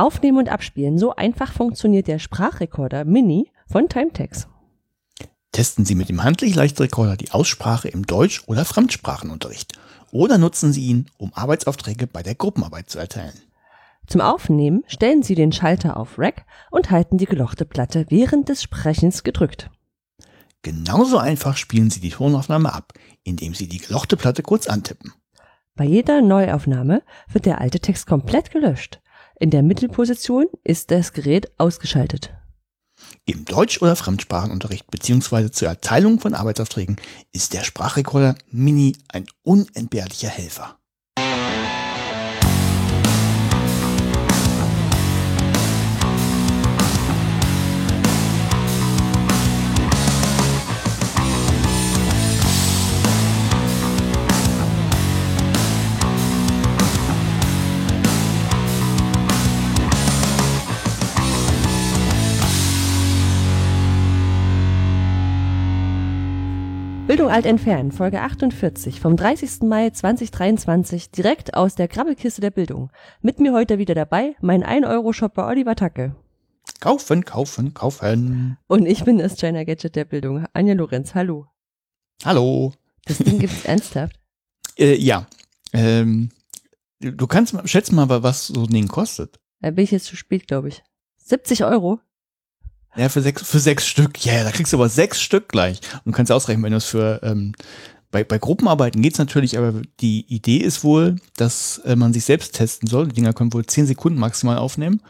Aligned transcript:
Aufnehmen 0.00 0.38
und 0.38 0.48
abspielen. 0.48 0.98
So 0.98 1.14
einfach 1.14 1.52
funktioniert 1.52 2.06
der 2.06 2.18
Sprachrekorder 2.18 3.04
Mini 3.04 3.50
von 3.66 3.88
Timetex. 3.88 4.48
Testen 5.52 5.84
Sie 5.84 5.94
mit 5.94 6.08
dem 6.08 6.22
Handlich-Leichtrekorder 6.22 7.16
die 7.16 7.32
Aussprache 7.32 7.88
im 7.88 8.06
Deutsch- 8.06 8.42
oder 8.46 8.64
Fremdsprachenunterricht. 8.64 9.78
Oder 10.12 10.38
nutzen 10.38 10.72
Sie 10.72 10.84
ihn, 10.84 11.06
um 11.18 11.32
Arbeitsaufträge 11.34 12.06
bei 12.06 12.22
der 12.22 12.34
Gruppenarbeit 12.34 12.88
zu 12.88 12.98
erteilen. 12.98 13.34
Zum 14.06 14.20
Aufnehmen 14.20 14.82
stellen 14.86 15.22
Sie 15.22 15.34
den 15.34 15.52
Schalter 15.52 15.96
auf 15.96 16.18
Rack 16.18 16.44
und 16.70 16.90
halten 16.90 17.18
die 17.18 17.26
gelochte 17.26 17.64
Platte 17.64 18.06
während 18.08 18.48
des 18.48 18.62
Sprechens 18.62 19.22
gedrückt. 19.22 19.70
Genauso 20.62 21.18
einfach 21.18 21.56
spielen 21.56 21.90
Sie 21.90 22.00
die 22.00 22.10
Tonaufnahme 22.10 22.72
ab, 22.72 22.92
indem 23.22 23.54
Sie 23.54 23.68
die 23.68 23.78
gelochte 23.78 24.16
Platte 24.16 24.42
kurz 24.42 24.66
antippen. 24.66 25.12
Bei 25.74 25.84
jeder 25.84 26.20
Neuaufnahme 26.20 27.02
wird 27.32 27.46
der 27.46 27.60
alte 27.60 27.80
Text 27.80 28.06
komplett 28.06 28.50
gelöscht. 28.50 29.00
In 29.42 29.48
der 29.48 29.62
Mittelposition 29.62 30.48
ist 30.64 30.90
das 30.90 31.14
Gerät 31.14 31.50
ausgeschaltet. 31.56 32.30
Im 33.24 33.46
Deutsch- 33.46 33.80
oder 33.80 33.96
Fremdsprachenunterricht 33.96 34.90
bzw. 34.90 35.50
zur 35.50 35.68
Erteilung 35.68 36.20
von 36.20 36.34
Arbeitsaufträgen 36.34 36.96
ist 37.32 37.54
der 37.54 37.64
Sprachrekorder 37.64 38.34
Mini 38.50 38.98
ein 39.08 39.26
unentbehrlicher 39.42 40.28
Helfer. 40.28 40.79
Bildung 67.10 67.28
alt 67.28 67.44
entfernen, 67.44 67.90
Folge 67.90 68.20
48 68.20 69.00
vom 69.00 69.16
30. 69.16 69.62
Mai 69.62 69.90
2023, 69.90 71.10
direkt 71.10 71.54
aus 71.54 71.74
der 71.74 71.88
Krabbelkiste 71.88 72.40
der 72.40 72.52
Bildung. 72.52 72.92
Mit 73.20 73.40
mir 73.40 73.52
heute 73.52 73.78
wieder 73.78 73.96
dabei 73.96 74.36
mein 74.40 74.62
1-Euro-Shopper 74.62 75.48
Oliver 75.48 75.74
Tacke. 75.74 76.14
Kaufen, 76.78 77.24
kaufen, 77.24 77.74
kaufen. 77.74 78.58
Und 78.68 78.86
ich 78.86 79.02
bin 79.02 79.18
das 79.18 79.34
China 79.34 79.64
Gadget 79.64 79.96
der 79.96 80.04
Bildung, 80.04 80.44
Anja 80.52 80.74
Lorenz. 80.74 81.16
Hallo. 81.16 81.46
Hallo. 82.24 82.74
Das 83.06 83.18
Ding 83.18 83.40
gibt's 83.40 83.64
ernsthaft? 83.64 84.14
Äh, 84.78 84.94
ja. 84.94 85.26
Ähm, 85.72 86.30
du 87.00 87.26
kannst 87.26 87.54
mal, 87.54 87.66
schätzen 87.66 87.96
mal, 87.96 88.08
was 88.22 88.46
so 88.46 88.62
ein 88.62 88.68
Ding 88.68 88.86
kostet. 88.86 89.40
Da 89.60 89.72
bin 89.72 89.82
ich 89.82 89.90
jetzt 89.90 90.06
zu 90.06 90.14
spät, 90.14 90.46
glaube 90.46 90.68
ich. 90.68 90.84
70 91.16 91.64
Euro? 91.64 91.98
Ja, 92.96 93.08
für 93.08 93.22
sechs, 93.22 93.42
für 93.48 93.60
sechs 93.60 93.86
Stück. 93.86 94.24
Ja, 94.24 94.42
da 94.44 94.50
kriegst 94.50 94.72
du 94.72 94.76
aber 94.76 94.88
sechs 94.88 95.20
Stück 95.20 95.48
gleich. 95.48 95.80
Und 96.04 96.12
kannst 96.12 96.32
ausrechnen, 96.32 96.64
wenn 96.64 96.72
du 96.72 96.78
es 96.78 96.84
für, 96.86 97.20
ähm, 97.22 97.52
bei, 98.10 98.24
bei 98.24 98.38
Gruppenarbeiten 98.38 99.00
geht's 99.02 99.18
natürlich, 99.18 99.56
aber 99.56 99.74
die 100.00 100.26
Idee 100.26 100.56
ist 100.56 100.82
wohl, 100.82 101.16
dass 101.36 101.78
äh, 101.84 101.94
man 101.94 102.12
sich 102.12 102.24
selbst 102.24 102.54
testen 102.56 102.88
soll. 102.88 103.08
Die 103.08 103.14
Dinger 103.14 103.32
können 103.32 103.52
wohl 103.52 103.64
zehn 103.66 103.86
Sekunden 103.86 104.18
maximal 104.18 104.58
aufnehmen. 104.58 105.00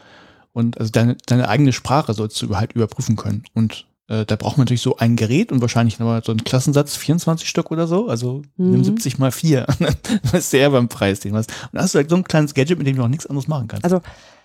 Und 0.53 0.77
also 0.79 0.91
deine, 0.91 1.15
deine 1.25 1.49
eigene 1.49 1.73
Sprache 1.73 2.13
sollst 2.13 2.39
du 2.41 2.55
halt 2.55 2.73
überprüfen 2.73 3.15
können. 3.15 3.43
Und 3.53 3.87
äh, 4.09 4.25
da 4.25 4.35
braucht 4.35 4.57
man 4.57 4.65
natürlich 4.65 4.81
so 4.81 4.97
ein 4.97 5.15
Gerät 5.15 5.51
und 5.51 5.61
wahrscheinlich 5.61 5.97
nochmal 5.97 6.21
so 6.23 6.31
einen 6.31 6.43
Klassensatz, 6.43 6.95
24 6.97 7.49
Stück 7.49 7.71
oder 7.71 7.87
so. 7.87 8.07
Also 8.07 8.43
Mhm. 8.57 8.71
nimm 8.71 8.83
70 8.83 9.17
mal 9.17 9.31
4. 9.31 9.65
das 10.23 10.33
ist 10.33 10.49
sehr 10.51 10.69
beim 10.69 10.87
Preis, 10.89 11.21
den 11.21 11.33
hast. 11.35 11.51
Und 11.71 11.79
hast 11.79 11.95
du 11.95 11.97
halt 11.99 12.09
so 12.09 12.17
ein 12.17 12.23
kleines 12.25 12.53
Gadget, 12.53 12.77
mit 12.77 12.85
dem 12.85 12.97
du 12.97 13.03
auch 13.03 13.07
nichts 13.07 13.25
anderes 13.25 13.47
machen 13.47 13.67
kannst. 13.69 13.85
Also 13.85 14.01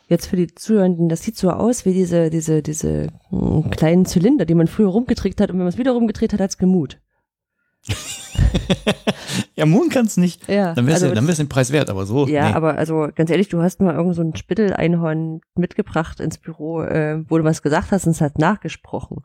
jetzt 0.07 0.27
für 0.27 0.37
die 0.37 0.55
Zuhörenden, 0.55 1.09
das 1.09 1.23
sieht 1.23 1.37
so 1.37 1.51
aus 1.51 1.85
wie 1.85 1.93
diese, 1.93 2.31
diese, 2.31 2.63
diese 2.63 3.09
mm, 3.31 3.71
kleinen 3.71 4.07
Zylinder, 4.07 4.45
die 4.45 4.55
man 4.55 4.67
früher 4.69 4.89
rumgedreht 4.89 5.41
hat 5.41 5.51
und 5.51 5.57
wenn 5.57 5.65
man 5.65 5.73
es 5.73 5.79
wieder 5.79 5.93
rumgedreht 5.93 6.33
hat, 6.33 6.41
hat's 6.41 6.59
gemut. 6.59 7.01
ja, 9.55 9.67
Moon 9.67 9.89
kann's 9.91 10.17
nicht. 10.17 10.49
Ja, 10.49 10.75
Dann 10.75 10.89
also 10.89 11.07
ja, 11.07 11.15
dann 11.15 11.27
wär's 11.27 11.37
den 11.37 11.49
Preis 11.49 11.73
wert, 11.73 11.89
aber 11.89 12.05
so. 12.05 12.27
Ja, 12.27 12.49
nee. 12.49 12.55
aber 12.55 12.77
also 12.77 13.09
ganz 13.15 13.31
ehrlich, 13.31 13.49
du 13.49 13.63
hast 13.63 13.81
mal 13.81 13.95
irgend 13.95 14.17
so 14.17 14.23
ein 14.23 14.35
Spitteleinhorn 14.35 15.41
mitgebracht 15.55 16.21
ins 16.21 16.39
Büro, 16.39 16.83
äh, 16.83 17.23
wo 17.29 17.39
du 17.39 17.45
was 17.45 17.63
gesagt 17.63 17.93
hast 17.93 18.07
und 18.07 18.13
es 18.13 18.21
hat 18.21 18.39
nachgesprochen. 18.39 19.23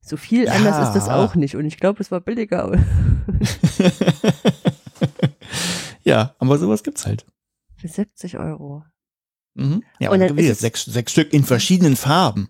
So 0.00 0.16
viel 0.16 0.44
Ja. 0.44 0.52
anders 0.52 0.88
ist 0.88 0.94
das 0.94 1.08
auch 1.08 1.34
nicht 1.34 1.56
und 1.56 1.64
ich 1.64 1.78
glaube, 1.78 2.00
es 2.00 2.12
war 2.12 2.20
billiger. 2.20 2.70
ja, 6.04 6.36
aber 6.38 6.58
sowas 6.58 6.84
gibt's 6.84 7.06
halt. 7.06 7.26
Für 7.74 7.88
70 7.88 8.38
Euro. 8.38 8.84
Mhm. 9.56 9.82
Ja, 9.98 10.10
Und 10.10 10.22
und 10.22 10.38
ist 10.38 10.60
sechs, 10.60 10.84
sechs 10.84 11.12
Stück 11.12 11.32
in 11.32 11.44
verschiedenen 11.44 11.96
Farben. 11.96 12.48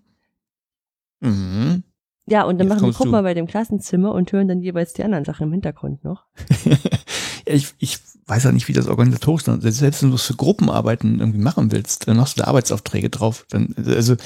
Mhm. 1.20 1.84
Ja, 2.28 2.42
und 2.42 2.58
dann 2.58 2.66
Jetzt 2.66 2.80
machen 2.80 2.88
wir 2.88 2.94
guck 2.94 3.06
mal 3.06 3.22
bei 3.22 3.34
dem 3.34 3.46
Klassenzimmer 3.46 4.12
und 4.12 4.32
hören 4.32 4.48
dann 4.48 4.60
jeweils 4.60 4.92
die 4.92 5.04
anderen 5.04 5.24
Sachen 5.24 5.44
im 5.44 5.52
Hintergrund 5.52 6.02
noch. 6.02 6.24
ja, 6.64 6.76
ich, 7.46 7.72
ich 7.78 7.98
weiß 8.26 8.46
auch 8.46 8.52
nicht, 8.52 8.66
wie 8.66 8.72
das 8.72 8.88
organisatorisch 8.88 9.46
ist. 9.46 9.76
Selbst 9.76 10.02
wenn 10.02 10.10
du 10.10 10.16
es 10.16 10.24
für 10.24 10.34
Gruppenarbeiten 10.34 11.20
irgendwie 11.20 11.38
machen 11.38 11.70
willst, 11.70 12.08
dann 12.08 12.16
machst 12.16 12.36
du 12.36 12.42
da 12.42 12.48
Arbeitsaufträge 12.48 13.10
drauf. 13.10 13.46
Dann, 13.48 13.74
also, 13.86 14.16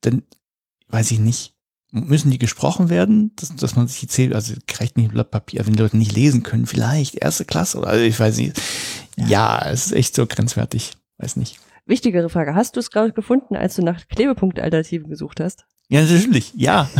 dann 0.00 0.24
weiß 0.88 1.12
ich 1.12 1.20
nicht. 1.20 1.54
Müssen 1.92 2.30
die 2.30 2.38
gesprochen 2.38 2.88
werden, 2.88 3.32
dass, 3.36 3.54
dass 3.54 3.76
man 3.76 3.86
sich 3.86 4.00
die 4.00 4.06
zählt, 4.08 4.34
also 4.34 4.54
reicht 4.78 4.96
nicht 4.96 5.10
ein 5.10 5.12
Blatt 5.12 5.30
Papier, 5.30 5.64
wenn 5.66 5.74
die 5.74 5.82
Leute 5.82 5.98
nicht 5.98 6.16
lesen 6.16 6.42
können, 6.42 6.64
vielleicht 6.66 7.16
erste 7.16 7.44
Klasse 7.44 7.78
oder 7.78 7.88
also 7.88 8.02
ich 8.02 8.18
weiß 8.18 8.38
nicht. 8.38 8.60
Ja, 9.16 9.68
es 9.68 9.86
ist 9.86 9.92
echt 9.92 10.14
so 10.14 10.26
grenzwertig. 10.26 10.92
Weiß 11.18 11.36
nicht. 11.36 11.60
Wichtigere 11.86 12.28
Frage, 12.28 12.54
hast 12.54 12.76
du 12.76 12.80
es 12.80 12.90
gerade 12.90 13.12
gefunden, 13.12 13.56
als 13.56 13.74
du 13.76 13.82
nach 13.82 14.06
Klebepunkt-Alternativen 14.08 15.08
gesucht 15.10 15.40
hast? 15.40 15.64
Ja, 15.88 16.02
natürlich, 16.02 16.52
ja. 16.54 16.88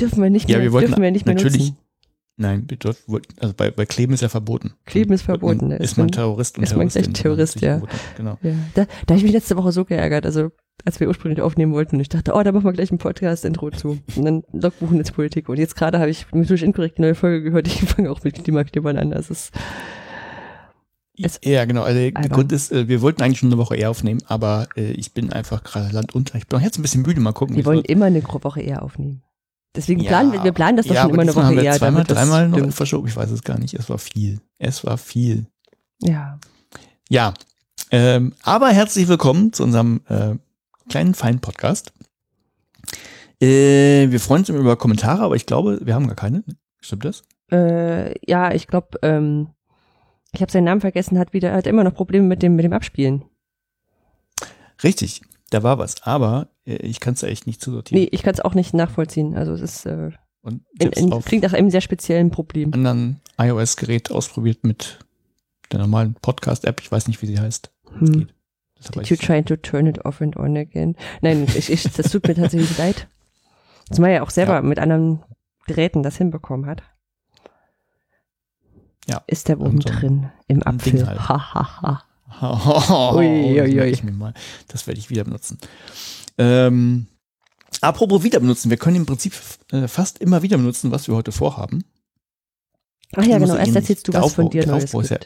Dürfen 0.00 0.22
wir 0.22 0.30
nicht 0.30 0.48
Ja, 0.48 0.56
mehr, 0.56 0.64
wir 0.66 0.72
wollten 0.72 0.88
dürfen 0.88 1.02
wir 1.02 1.10
nicht 1.10 1.26
mehr 1.26 1.34
natürlich- 1.34 1.58
nutzen. 1.70 1.76
Nein, 2.40 2.68
dort, 2.78 2.98
also 3.40 3.52
bei, 3.56 3.72
bei 3.72 3.84
Kleben 3.84 4.12
ist 4.14 4.20
ja 4.20 4.28
verboten. 4.28 4.74
Kleben 4.86 5.12
ist 5.12 5.22
verboten, 5.22 5.70
da 5.70 5.76
ist 5.76 5.98
man 5.98 6.06
Terrorist 6.06 6.56
und 6.56 6.62
ist 6.62 6.76
man 6.76 6.86
gleich 6.86 7.08
Terrorist, 7.08 7.60
ja. 7.60 7.78
verboten 7.78 7.98
Genau. 8.16 8.38
Ja, 8.42 8.52
da, 8.74 8.84
da 8.84 8.90
habe 9.08 9.16
ich 9.18 9.24
mich 9.24 9.32
letzte 9.32 9.56
Woche 9.56 9.72
so 9.72 9.84
geärgert, 9.84 10.24
also 10.24 10.50
als 10.84 11.00
wir 11.00 11.08
ursprünglich 11.08 11.40
aufnehmen 11.42 11.72
wollten 11.72 11.96
und 11.96 12.00
ich 12.00 12.08
dachte, 12.08 12.34
oh, 12.34 12.42
da 12.44 12.52
machen 12.52 12.64
wir 12.66 12.72
gleich 12.72 12.92
ein 12.92 12.98
Podcast-Intro 12.98 13.70
zu. 13.72 13.98
Und 14.14 14.24
dann 14.24 14.44
Logbuchen 14.52 14.98
ins 14.98 15.10
Politik. 15.10 15.48
Und 15.48 15.58
jetzt 15.58 15.74
gerade 15.74 15.98
habe 15.98 16.10
ich 16.10 16.30
methodisch 16.32 16.62
inkorrekt 16.62 16.98
die 16.98 17.02
neue 17.02 17.16
Folge 17.16 17.42
gehört, 17.42 17.66
ich 17.66 17.80
fange 17.88 18.08
auch 18.08 18.22
mit 18.22 18.44
Klimaklebern 18.44 18.96
an. 18.98 19.10
Das 19.10 19.30
ist, 19.30 19.50
Es- 21.22 21.40
ja, 21.42 21.64
genau. 21.64 21.82
Also 21.82 21.98
der 21.98 22.06
albern. 22.16 22.28
Grund 22.30 22.52
ist, 22.52 22.70
äh, 22.72 22.88
wir 22.88 23.00
wollten 23.02 23.22
eigentlich 23.22 23.38
schon 23.38 23.48
eine 23.48 23.58
Woche 23.58 23.76
eher 23.76 23.90
aufnehmen, 23.90 24.20
aber 24.26 24.68
äh, 24.76 24.92
ich 24.92 25.12
bin 25.12 25.32
einfach 25.32 25.62
gerade 25.64 25.92
landunter. 25.94 26.36
Ich 26.38 26.46
bin 26.46 26.58
auch 26.58 26.62
jetzt 26.62 26.78
ein 26.78 26.82
bisschen 26.82 27.02
müde. 27.02 27.20
Mal 27.20 27.32
gucken. 27.32 27.56
wir 27.56 27.64
wollen 27.64 27.84
immer 27.84 28.06
eine 28.06 28.22
Woche 28.22 28.60
eher 28.60 28.82
aufnehmen. 28.82 29.22
Deswegen 29.76 30.00
Ja, 30.00 30.08
planen 30.08 30.32
wir, 30.32 30.44
wir 30.44 30.52
planen 30.52 30.76
das 30.76 30.86
doch 30.86 30.94
ja, 30.94 31.02
schon 31.02 31.12
immer 31.12 31.22
eine 31.22 31.34
Woche 31.34 31.44
haben 31.44 31.56
wir 31.56 31.62
eher. 31.62 31.74
Zweimal, 31.74 32.04
dreimal 32.04 32.48
noch 32.48 32.72
verschoben. 32.72 33.06
Ich 33.08 33.16
weiß 33.16 33.30
es 33.30 33.42
gar 33.42 33.58
nicht. 33.58 33.74
Es 33.74 33.88
war 33.90 33.98
viel. 33.98 34.40
Es 34.58 34.84
war 34.84 34.98
viel. 34.98 35.46
Ja. 36.00 36.38
Ja. 37.08 37.34
Ähm, 37.90 38.34
aber 38.42 38.68
herzlich 38.68 39.08
willkommen 39.08 39.52
zu 39.52 39.62
unserem 39.62 40.00
äh, 40.08 40.34
kleinen, 40.88 41.14
feinen 41.14 41.40
Podcast. 41.40 41.92
Äh, 43.40 44.10
wir 44.10 44.20
freuen 44.20 44.40
uns 44.40 44.48
über 44.48 44.76
Kommentare, 44.76 45.22
aber 45.22 45.36
ich 45.36 45.46
glaube, 45.46 45.80
wir 45.82 45.94
haben 45.94 46.06
gar 46.06 46.16
keine. 46.16 46.42
Stimmt 46.80 47.04
das? 47.04 47.22
Äh, 47.52 48.14
ja, 48.28 48.52
ich 48.52 48.66
glaube, 48.66 48.98
ähm, 49.02 49.48
ich 50.32 50.40
habe 50.42 50.52
seinen 50.52 50.64
Namen 50.64 50.80
vergessen, 50.80 51.18
hat 51.18 51.32
wieder, 51.32 51.52
hat 51.52 51.66
immer 51.66 51.84
noch 51.84 51.94
Probleme 51.94 52.26
mit 52.26 52.42
dem, 52.42 52.54
mit 52.56 52.64
dem 52.64 52.72
Abspielen. 52.72 53.24
Richtig, 54.82 55.22
da 55.50 55.62
war 55.62 55.78
was. 55.78 56.02
Aber 56.02 56.48
äh, 56.66 56.76
ich 56.76 57.00
kann 57.00 57.14
es 57.14 57.22
echt 57.22 57.46
nicht 57.46 57.60
zusortieren. 57.60 58.02
Nee, 58.02 58.08
ich 58.12 58.22
kann 58.22 58.34
es 58.34 58.40
auch 58.40 58.54
nicht 58.54 58.74
nachvollziehen. 58.74 59.36
Also 59.36 59.52
es 59.52 59.60
ist 59.62 59.86
äh, 59.86 60.10
Und 60.42 60.62
in, 60.78 60.90
in, 60.92 61.10
klingt 61.22 61.44
nach 61.44 61.52
einem 61.52 61.70
sehr 61.70 61.80
speziellen 61.80 62.30
Problem. 62.30 62.72
anderen 62.74 63.20
iOS-Gerät 63.38 64.10
ausprobiert 64.10 64.64
mit 64.64 64.98
der 65.72 65.80
normalen 65.80 66.14
Podcast-App. 66.14 66.80
Ich 66.80 66.90
weiß 66.92 67.08
nicht, 67.08 67.20
wie 67.22 67.26
sie 67.26 67.38
heißt. 67.40 67.72
Hm. 67.98 68.28
Did 68.94 69.08
you 69.08 69.14
ich. 69.14 69.20
try 69.20 69.42
to 69.42 69.56
turn 69.56 69.86
it 69.86 70.04
off 70.04 70.20
and 70.20 70.36
on 70.36 70.56
again? 70.56 70.94
Nein, 71.20 71.46
ich, 71.56 71.68
ich, 71.70 71.82
das 71.82 72.12
tut 72.12 72.28
mir 72.28 72.34
tatsächlich 72.34 72.78
leid. 72.78 73.08
Dass 73.88 73.98
man 73.98 74.10
ja 74.12 74.22
auch 74.22 74.30
selber 74.30 74.54
Ja. 74.54 74.62
mit 74.62 74.78
anderen 74.78 75.24
Geräten 75.66 76.02
das 76.04 76.16
hinbekommen 76.16 76.66
hat. 76.66 76.82
Ja. 79.08 79.22
Ist 79.26 79.48
der 79.48 79.58
Und 79.60 79.82
so 79.82 79.88
drin 79.88 80.30
im 80.48 80.62
Apfel? 80.66 81.06
halt. 81.06 81.28
Ha, 81.28 81.54
ha, 81.54 81.82
ha. 81.82 82.04
Oh, 83.12 83.16
Ui, 83.16 83.26
ui, 83.26 83.56
das, 83.56 83.68
ui. 83.68 83.74
merke 83.74 83.90
ich 83.90 84.02
das 84.68 84.86
werde 84.86 85.00
ich 85.00 85.08
wieder 85.10 85.24
benutzen. 85.24 85.58
Ähm, 86.36 87.06
apropos 87.80 88.22
wieder 88.22 88.38
benutzen, 88.40 88.70
wir 88.70 88.76
können 88.76 88.96
im 88.96 89.06
Prinzip 89.06 89.32
äh, 89.72 89.88
fast 89.88 90.18
immer 90.18 90.42
wieder 90.42 90.56
benutzen, 90.58 90.90
was 90.90 91.08
wir 91.08 91.14
heute 91.14 91.32
vorhaben. 91.32 91.84
Ach 93.16 93.24
ja, 93.24 93.38
genau. 93.38 93.56
Erst 93.56 93.74
erzählst 93.74 94.06
du 94.08 94.12
was 94.12 94.34
von 94.34 94.44
Aufbau- 94.46 94.50
dir 94.50 94.62
der 94.62 94.72
Neues. 94.72 94.92
Ja-. 95.10 95.18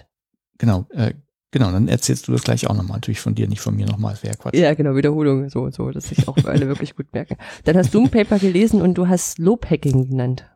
Genau, 0.58 0.86
äh, 0.90 1.14
genau, 1.50 1.72
dann 1.72 1.88
erzählst 1.88 2.28
du 2.28 2.32
das 2.32 2.42
gleich 2.44 2.68
auch 2.68 2.74
nochmal. 2.74 2.98
Natürlich 2.98 3.20
von 3.20 3.34
dir, 3.34 3.48
nicht 3.48 3.60
von 3.60 3.74
mir 3.74 3.86
nochmal. 3.86 4.12
Das 4.14 4.22
wäre 4.22 4.36
Quatsch. 4.36 4.54
Ja, 4.54 4.72
genau, 4.74 4.94
Wiederholung, 4.94 5.48
so 5.50 5.62
und 5.62 5.74
so, 5.74 5.90
dass 5.90 6.08
sich 6.08 6.28
auch 6.28 6.36
alle 6.44 6.68
wirklich 6.68 6.94
gut 6.94 7.12
merken. 7.12 7.36
Dann 7.64 7.76
hast 7.76 7.92
du 7.92 8.04
ein 8.04 8.10
Paper 8.10 8.38
gelesen 8.38 8.80
und 8.80 8.94
du 8.94 9.08
hast 9.08 9.32
Slope 9.32 9.68
Hacking 9.68 10.08
genannt. 10.10 10.48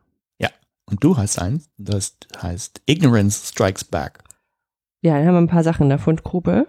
Und 0.89 1.03
du 1.03 1.17
hast 1.17 1.37
eins, 1.39 1.69
das 1.77 2.15
heißt 2.41 2.81
Ignorance 2.85 3.47
Strikes 3.47 3.83
Back. 3.83 4.19
Ja, 5.01 5.17
dann 5.17 5.27
haben 5.27 5.33
wir 5.35 5.41
ein 5.41 5.47
paar 5.47 5.63
Sachen 5.63 5.83
in 5.83 5.89
der 5.89 5.99
Fundgrube. 5.99 6.67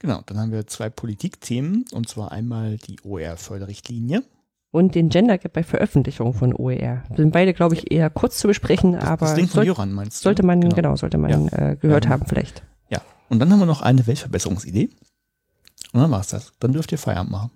Genau, 0.00 0.22
dann 0.26 0.38
haben 0.38 0.52
wir 0.52 0.66
zwei 0.66 0.88
Politikthemen 0.90 1.84
und 1.92 2.08
zwar 2.08 2.32
einmal 2.32 2.78
die 2.78 2.98
OER-Förderrichtlinie. 3.02 4.22
Und 4.70 4.94
den 4.94 5.08
Gender 5.08 5.38
Gap 5.38 5.54
bei 5.54 5.62
Veröffentlichung 5.62 6.34
von 6.34 6.54
OER. 6.54 7.02
Sind 7.16 7.32
beide, 7.32 7.54
glaube 7.54 7.74
ich, 7.74 7.90
eher 7.90 8.10
kurz 8.10 8.38
zu 8.38 8.48
besprechen, 8.48 8.92
Das, 8.92 9.04
aber 9.04 9.26
das 9.26 9.34
Ding 9.34 9.46
von 9.46 9.54
soll, 9.56 9.66
Jöran 9.66 9.92
meinst 9.92 10.20
du? 10.20 10.24
sollte 10.24 10.44
man, 10.44 10.60
genau, 10.60 10.94
sollte 10.96 11.16
man 11.18 11.48
äh, 11.48 11.76
gehört 11.80 12.04
Ja. 12.04 12.10
haben 12.10 12.26
vielleicht. 12.26 12.62
Ja, 12.90 13.00
und 13.28 13.38
dann 13.38 13.50
haben 13.50 13.58
wir 13.60 13.66
noch 13.66 13.80
eine 13.82 14.06
Weltverbesserungsidee. 14.06 14.90
Und 15.92 16.00
dann 16.00 16.10
war's 16.10 16.28
das. 16.28 16.52
Dann 16.60 16.72
dürft 16.72 16.92
ihr 16.92 16.98
Feierabend 16.98 17.32
machen. 17.32 17.50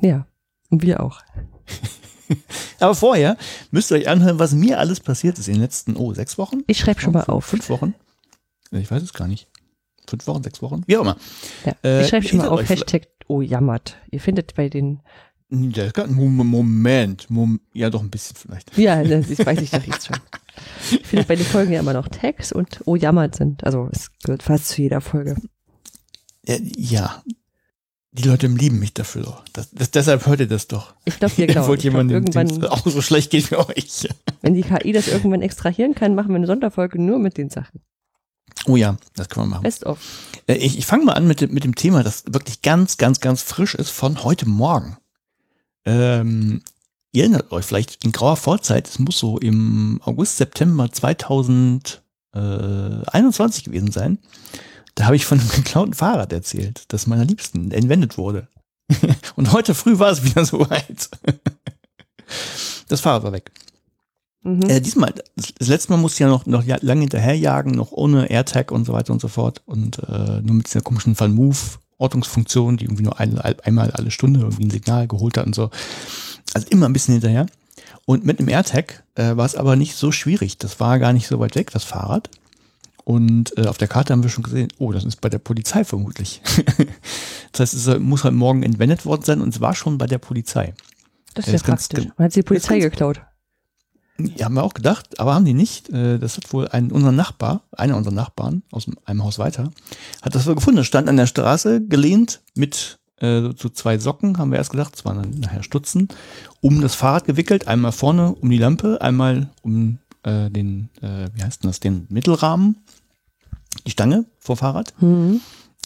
Ja, 0.00 0.26
und 0.70 0.82
wir 0.82 1.02
auch. 1.02 1.20
Aber 2.80 2.94
vorher 2.94 3.36
müsst 3.70 3.90
ihr 3.90 3.96
euch 3.98 4.08
anhören, 4.08 4.38
was 4.38 4.52
mir 4.52 4.78
alles 4.78 5.00
passiert 5.00 5.38
ist 5.38 5.48
in 5.48 5.54
den 5.54 5.62
letzten, 5.62 5.96
oh, 5.96 6.14
sechs 6.14 6.38
Wochen? 6.38 6.60
Ich 6.66 6.78
schreibe 6.78 7.00
schon 7.00 7.12
mal 7.12 7.24
auf. 7.24 7.44
Fünf 7.44 7.68
Wochen? 7.68 7.94
Ich 8.70 8.90
weiß 8.90 9.02
es 9.02 9.12
gar 9.12 9.28
nicht. 9.28 9.48
Fünf 10.08 10.26
Wochen, 10.26 10.42
sechs 10.42 10.62
Wochen? 10.62 10.82
Wie 10.86 10.96
auch 10.96 11.02
immer. 11.02 11.16
Ja, 11.64 11.74
Äh, 11.84 12.02
ich 12.02 12.08
schreibe 12.08 12.26
schon 12.26 12.38
mal 12.38 12.48
auf 12.48 12.68
Hashtag 12.68 13.08
oh 13.28 13.40
jammert. 13.40 13.96
Ihr 14.10 14.20
findet 14.20 14.54
bei 14.54 14.68
den, 14.68 15.00
Ja, 15.50 15.90
Moment, 16.06 17.30
Mom 17.30 17.60
ja 17.72 17.88
doch 17.90 18.02
ein 18.02 18.10
bisschen 18.10 18.36
vielleicht. 18.36 18.76
ja, 18.76 19.02
das 19.04 19.28
weiß 19.38 19.60
ich 19.60 19.70
doch 19.70 19.82
jetzt 19.84 20.06
schon. 20.06 20.16
Ihr 20.90 21.00
findet 21.04 21.28
bei 21.28 21.36
den 21.36 21.46
Folgen 21.46 21.72
ja 21.72 21.80
immer 21.80 21.92
noch 21.92 22.08
Tags 22.08 22.52
und 22.52 22.80
oh 22.84 22.96
jammert 22.96 23.36
sind. 23.36 23.64
Also 23.64 23.88
es 23.92 24.10
gehört 24.24 24.42
fast 24.42 24.68
zu 24.68 24.82
jeder 24.82 25.00
Folge. 25.00 25.36
Ja, 26.46 26.56
ja. 26.60 27.22
Die 28.12 28.24
Leute 28.24 28.46
lieben 28.46 28.78
mich 28.78 28.92
dafür 28.92 29.22
doch. 29.22 29.42
Das, 29.54 29.70
das, 29.72 29.90
deshalb 29.90 30.26
hört 30.26 30.40
ihr 30.40 30.46
das 30.46 30.68
doch. 30.68 30.92
Ich 31.06 31.18
glaube, 31.18 31.32
hier 31.34 31.46
genau. 31.46 31.66
Wollt 31.68 31.82
jemanden, 31.82 32.12
irgendwann, 32.12 32.62
auch 32.66 32.86
so 32.86 33.00
schlecht 33.00 33.30
geht 33.30 33.50
wie 33.50 33.56
euch. 33.56 34.06
wenn 34.42 34.52
die 34.54 34.60
KI 34.62 34.92
das 34.92 35.08
irgendwann 35.08 35.40
extrahieren 35.40 35.94
kann, 35.94 36.14
machen 36.14 36.28
wir 36.28 36.36
eine 36.36 36.46
Sonderfolge 36.46 37.00
nur 37.00 37.18
mit 37.18 37.38
den 37.38 37.48
Sachen. 37.48 37.80
Oh 38.66 38.76
ja, 38.76 38.98
das 39.16 39.30
können 39.30 39.46
wir 39.46 39.50
machen. 39.52 39.62
Best 39.62 39.86
of. 39.86 39.98
Äh, 40.46 40.56
Ich, 40.56 40.76
ich 40.76 40.84
fange 40.84 41.04
mal 41.04 41.14
an 41.14 41.26
mit 41.26 41.40
dem, 41.40 41.54
mit 41.54 41.64
dem 41.64 41.74
Thema, 41.74 42.02
das 42.02 42.24
wirklich 42.26 42.60
ganz, 42.60 42.98
ganz, 42.98 43.20
ganz 43.20 43.40
frisch 43.42 43.74
ist 43.74 43.88
von 43.88 44.22
heute 44.24 44.46
Morgen. 44.46 44.98
Ähm, 45.86 46.60
ihr 47.12 47.22
erinnert 47.24 47.50
euch 47.50 47.64
vielleicht 47.64 48.04
in 48.04 48.12
grauer 48.12 48.36
Vorzeit, 48.36 48.88
es 48.88 48.98
muss 48.98 49.18
so 49.18 49.38
im 49.38 50.02
August, 50.04 50.36
September 50.36 50.92
2021 50.92 53.64
gewesen 53.64 53.90
sein. 53.90 54.18
Da 54.94 55.06
habe 55.06 55.16
ich 55.16 55.24
von 55.24 55.40
einem 55.40 55.48
geklauten 55.48 55.94
Fahrrad 55.94 56.32
erzählt, 56.32 56.84
das 56.88 57.06
meiner 57.06 57.24
Liebsten 57.24 57.70
entwendet 57.70 58.18
wurde. 58.18 58.48
Und 59.36 59.52
heute 59.52 59.74
früh 59.74 59.98
war 59.98 60.10
es 60.10 60.24
wieder 60.24 60.44
soweit. 60.44 61.08
Das 62.88 63.00
Fahrrad 63.00 63.22
war 63.22 63.32
weg. 63.32 63.50
Mhm. 64.42 64.62
Äh, 64.68 64.80
diesmal, 64.80 65.14
das, 65.36 65.68
letzte 65.68 65.92
Mal 65.92 65.98
musste 65.98 66.16
ich 66.16 66.20
ja 66.20 66.28
noch, 66.28 66.46
noch 66.46 66.64
lange 66.66 67.02
hinterherjagen, 67.02 67.72
noch 67.72 67.92
ohne 67.92 68.28
AirTag 68.28 68.70
und 68.70 68.84
so 68.84 68.92
weiter 68.92 69.12
und 69.12 69.20
so 69.20 69.28
fort. 69.28 69.62
Und 69.66 69.98
äh, 70.00 70.40
nur 70.42 70.56
mit 70.56 70.66
dieser 70.66 70.80
komischen 70.80 71.18
Van 71.18 71.32
Move 71.32 71.56
Ortungsfunktion, 71.98 72.76
die 72.76 72.86
irgendwie 72.86 73.04
nur 73.04 73.20
ein, 73.20 73.38
einmal 73.38 73.92
alle 73.92 74.10
Stunde 74.10 74.40
irgendwie 74.40 74.64
ein 74.64 74.70
Signal 74.70 75.06
geholt 75.06 75.36
hat 75.36 75.46
und 75.46 75.54
so. 75.54 75.70
Also 76.52 76.66
immer 76.68 76.88
ein 76.88 76.92
bisschen 76.92 77.12
hinterher. 77.12 77.46
Und 78.04 78.24
mit 78.24 78.40
einem 78.40 78.48
AirTag 78.48 79.04
äh, 79.14 79.36
war 79.36 79.46
es 79.46 79.54
aber 79.54 79.76
nicht 79.76 79.94
so 79.94 80.10
schwierig. 80.10 80.58
Das 80.58 80.80
war 80.80 80.98
gar 80.98 81.12
nicht 81.12 81.28
so 81.28 81.38
weit 81.38 81.54
weg, 81.54 81.70
das 81.70 81.84
Fahrrad. 81.84 82.28
Und 83.04 83.56
äh, 83.58 83.66
auf 83.66 83.78
der 83.78 83.88
Karte 83.88 84.12
haben 84.12 84.22
wir 84.22 84.30
schon 84.30 84.44
gesehen, 84.44 84.68
oh, 84.78 84.92
das 84.92 85.04
ist 85.04 85.20
bei 85.20 85.28
der 85.28 85.38
Polizei 85.38 85.84
vermutlich. 85.84 86.40
das 87.52 87.60
heißt, 87.60 87.74
es 87.74 87.98
muss 87.98 88.24
halt 88.24 88.34
morgen 88.34 88.62
entwendet 88.62 89.04
worden 89.04 89.22
sein 89.22 89.40
und 89.40 89.54
es 89.54 89.60
war 89.60 89.74
schon 89.74 89.98
bei 89.98 90.06
der 90.06 90.18
Polizei. 90.18 90.74
Das 91.34 91.46
ist 91.46 91.52
ja 91.52 91.58
ganz 91.66 91.88
praktisch. 91.88 92.12
Man 92.16 92.24
hat 92.26 92.32
sie 92.32 92.40
die 92.40 92.46
Polizei 92.46 92.78
geklaut. 92.78 93.22
Ja, 94.18 94.44
haben 94.44 94.54
wir 94.54 94.62
auch 94.62 94.74
gedacht, 94.74 95.18
aber 95.18 95.34
haben 95.34 95.44
die 95.44 95.54
nicht. 95.54 95.88
Äh, 95.88 96.18
Das 96.18 96.36
hat 96.36 96.52
wohl 96.52 96.68
ein 96.68 96.92
unser 96.92 97.12
Nachbar, 97.12 97.62
einer 97.72 97.96
unserer 97.96 98.14
Nachbarn 98.14 98.62
aus 98.70 98.86
einem 99.04 99.24
Haus 99.24 99.38
weiter, 99.38 99.70
hat 100.20 100.34
das 100.34 100.46
wohl 100.46 100.54
gefunden. 100.54 100.76
Das 100.76 100.86
stand 100.86 101.08
an 101.08 101.16
der 101.16 101.26
Straße 101.26 101.84
gelehnt 101.86 102.42
mit 102.54 102.98
äh, 103.20 103.50
so 103.56 103.68
zwei 103.68 103.98
Socken, 103.98 104.38
haben 104.38 104.50
wir 104.50 104.58
erst 104.58 104.70
gedacht, 104.70 104.94
es 104.96 105.04
waren 105.04 105.22
dann 105.22 105.40
nachher 105.40 105.62
Stutzen, 105.62 106.08
um 106.60 106.80
das 106.80 106.94
Fahrrad 106.94 107.24
gewickelt, 107.24 107.66
einmal 107.66 107.92
vorne 107.92 108.34
um 108.34 108.50
die 108.50 108.58
Lampe, 108.58 109.00
einmal 109.00 109.50
um 109.62 109.98
äh, 110.22 110.50
den, 110.50 110.90
äh, 111.00 111.28
wie 111.34 111.42
heißt 111.42 111.62
denn 111.62 111.70
das, 111.70 111.80
den 111.80 112.06
Mittelrahmen, 112.08 112.84
die 113.86 113.90
Stange 113.90 114.26
vor 114.38 114.56
Fahrrad. 114.56 114.94
Mhm. 115.00 115.40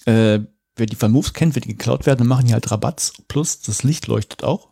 Äh, 0.04 0.40
wer 0.76 0.86
die 0.86 1.00
Van 1.00 1.12
Moves 1.12 1.32
kennt, 1.32 1.54
wird 1.54 1.64
die 1.64 1.70
geklaut 1.70 2.06
werden, 2.06 2.18
dann 2.18 2.28
machen 2.28 2.46
die 2.46 2.52
halt 2.52 2.70
Rabatz. 2.70 3.12
Plus 3.28 3.60
das 3.60 3.82
Licht 3.82 4.06
leuchtet 4.06 4.44
auch. 4.44 4.68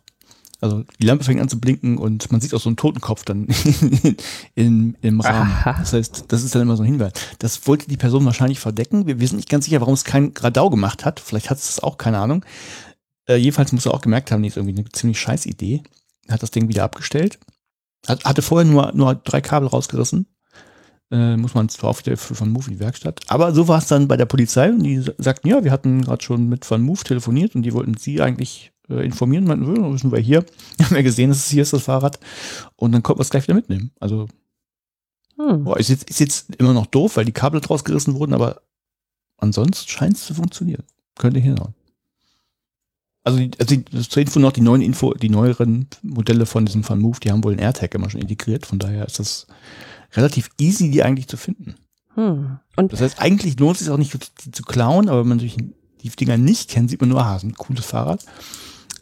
Also 0.61 0.83
die 0.99 1.05
Lampe 1.05 1.23
fängt 1.23 1.41
an 1.41 1.49
zu 1.49 1.59
blinken 1.59 1.97
und 1.97 2.31
man 2.31 2.41
sieht 2.41 2.53
auch 2.53 2.61
so 2.61 2.69
einen 2.69 2.77
Totenkopf 2.77 3.25
dann 3.25 3.47
in, 4.55 4.97
im 5.01 5.19
Rahmen. 5.19 5.51
Aha. 5.51 5.75
Das 5.79 5.93
heißt, 5.93 6.25
das 6.29 6.43
ist 6.43 6.55
dann 6.55 6.61
immer 6.61 6.77
so 6.77 6.83
ein 6.83 6.87
Hinweis. 6.87 7.13
Das 7.39 7.67
wollte 7.67 7.87
die 7.87 7.97
Person 7.97 8.25
wahrscheinlich 8.25 8.59
verdecken. 8.59 9.05
Wir, 9.05 9.19
wir 9.19 9.27
sind 9.27 9.37
nicht 9.37 9.49
ganz 9.49 9.65
sicher, 9.65 9.81
warum 9.81 9.93
es 9.93 10.05
kein 10.05 10.33
Radau 10.37 10.69
gemacht 10.69 11.05
hat. 11.05 11.19
Vielleicht 11.19 11.49
hat 11.49 11.57
es 11.57 11.67
das 11.67 11.83
auch, 11.83 11.97
keine 11.97 12.19
Ahnung. 12.19 12.45
Äh, 13.27 13.35
jedenfalls 13.35 13.73
muss 13.73 13.85
er 13.85 13.93
auch 13.93 14.01
gemerkt 14.01 14.31
haben, 14.31 14.41
die 14.43 14.47
ist 14.47 14.57
irgendwie 14.57 14.77
eine 14.77 14.89
ziemlich 14.89 15.19
scheiß 15.19 15.45
Idee. 15.45 15.83
Hat 16.29 16.41
das 16.41 16.51
Ding 16.51 16.69
wieder 16.69 16.83
abgestellt. 16.83 17.37
Hat, 18.07 18.23
hatte 18.25 18.41
vorher 18.41 18.69
nur, 18.69 18.91
nur 18.93 19.15
drei 19.15 19.41
Kabel 19.41 19.67
rausgerissen. 19.67 20.27
Äh, 21.11 21.37
muss 21.37 21.53
man 21.53 21.69
zwar 21.69 21.91
auch 21.91 21.99
wieder 21.99 22.17
für 22.17 22.39
Van 22.39 22.49
Move 22.49 22.65
in 22.67 22.73
die 22.73 22.79
Werkstatt. 22.79 23.19
Aber 23.27 23.53
so 23.53 23.67
war 23.67 23.77
es 23.77 23.87
dann 23.87 24.07
bei 24.07 24.17
der 24.17 24.25
Polizei 24.25 24.69
und 24.69 24.81
die 24.83 24.99
sa- 24.99 25.13
sagten, 25.19 25.47
ja, 25.49 25.63
wir 25.63 25.71
hatten 25.71 26.01
gerade 26.01 26.23
schon 26.23 26.49
mit 26.49 26.69
Van 26.69 26.81
Move 26.81 27.03
telefoniert 27.03 27.55
und 27.55 27.61
die 27.61 27.73
wollten 27.73 27.95
sie 27.95 28.21
eigentlich 28.21 28.71
äh, 28.89 29.05
informieren. 29.05 29.43
Meinten, 29.45 29.75
ja, 29.75 29.93
wissen 29.93 30.11
wir 30.11 30.19
hier. 30.19 30.43
haben 30.81 30.95
ja 30.95 31.01
gesehen, 31.03 31.29
dass 31.29 31.37
es 31.39 31.49
hier 31.49 31.61
ist, 31.61 31.73
das 31.73 31.83
Fahrrad. 31.83 32.19
Und 32.75 32.91
dann 32.91 33.03
konnten 33.03 33.19
wir 33.19 33.23
es 33.23 33.29
gleich 33.29 33.43
wieder 33.43 33.53
mitnehmen. 33.55 33.91
Also 33.99 34.27
Hm. 35.37 35.65
Boah, 35.65 35.77
ist 35.77 35.89
jetzt, 35.89 36.09
ist 36.09 36.19
jetzt 36.21 36.55
immer 36.55 36.73
noch 36.73 36.85
doof, 36.85 37.17
weil 37.17 37.25
die 37.25 37.33
Kabel 37.33 37.59
draus 37.61 37.83
gerissen 37.83 38.15
wurden, 38.15 38.33
aber 38.33 38.61
ansonsten 39.37 39.87
scheint 39.89 40.15
es 40.15 40.25
zu 40.25 40.33
funktionieren. 40.33 40.83
Könnte 41.17 41.39
hinhauen. 41.39 41.73
Also, 43.25 43.39
die, 43.39 43.51
also 43.57 43.75
zur 44.09 44.21
Info 44.21 44.39
noch 44.39 44.53
die 44.53 44.61
neuen 44.61 44.81
Info, 44.81 45.13
die 45.13 45.29
neueren 45.29 45.87
Modelle 46.03 46.45
von 46.45 46.65
diesem 46.65 46.87
Van 46.87 46.99
Move, 46.99 47.19
die 47.19 47.31
haben 47.31 47.43
wohl 47.43 47.51
einen 47.53 47.59
AirTag 47.61 47.93
immer 47.95 48.09
schon 48.09 48.21
integriert, 48.21 48.65
von 48.65 48.79
daher 48.79 49.05
ist 49.05 49.19
das 49.19 49.47
relativ 50.13 50.49
easy, 50.59 50.91
die 50.91 51.03
eigentlich 51.03 51.27
zu 51.27 51.35
finden. 51.35 51.75
Hm. 52.13 52.59
Und 52.77 52.93
Das 52.93 53.01
heißt, 53.01 53.19
eigentlich 53.19 53.59
lohnt 53.59 53.75
es 53.75 53.79
sich 53.79 53.89
auch 53.89 53.97
nicht, 53.97 54.13
die 54.45 54.51
zu 54.51 54.63
klauen, 54.63 55.09
aber 55.09 55.21
wenn 55.21 55.27
man 55.27 55.37
natürlich 55.37 55.57
die 56.03 56.09
Dinger 56.09 56.37
nicht 56.37 56.69
kennt, 56.69 56.89
sieht 56.91 57.01
man 57.01 57.09
nur, 57.09 57.21
ah, 57.21 57.35
ist 57.35 57.43
ein 57.43 57.55
cooles 57.55 57.83
Fahrrad, 57.85 58.23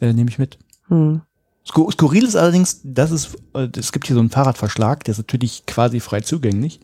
äh, 0.00 0.12
nehme 0.12 0.30
ich 0.30 0.38
mit. 0.38 0.58
hm. 0.88 1.20
Skur- 1.66 1.92
Skurril 1.92 2.24
ist 2.24 2.36
allerdings, 2.36 2.80
dass 2.82 3.10
es, 3.10 3.34
äh, 3.54 3.68
es 3.76 3.92
gibt 3.92 4.06
hier 4.06 4.14
so 4.14 4.20
einen 4.20 4.30
Fahrradverschlag, 4.30 5.04
der 5.04 5.12
ist 5.12 5.18
natürlich 5.18 5.64
quasi 5.66 6.00
frei 6.00 6.20
zugänglich. 6.20 6.80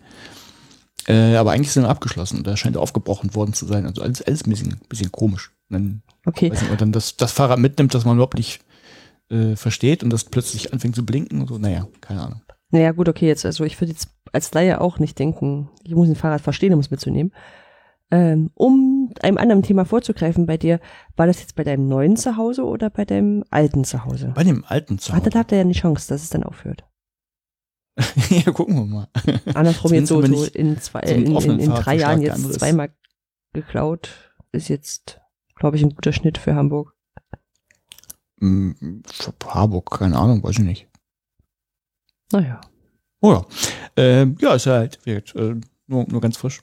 Äh, 1.06 1.36
aber 1.36 1.52
eigentlich 1.52 1.68
ist 1.68 1.76
er 1.76 1.88
abgeschlossen 1.88 2.42
da 2.44 2.56
scheint 2.56 2.76
er 2.76 2.82
aufgebrochen 2.82 3.34
worden 3.34 3.52
zu 3.54 3.66
sein. 3.66 3.86
Also 3.86 4.02
alles, 4.02 4.22
alles 4.22 4.44
ein 4.44 4.50
bisschen, 4.50 4.80
bisschen 4.88 5.10
komisch. 5.10 5.50
Dann, 5.70 6.02
okay. 6.26 6.50
nicht, 6.50 6.70
und 6.70 6.80
dann 6.80 6.92
das, 6.92 7.16
das 7.16 7.32
Fahrrad 7.32 7.58
mitnimmt, 7.58 7.94
das 7.94 8.04
man 8.04 8.16
überhaupt 8.16 8.36
nicht 8.36 8.60
äh, 9.30 9.56
versteht 9.56 10.02
und 10.02 10.10
das 10.10 10.24
plötzlich 10.24 10.72
anfängt 10.72 10.96
zu 10.96 11.06
blinken 11.06 11.40
und 11.40 11.48
so. 11.48 11.58
Naja, 11.58 11.86
keine 12.00 12.22
Ahnung. 12.22 12.42
Naja, 12.70 12.92
gut, 12.92 13.08
okay, 13.08 13.26
jetzt, 13.26 13.44
also 13.46 13.64
ich 13.64 13.80
würde 13.80 13.92
jetzt 13.92 14.10
als 14.32 14.52
Laie 14.52 14.80
auch 14.80 14.98
nicht 14.98 15.18
denken, 15.18 15.70
ich 15.82 15.94
muss 15.94 16.08
ein 16.08 16.16
Fahrrad 16.16 16.40
verstehen, 16.40 16.72
um 16.74 16.80
es 16.80 16.90
mitzunehmen. 16.90 17.32
Ähm, 18.12 18.50
um 18.54 19.12
einem 19.22 19.38
anderen 19.38 19.62
Thema 19.62 19.84
vorzugreifen 19.84 20.46
bei 20.46 20.56
dir, 20.56 20.80
war 21.16 21.28
das 21.28 21.40
jetzt 21.40 21.54
bei 21.54 21.62
deinem 21.62 21.86
neuen 21.88 22.16
Zuhause 22.16 22.64
oder 22.64 22.90
bei 22.90 23.04
deinem 23.04 23.44
alten 23.50 23.84
Zuhause? 23.84 24.32
Bei 24.34 24.42
dem 24.42 24.64
alten 24.64 24.94
Ah, 24.94 24.98
Zuhause. 24.98 25.30
dann 25.30 25.38
habt 25.38 25.52
ihr 25.52 25.58
ja 25.58 25.62
eine 25.62 25.72
Chance, 25.72 26.08
dass 26.08 26.22
es 26.22 26.30
dann 26.30 26.42
aufhört. 26.42 26.84
ja, 28.30 28.50
gucken 28.52 28.76
wir 28.76 28.84
mal. 28.84 29.08
Andersrum 29.54 29.94
jetzt 29.94 30.08
so, 30.08 30.22
so 30.22 30.44
in 30.46 30.78
zwei, 30.80 31.00
in, 31.00 31.36
in, 31.36 31.58
in 31.60 31.70
drei 31.70 31.96
Jahren 31.96 32.22
jetzt 32.22 32.52
zweimal 32.54 32.90
geklaut, 33.52 34.32
ist 34.52 34.68
jetzt, 34.68 35.19
glaube 35.60 35.76
ich, 35.76 35.84
ein 35.84 35.94
guter 35.94 36.12
Schnitt 36.12 36.38
für 36.38 36.56
Hamburg. 36.56 36.96
Hm, 38.40 39.02
Harburg, 39.46 39.90
keine 39.90 40.18
Ahnung, 40.18 40.42
weiß 40.42 40.58
ich 40.58 40.64
nicht. 40.64 40.88
Naja. 42.32 42.60
Oh 43.20 43.32
ja. 43.32 43.46
Ähm, 43.96 44.36
ja, 44.40 44.54
ist 44.54 44.66
halt 44.66 45.04
wird, 45.04 45.34
äh, 45.36 45.56
nur, 45.86 46.06
nur 46.08 46.20
ganz 46.20 46.38
frisch. 46.38 46.62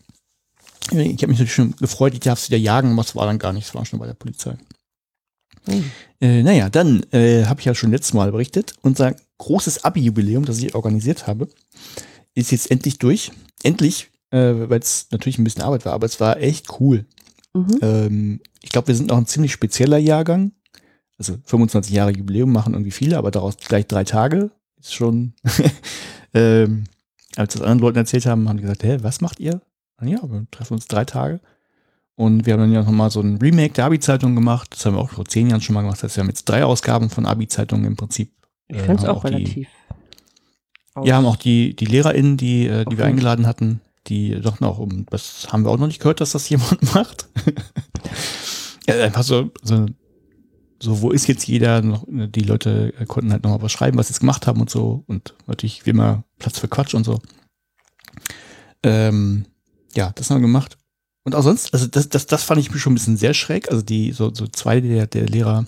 Ich 0.92 0.98
habe 0.98 1.28
mich 1.28 1.40
natürlich 1.40 1.54
schon 1.54 1.76
gefreut, 1.76 2.14
ich 2.14 2.22
darf 2.22 2.40
es 2.40 2.50
wieder 2.50 2.58
jagen, 2.58 2.94
aber 2.94 3.02
es 3.02 3.16
war 3.16 3.26
dann 3.26 3.40
gar 3.40 3.54
nicht, 3.54 3.68
es 3.68 3.76
war 3.76 3.86
schon 3.86 4.00
bei 4.00 4.08
der 4.08 4.14
Polizei. 4.14 4.58
Hm. 5.66 5.92
Äh, 6.20 6.44
naja, 6.44 6.70
dann 6.70 7.04
äh, 7.12 7.46
habe 7.46 7.60
ich 7.60 7.66
ja 7.66 7.76
schon 7.76 7.92
letztes 7.92 8.14
Mal 8.14 8.32
berichtet, 8.32 8.74
unser 8.82 9.16
großes 9.38 9.84
Abi-Jubiläum, 9.84 10.46
das 10.46 10.60
ich 10.60 10.74
organisiert 10.74 11.28
habe, 11.28 11.50
ist 12.34 12.52
jetzt 12.52 12.72
endlich 12.72 12.98
durch. 12.98 13.32
Endlich, 13.64 14.10
äh, 14.32 14.54
weil 14.70 14.80
es 14.80 15.08
natürlich 15.12 15.38
ein 15.38 15.44
bisschen 15.44 15.64
Arbeit 15.64 15.86
war, 15.86 15.94
aber 15.94 16.06
es 16.06 16.20
war 16.20 16.38
echt 16.38 16.80
cool. 16.80 17.06
Mhm. 17.58 17.78
Ähm, 17.82 18.40
ich 18.62 18.70
glaube, 18.70 18.88
wir 18.88 18.96
sind 18.96 19.10
noch 19.10 19.18
ein 19.18 19.26
ziemlich 19.26 19.52
spezieller 19.52 19.98
Jahrgang. 19.98 20.52
Also 21.18 21.36
25 21.46 21.94
Jahre 21.94 22.12
Jubiläum 22.12 22.52
machen 22.52 22.74
irgendwie 22.74 22.92
viele, 22.92 23.18
aber 23.18 23.32
daraus 23.32 23.58
gleich 23.58 23.88
drei 23.88 24.04
Tage 24.04 24.52
ist 24.80 24.94
schon. 24.94 25.34
ähm, 26.34 26.84
als 27.36 27.54
das 27.54 27.62
anderen 27.62 27.80
Leuten 27.80 27.98
erzählt 27.98 28.26
haben, 28.26 28.48
haben 28.50 28.58
die 28.58 28.64
gesagt, 28.64 28.84
hä, 28.84 28.98
was 29.02 29.22
macht 29.22 29.40
ihr? 29.40 29.62
Ja, 30.02 30.22
wir 30.30 30.46
treffen 30.52 30.74
uns 30.76 30.88
drei 30.88 31.06
Tage. 31.06 31.40
Und 32.16 32.46
wir 32.46 32.54
haben 32.54 32.62
dann 32.62 32.72
ja 32.72 32.84
nochmal 32.84 33.12
so 33.12 33.22
ein 33.22 33.38
Remake 33.38 33.74
der 33.74 33.86
Abi-Zeitung 33.86 34.34
gemacht. 34.36 34.70
Das 34.72 34.86
haben 34.86 34.96
wir 34.96 35.00
auch 35.02 35.10
vor 35.12 35.26
zehn 35.26 35.50
Jahren 35.50 35.62
schon 35.62 35.74
mal 35.76 35.82
gemacht. 35.82 35.98
Das 35.98 36.04
heißt, 36.04 36.18
wir 36.18 36.22
haben 36.24 36.30
jetzt 36.30 36.46
drei 36.46 36.64
Ausgaben 36.66 37.10
von 37.10 37.26
Abi-Zeitungen 37.28 37.86
im 37.86 37.96
Prinzip. 37.96 38.32
Ich 38.68 38.78
Äh, 38.78 38.84
fand 38.86 39.00
es 39.00 39.06
auch 39.06 39.24
die- 39.24 39.34
relativ. 39.36 39.68
Wir 41.00 41.16
haben 41.16 41.26
auch 41.28 41.36
die, 41.36 41.76
die 41.76 41.86
LehrerInnen, 41.86 42.38
die, 42.38 42.66
äh, 42.66 42.84
die 42.86 42.98
wir 42.98 43.04
Okay. 43.04 43.12
eingeladen 43.12 43.46
hatten, 43.46 43.82
die 44.08 44.40
doch 44.42 44.60
noch, 44.60 44.80
um, 44.80 45.06
das 45.08 45.48
haben 45.52 45.64
wir 45.64 45.72
auch 45.72 45.78
noch 45.78 45.88
nicht 45.88 46.00
gehört, 46.00 46.22
dass 46.22 46.32
das 46.32 46.50
jemand 46.50 46.82
macht. 46.94 47.28
einfach 48.88 49.24
so, 49.24 49.52
so, 49.64 49.86
so, 50.82 51.02
wo 51.02 51.12
ist 51.12 51.28
jetzt 51.28 51.48
jeder? 51.48 51.82
Noch, 51.82 52.06
die 52.08 52.42
Leute 52.42 52.94
konnten 53.08 53.32
halt 53.32 53.44
nochmal 53.44 53.62
was 53.62 53.72
schreiben, 53.72 53.98
was 53.98 54.08
sie 54.08 54.14
jetzt 54.14 54.20
gemacht 54.20 54.48
haben 54.48 54.62
und 54.62 54.70
so. 54.70 55.04
Und 55.08 55.34
natürlich 55.48 55.86
wie 55.86 55.92
immer 55.92 56.24
Platz 56.40 56.60
für 56.60 56.68
Quatsch 56.68 56.94
und 56.94 57.04
so. 57.04 57.20
Ähm, 58.84 59.46
ja, 59.96 60.12
das 60.16 60.30
haben 60.30 60.38
wir 60.38 60.48
gemacht. 60.48 60.78
Und 61.24 61.36
auch 61.36 61.42
sonst, 61.42 61.74
also 61.74 61.88
das, 61.88 62.10
das, 62.10 62.26
das 62.26 62.44
fand 62.44 62.62
ich 62.62 62.80
schon 62.80 62.94
ein 62.94 62.96
bisschen 62.96 63.18
sehr 63.18 63.34
schräg. 63.34 63.70
Also 63.70 63.82
die, 63.82 64.12
so, 64.12 64.34
so 64.34 64.48
zwei 64.48 64.80
der, 64.80 65.08
der 65.08 65.26
Lehrer, 65.26 65.66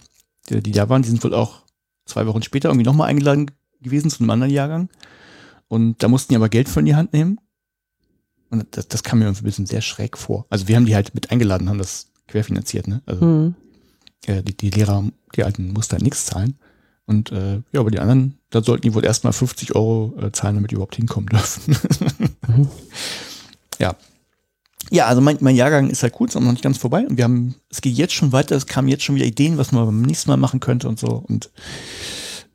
die, 0.49 0.61
die 0.61 0.71
da 0.71 0.87
waren, 0.87 1.01
die 1.01 1.09
sind 1.09 1.23
wohl 1.23 1.33
auch 1.33 1.63
zwei 2.05 2.25
Wochen 2.27 2.43
später 2.43 2.69
irgendwie 2.69 2.85
nochmal 2.85 3.09
eingeladen 3.09 3.51
gewesen 3.81 4.09
zu 4.09 4.21
einem 4.21 4.29
anderen 4.29 4.53
Jahrgang. 4.53 4.89
Und 5.67 6.01
da 6.01 6.07
mussten 6.07 6.31
die 6.31 6.37
aber 6.37 6.49
Geld 6.49 6.69
von 6.69 6.85
die 6.85 6.95
Hand 6.95 7.13
nehmen. 7.13 7.39
Und 8.49 8.65
das, 8.71 8.87
das 8.87 9.03
kam 9.03 9.19
mir 9.19 9.27
ein 9.27 9.33
bisschen 9.35 9.65
sehr 9.65 9.81
schräg 9.81 10.17
vor. 10.17 10.45
Also 10.49 10.67
wir 10.67 10.75
haben 10.75 10.85
die 10.85 10.95
halt 10.95 11.13
mit 11.13 11.31
eingeladen, 11.31 11.69
haben 11.69 11.77
das 11.77 12.07
querfinanziert, 12.27 12.87
ne? 12.87 13.01
Also 13.05 13.25
Mhm. 13.25 13.55
äh, 14.25 14.41
die, 14.43 14.55
die 14.57 14.69
Lehrer, 14.71 15.03
die 15.35 15.43
alten 15.43 15.71
mussten 15.73 15.93
halt 15.93 16.03
nichts 16.03 16.25
zahlen. 16.25 16.57
Und 17.05 17.31
äh, 17.31 17.61
ja, 17.71 17.79
aber 17.79 17.89
die 17.91 17.99
anderen, 17.99 18.37
da 18.51 18.61
sollten 18.63 18.83
die 18.83 18.93
wohl 18.93 19.03
erstmal 19.05 19.33
50 19.33 19.75
Euro 19.75 20.13
äh, 20.21 20.31
zahlen, 20.31 20.55
damit 20.55 20.71
die 20.71 20.75
überhaupt 20.75 20.95
hinkommen 20.95 21.27
dürfen. 21.27 21.75
Mhm. 22.47 22.67
Ja. 23.79 23.95
Ja, 24.91 25.05
also 25.05 25.21
mein, 25.21 25.37
mein 25.39 25.55
Jahrgang 25.55 25.89
ist 25.89 26.03
halt 26.03 26.13
gut, 26.13 26.29
ist 26.29 26.35
auch 26.35 26.41
noch 26.41 26.51
nicht 26.51 26.63
ganz 26.63 26.77
vorbei. 26.77 27.05
Und 27.07 27.15
wir 27.17 27.23
haben, 27.23 27.55
es 27.69 27.79
geht 27.81 27.95
jetzt 27.95 28.13
schon 28.13 28.31
weiter, 28.31 28.55
es 28.55 28.65
kamen 28.65 28.87
jetzt 28.87 29.03
schon 29.03 29.15
wieder 29.15 29.25
Ideen, 29.25 29.57
was 29.57 29.71
man 29.71 29.85
beim 29.85 30.01
nächsten 30.01 30.29
Mal 30.29 30.37
machen 30.37 30.59
könnte 30.59 30.89
und 30.89 30.99
so. 30.99 31.07
Und 31.27 31.49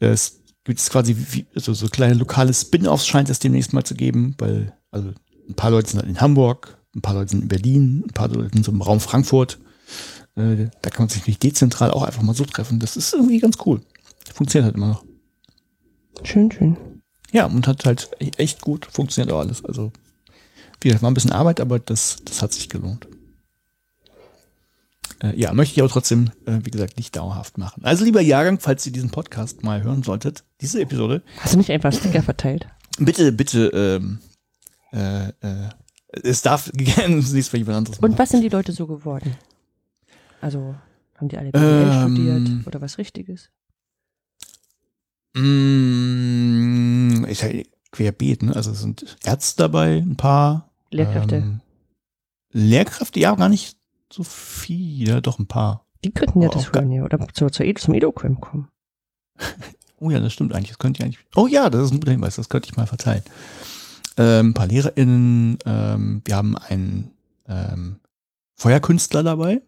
äh, 0.01 0.09
es 0.09 0.41
gibt 0.65 0.81
es 0.81 0.91
quasi 0.91 1.17
wie, 1.31 1.47
so, 1.55 1.73
so 1.75 1.89
kleine 1.89 2.15
lokale 2.15 2.53
Spin-offs 2.53 3.07
scheint 3.07 3.31
es 3.31 3.39
demnächst 3.39 3.73
mal 3.73 3.85
zu 3.85 3.95
geben, 3.95 4.35
weil, 4.39 4.75
also 4.91 5.13
ein 5.49 5.55
paar 5.55 5.71
Leute 5.71 5.91
sind 5.91 6.01
halt 6.01 6.09
in 6.09 6.21
Hamburg, 6.21 6.79
ein 6.95 7.03
paar 7.03 7.15
Leute 7.15 7.31
sind 7.31 7.43
in 7.43 7.49
Berlin, 7.49 8.05
ein 8.07 8.15
paar 8.15 8.29
Leute 8.29 8.51
sind 8.53 8.65
so 8.65 8.73
im 8.73 8.83
Raum 8.83 9.01
Frankfurt. 9.01 9.59
Äh, 10.37 10.69
da 10.83 10.91
kann 10.91 11.05
man 11.05 11.09
sich 11.09 11.27
nicht 11.27 11.43
dezentral 11.43 11.91
auch 11.91 12.03
einfach 12.03 12.23
mal 12.23 12.35
so 12.35 12.45
treffen. 12.45 12.81
Das 12.81 12.97
ist 12.97 13.13
irgendwie 13.13 13.39
ganz 13.41 13.57
cool. 13.67 13.81
Funktioniert 14.33 14.67
halt 14.67 14.77
immer 14.77 14.89
noch. 14.89 15.05
Schön, 16.23 16.51
schön. 16.51 16.77
Ja, 17.33 17.47
und 17.47 17.67
hat 17.67 17.85
halt 17.85 18.11
echt 18.39 18.61
gut 18.61 18.87
funktioniert 18.87 19.33
auch 19.33 19.41
alles. 19.41 19.65
Also, 19.65 19.93
wie 20.81 20.89
gesagt, 20.89 21.03
war 21.03 21.11
ein 21.11 21.15
bisschen 21.15 21.33
Arbeit, 21.33 21.61
aber 21.61 21.79
das, 21.79 22.19
das 22.25 22.43
hat 22.43 22.53
sich 22.53 22.69
gelohnt. 22.69 23.09
Äh, 25.23 25.39
ja, 25.39 25.53
möchte 25.53 25.75
ich 25.75 25.81
aber 25.81 25.91
trotzdem, 25.91 26.31
äh, 26.47 26.59
wie 26.63 26.71
gesagt, 26.71 26.97
nicht 26.97 27.17
dauerhaft 27.17 27.59
machen. 27.59 27.85
Also, 27.85 28.05
lieber 28.05 28.21
Jahrgang, 28.21 28.59
falls 28.61 28.87
ihr 28.87 28.93
diesen 28.93 29.11
Podcast 29.11 29.63
mal 29.63 29.83
hören 29.83 30.03
solltet, 30.03 30.45
diese 30.61 30.81
Episode, 30.81 31.23
Hast 31.41 31.55
du 31.55 31.59
nicht 31.59 31.71
einfach 31.71 31.93
Sticker 31.93 32.23
verteilt? 32.23 32.67
bitte, 32.99 33.33
bitte, 33.33 33.67
ähm, 33.69 34.19
äh, 34.95 35.29
äh, 35.41 35.69
es 36.23 36.43
darf 36.43 36.71
gerne 36.75 37.17
nächstes 37.17 37.53
Mal 37.53 37.59
jemand 37.59 37.77
anderes 37.79 37.99
Und 37.99 38.19
was 38.19 38.29
sind 38.31 38.43
die 38.43 38.49
Leute 38.49 38.73
so 38.73 38.87
geworden? 38.87 39.37
Also, 40.41 40.75
haben 41.17 41.29
die 41.29 41.37
alle 41.39 41.51
BWL 41.51 41.91
Ähm. 41.91 42.15
studiert 42.15 42.67
oder 42.67 42.81
was 42.81 42.99
Richtiges? 42.99 43.51
Mm, 45.37 47.25
ist 47.25 47.43
ja 47.43 47.49
querbeet, 47.93 48.43
ne? 48.43 48.55
Also 48.57 48.71
es 48.73 48.81
sind 48.81 49.17
Ärzte 49.25 49.63
dabei, 49.65 49.99
ein 49.99 50.17
paar. 50.17 50.71
Lehrkräfte. 50.91 51.37
Ähm, 51.37 51.61
Lehrkräfte, 52.53 53.19
ja, 53.21 53.35
gar 53.35 53.49
nicht 53.49 53.77
so 54.13 54.23
viele, 54.23 55.21
doch 55.23 55.39
ein 55.39 55.47
paar. 55.47 55.87
die 56.05 56.13
könnten 56.13 56.41
ja 56.43 56.49
aber 56.49 56.59
das 56.59 56.73
hören, 56.73 56.93
ja. 56.93 57.03
Oder 57.05 57.27
zur, 57.33 57.51
Ed- 57.61 57.79
zum 57.79 57.95
Edoquim 57.95 58.41
kommen. 58.41 58.69
Oh 60.01 60.11
ja, 60.11 60.21
das 60.21 60.35
stimmt 60.35 60.53
eigentlich. 60.53 60.69
Das 60.71 60.79
könnte 60.79 60.99
ich 60.99 61.05
eigentlich. 61.05 61.25
Oh 61.35 61.47
ja, 61.47 61.71
das 61.71 61.85
ist 61.87 61.93
ein 61.93 62.01
guter 62.01 62.11
Hinweis, 62.13 62.35
das 62.37 62.51
könnte 62.51 62.69
ich 62.69 62.77
mal 62.77 62.87
verteilen. 62.87 63.23
Ähm, 64.17 64.51
ein 64.51 64.55
paar 64.55 64.67
LehrerInnen, 64.67 65.59
ähm, 65.67 66.23
wir 66.25 66.37
haben 66.37 66.57
einen 66.57 67.11
ähm, 67.49 67.97
Feuerkünstler 68.57 69.23
dabei, 69.23 69.63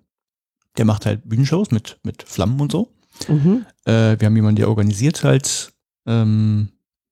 der 0.77 0.85
macht 0.85 1.07
halt 1.07 1.29
Bühnenshows 1.29 1.71
mit, 1.71 1.99
mit 2.05 2.23
Flammen 2.23 2.61
und 2.61 2.71
so. 2.73 2.93
Mhm. 3.29 3.67
Äh, 3.85 4.19
wir 4.21 4.27
haben 4.27 4.37
jemanden, 4.37 4.57
der 4.57 4.69
organisiert 4.69 5.25
halt, 5.25 5.73
ähm, 6.07 6.69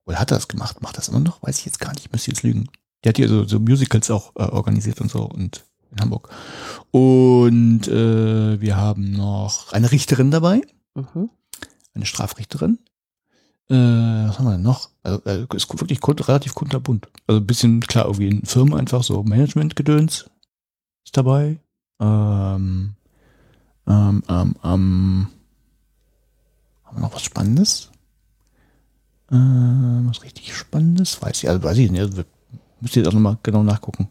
oder 0.07 0.21
hat 0.21 0.31
er 0.31 0.37
das 0.37 0.49
gemacht? 0.49 0.83
Macht 0.83 0.99
das 0.99 1.09
immer 1.09 1.21
noch? 1.21 1.43
Weiß 1.43 1.59
ich 1.59 1.65
jetzt 1.67 1.81
gar 1.81 1.91
nicht, 1.93 2.07
ich 2.07 2.13
müsste 2.13 2.31
jetzt 2.31 2.43
lügen. 2.43 2.69
Der 3.03 3.11
hat 3.11 3.17
hier 3.17 3.29
so, 3.29 3.45
so 3.45 3.59
Musicals 3.59 4.11
auch 4.11 4.33
äh, 4.37 4.43
organisiert 4.43 5.01
und 5.01 5.11
so 5.11 5.25
und 5.25 5.65
in 5.91 6.01
Hamburg. 6.01 6.29
Und 6.91 7.89
äh, 7.89 8.61
wir 8.61 8.77
haben 8.77 9.13
noch 9.13 9.73
eine 9.73 9.91
Richterin 9.91 10.31
dabei, 10.31 10.61
Mhm. 10.95 11.29
eine 11.95 12.07
Strafrichterin. 12.07 12.79
Äh, 13.71 13.75
was 13.75 14.39
haben 14.39 14.45
wir 14.47 14.53
denn 14.53 14.63
noch? 14.63 14.91
Also, 15.03 15.23
äh, 15.25 15.47
ist 15.55 15.69
wirklich 15.81 16.01
kult- 16.01 16.27
relativ 16.29 16.55
kunterbunt. 16.55 17.09
Also 17.27 17.41
ein 17.41 17.47
bisschen, 17.47 17.81
klar, 17.81 18.07
irgendwie 18.07 18.29
in 18.29 18.45
Firmen 18.45 18.75
einfach 18.75 19.03
so 19.03 19.23
Management-Gedöns 19.23 20.31
ist 21.05 21.17
dabei. 21.17 21.59
Ähm, 22.01 22.95
ähm, 23.87 24.23
ähm, 24.29 24.57
ähm, 24.65 25.27
haben 26.85 26.97
wir 26.97 27.01
noch 27.01 27.15
was 27.15 27.23
Spannendes? 27.23 27.91
Äh, 29.31 29.35
was 29.37 30.23
richtig 30.23 30.55
Spannendes? 30.55 31.21
Weiß 31.23 31.43
ich, 31.43 31.49
also 31.49 31.63
weiß 31.63 31.79
ich 31.79 31.91
nicht. 31.91 32.01
Also, 32.01 32.19
wir- 32.19 32.27
müsst 32.81 32.97
ihr 32.97 33.03
jetzt 33.03 33.09
auch 33.09 33.15
nochmal 33.15 33.39
genau 33.43 33.63
nachgucken. 33.63 34.09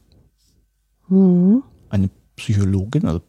Mhm. 1.10 1.62
Eine 1.90 2.10
Psychologin, 2.36 3.06
also 3.06 3.22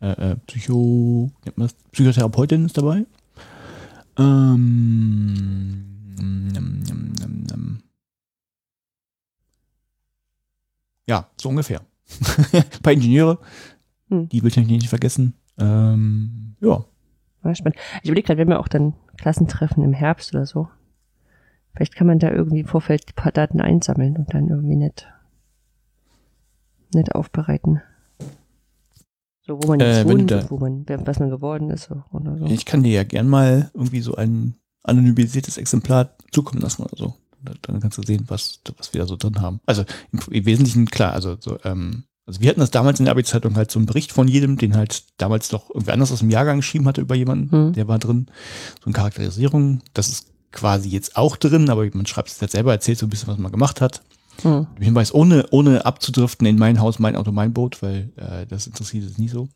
äh, 0.00 0.32
äh, 0.32 0.36
Psycho? 0.46 1.30
Psychotherapeutin 1.92 2.66
ist 2.66 2.76
dabei. 2.76 3.06
Ähm, 4.18 5.84
mm, 6.18 6.48
mm, 6.48 6.52
mm, 6.58 7.12
mm, 7.20 7.46
mm. 7.54 7.82
Ja, 11.06 11.28
so 11.40 11.48
ungefähr. 11.50 11.80
Ein 12.52 12.64
paar 12.82 12.92
Ingenieure, 12.92 13.38
Hm. 14.08 14.28
die 14.28 14.42
will 14.42 14.48
ich 14.48 14.56
nicht 14.56 14.88
vergessen. 14.88 15.34
Ähm, 15.58 16.54
ja, 16.60 16.84
War 17.42 17.54
spannend. 17.54 17.76
Ich 18.02 18.08
überlege 18.08 18.26
gerade, 18.26 18.38
wir 18.38 18.44
haben 18.44 18.52
ja 18.52 18.58
auch 18.60 18.68
dann 18.68 18.94
Klassentreffen 19.18 19.82
im 19.82 19.92
Herbst 19.92 20.32
oder 20.34 20.46
so. 20.46 20.68
Vielleicht 21.74 21.94
kann 21.96 22.06
man 22.06 22.18
da 22.20 22.30
irgendwie 22.30 22.60
im 22.60 22.66
Vorfeld 22.66 23.04
ein 23.08 23.14
paar 23.14 23.32
Daten 23.32 23.60
einsammeln 23.60 24.16
und 24.16 24.32
dann 24.32 24.48
irgendwie 24.48 24.76
nett, 24.76 25.08
nett 26.94 27.14
aufbereiten. 27.14 27.82
So, 29.46 29.62
wo 29.62 29.68
man 29.68 29.80
Äh, 29.80 29.98
jetzt 29.98 30.08
wenn 30.08 30.18
wohnt, 30.18 30.30
da- 30.30 30.50
wo 30.50 30.58
man, 30.58 30.84
was 30.88 31.18
man 31.20 31.30
geworden 31.30 31.70
ist 31.70 31.88
oder 32.12 32.36
so. 32.38 32.46
ich 32.46 32.64
kann 32.64 32.82
dir 32.82 32.92
ja 32.92 33.04
gern 33.04 33.28
mal 33.28 33.70
irgendwie 33.74 34.00
so 34.00 34.14
ein 34.16 34.54
anonymisiertes 34.82 35.56
Exemplar 35.56 36.10
zukommen 36.32 36.60
lassen 36.62 36.82
oder 36.82 36.96
so. 36.96 37.14
Da- 37.42 37.52
Dann 37.62 37.80
kannst 37.80 37.98
du 37.98 38.02
sehen, 38.02 38.24
was, 38.28 38.60
was 38.76 38.92
wir 38.92 39.00
da 39.02 39.06
so 39.06 39.16
drin 39.16 39.40
haben. 39.40 39.60
Also 39.66 39.84
im, 40.12 40.20
im 40.30 40.44
Wesentlichen 40.46 40.86
klar, 40.86 41.12
also 41.12 41.36
so, 41.38 41.58
ähm, 41.64 42.04
also 42.26 42.40
wir 42.40 42.48
hatten 42.50 42.58
das 42.60 42.72
damals 42.72 42.98
in 42.98 43.04
der 43.04 43.12
Abi-Zeitung 43.12 43.54
halt 43.54 43.70
so 43.70 43.78
einen 43.78 43.86
Bericht 43.86 44.10
von 44.10 44.26
jedem, 44.26 44.56
den 44.58 44.74
halt 44.76 45.04
damals 45.18 45.48
doch 45.48 45.70
irgendwie 45.70 45.92
anders 45.92 46.10
aus 46.10 46.18
dem 46.20 46.30
Jahrgang 46.30 46.56
geschrieben 46.56 46.86
hatte 46.88 47.00
über 47.00 47.14
jemanden, 47.14 47.50
Hm. 47.52 47.72
der 47.74 47.86
war 47.86 48.00
drin. 48.00 48.26
So 48.80 48.86
eine 48.86 48.94
Charakterisierung, 48.94 49.80
das 49.94 50.08
ist 50.08 50.26
quasi 50.50 50.88
jetzt 50.88 51.16
auch 51.16 51.36
drin, 51.36 51.70
aber 51.70 51.86
man 51.92 52.06
schreibt 52.06 52.30
es 52.30 52.40
halt 52.40 52.50
selber, 52.50 52.72
erzählt 52.72 52.98
so 52.98 53.06
ein 53.06 53.10
bisschen, 53.10 53.28
was 53.28 53.38
man 53.38 53.52
gemacht 53.52 53.80
hat. 53.80 54.02
Hm. 54.42 54.66
Im 54.76 54.82
Hinweis, 54.82 55.14
ohne, 55.14 55.46
ohne 55.50 55.84
abzudriften 55.84 56.46
in 56.46 56.58
mein 56.58 56.80
Haus, 56.80 56.98
mein 56.98 57.16
Auto, 57.16 57.32
mein 57.32 57.52
Boot, 57.52 57.82
weil 57.82 58.12
äh, 58.16 58.46
das 58.46 58.66
interessiert 58.66 59.04
es 59.04 59.18
nie 59.18 59.28
so. 59.28 59.48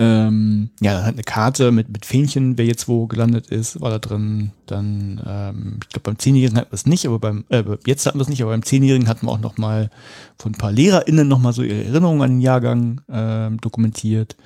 Ähm, 0.00 0.70
ja, 0.80 0.94
dann 0.94 1.04
hat 1.04 1.14
eine 1.14 1.24
Karte 1.24 1.72
mit, 1.72 1.88
mit 1.88 2.06
Fähnchen, 2.06 2.56
wer 2.56 2.66
jetzt 2.66 2.86
wo 2.86 3.08
gelandet 3.08 3.48
ist, 3.48 3.80
war 3.80 3.90
da 3.90 3.98
drin. 3.98 4.52
Dann, 4.66 5.20
ähm, 5.26 5.80
ich 5.82 5.88
glaube, 5.88 6.04
beim 6.04 6.18
Zehnjährigen 6.20 6.56
hatten 6.56 6.70
wir 6.70 6.76
es 6.76 6.86
nicht, 6.86 7.04
aber 7.04 7.18
beim, 7.18 7.44
äh, 7.48 7.64
jetzt 7.84 8.06
hatten 8.06 8.16
wir 8.16 8.22
es 8.22 8.28
nicht, 8.28 8.40
aber 8.42 8.52
beim 8.52 8.62
Zehnjährigen 8.62 9.08
hatten 9.08 9.26
wir 9.26 9.32
auch 9.32 9.40
noch 9.40 9.58
mal 9.58 9.90
von 10.38 10.52
ein 10.52 10.58
paar 10.58 10.70
LehrerInnen 10.70 11.26
noch 11.26 11.40
mal 11.40 11.52
so 11.52 11.64
ihre 11.64 11.82
Erinnerungen 11.82 12.22
an 12.22 12.30
den 12.30 12.40
Jahrgang 12.40 13.00
ähm, 13.08 13.60
dokumentiert. 13.60 14.36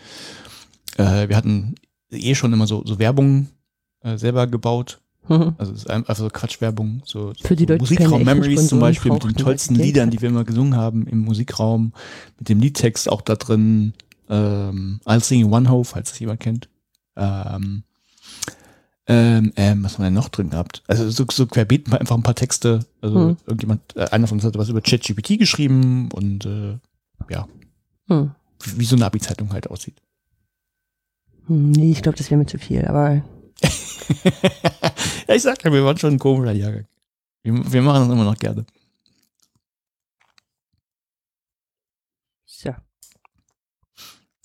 Äh, 0.97 1.29
wir 1.29 1.37
hatten 1.37 1.75
eh 2.11 2.35
schon 2.35 2.55
immer 2.55 2.67
so, 2.67 2.83
so 2.87 2.99
Werbung 2.99 3.49
äh, 4.01 4.17
selber 4.17 4.47
gebaut. 4.47 5.02
Mhm. 5.29 5.55
Also 5.59 5.73
es 5.73 5.81
ist 5.81 5.91
einfach 5.91 6.17
so 6.17 6.29
Quatschwerbung, 6.29 7.03
so, 7.05 7.33
Für 7.41 7.55
die 7.55 7.63
so 7.63 7.67
keine 7.69 7.79
Musikraum 7.79 8.25
Memories 8.25 8.69
zum 8.69 8.81
Beispiel 8.81 9.13
mit 9.13 9.23
den 9.25 9.35
tollsten 9.37 9.75
Liedern, 9.77 10.11
die 10.11 10.21
wir 10.21 10.29
immer 10.29 10.45
gesungen 10.45 10.77
haben 10.77 11.07
im 11.07 11.19
Musikraum, 11.21 11.93
mit 12.39 12.49
dem 12.49 12.61
Liedtext 12.61 13.09
auch 13.09 13.21
da 13.21 13.37
drin. 13.37 13.95
Ähm, 14.29 15.01
I'll 15.05 15.23
Sing 15.23 15.41
in 15.41 15.53
One 15.53 15.71
Ho, 15.71 15.85
falls 15.85 16.11
das 16.11 16.19
jemand 16.19 16.41
kennt. 16.41 16.69
Ähm, 17.17 17.85
ähm, 19.07 19.53
ähm, 19.57 19.83
was 19.85 19.95
haben 19.95 20.03
wir 20.03 20.07
denn 20.07 20.15
noch 20.15 20.29
drin 20.29 20.51
gehabt? 20.51 20.83
Also 20.87 21.11
so, 21.11 21.25
so 21.31 21.47
querbeet 21.47 21.89
mal 21.89 21.99
einfach 21.99 22.17
ein 22.17 22.23
paar 22.23 22.35
Texte. 22.37 22.81
Also 23.01 23.17
Hm. 23.29 23.37
irgendjemand, 23.47 23.81
äh, 23.97 24.07
einer 24.11 24.27
von 24.27 24.39
uns 24.39 24.45
hat 24.45 24.57
was 24.57 24.69
über 24.69 24.81
ChatGPT 24.81 25.39
geschrieben 25.39 26.09
und 26.13 26.47
äh, 26.47 26.79
ja, 27.29 27.47
Hm. 28.09 28.31
wie, 28.63 28.79
wie 28.81 28.85
so 28.85 28.97
eine 28.97 29.07
Abi-Zeitung 29.07 29.53
halt 29.53 29.69
aussieht. 29.71 29.97
Hm, 31.47 31.73
Nee, 31.73 31.91
ich 31.91 32.03
glaube, 32.03 32.17
das 32.19 32.31
wäre 32.31 32.39
mir 32.39 32.47
zu 32.47 32.59
viel, 32.59 32.85
aber 32.87 33.23
ja, 35.29 35.35
ich 35.35 35.43
sag 35.43 35.63
ja, 35.65 35.73
wir 35.73 35.85
waren 35.85 35.99
schon 35.99 36.15
ein 36.15 36.19
komischer 36.19 36.53
Jahrgang. 36.53 36.87
Wir, 37.43 37.73
wir 37.73 37.83
machen 37.83 38.09
das 38.09 38.13
immer 38.13 38.25
noch 38.25 38.39
gerne. 38.39 38.65
so. 42.47 42.75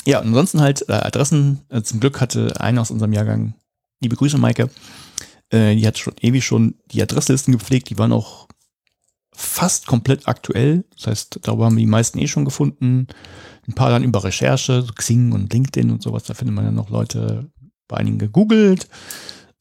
Ja, 0.06 0.20
und 0.20 0.28
ansonsten 0.28 0.62
halt 0.62 0.88
äh, 0.90 0.94
Adressen. 0.94 1.62
Äh, 1.70 1.82
zum 1.82 2.00
Glück 2.00 2.22
hatte 2.22 2.60
einer 2.60 2.82
aus 2.82 2.92
unserem 2.92 3.14
Jahrgang, 3.14 3.54
liebe 4.00 4.16
Grüße, 4.16 4.38
Maike, 4.38 4.70
äh, 5.50 5.76
die 5.76 5.86
hat 5.86 5.98
schon 5.98 6.16
ewig 6.22 6.46
schon 6.46 6.76
die 6.92 7.02
Adresslisten 7.02 7.52
gepflegt. 7.52 7.90
Die 7.90 7.98
waren 7.98 8.14
auch 8.14 8.48
fast 9.34 9.86
komplett 9.86 10.28
aktuell. 10.28 10.86
Das 10.96 11.08
heißt, 11.08 11.40
darüber 11.44 11.66
haben 11.66 11.78
die 11.78 11.86
meisten 11.86 12.20
eh 12.20 12.28
schon 12.28 12.46
gefunden. 12.46 13.08
Ein 13.68 13.74
paar 13.74 13.90
dann 13.90 14.04
über 14.04 14.24
Recherche, 14.24 14.82
so 14.82 14.94
Xing 14.94 15.34
und 15.34 15.52
LinkedIn 15.52 15.92
und 15.92 16.02
sowas. 16.02 16.24
Da 16.24 16.34
findet 16.34 16.56
man 16.56 16.66
ja 16.66 16.72
noch 16.72 16.90
Leute 16.90 17.52
bei 17.88 17.98
einigen 17.98 18.18
gegoogelt. 18.18 18.88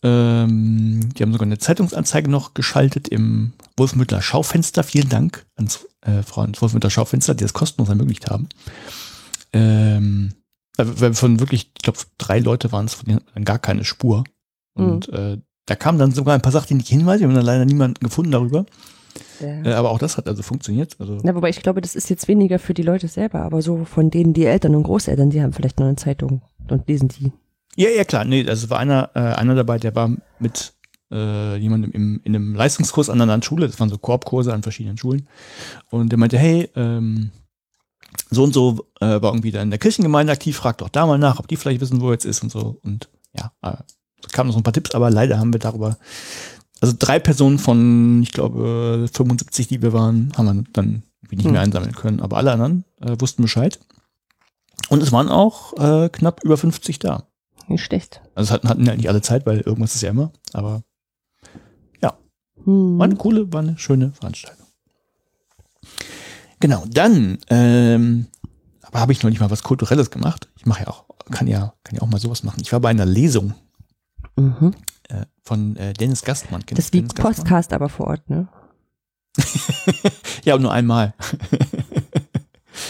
Ähm, 0.03 1.09
die 1.15 1.23
haben 1.23 1.33
sogar 1.33 1.47
eine 1.47 1.59
Zeitungsanzeige 1.59 2.31
noch 2.31 2.55
geschaltet 2.55 3.09
im 3.09 3.53
Wolfmütter 3.77 4.23
Schaufenster. 4.23 4.85
Vielen 4.85 5.09
Dank 5.09 5.47
ans 5.57 5.87
äh, 6.03 6.23
Frau 6.23 6.47
Wolfmütter 6.59 6.91
Schaufenster, 6.91 7.35
die 7.35 7.45
das 7.45 7.55
kostenlos 7.55 7.89
ermöglicht 7.89 8.29
haben. 8.31 8.49
Ähm, 9.53 10.35
weil 10.77 11.15
von 11.15 11.41
wirklich, 11.41 11.71
ich 11.77 11.83
glaube, 11.83 11.99
drei 12.19 12.39
Leute 12.39 12.73
waren 12.73 12.85
es, 12.85 12.95
von 12.95 13.07
denen 13.07 13.45
gar 13.45 13.59
keine 13.59 13.85
Spur. 13.85 14.25
Und 14.75 15.09
äh, 15.09 15.39
da 15.65 15.75
kamen 15.75 15.99
dann 15.99 16.13
sogar 16.13 16.35
ein 16.35 16.43
paar 16.43 16.53
sachdienliche 16.53 16.95
Hinweise, 16.95 17.21
wir 17.21 17.29
haben 17.29 17.35
dann 17.35 17.45
leider 17.45 17.65
niemanden 17.65 18.05
gefunden 18.05 18.31
darüber. 18.31 18.67
Ja. 19.41 19.63
Äh, 19.65 19.73
aber 19.73 19.91
auch 19.91 19.99
das 19.99 20.17
hat 20.17 20.29
also 20.29 20.43
funktioniert. 20.43 20.97
Also, 20.99 21.19
Na, 21.23 21.35
wobei 21.35 21.49
ich 21.49 21.63
glaube, 21.63 21.81
das 21.81 21.97
ist 21.97 22.11
jetzt 22.11 22.29
weniger 22.29 22.59
für 22.59 22.75
die 22.75 22.83
Leute 22.83 23.09
selber, 23.09 23.41
aber 23.41 23.63
so 23.63 23.85
von 23.85 24.11
denen 24.11 24.35
die 24.35 24.45
Eltern 24.45 24.75
und 24.75 24.83
Großeltern, 24.83 25.31
die 25.31 25.43
haben 25.43 25.53
vielleicht 25.53 25.81
noch 25.81 25.87
eine 25.87 25.97
Zeitung 25.97 26.43
und 26.69 26.87
lesen 26.89 27.09
die. 27.09 27.33
Ja, 27.77 27.91
ja, 27.91 28.05
klar. 28.05 28.25
Nee, 28.25 28.49
also 28.49 28.71
war 28.71 28.79
einer, 28.79 29.11
äh, 29.15 29.21
einer 29.21 29.55
dabei, 29.55 29.79
der 29.79 29.95
war 29.95 30.11
mit 30.39 30.73
äh, 31.11 31.57
jemandem 31.57 31.93
im, 31.93 32.21
in 32.25 32.35
einem 32.35 32.55
Leistungskurs 32.55 33.09
an 33.09 33.17
einer 33.17 33.25
anderen 33.25 33.43
Schule. 33.43 33.67
Das 33.67 33.79
waren 33.79 33.89
so 33.89 33.99
Korbkurse 33.99 34.53
an 34.53 34.63
verschiedenen 34.63 34.99
Schulen. 34.99 35.29
Und 35.91 36.11
der 36.11 36.19
meinte, 36.19 36.39
hey, 36.39 36.69
ähm, 36.75 37.31
so 38.31 38.45
und 38.45 38.53
so 38.55 38.87
äh, 39.01 39.07
war 39.07 39.33
irgendwie 39.33 39.53
da 39.53 39.63
in 39.63 39.71
der 39.71 39.79
Kirchengemeinde 39.79 40.33
aktiv, 40.33 40.57
fragt 40.57 40.81
doch 40.81 40.89
da 40.89 41.07
mal 41.07 41.19
nach, 41.19 41.39
ob 41.39 41.49
die 41.49 41.57
vielleicht 41.57 41.81
wissen, 41.81 42.01
wo 42.01 42.09
er 42.09 42.13
jetzt 42.15 42.25
ist 42.25 42.43
und 42.43 42.51
so. 42.51 42.81
Und 42.83 43.09
ja, 43.37 43.53
äh, 43.63 43.77
kamen 44.33 44.49
noch 44.49 44.55
so 44.55 44.61
ein 44.61 44.65
paar 44.65 44.73
Tipps, 44.73 44.95
aber 44.95 45.11
leider 45.11 45.39
haben 45.39 45.53
wir 45.53 45.61
darüber, 45.61 45.99
also 46.81 46.95
drei 46.99 47.19
Personen 47.19 47.59
von, 47.59 48.23
ich 48.23 48.33
glaube, 48.33 49.07
75, 49.13 49.69
die 49.69 49.83
wir 49.83 49.93
waren, 49.93 50.33
haben 50.37 50.47
wir 50.47 50.65
dann 50.73 51.03
irgendwie 51.23 51.37
nicht 51.37 51.45
Hm. 51.45 51.53
mehr 51.53 51.61
einsammeln 51.61 51.95
können. 51.95 52.21
Aber 52.21 52.37
alle 52.37 52.53
anderen 52.53 52.85
äh, 53.01 53.17
wussten 53.19 53.43
Bescheid. 53.43 53.79
Und 54.89 55.03
es 55.03 55.13
waren 55.13 55.29
auch 55.29 55.73
äh, 55.79 56.09
knapp 56.09 56.43
über 56.45 56.57
50 56.57 56.99
da. 56.99 57.27
Nicht 57.69 57.85
schlecht. 57.85 58.21
Also 58.35 58.49
es 58.49 58.53
hatten, 58.53 58.69
hatten 58.69 58.85
ja 58.87 58.95
nicht 58.95 59.09
alle 59.09 59.23
Zeit, 59.23 59.47
weil 59.47 59.61
irgendwas 59.61 59.95
ist 59.95 60.03
ja 60.03 60.11
immer. 60.11 60.33
Aber 60.53 60.83
Hm. 62.65 62.99
war 62.99 63.05
eine 63.05 63.15
coole, 63.15 63.53
war 63.53 63.61
eine 63.61 63.79
schöne 63.79 64.13
Veranstaltung. 64.13 64.67
Genau, 66.59 66.85
dann 66.89 67.39
ähm, 67.49 68.27
aber 68.83 68.99
habe 69.01 69.13
ich 69.13 69.23
noch 69.23 69.31
nicht 69.31 69.39
mal 69.41 69.51
was 69.51 69.63
Kulturelles 69.63 70.11
gemacht. 70.11 70.49
Ich 70.57 70.67
mache 70.67 70.83
ja 70.83 70.89
auch, 70.89 71.05
kann 71.31 71.47
ja, 71.47 71.75
kann 71.85 71.95
ja 71.95 72.03
auch 72.03 72.09
mal 72.09 72.19
sowas 72.19 72.43
machen. 72.43 72.61
Ich 72.63 72.73
war 72.73 72.81
bei 72.81 72.91
einer 72.91 73.07
Lesung 73.07 73.55
Mhm. 74.37 74.75
äh, 75.09 75.27
von 75.43 75.77
äh, 75.77 75.93
Dennis 75.93 76.23
Gastmann. 76.23 76.67
Kennst 76.67 76.79
Das 76.79 76.87
ist 76.87 76.93
wie? 76.93 77.03
Podcast, 77.03 77.73
aber 77.73 77.89
vor 77.89 78.09
Ort, 78.09 78.29
ne? 78.29 78.49
Ja, 80.45 80.55
aber 80.55 80.63
nur 80.63 80.73
einmal. 80.73 81.15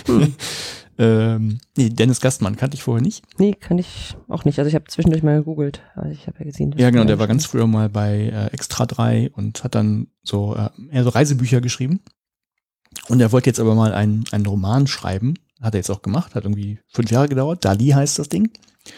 Hm. 0.07 0.35
ähm, 0.99 1.59
nee, 1.77 1.91
Dennis 1.91 2.21
Gastmann 2.21 2.57
kannte 2.57 2.77
ich 2.77 2.83
vorher 2.83 3.03
nicht. 3.03 3.25
Nee, 3.39 3.53
kann 3.53 3.79
ich 3.79 4.17
auch 4.29 4.45
nicht. 4.45 4.59
Also 4.59 4.69
ich 4.69 4.75
habe 4.75 4.87
zwischendurch 4.87 5.23
mal 5.23 5.39
gegoogelt. 5.39 5.83
Also 5.95 6.11
ich 6.11 6.27
habe 6.27 6.39
ja 6.39 6.45
gesehen. 6.47 6.75
Ja, 6.77 6.91
genau, 6.91 7.05
der 7.05 7.19
war 7.19 7.27
ganz 7.27 7.45
früher 7.45 7.67
mal 7.67 7.89
bei 7.89 8.31
äh, 8.33 8.47
Extra 8.53 8.87
3 8.87 9.31
und 9.35 9.63
hat 9.63 9.75
dann 9.75 10.09
so, 10.23 10.57
äh, 10.57 10.71
eher 10.91 11.05
so 11.05 11.11
Reisebücher 11.11 11.61
geschrieben. 11.61 12.01
Und 13.09 13.21
er 13.21 13.33
wollte 13.33 13.51
jetzt 13.51 13.61
aber 13.61 13.75
mal 13.75 13.93
einen, 13.93 14.25
einen 14.31 14.47
Roman 14.47 14.87
schreiben. 14.87 15.35
Hat 15.61 15.75
er 15.75 15.79
jetzt 15.79 15.91
auch 15.91 16.03
gemacht, 16.03 16.35
hat 16.35 16.45
irgendwie 16.45 16.79
fünf 16.89 17.11
Jahre 17.11 17.29
gedauert. 17.29 17.65
Dali 17.65 17.89
heißt 17.89 18.19
das 18.19 18.29
Ding. 18.29 18.51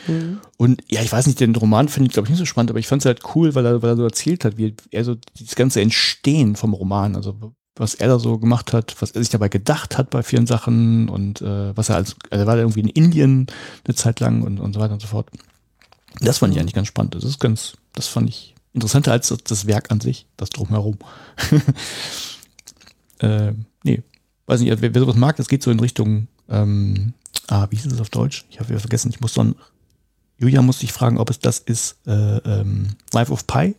Mhm. 0.06 0.40
Und 0.56 0.82
ja, 0.88 1.02
ich 1.02 1.10
weiß 1.10 1.26
nicht, 1.26 1.40
den 1.40 1.54
Roman 1.56 1.88
finde 1.88 2.08
ich, 2.08 2.12
glaube 2.12 2.26
ich, 2.26 2.30
nicht 2.30 2.38
so 2.38 2.44
spannend, 2.44 2.70
aber 2.70 2.78
ich 2.78 2.88
fand 2.88 3.02
es 3.02 3.06
halt 3.06 3.22
cool, 3.34 3.54
weil 3.54 3.66
er, 3.66 3.82
weil 3.82 3.90
er 3.90 3.96
so 3.96 4.04
erzählt 4.04 4.44
hat, 4.44 4.56
wie 4.56 4.74
er 4.90 5.04
so 5.04 5.16
das 5.38 5.54
ganze 5.54 5.80
Entstehen 5.80 6.56
vom 6.56 6.74
Roman, 6.74 7.16
also 7.16 7.54
was 7.78 7.94
er 7.94 8.08
da 8.08 8.18
so 8.18 8.38
gemacht 8.38 8.72
hat, 8.72 8.96
was 9.00 9.12
er 9.12 9.20
sich 9.20 9.30
dabei 9.30 9.48
gedacht 9.48 9.98
hat 9.98 10.10
bei 10.10 10.22
vielen 10.22 10.46
Sachen 10.46 11.08
und 11.08 11.40
äh, 11.42 11.76
was 11.76 11.88
er 11.88 11.96
als, 11.96 12.16
also 12.30 12.42
er 12.42 12.46
war 12.46 12.56
irgendwie 12.56 12.80
in 12.80 12.88
Indien 12.88 13.46
eine 13.84 13.94
Zeit 13.94 14.20
lang 14.20 14.42
und, 14.42 14.58
und 14.60 14.74
so 14.74 14.80
weiter 14.80 14.94
und 14.94 15.00
so 15.00 15.08
fort. 15.08 15.30
Das 16.20 16.38
fand 16.38 16.54
ich 16.54 16.60
eigentlich 16.60 16.74
ganz 16.74 16.88
spannend. 16.88 17.14
Das 17.14 17.24
ist 17.24 17.38
ganz, 17.38 17.76
das 17.94 18.08
fand 18.08 18.28
ich 18.28 18.54
interessanter 18.72 19.12
als 19.12 19.28
das, 19.28 19.38
das 19.44 19.66
Werk 19.66 19.90
an 19.90 20.00
sich, 20.00 20.26
das 20.36 20.50
drumherum. 20.50 20.98
äh, 23.20 23.52
nee, 23.84 24.02
weiß 24.46 24.60
nicht, 24.60 24.80
wer, 24.80 24.94
wer 24.94 25.00
sowas 25.00 25.16
mag, 25.16 25.36
das 25.36 25.48
geht 25.48 25.62
so 25.62 25.70
in 25.70 25.80
Richtung, 25.80 26.28
ähm, 26.48 27.14
ah, 27.48 27.66
wie 27.70 27.76
hieß 27.76 27.86
es 27.86 28.00
auf 28.00 28.10
Deutsch? 28.10 28.44
Ich 28.50 28.58
habe 28.58 28.70
wieder 28.70 28.80
vergessen, 28.80 29.10
ich 29.10 29.20
muss 29.20 29.34
dann, 29.34 29.54
Julia 30.38 30.62
musste 30.62 30.84
ich 30.84 30.92
fragen, 30.92 31.18
ob 31.18 31.30
es 31.30 31.38
das 31.38 31.58
ist, 31.58 31.98
äh, 32.06 32.38
ähm, 32.38 32.96
Life 33.12 33.32
of 33.32 33.46
Pi? 33.46 33.74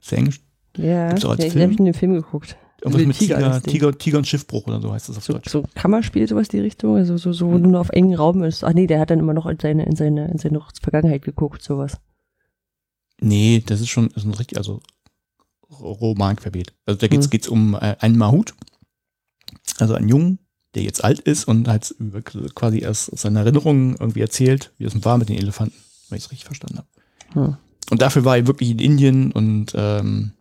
Ist 0.00 0.10
der 0.10 0.18
Englisch? 0.18 0.40
Ja, 0.76 1.08
Gibt's 1.08 1.24
auch 1.24 1.30
als 1.30 1.40
ja 1.40 1.46
ich 1.46 1.56
habe 1.56 1.76
den 1.76 1.94
Film 1.94 2.14
geguckt. 2.14 2.56
Irgendwas 2.82 3.06
Mit 3.06 3.16
Tiger, 3.18 3.36
Tiger. 3.36 3.62
Tiger, 3.62 3.98
Tiger 3.98 4.18
und 4.18 4.26
Schiffbruch 4.26 4.66
oder 4.66 4.80
so 4.80 4.92
heißt 4.92 5.08
das 5.08 5.16
auf 5.16 5.24
So, 5.24 5.32
Deutsch. 5.34 5.48
so 5.48 5.62
Kammerspiel, 5.74 6.26
sowas 6.28 6.48
die 6.48 6.58
Richtung, 6.58 6.96
also 6.96 7.16
so, 7.16 7.32
so, 7.32 7.56
nur 7.58 7.80
auf 7.80 7.90
engen 7.90 8.14
Raum 8.16 8.42
ist. 8.42 8.64
Ach 8.64 8.72
nee, 8.72 8.86
der 8.88 8.98
hat 9.00 9.10
dann 9.10 9.20
immer 9.20 9.34
noch 9.34 9.46
in 9.46 9.58
seine, 9.60 9.86
in 9.86 9.94
seine, 9.94 10.28
in 10.28 10.38
seine 10.38 10.60
Vergangenheit 10.82 11.22
geguckt, 11.22 11.62
sowas. 11.62 11.98
Nee, 13.20 13.62
das 13.64 13.80
ist 13.80 13.88
schon 13.88 14.08
ist 14.08 14.24
ein 14.24 14.34
richtig, 14.34 14.58
also 14.58 14.80
Roman 15.70 16.36
querbeet. 16.36 16.72
Also 16.86 16.98
da 16.98 17.06
geht's, 17.06 17.26
Hm. 17.26 17.30
geht's 17.30 17.48
um 17.48 17.74
äh, 17.74 17.96
einen 18.00 18.18
Mahut, 18.18 18.54
also 19.78 19.94
einen 19.94 20.08
Jungen, 20.08 20.38
der 20.74 20.82
jetzt 20.82 21.04
alt 21.04 21.20
ist 21.20 21.44
und 21.46 21.68
halt 21.68 21.94
über, 21.98 22.20
quasi 22.22 22.80
erst 22.80 23.12
aus 23.12 23.22
seinen 23.22 23.36
Erinnerungen 23.36 23.96
irgendwie 23.98 24.20
erzählt, 24.22 24.72
wie 24.78 24.84
es 24.84 25.04
war 25.04 25.18
mit 25.18 25.28
den 25.28 25.38
Elefanten, 25.38 25.76
wenn 26.08 26.18
ich 26.18 26.24
es 26.24 26.30
richtig 26.32 26.46
verstanden 26.46 26.78
habe. 26.78 26.88
Hm. 27.34 27.56
Und 27.90 28.02
dafür 28.02 28.24
war 28.24 28.36
er 28.36 28.46
wirklich 28.46 28.70
in 28.70 28.78
Indien 28.80 29.32
und 29.32 29.72
ähm, 29.76 30.32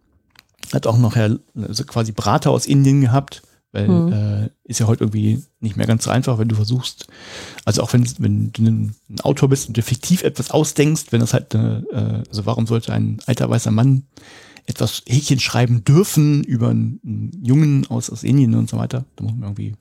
hat 0.73 0.87
auch 0.87 0.97
noch 0.97 1.15
ja, 1.15 1.29
also 1.55 1.83
quasi 1.85 2.11
Berater 2.11 2.51
aus 2.51 2.65
Indien 2.65 3.01
gehabt, 3.01 3.41
weil 3.71 3.87
Mhm. 3.87 4.13
äh, 4.13 4.49
ist 4.63 4.79
ja 4.79 4.87
heute 4.87 5.03
irgendwie 5.03 5.43
nicht 5.59 5.77
mehr 5.77 5.87
ganz 5.87 6.03
so 6.03 6.11
einfach, 6.11 6.37
wenn 6.37 6.49
du 6.49 6.55
versuchst, 6.55 7.07
also 7.65 7.81
auch 7.81 7.93
wenn, 7.93 8.05
wenn 8.19 8.51
du 8.51 8.63
ein, 8.63 8.95
Autor 9.23 9.49
bist 9.49 9.67
und 9.67 9.77
dir 9.77 9.83
fiktiv 9.83 10.23
etwas 10.23 10.51
ausdenkst, 10.51 11.05
wenn 11.11 11.21
das 11.21 11.33
halt, 11.33 11.53
äh, 11.55 11.81
also 12.27 12.45
warum 12.45 12.67
sollte 12.67 12.93
ein 12.93 13.19
alter 13.25 13.49
weißer 13.49 13.71
Mann 13.71 14.03
etwas 14.65 15.03
Häkchen 15.07 15.39
schreiben 15.39 15.83
dürfen 15.83 16.43
über 16.43 16.69
einen, 16.69 16.99
einen 17.03 17.45
Jungen 17.45 17.87
aus, 17.87 18.09
aus 18.09 18.23
Indien 18.23 18.55
und 18.55 18.69
so 18.69 18.77
weiter, 18.77 19.05
da 19.15 19.23
muss 19.23 19.33
man 19.33 19.43
irgendwie 19.43 19.75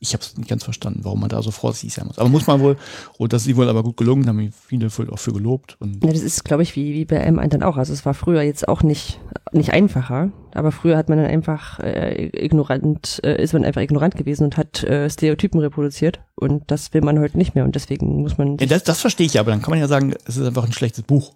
ich 0.00 0.12
habe 0.12 0.22
es 0.22 0.36
nicht 0.36 0.48
ganz 0.48 0.62
verstanden, 0.62 1.00
warum 1.02 1.20
man 1.20 1.28
da 1.28 1.42
so 1.42 1.50
vorsichtig 1.50 1.94
sein 1.94 2.06
muss. 2.06 2.18
Aber 2.18 2.28
muss 2.28 2.46
man 2.46 2.60
wohl, 2.60 2.76
und 3.18 3.32
das 3.32 3.42
ist 3.42 3.48
ihm 3.48 3.56
wohl 3.56 3.68
aber 3.68 3.82
gut 3.82 3.96
gelungen, 3.96 4.28
haben 4.28 4.38
ihn 4.38 4.52
viele 4.52 5.12
auch 5.12 5.18
für 5.18 5.32
gelobt. 5.32 5.76
Und 5.80 6.04
Ja, 6.04 6.12
das 6.12 6.22
ist, 6.22 6.44
glaube 6.44 6.62
ich, 6.62 6.76
wie, 6.76 6.94
wie 6.94 7.04
bei 7.04 7.26
M1 7.26 7.48
dann 7.48 7.62
auch. 7.64 7.76
Also 7.76 7.92
es 7.92 8.06
war 8.06 8.14
früher 8.14 8.42
jetzt 8.42 8.68
auch 8.68 8.82
nicht, 8.82 9.18
nicht 9.52 9.72
einfacher, 9.72 10.30
aber 10.54 10.70
früher 10.70 10.96
hat 10.96 11.08
man 11.08 11.18
dann 11.18 11.26
einfach 11.26 11.80
äh, 11.80 12.30
ignorant, 12.32 13.20
äh, 13.24 13.42
ist 13.42 13.52
man 13.52 13.64
einfach 13.64 13.80
ignorant 13.80 14.14
gewesen 14.14 14.44
und 14.44 14.56
hat 14.56 14.84
äh, 14.84 15.10
Stereotypen 15.10 15.60
reproduziert 15.60 16.20
und 16.36 16.70
das 16.70 16.94
will 16.94 17.00
man 17.00 17.18
heute 17.18 17.36
nicht 17.36 17.56
mehr 17.56 17.64
und 17.64 17.74
deswegen 17.74 18.22
muss 18.22 18.38
man 18.38 18.56
ja, 18.58 18.66
das, 18.66 18.84
das 18.84 19.00
verstehe 19.00 19.26
ich 19.26 19.38
aber, 19.40 19.50
dann 19.50 19.62
kann 19.62 19.70
man 19.70 19.80
ja 19.80 19.88
sagen, 19.88 20.14
es 20.26 20.36
ist 20.36 20.46
einfach 20.46 20.64
ein 20.64 20.72
schlechtes 20.72 21.02
Buch. 21.02 21.34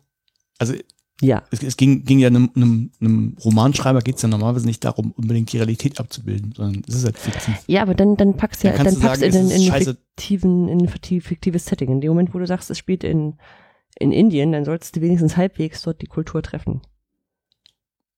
Also 0.59 0.75
ja, 1.23 1.43
es, 1.51 1.63
es 1.63 1.77
ging, 1.77 2.05
ging 2.05 2.19
ja 2.19 2.27
einem, 2.27 2.51
einem, 2.55 2.91
einem 3.01 3.37
Romanschreiber 3.45 4.01
geht 4.01 4.17
es 4.17 4.23
ja 4.23 4.29
normalerweise 4.29 4.67
nicht 4.67 4.85
darum, 4.85 5.13
unbedingt 5.13 5.53
die 5.53 5.59
Realität 5.59 6.01
abzubilden, 6.01 6.53
sondern 6.57 6.83
es 6.87 6.97
ist 6.97 7.05
halt 7.05 7.19
fiktiv. 7.19 7.55
ja, 7.67 7.83
aber 7.83 7.95
dann 7.95 8.17
dann 8.17 8.37
packst 8.37 8.65
ja, 8.65 8.73
Dann 8.73 8.87
dann, 8.87 8.99
packst 8.99 9.21
sagen, 9.21 9.51
in, 9.51 9.51
in, 9.51 9.73
fiktiven, 9.73 10.69
in 10.69 10.89
fiktives 10.89 11.65
Setting. 11.65 11.91
In 11.91 12.01
dem 12.01 12.11
Moment, 12.11 12.35
wo 12.35 12.39
du 12.39 12.47
sagst, 12.47 12.71
es 12.71 12.79
spielt 12.79 13.05
in 13.05 13.35
in 13.99 14.13
Indien, 14.13 14.53
dann 14.53 14.65
sollst 14.65 14.97
du 14.97 15.01
wenigstens 15.01 15.37
halbwegs 15.37 15.83
dort 15.83 16.03
die 16.03 16.07
Kultur 16.07 16.43
treffen. 16.43 16.81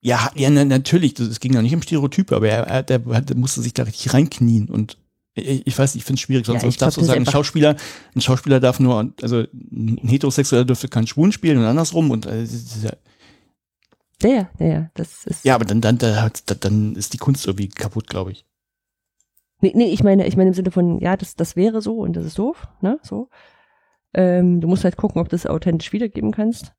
Ja, 0.00 0.30
ja, 0.34 0.50
na, 0.50 0.64
natürlich, 0.64 1.18
es 1.18 1.40
ging 1.40 1.54
ja 1.54 1.62
nicht 1.62 1.74
um 1.74 1.82
Stereotype, 1.82 2.36
aber 2.36 2.48
er, 2.48 2.66
er, 2.66 2.82
der, 2.82 2.98
der 2.98 3.36
musste 3.36 3.62
sich 3.62 3.72
da 3.72 3.84
richtig 3.84 4.12
reinknien 4.12 4.68
und 4.68 4.98
ich, 5.34 5.66
ich 5.66 5.78
weiß 5.78 5.94
nicht, 5.94 6.02
ich 6.02 6.06
finde 6.06 6.18
es 6.18 6.20
schwierig, 6.20 6.46
sonst, 6.46 6.62
Ja, 6.62 6.70
darfst 6.70 6.96
du 6.96 7.00
das 7.00 7.08
sagen, 7.08 7.22
ein 7.26 7.30
Schauspieler, 7.30 7.76
ein 8.14 8.20
Schauspieler 8.20 8.60
darf 8.60 8.80
nur, 8.80 9.12
also 9.20 9.44
ein 9.52 9.98
Heterosexueller 10.02 10.64
dürfte 10.64 10.88
keinen 10.88 11.06
Schwulen 11.06 11.32
spielen 11.32 11.58
und 11.58 11.64
andersrum 11.64 12.10
und 12.10 12.26
äh, 12.26 12.40
das 12.42 12.52
ist 12.52 12.84
ja, 14.22 14.48
Ja, 14.58 14.90
das 14.94 15.26
ist. 15.26 15.44
ja, 15.44 15.54
aber 15.54 15.64
dann, 15.64 15.80
dann, 15.80 15.98
dann, 15.98 16.30
dann 16.60 16.96
ist 16.96 17.12
die 17.12 17.18
Kunst 17.18 17.46
irgendwie 17.46 17.68
kaputt, 17.68 18.08
glaube 18.08 18.32
ich. 18.32 18.46
Nee, 19.60 19.72
nee, 19.74 19.92
ich 19.92 20.02
meine, 20.02 20.26
ich 20.26 20.36
meine 20.36 20.48
im 20.48 20.54
Sinne 20.54 20.70
von, 20.70 20.98
ja, 21.00 21.16
das, 21.16 21.36
das 21.36 21.56
wäre 21.56 21.80
so 21.80 21.98
und 21.98 22.14
das 22.14 22.26
ist 22.26 22.38
doof, 22.38 22.68
ne, 22.80 22.98
so. 23.02 23.28
Ähm, 24.12 24.60
du 24.60 24.68
musst 24.68 24.84
halt 24.84 24.96
gucken, 24.96 25.20
ob 25.20 25.28
du 25.28 25.36
es 25.36 25.46
authentisch 25.46 25.92
wiedergeben 25.92 26.30
kannst. 26.30 26.72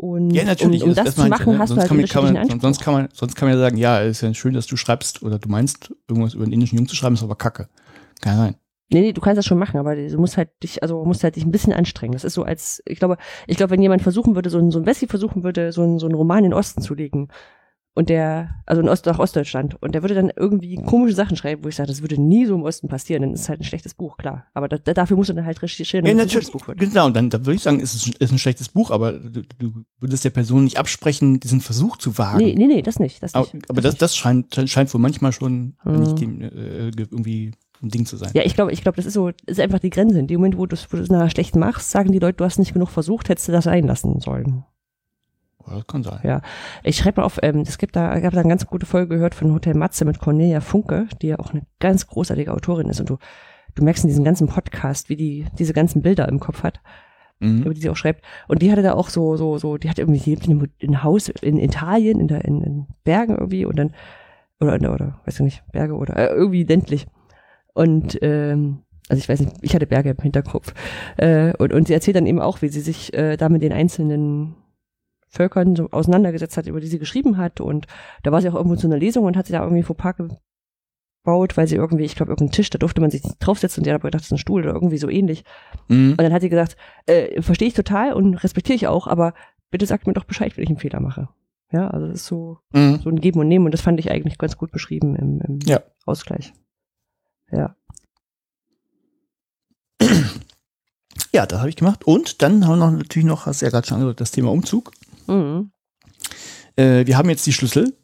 Und 0.00 0.30
Ja, 0.30 0.44
natürlich. 0.44 0.82
um, 0.82 0.88
um 0.88 0.94
das, 0.94 1.14
zu 1.14 1.20
meinte 1.20 1.34
ich, 1.34 1.40
machen, 1.40 1.52
ne? 1.52 1.58
hast 1.58 1.68
sonst 1.68 1.76
du 1.76 1.80
halt 1.94 2.10
kann, 2.10 2.22
man- 2.24 2.46
kann 2.48 2.60
sonst 2.60 2.80
kann 2.80 2.94
man, 2.94 3.08
sonst 3.12 3.34
kann 3.34 3.48
man 3.50 3.58
ja 3.58 3.62
sagen, 3.62 3.76
ja, 3.76 4.00
es 4.00 4.12
ist 4.16 4.20
ja 4.22 4.32
schön, 4.32 4.54
dass 4.54 4.66
du 4.66 4.76
schreibst 4.78 5.22
oder 5.22 5.38
du 5.38 5.50
meinst, 5.50 5.92
irgendwas 6.08 6.32
über 6.32 6.44
einen 6.44 6.54
indischen 6.54 6.76
Jungen 6.76 6.88
zu 6.88 6.96
schreiben, 6.96 7.16
ist 7.16 7.22
aber 7.22 7.36
kacke. 7.36 7.68
Kann 8.22 8.38
sein. 8.38 8.54
Nee, 8.92 9.02
nee, 9.02 9.12
du 9.12 9.20
kannst 9.20 9.36
das 9.36 9.44
schon 9.44 9.58
machen, 9.58 9.78
aber 9.78 9.94
du 9.94 10.18
musst 10.18 10.38
halt 10.38 10.48
dich, 10.62 10.82
also 10.82 11.04
musst 11.04 11.22
halt 11.22 11.36
dich 11.36 11.44
ein 11.44 11.50
bisschen 11.52 11.74
anstrengen. 11.74 12.12
Das 12.14 12.24
ist 12.24 12.32
so 12.32 12.44
als, 12.44 12.82
ich 12.86 12.98
glaube, 12.98 13.18
ich 13.46 13.58
glaube, 13.58 13.72
wenn 13.72 13.82
jemand 13.82 14.00
versuchen 14.00 14.34
würde, 14.34 14.48
so 14.48 14.58
ein, 14.58 14.70
so 14.70 14.78
ein 14.78 14.86
Wessi 14.86 15.06
versuchen 15.06 15.44
würde, 15.44 15.70
so 15.70 15.82
ein, 15.82 15.98
so 15.98 16.06
einen 16.06 16.14
Roman 16.14 16.38
in 16.38 16.44
den 16.44 16.54
Osten 16.54 16.80
zu 16.80 16.94
legen 16.94 17.28
und 18.00 18.08
der, 18.08 18.54
also 18.64 18.80
in 18.80 18.88
Ost 18.88 19.04
nach 19.04 19.18
Ostdeutschland, 19.18 19.76
und 19.82 19.94
der 19.94 20.02
würde 20.02 20.14
dann 20.14 20.32
irgendwie 20.34 20.76
komische 20.76 21.14
Sachen 21.14 21.36
schreiben, 21.36 21.62
wo 21.62 21.68
ich 21.68 21.76
sage, 21.76 21.88
das 21.88 22.00
würde 22.00 22.18
nie 22.18 22.46
so 22.46 22.54
im 22.54 22.62
Osten 22.62 22.88
passieren, 22.88 23.20
dann 23.20 23.34
ist 23.34 23.42
es 23.42 23.48
halt 23.50 23.60
ein 23.60 23.64
schlechtes 23.64 23.92
Buch, 23.92 24.16
klar. 24.16 24.46
Aber 24.54 24.68
da, 24.68 24.78
da, 24.78 24.94
dafür 24.94 25.18
muss 25.18 25.28
er 25.28 25.34
dann 25.34 25.44
halt 25.44 25.60
recherchieren, 25.60 26.06
Ja, 26.06 26.12
ein 26.12 26.16
natürlich. 26.16 26.46
gutes 26.46 26.50
Buch 26.50 26.66
wird. 26.68 26.78
Genau, 26.80 27.04
und 27.06 27.14
dann, 27.14 27.28
dann 27.28 27.44
würde 27.44 27.56
ich 27.56 27.62
sagen, 27.62 27.78
es 27.80 27.94
ist, 27.94 28.06
ein- 28.06 28.14
ist 28.18 28.32
ein 28.32 28.38
schlechtes 28.38 28.70
Buch, 28.70 28.90
aber 28.90 29.12
du, 29.12 29.42
du 29.58 29.72
würdest 30.00 30.24
der 30.24 30.30
Person 30.30 30.64
nicht 30.64 30.78
absprechen, 30.78 31.40
diesen 31.40 31.60
Versuch 31.60 31.98
zu 31.98 32.16
wagen. 32.16 32.38
Nee, 32.38 32.54
nee, 32.56 32.66
nee, 32.66 32.80
das 32.82 32.98
nicht. 32.98 33.22
Das 33.22 33.34
aber 33.34 33.46
nicht. 33.52 33.68
aber 33.68 33.82
das, 33.82 33.96
das 33.96 34.16
scheint, 34.16 34.54
scheint 34.66 34.92
wohl 34.94 35.00
manchmal 35.00 35.32
schon 35.32 35.76
Mhm. 35.84 36.00
nicht 36.00 36.20
dem, 36.20 36.40
äh, 36.40 36.90
ge- 36.90 37.06
irgendwie 37.10 37.50
ein 37.82 37.88
Ding 37.90 38.06
zu 38.06 38.16
sein. 38.16 38.30
Ja, 38.34 38.42
ich 38.44 38.54
glaube, 38.54 38.72
ich 38.72 38.82
glaube, 38.82 38.96
das 38.96 39.06
ist 39.06 39.14
so, 39.14 39.30
das 39.30 39.58
ist 39.58 39.60
einfach 39.60 39.78
die 39.78 39.90
Grenze. 39.90 40.18
In 40.18 40.26
dem 40.26 40.40
Moment, 40.40 40.56
wo 40.58 40.66
du 40.66 40.74
es 40.74 40.88
nachher 41.10 41.30
schlecht 41.30 41.54
machst, 41.56 41.90
sagen 41.90 42.12
die 42.12 42.18
Leute, 42.18 42.36
du 42.38 42.44
hast 42.44 42.58
nicht 42.58 42.72
genug 42.72 42.88
versucht, 42.90 43.28
hättest 43.28 43.48
du 43.48 43.52
das 43.52 43.66
einlassen 43.66 44.20
sollen. 44.20 44.64
Ja, 45.66 45.74
Das 45.76 45.86
kann 45.86 46.02
sein. 46.02 46.20
Ja. 46.22 46.40
Ich 46.82 46.96
schreibe 46.96 47.20
mal 47.20 47.26
auf, 47.26 47.38
ähm, 47.42 47.60
es 47.60 47.78
gibt 47.78 47.96
da, 47.96 48.16
ich 48.16 48.24
habe 48.24 48.34
da 48.34 48.40
eine 48.40 48.48
ganz 48.48 48.66
gute 48.66 48.86
Folge 48.86 49.14
gehört 49.16 49.34
von 49.34 49.52
Hotel 49.52 49.74
Matze 49.74 50.04
mit 50.04 50.18
Cornelia 50.18 50.60
Funke, 50.60 51.06
die 51.22 51.28
ja 51.28 51.38
auch 51.38 51.52
eine 51.52 51.62
ganz 51.78 52.06
großartige 52.06 52.52
Autorin 52.52 52.88
ist. 52.88 53.00
Und 53.00 53.10
du, 53.10 53.18
du 53.74 53.84
merkst 53.84 54.04
in 54.04 54.08
diesem 54.08 54.24
ganzen 54.24 54.46
Podcast, 54.48 55.08
wie 55.08 55.16
die 55.16 55.46
diese 55.58 55.72
ganzen 55.72 56.02
Bilder 56.02 56.28
im 56.28 56.40
Kopf 56.40 56.62
hat, 56.62 56.80
Mhm. 57.42 57.62
über 57.62 57.72
die 57.72 57.80
sie 57.80 57.88
auch 57.88 57.96
schreibt. 57.96 58.22
Und 58.48 58.60
die 58.60 58.70
hatte 58.70 58.82
da 58.82 58.92
auch 58.92 59.08
so, 59.08 59.34
so, 59.36 59.56
so, 59.56 59.78
die 59.78 59.88
hat 59.88 59.98
irgendwie, 59.98 60.18
die 60.18 60.30
lebt 60.30 60.44
in 60.46 60.52
einem 60.52 60.68
in 60.78 60.88
einem 60.90 61.02
Haus 61.04 61.28
in 61.30 61.58
Italien, 61.58 62.20
in, 62.20 62.28
der, 62.28 62.44
in, 62.44 62.62
in 62.62 62.86
Bergen 63.02 63.34
irgendwie 63.34 63.64
und 63.64 63.78
dann, 63.78 63.94
oder, 64.60 64.74
oder, 64.74 64.92
oder, 64.92 65.20
weiß 65.24 65.36
ich 65.36 65.40
nicht, 65.40 65.62
Berge 65.72 65.94
oder, 65.94 66.16
äh, 66.18 66.26
irgendwie 66.34 66.64
ländlich. 66.64 67.06
Und, 67.72 68.18
ähm, 68.20 68.82
also 69.08 69.20
ich 69.20 69.28
weiß 69.30 69.40
nicht, 69.40 69.52
ich 69.62 69.74
hatte 69.74 69.86
Berge 69.86 70.10
im 70.10 70.18
Hinterkopf. 70.18 70.74
Äh, 71.16 71.54
und, 71.56 71.72
und 71.72 71.86
sie 71.86 71.94
erzählt 71.94 72.16
dann 72.16 72.26
eben 72.26 72.40
auch, 72.40 72.60
wie 72.60 72.68
sie 72.68 72.82
sich 72.82 73.14
äh, 73.14 73.38
da 73.38 73.48
mit 73.48 73.62
den 73.62 73.72
einzelnen 73.72 74.54
Völkern 75.30 75.76
so 75.76 75.88
auseinandergesetzt 75.90 76.56
hat, 76.56 76.66
über 76.66 76.80
die 76.80 76.88
sie 76.88 76.98
geschrieben 76.98 77.36
hat. 77.36 77.60
Und 77.60 77.86
da 78.22 78.32
war 78.32 78.42
sie 78.42 78.48
auch 78.50 78.54
irgendwo 78.54 78.76
zu 78.76 78.86
einer 78.86 78.98
Lesung 78.98 79.24
und 79.24 79.36
hat 79.36 79.46
sie 79.46 79.52
da 79.52 79.62
irgendwie 79.62 79.82
Fauxpas 79.82 80.16
gebaut, 81.24 81.56
weil 81.56 81.66
sie 81.68 81.76
irgendwie, 81.76 82.04
ich 82.04 82.16
glaube, 82.16 82.32
irgendeinen 82.32 82.52
Tisch, 82.52 82.70
da 82.70 82.78
durfte 82.78 83.00
man 83.00 83.10
sich 83.10 83.22
nicht 83.22 83.36
draufsetzen 83.38 83.80
und 83.80 83.84
die 83.86 83.90
hat 83.90 84.00
aber 84.00 84.08
gedacht, 84.08 84.22
das 84.22 84.28
ist 84.28 84.32
ein 84.32 84.38
Stuhl 84.38 84.62
oder 84.62 84.74
irgendwie 84.74 84.98
so 84.98 85.08
ähnlich. 85.08 85.44
Mhm. 85.88 86.12
Und 86.12 86.20
dann 86.20 86.32
hat 86.32 86.42
sie 86.42 86.48
gesagt, 86.48 86.76
äh, 87.06 87.40
verstehe 87.42 87.68
ich 87.68 87.74
total 87.74 88.12
und 88.12 88.34
respektiere 88.36 88.76
ich 88.76 88.86
auch, 88.88 89.06
aber 89.06 89.34
bitte 89.70 89.86
sagt 89.86 90.06
mir 90.06 90.14
doch 90.14 90.24
Bescheid, 90.24 90.56
wenn 90.56 90.64
ich 90.64 90.70
einen 90.70 90.78
Fehler 90.78 91.00
mache. 91.00 91.28
Ja, 91.72 91.86
also 91.88 92.06
das 92.08 92.16
ist 92.22 92.26
so, 92.26 92.58
Mhm. 92.72 93.00
so 93.04 93.10
ein 93.10 93.20
Geben 93.20 93.38
und 93.38 93.46
Nehmen 93.48 93.66
und 93.66 93.72
das 93.72 93.80
fand 93.82 94.00
ich 94.00 94.10
eigentlich 94.10 94.38
ganz 94.38 94.56
gut 94.56 94.72
beschrieben 94.72 95.14
im, 95.14 95.40
im 95.42 95.58
Ja. 95.64 95.80
Ausgleich. 96.06 96.52
Ja. 97.52 97.76
Ja, 101.32 101.46
das 101.46 101.60
habe 101.60 101.68
ich 101.68 101.76
gemacht. 101.76 102.04
Und 102.04 102.42
dann 102.42 102.66
haben 102.66 102.78
wir 102.78 102.86
noch 102.86 102.90
natürlich 102.90 103.26
noch, 103.26 103.46
hast 103.46 103.60
du 103.62 103.66
ja 103.66 103.70
gerade 103.70 103.86
schon 103.86 103.96
angedeutet, 103.96 104.20
das 104.20 104.32
Thema 104.32 104.50
Umzug. 104.50 104.90
Mhm. 105.26 105.70
Äh, 106.76 107.06
wir 107.06 107.16
haben 107.16 107.28
jetzt 107.30 107.46
die 107.46 107.52
Schlüssel. 107.52 107.96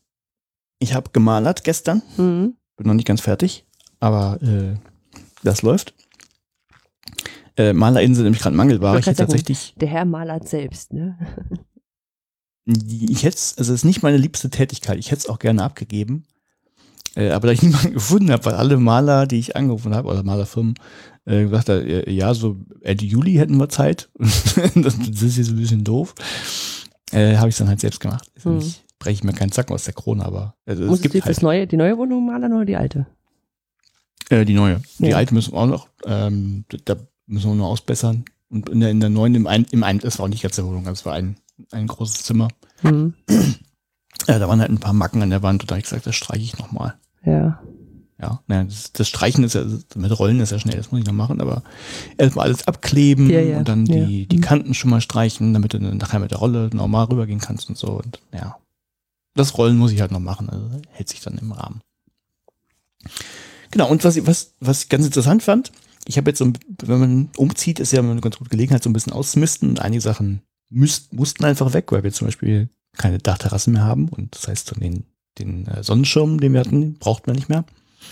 Ich 0.79 0.95
habe 0.95 1.11
gemalert 1.13 1.65
gestern. 1.65 2.03
Mhm. 2.17 2.57
Bin 2.77 2.87
noch 2.87 2.95
nicht 2.95 3.07
ganz 3.07 3.21
fertig, 3.21 3.65
aber 4.01 4.39
äh, 4.43 4.77
das 5.43 5.63
läuft. 5.63 5.95
Äh, 7.57 7.73
MalerInnen 7.73 8.15
sind 8.15 8.25
nämlich 8.25 8.43
gerade 8.43 8.57
Mangelware. 8.57 8.99
Ich 8.99 9.07
Ich 9.07 9.17
tatsächlich, 9.17 9.75
Der 9.81 9.89
Herr 9.89 10.05
malert 10.05 10.47
selbst, 10.47 10.93
ne? 10.93 11.19
ich 12.67 13.23
hätte 13.23 13.37
also 13.37 13.73
es 13.73 13.81
ist 13.81 13.85
nicht 13.85 14.03
meine 14.03 14.17
liebste 14.17 14.51
Tätigkeit. 14.51 14.99
Ich 14.99 15.11
hätte 15.11 15.21
es 15.21 15.29
auch 15.29 15.39
gerne 15.39 15.63
abgegeben. 15.63 16.25
Äh, 17.15 17.31
aber 17.31 17.47
da 17.47 17.53
ich 17.53 17.63
niemanden 17.63 17.95
gefunden 17.95 18.31
habe, 18.31 18.45
weil 18.45 18.55
alle 18.55 18.77
Maler, 18.77 19.27
die 19.27 19.39
ich 19.39 19.57
angerufen 19.57 19.95
habe, 19.95 20.09
oder 20.09 20.23
Malerfirmen, 20.23 20.75
äh, 21.25 21.45
gesagt 21.45 21.69
haben, 21.69 21.87
äh, 21.87 22.11
ja, 22.11 22.35
so 22.35 22.57
Ende 22.83 23.05
Juli 23.05 23.35
hätten 23.35 23.57
wir 23.57 23.69
Zeit. 23.69 24.11
das, 24.19 24.45
das 24.75 25.23
ist 25.23 25.39
jetzt 25.39 25.51
ein 25.51 25.57
bisschen 25.57 25.85
doof. 25.85 26.15
Äh, 27.13 27.37
habe 27.37 27.49
ich 27.49 27.57
dann 27.57 27.69
halt 27.69 27.81
selbst 27.81 28.01
gemacht. 28.01 28.31
Mhm. 28.45 28.57
nicht- 28.59 28.85
breche 28.99 29.13
ich 29.15 29.25
mir 29.25 29.35
keinen 29.35 29.53
Zacken 29.53 29.75
aus 29.75 29.85
der 29.85 29.93
Krone, 29.93 30.25
aber 30.25 30.55
also, 30.65 30.85
es 30.93 31.03
gibt 31.03 31.15
halt 31.15 31.27
das 31.29 31.43
neue, 31.43 31.67
die 31.67 31.77
neue 31.77 31.99
Wohnung 31.99 32.25
malern 32.27 32.53
oder 32.55 32.65
die 32.65 32.77
alte? 32.77 33.07
Äh, 34.31 34.45
die 34.47 34.55
neue. 34.55 34.81
Die 34.99 35.09
Ja. 35.09 35.17
alte 35.19 35.35
müssen 35.35 35.53
wir 35.53 35.59
auch 35.59 35.67
noch, 35.67 35.89
ähm, 36.07 36.65
da 36.87 36.97
müssen 37.27 37.51
wir 37.51 37.55
nur 37.57 37.67
ausbessern. 37.67 38.25
Und 38.49 38.69
in 38.71 38.81
der, 38.81 38.91
in 38.91 39.01
der 39.01 39.11
neuen, 39.11 39.35
im 39.35 39.47
einen, 39.47 39.67
im 39.71 39.83
einen, 39.85 39.99
das 39.99 40.19
war 40.19 40.25
auch 40.25 40.31
nicht 40.31 40.43
ganz 40.43 40.57
der 40.57 40.65
Wohnung, 40.67 40.85
das 40.85 41.05
war 41.05 41.13
ein, 41.13 41.37
ein 41.73 41.87
großes 41.89 42.23
Zimmer. 42.25 42.49
Mhm. 42.83 43.15
Ja, 44.27 44.39
da 44.39 44.49
waren 44.49 44.61
halt 44.61 44.71
ein 44.71 44.79
paar 44.81 44.93
Macken 44.95 45.23
an 45.23 45.31
der 45.31 45.43
Wand 45.43 45.63
und 45.63 45.71
da 45.71 45.75
habe 45.75 45.81
ich 45.81 45.85
gesagt, 45.85 46.07
das 46.07 46.17
streiche 46.17 46.43
ich 46.43 46.59
nochmal. 46.59 46.95
Ja. 47.25 47.61
Ja, 48.21 48.43
naja, 48.47 48.65
das, 48.65 48.93
das 48.93 49.09
Streichen 49.09 49.45
ist 49.45 49.55
ja, 49.55 49.65
mit 49.95 50.19
Rollen 50.19 50.41
ist 50.41 50.51
ja 50.51 50.59
schnell, 50.59 50.77
das 50.79 50.91
muss 50.91 51.01
ich 51.01 51.07
noch 51.07 51.13
machen, 51.13 51.41
aber 51.43 51.63
erstmal 52.17 52.47
alles 52.47 52.67
abkleben 52.67 53.29
Ja, 53.29 53.41
ja, 53.41 53.59
und 53.59 53.69
dann 53.69 53.85
ja. 53.85 54.07
die, 54.07 54.27
die 54.27 54.39
Mhm. 54.39 54.41
Kanten 54.41 54.73
schon 54.75 54.89
mal 54.91 55.03
streichen, 55.03 55.53
damit 55.53 55.75
du 55.75 55.79
dann 55.81 55.99
nachher 55.99 56.19
mit 56.21 56.31
der 56.31 56.39
Rolle 56.39 56.71
normal 56.73 57.05
rübergehen 57.07 57.41
kannst 57.41 57.69
und 57.69 57.77
so. 57.77 57.89
Und 57.89 58.21
ja, 58.33 58.57
das 59.35 59.59
Rollen 59.59 59.77
muss 59.77 59.93
ich 59.93 60.01
halt 60.01 60.13
noch 60.13 60.21
machen, 60.21 60.49
also 60.49 60.65
hält 60.93 61.11
sich 61.11 61.21
dann 61.21 61.37
im 61.37 61.53
Rahmen. 61.53 61.83
Genau, 63.71 63.89
und 63.91 64.03
was, 64.05 64.17
ich- 64.17 64.27
was, 64.27 64.55
was 64.61 64.85
ich 64.85 64.89
ganz 64.89 65.05
interessant 65.07 65.43
fand, 65.43 65.73
ich 66.07 66.17
habe 66.17 66.31
jetzt 66.31 66.39
so, 66.39 66.51
wenn 66.85 67.01
man 67.01 67.31
umzieht, 67.37 67.81
ist 67.81 67.93
ja 67.93 68.01
eine 68.01 68.21
ganz 68.21 68.39
gute 68.39 68.51
Gelegenheit, 68.51 68.83
so 68.83 68.89
ein 68.89 68.93
bisschen 68.93 69.13
auszumisten. 69.13 69.71
Und 69.71 69.81
einige 69.81 70.01
Sachen 70.01 70.41
müsst, 70.71 71.13
mussten 71.13 71.45
einfach 71.45 71.73
weg, 71.75 71.91
weil 71.93 72.05
wir 72.05 72.13
zum 72.13 72.29
Beispiel 72.29 72.71
keine 72.97 73.19
Dachterrassen 73.19 73.73
mehr 73.73 73.83
haben. 73.85 74.09
Und 74.09 74.35
das 74.37 74.47
heißt, 74.49 74.81
den, 74.81 75.05
den 75.39 75.67
äh, 75.67 75.83
Sonnenschirm, 75.83 76.41
den 76.41 76.53
wir 76.53 76.61
hatten, 76.61 76.95
braucht 76.99 77.27
man 77.27 77.35
nicht 77.37 77.49
mehr 77.49 77.65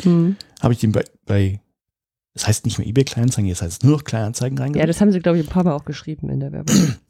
Mhm. 0.04 0.36
habe 0.60 0.72
ich 0.74 0.80
den 0.80 0.92
bei, 0.92 1.04
bei 1.26 1.60
das 2.34 2.46
heißt 2.48 2.64
nicht 2.64 2.78
mehr 2.78 2.86
eBay 2.86 3.04
Kleinanzeigen, 3.04 3.48
jetzt 3.48 3.62
heißt 3.62 3.82
es 3.82 3.82
nur 3.86 3.96
noch 3.96 4.04
Kleinanzeigen 4.04 4.56
Ja, 4.58 4.64
reingegangen. 4.64 4.88
das 4.88 5.00
haben 5.00 5.12
sie, 5.12 5.20
glaube 5.20 5.38
ich, 5.38 5.46
ein 5.46 5.50
paar 5.50 5.64
Mal 5.64 5.74
auch 5.74 5.84
geschrieben 5.84 6.28
in 6.30 6.40
der 6.40 6.52
Werbung. 6.52 6.74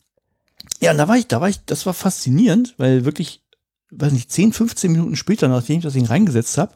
Ja, 0.81 0.93
und 0.93 0.99
da 0.99 1.09
war 1.09 1.17
ich, 1.17 1.27
da 1.29 1.41
war 1.41 1.49
ich, 1.49 1.65
das 1.67 1.85
war 1.87 1.93
faszinierend, 1.95 2.75
weil 2.79 3.05
wirklich, 3.05 3.43
weiß 3.91 4.13
nicht, 4.13 4.31
10, 4.33 4.53
15 4.53 4.91
Minuten 4.93 5.15
später, 5.15 5.47
nachdem 5.49 5.77
ich 5.79 5.83
das 5.83 5.93
Ding 5.93 6.07
reingesetzt 6.07 6.57
habe, 6.59 6.75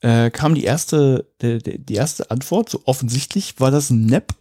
äh, 0.00 0.30
kam 0.30 0.54
die 0.54 0.64
erste, 0.64 1.26
der, 1.40 1.58
der, 1.58 1.78
die 1.78 1.94
erste 1.94 2.30
Antwort, 2.30 2.68
so 2.68 2.82
offensichtlich 2.84 3.58
war 3.60 3.70
das 3.70 3.88
ein 3.90 4.06
Nap. 4.06 4.34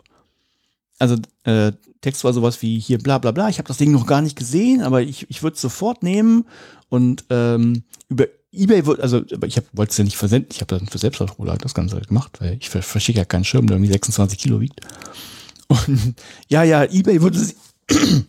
Also 1.00 1.16
äh, 1.44 1.72
Text 2.02 2.24
war 2.24 2.34
sowas 2.34 2.62
wie 2.62 2.78
hier 2.80 2.98
bla 3.00 3.18
bla 3.20 3.32
bla, 3.32 3.48
ich 3.50 3.58
habe 3.58 3.68
das 3.68 3.78
Ding 3.78 3.92
noch 3.92 4.06
gar 4.06 4.22
nicht 4.22 4.38
gesehen, 4.38 4.82
aber 4.82 5.02
ich, 5.02 5.30
ich 5.30 5.44
würde 5.44 5.56
es 5.56 5.62
sofort 5.62 6.04
nehmen 6.04 6.46
und 6.90 7.26
ähm, 7.30 7.84
über 8.10 8.28
Ebay 8.58 8.86
wird, 8.86 9.00
also 9.00 9.24
ich 9.26 9.62
wollte 9.74 9.92
es 9.92 9.98
ja 9.98 10.04
nicht 10.04 10.18
versenden, 10.18 10.50
ich 10.52 10.62
habe 10.62 10.78
dann 10.78 10.88
für 10.88 10.98
Selbstvertrag 10.98 11.60
das 11.60 11.74
Ganze 11.74 11.96
halt 11.96 12.08
gemacht, 12.08 12.40
weil 12.40 12.58
ich 12.60 12.70
ver- 12.70 12.82
verschicke 12.82 13.20
ja 13.20 13.26
keinen 13.26 13.44
Schirm, 13.44 13.68
der 13.68 13.78
irgendwie 13.78 13.92
26 13.92 14.38
Kilo 14.40 14.60
wiegt. 14.60 14.82
Und 15.68 16.16
ja, 16.48 16.64
ja, 16.64 16.84
Ebay 16.86 17.22
würde 17.22 17.40
sie. 17.40 17.56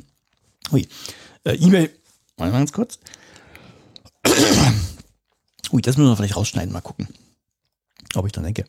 Ui. 0.73 0.87
Äh, 1.45 1.55
Ebay. 1.55 1.91
Mal 2.37 2.51
ganz 2.51 2.73
kurz. 2.73 2.99
Ui, 5.73 5.83
das 5.83 5.97
müssen 5.97 6.11
wir 6.11 6.17
vielleicht 6.17 6.37
rausschneiden, 6.37 6.73
mal 6.73 6.81
gucken. 6.81 7.09
Ob 8.15 8.27
ich 8.27 8.33
dann 8.33 8.45
denke. 8.45 8.65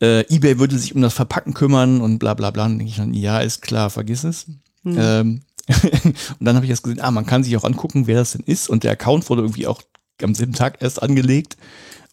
Äh, 0.00 0.20
Ebay 0.32 0.58
würde 0.58 0.78
sich 0.78 0.94
um 0.94 1.00
das 1.02 1.14
Verpacken 1.14 1.54
kümmern 1.54 2.00
und 2.00 2.18
bla 2.18 2.34
bla 2.34 2.50
bla. 2.50 2.66
Und 2.66 2.78
denke 2.78 2.90
ich 2.90 2.96
dann, 2.96 3.14
ja, 3.14 3.40
ist 3.40 3.62
klar, 3.62 3.90
vergiss 3.90 4.24
es. 4.24 4.46
Mhm. 4.82 4.96
Ähm, 4.98 5.40
und 6.38 6.44
dann 6.44 6.56
habe 6.56 6.66
ich 6.66 6.70
erst 6.70 6.82
gesehen, 6.82 7.00
ah, 7.00 7.10
man 7.10 7.24
kann 7.24 7.42
sich 7.44 7.56
auch 7.56 7.64
angucken, 7.64 8.06
wer 8.06 8.16
das 8.16 8.32
denn 8.32 8.42
ist. 8.42 8.68
Und 8.68 8.84
der 8.84 8.92
Account 8.92 9.30
wurde 9.30 9.42
irgendwie 9.42 9.66
auch 9.66 9.80
am 10.22 10.34
selben 10.34 10.52
Tag 10.52 10.80
erst 10.80 11.02
angelegt. 11.02 11.56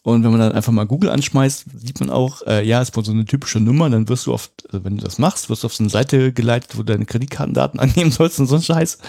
Und 0.01 0.23
wenn 0.23 0.31
man 0.31 0.39
dann 0.39 0.53
einfach 0.53 0.71
mal 0.71 0.85
Google 0.85 1.09
anschmeißt, 1.09 1.65
sieht 1.75 1.99
man 1.99 2.09
auch, 2.09 2.41
äh, 2.47 2.65
ja, 2.65 2.81
ist 2.81 2.95
wohl 2.95 3.03
so 3.03 3.11
eine 3.11 3.25
typische 3.25 3.59
Nummer, 3.59 3.89
dann 3.89 4.07
wirst 4.07 4.27
du 4.27 4.33
oft, 4.33 4.65
also 4.67 4.83
wenn 4.85 4.97
du 4.97 5.03
das 5.03 5.19
machst, 5.19 5.49
wirst 5.49 5.63
du 5.63 5.67
auf 5.67 5.73
so 5.75 5.83
eine 5.83 5.89
Seite 5.89 6.31
geleitet, 6.31 6.71
wo 6.75 6.83
du 6.83 6.93
deine 6.93 7.05
Kreditkartendaten 7.05 7.79
angeben 7.79 8.11
sollst 8.11 8.39
und 8.39 8.47
so 8.47 8.55
ein 8.55 8.61
Scheiß. 8.61 8.99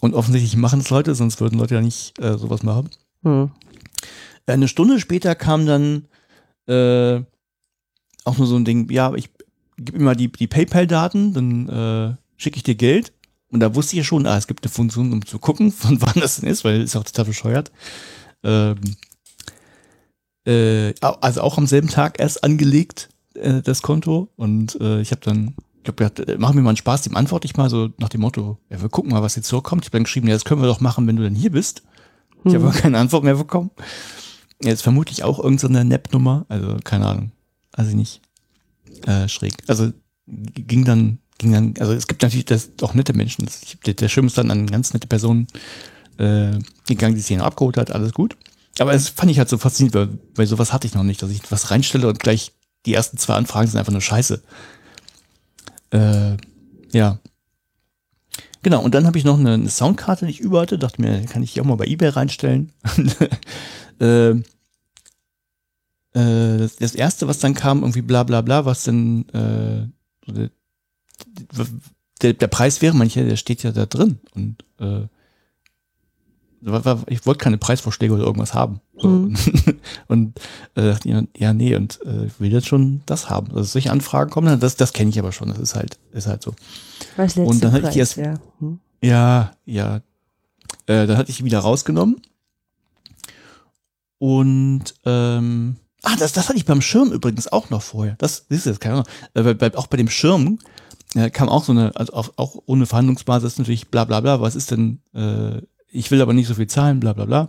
Und 0.00 0.14
offensichtlich 0.14 0.56
machen 0.56 0.80
es 0.80 0.90
Leute, 0.90 1.14
sonst 1.14 1.40
würden 1.40 1.58
Leute 1.58 1.76
ja 1.76 1.80
nicht 1.80 2.18
äh, 2.18 2.36
sowas 2.36 2.62
machen. 2.62 2.90
Mhm. 3.22 3.50
Eine 4.46 4.68
Stunde 4.68 5.00
später 5.00 5.34
kam 5.34 5.66
dann 5.66 6.06
äh, 6.66 7.22
auch 8.24 8.38
nur 8.38 8.46
so 8.46 8.56
ein 8.56 8.64
Ding, 8.64 8.90
ja, 8.90 9.14
ich 9.14 9.30
gebe 9.78 9.98
mir 9.98 10.04
mal 10.04 10.16
die, 10.16 10.30
die 10.30 10.46
PayPal-Daten, 10.46 11.32
dann 11.32 11.68
äh, 11.68 12.16
schicke 12.36 12.56
ich 12.56 12.62
dir 12.62 12.74
Geld. 12.74 13.12
Und 13.50 13.60
da 13.60 13.74
wusste 13.74 13.94
ich 13.94 13.98
ja 13.98 14.04
schon, 14.04 14.26
ah, 14.26 14.36
es 14.36 14.46
gibt 14.46 14.64
eine 14.64 14.72
Funktion, 14.72 15.12
um 15.12 15.24
zu 15.24 15.38
gucken, 15.38 15.72
von 15.72 16.00
wann 16.02 16.20
das 16.20 16.40
denn 16.40 16.48
ist, 16.48 16.64
weil 16.64 16.80
ist 16.82 16.96
auch 16.96 17.04
total 17.04 17.26
bescheuert. 17.26 17.70
Ähm, 18.42 18.76
äh, 20.46 20.94
also 21.00 21.40
auch 21.42 21.58
am 21.58 21.66
selben 21.66 21.88
Tag 21.88 22.18
erst 22.20 22.44
angelegt, 22.44 23.08
äh, 23.34 23.62
das 23.62 23.82
Konto. 23.82 24.28
Und 24.36 24.80
äh, 24.80 25.00
ich 25.00 25.10
habe 25.10 25.20
dann, 25.22 25.54
ich 25.84 25.94
glaube, 25.94 26.36
mach 26.38 26.52
mir 26.52 26.62
mal 26.62 26.70
einen 26.70 26.76
Spaß, 26.76 27.02
dem 27.02 27.16
antworte 27.16 27.46
ich 27.46 27.56
mal 27.56 27.70
so 27.70 27.90
nach 27.98 28.08
dem 28.08 28.20
Motto, 28.20 28.58
ja, 28.70 28.80
wir 28.80 28.88
gucken 28.88 29.12
mal, 29.12 29.22
was 29.22 29.36
jetzt 29.36 29.48
zurückkommt. 29.48 29.82
Ich 29.84 29.88
habe 29.88 29.98
dann 29.98 30.04
geschrieben, 30.04 30.28
ja, 30.28 30.34
das 30.34 30.44
können 30.44 30.60
wir 30.60 30.66
doch 30.68 30.80
machen, 30.80 31.06
wenn 31.06 31.16
du 31.16 31.22
dann 31.22 31.34
hier 31.34 31.50
bist. 31.52 31.82
Ich 32.44 32.54
habe 32.54 32.60
Mhm. 32.64 32.70
aber 32.70 32.78
keine 32.78 32.98
Antwort 32.98 33.24
mehr 33.24 33.34
bekommen. 33.36 33.70
Jetzt 34.62 34.82
vermutlich 34.82 35.22
auch 35.22 35.38
irgendeine 35.38 35.84
NAP-Nummer, 35.84 36.46
also 36.48 36.78
keine 36.82 37.06
Ahnung, 37.06 37.32
ich 37.78 37.94
nicht. 37.94 38.22
Äh, 39.06 39.28
schräg. 39.28 39.52
Also 39.66 39.92
ging 40.26 40.84
dann, 40.84 41.18
ging 41.38 41.52
dann, 41.52 41.74
also 41.78 41.92
es 41.92 42.06
gibt 42.06 42.22
natürlich 42.22 42.46
das, 42.46 42.70
auch 42.82 42.94
nette 42.94 43.12
Menschen. 43.12 43.44
Das- 43.44 43.62
Ich, 43.62 43.78
der, 43.80 43.94
der 43.94 44.08
Schirm 44.08 44.26
ist 44.26 44.38
dann 44.38 44.50
an 44.50 44.66
ganz 44.66 44.92
nette 44.94 45.06
Person 45.06 45.46
äh, 46.18 46.58
gegangen, 46.88 47.14
die 47.14 47.20
sich 47.20 47.36
dann 47.36 47.44
abgeholt 47.46 47.76
hat, 47.76 47.90
alles 47.90 48.12
gut. 48.12 48.36
Aber 48.78 48.92
es 48.94 49.08
fand 49.08 49.30
ich 49.30 49.38
halt 49.38 49.48
so 49.48 49.58
faszinierend, 49.58 49.94
weil, 49.94 50.18
weil 50.34 50.46
sowas 50.46 50.72
hatte 50.72 50.86
ich 50.86 50.94
noch 50.94 51.02
nicht, 51.02 51.22
dass 51.22 51.30
ich 51.30 51.40
was 51.50 51.70
reinstelle 51.70 52.08
und 52.08 52.20
gleich 52.20 52.52
die 52.84 52.94
ersten 52.94 53.16
zwei 53.18 53.34
Anfragen 53.34 53.68
sind 53.68 53.78
einfach 53.78 53.92
nur 53.92 54.00
scheiße. 54.02 54.42
Äh, 55.90 56.36
ja. 56.92 57.18
Genau, 58.62 58.82
und 58.82 58.94
dann 58.94 59.06
habe 59.06 59.16
ich 59.18 59.24
noch 59.24 59.38
eine, 59.38 59.54
eine 59.54 59.70
Soundkarte, 59.70 60.26
die 60.26 60.32
ich 60.32 60.40
über 60.40 60.60
hatte. 60.60 60.78
Dachte 60.78 61.00
mir, 61.00 61.24
kann 61.26 61.42
ich 61.42 61.54
die 61.54 61.60
auch 61.60 61.64
mal 61.64 61.76
bei 61.76 61.86
Ebay 61.86 62.08
reinstellen. 62.08 62.72
äh, 64.00 64.30
äh, 64.30 64.42
das, 66.14 66.76
das 66.76 66.94
erste, 66.94 67.28
was 67.28 67.38
dann 67.38 67.54
kam, 67.54 67.80
irgendwie 67.80 68.02
bla 68.02 68.24
bla 68.24 68.40
bla, 68.40 68.64
was 68.64 68.84
denn 68.84 69.28
äh, 69.30 69.86
so 70.26 70.48
der, 72.22 72.32
der, 72.32 72.46
Preis 72.46 72.82
wäre, 72.82 72.94
manche, 72.94 73.24
der 73.24 73.36
steht 73.36 73.62
ja 73.62 73.72
da 73.72 73.86
drin. 73.86 74.18
Und 74.34 74.64
äh, 74.80 75.06
ich 77.06 77.26
wollte 77.26 77.38
keine 77.38 77.58
Preisvorschläge 77.58 78.14
oder 78.14 78.24
irgendwas 78.24 78.54
haben. 78.54 78.80
Mhm. 79.02 79.36
und 80.08 80.40
äh, 80.74 80.94
ja, 81.36 81.52
nee, 81.52 81.76
und 81.76 82.00
äh, 82.02 82.28
will 82.38 82.52
jetzt 82.52 82.66
schon 82.66 83.02
das 83.06 83.30
haben. 83.30 83.48
Also 83.48 83.64
solche 83.64 83.92
Anfragen 83.92 84.30
kommen, 84.30 84.58
das, 84.58 84.76
das 84.76 84.92
kenne 84.92 85.10
ich 85.10 85.18
aber 85.18 85.32
schon. 85.32 85.48
Das 85.48 85.58
ist 85.58 85.74
halt, 85.74 85.98
ist 86.12 86.26
halt 86.26 86.42
so. 86.42 86.54
Was 87.16 87.36
und 87.36 87.62
dann 87.62 87.72
hatte 87.72 87.88
ich 87.88 87.92
die 87.92 87.98
erst, 88.00 88.16
ja. 88.16 88.34
Hm? 88.58 88.80
ja, 89.02 89.52
ja. 89.64 90.00
Äh, 90.86 91.06
dann 91.06 91.16
hatte 91.16 91.30
ich 91.30 91.44
wieder 91.44 91.60
rausgenommen. 91.60 92.20
Und 94.18 94.94
ähm, 95.04 95.76
ah, 96.02 96.16
das, 96.18 96.32
das 96.32 96.48
hatte 96.48 96.58
ich 96.58 96.64
beim 96.64 96.80
Schirm 96.80 97.12
übrigens 97.12 97.48
auch 97.48 97.70
noch 97.70 97.82
vorher. 97.82 98.16
Das, 98.18 98.46
das 98.48 98.58
ist 98.58 98.66
jetzt 98.66 98.80
keine 98.80 98.94
Ahnung. 98.94 99.06
Äh, 99.34 99.54
bei, 99.54 99.74
auch 99.76 99.88
bei 99.88 99.98
dem 99.98 100.08
Schirm 100.08 100.58
äh, 101.16 101.30
kam 101.30 101.48
auch 101.48 101.64
so 101.64 101.72
eine, 101.72 101.96
also 101.96 102.12
auch, 102.12 102.30
auch 102.36 102.62
ohne 102.66 102.86
Verhandlungsbasis 102.86 103.58
natürlich 103.58 103.88
bla 103.88 104.04
bla 104.04 104.20
bla, 104.20 104.40
was 104.40 104.54
ist 104.54 104.70
denn 104.70 105.00
äh, 105.14 105.62
ich 105.96 106.10
will 106.10 106.20
aber 106.20 106.34
nicht 106.34 106.46
so 106.46 106.54
viel 106.54 106.66
zahlen, 106.66 107.00
bla 107.00 107.12
bla 107.12 107.24
bla. 107.24 107.48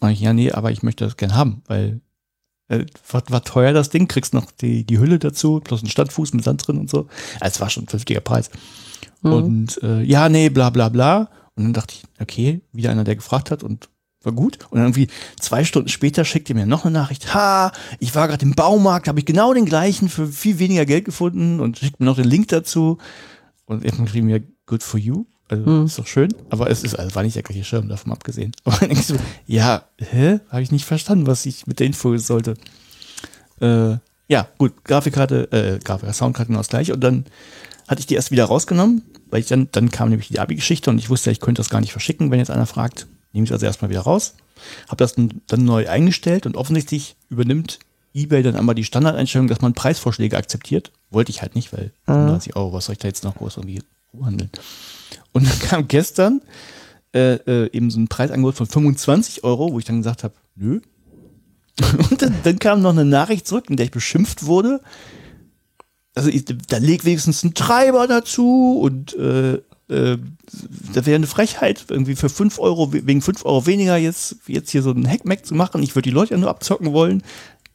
Und 0.00 0.10
ich, 0.10 0.20
ja, 0.20 0.32
nee, 0.32 0.52
aber 0.52 0.70
ich 0.70 0.82
möchte 0.82 1.04
das 1.04 1.16
gern 1.16 1.34
haben, 1.34 1.62
weil 1.66 2.00
äh, 2.68 2.84
war, 3.10 3.22
war 3.28 3.42
teuer 3.42 3.72
das 3.72 3.90
Ding, 3.90 4.08
kriegst 4.08 4.34
noch 4.34 4.50
die, 4.52 4.84
die 4.84 4.98
Hülle 4.98 5.18
dazu, 5.18 5.60
plus 5.60 5.80
einen 5.80 5.90
Standfuß 5.90 6.34
mit 6.34 6.44
Sand 6.44 6.66
drin 6.66 6.78
und 6.78 6.90
so. 6.90 7.08
Also 7.40 7.56
es 7.56 7.60
war 7.60 7.70
schon 7.70 7.84
ein 7.84 7.88
vernünftiger 7.88 8.20
Preis. 8.20 8.50
Mhm. 9.22 9.32
Und 9.32 9.82
äh, 9.82 10.02
ja, 10.02 10.28
nee, 10.28 10.48
bla 10.48 10.70
bla 10.70 10.88
bla. 10.88 11.30
Und 11.56 11.64
dann 11.64 11.72
dachte 11.72 11.94
ich, 11.94 12.04
okay, 12.20 12.60
wieder 12.72 12.90
einer, 12.90 13.04
der 13.04 13.16
gefragt 13.16 13.50
hat 13.50 13.64
und 13.64 13.88
war 14.22 14.32
gut. 14.32 14.58
Und 14.70 14.78
dann 14.78 14.86
irgendwie 14.86 15.08
zwei 15.40 15.64
Stunden 15.64 15.88
später 15.88 16.24
schickte 16.24 16.54
mir 16.54 16.66
noch 16.66 16.84
eine 16.84 16.92
Nachricht, 16.92 17.34
ha, 17.34 17.72
ich 17.98 18.14
war 18.14 18.28
gerade 18.28 18.44
im 18.44 18.54
Baumarkt, 18.54 19.08
habe 19.08 19.20
ich 19.20 19.26
genau 19.26 19.54
den 19.54 19.64
gleichen 19.64 20.08
für 20.08 20.26
viel 20.26 20.58
weniger 20.58 20.86
Geld 20.86 21.04
gefunden 21.04 21.60
und 21.60 21.78
schickt 21.78 22.00
mir 22.00 22.06
noch 22.06 22.16
den 22.16 22.24
Link 22.24 22.48
dazu. 22.48 22.98
Und 23.66 23.84
er 23.84 23.92
hat 23.92 24.14
mir, 24.14 24.42
good 24.66 24.82
for 24.82 24.98
you. 24.98 25.24
Also 25.50 25.64
hm. 25.64 25.86
ist 25.86 25.98
doch 25.98 26.06
schön, 26.06 26.34
aber 26.50 26.68
es 26.68 26.84
ist, 26.84 26.94
also 26.94 27.14
war 27.14 27.22
nicht 27.22 27.36
der 27.36 27.42
gleiche 27.42 27.64
Schirm, 27.64 27.88
davon 27.88 28.12
abgesehen. 28.12 28.52
Aber 28.64 28.76
dann 28.76 28.90
denkst 28.90 29.08
du, 29.08 29.16
ja, 29.46 29.84
hä? 29.98 30.40
Habe 30.50 30.60
ich 30.60 30.70
nicht 30.70 30.84
verstanden, 30.84 31.26
was 31.26 31.46
ich 31.46 31.66
mit 31.66 31.80
der 31.80 31.86
Info 31.86 32.14
sollte. 32.18 32.52
Äh, 33.60 33.96
ja, 34.28 34.46
gut, 34.58 34.84
Grafikkarte, 34.84 35.50
äh, 35.52 35.78
Grafik, 35.82 36.12
Soundkarte 36.12 36.48
genau 36.48 36.58
das 36.58 36.68
gleiche. 36.68 36.92
Und 36.92 37.00
dann 37.00 37.24
hatte 37.88 38.00
ich 38.00 38.06
die 38.06 38.14
erst 38.14 38.30
wieder 38.30 38.44
rausgenommen, 38.44 39.02
weil 39.30 39.40
ich 39.40 39.46
dann, 39.46 39.68
dann 39.72 39.90
kam 39.90 40.10
nämlich 40.10 40.28
die 40.28 40.38
Abi-Geschichte 40.38 40.90
und 40.90 40.98
ich 40.98 41.08
wusste, 41.08 41.30
ich 41.30 41.40
könnte 41.40 41.60
das 41.60 41.70
gar 41.70 41.80
nicht 41.80 41.92
verschicken, 41.92 42.30
wenn 42.30 42.38
jetzt 42.38 42.50
einer 42.50 42.66
fragt. 42.66 43.06
Nehme 43.32 43.44
ich 43.44 43.52
also 43.52 43.66
erstmal 43.66 43.90
wieder 43.90 44.00
raus. 44.00 44.34
Habe 44.88 44.96
das 44.96 45.14
dann, 45.14 45.64
neu 45.64 45.88
eingestellt 45.88 46.46
und 46.46 46.56
offensichtlich 46.56 47.16
übernimmt 47.28 47.78
eBay 48.14 48.42
dann 48.42 48.56
einmal 48.56 48.74
die 48.74 48.84
Standardeinstellung, 48.84 49.48
dass 49.48 49.60
man 49.60 49.74
Preisvorschläge 49.74 50.36
akzeptiert. 50.36 50.92
Wollte 51.10 51.30
ich 51.30 51.42
halt 51.42 51.54
nicht, 51.54 51.72
weil 51.72 51.92
mhm. 52.06 52.26
90 52.26 52.56
Euro, 52.56 52.72
was 52.72 52.86
soll 52.86 52.94
ich 52.94 52.98
da 52.98 53.08
jetzt 53.08 53.24
noch 53.24 53.36
groß 53.36 53.58
irgendwie 53.58 53.82
handeln? 54.20 54.50
Und 55.32 55.46
dann 55.46 55.58
kam 55.60 55.88
gestern 55.88 56.40
äh, 57.14 57.34
äh, 57.34 57.70
eben 57.72 57.90
so 57.90 58.00
ein 58.00 58.08
Preisangebot 58.08 58.54
von 58.54 58.66
25 58.66 59.44
Euro, 59.44 59.72
wo 59.72 59.78
ich 59.78 59.84
dann 59.84 59.98
gesagt 59.98 60.24
habe, 60.24 60.34
nö. 60.56 60.80
Und 62.10 62.20
dann, 62.20 62.34
dann, 62.42 62.58
kam 62.58 62.82
noch 62.82 62.90
eine 62.90 63.04
Nachricht 63.04 63.46
zurück, 63.46 63.70
in 63.70 63.76
der 63.76 63.86
ich 63.86 63.92
beschimpft 63.92 64.46
wurde. 64.46 64.80
Also 66.14 66.28
ich, 66.28 66.44
da 66.44 66.78
legt 66.78 67.04
wenigstens 67.04 67.44
ein 67.44 67.54
Treiber 67.54 68.08
dazu 68.08 68.80
und 68.82 69.14
äh, 69.14 69.60
äh, 69.88 70.18
da 70.92 71.06
wäre 71.06 71.16
eine 71.16 71.26
Frechheit, 71.26 71.86
irgendwie 71.88 72.16
für 72.16 72.28
5 72.28 72.58
Euro, 72.58 72.92
wegen 72.92 73.22
5 73.22 73.44
Euro 73.44 73.66
weniger 73.66 73.96
jetzt, 73.96 74.36
jetzt 74.46 74.70
hier 74.70 74.82
so 74.82 74.90
ein 74.90 75.08
Hackmack 75.08 75.46
zu 75.46 75.54
machen. 75.54 75.82
Ich 75.82 75.94
würde 75.94 76.08
die 76.08 76.14
Leute 76.14 76.34
ja 76.34 76.38
nur 76.38 76.50
abzocken 76.50 76.92
wollen. 76.92 77.22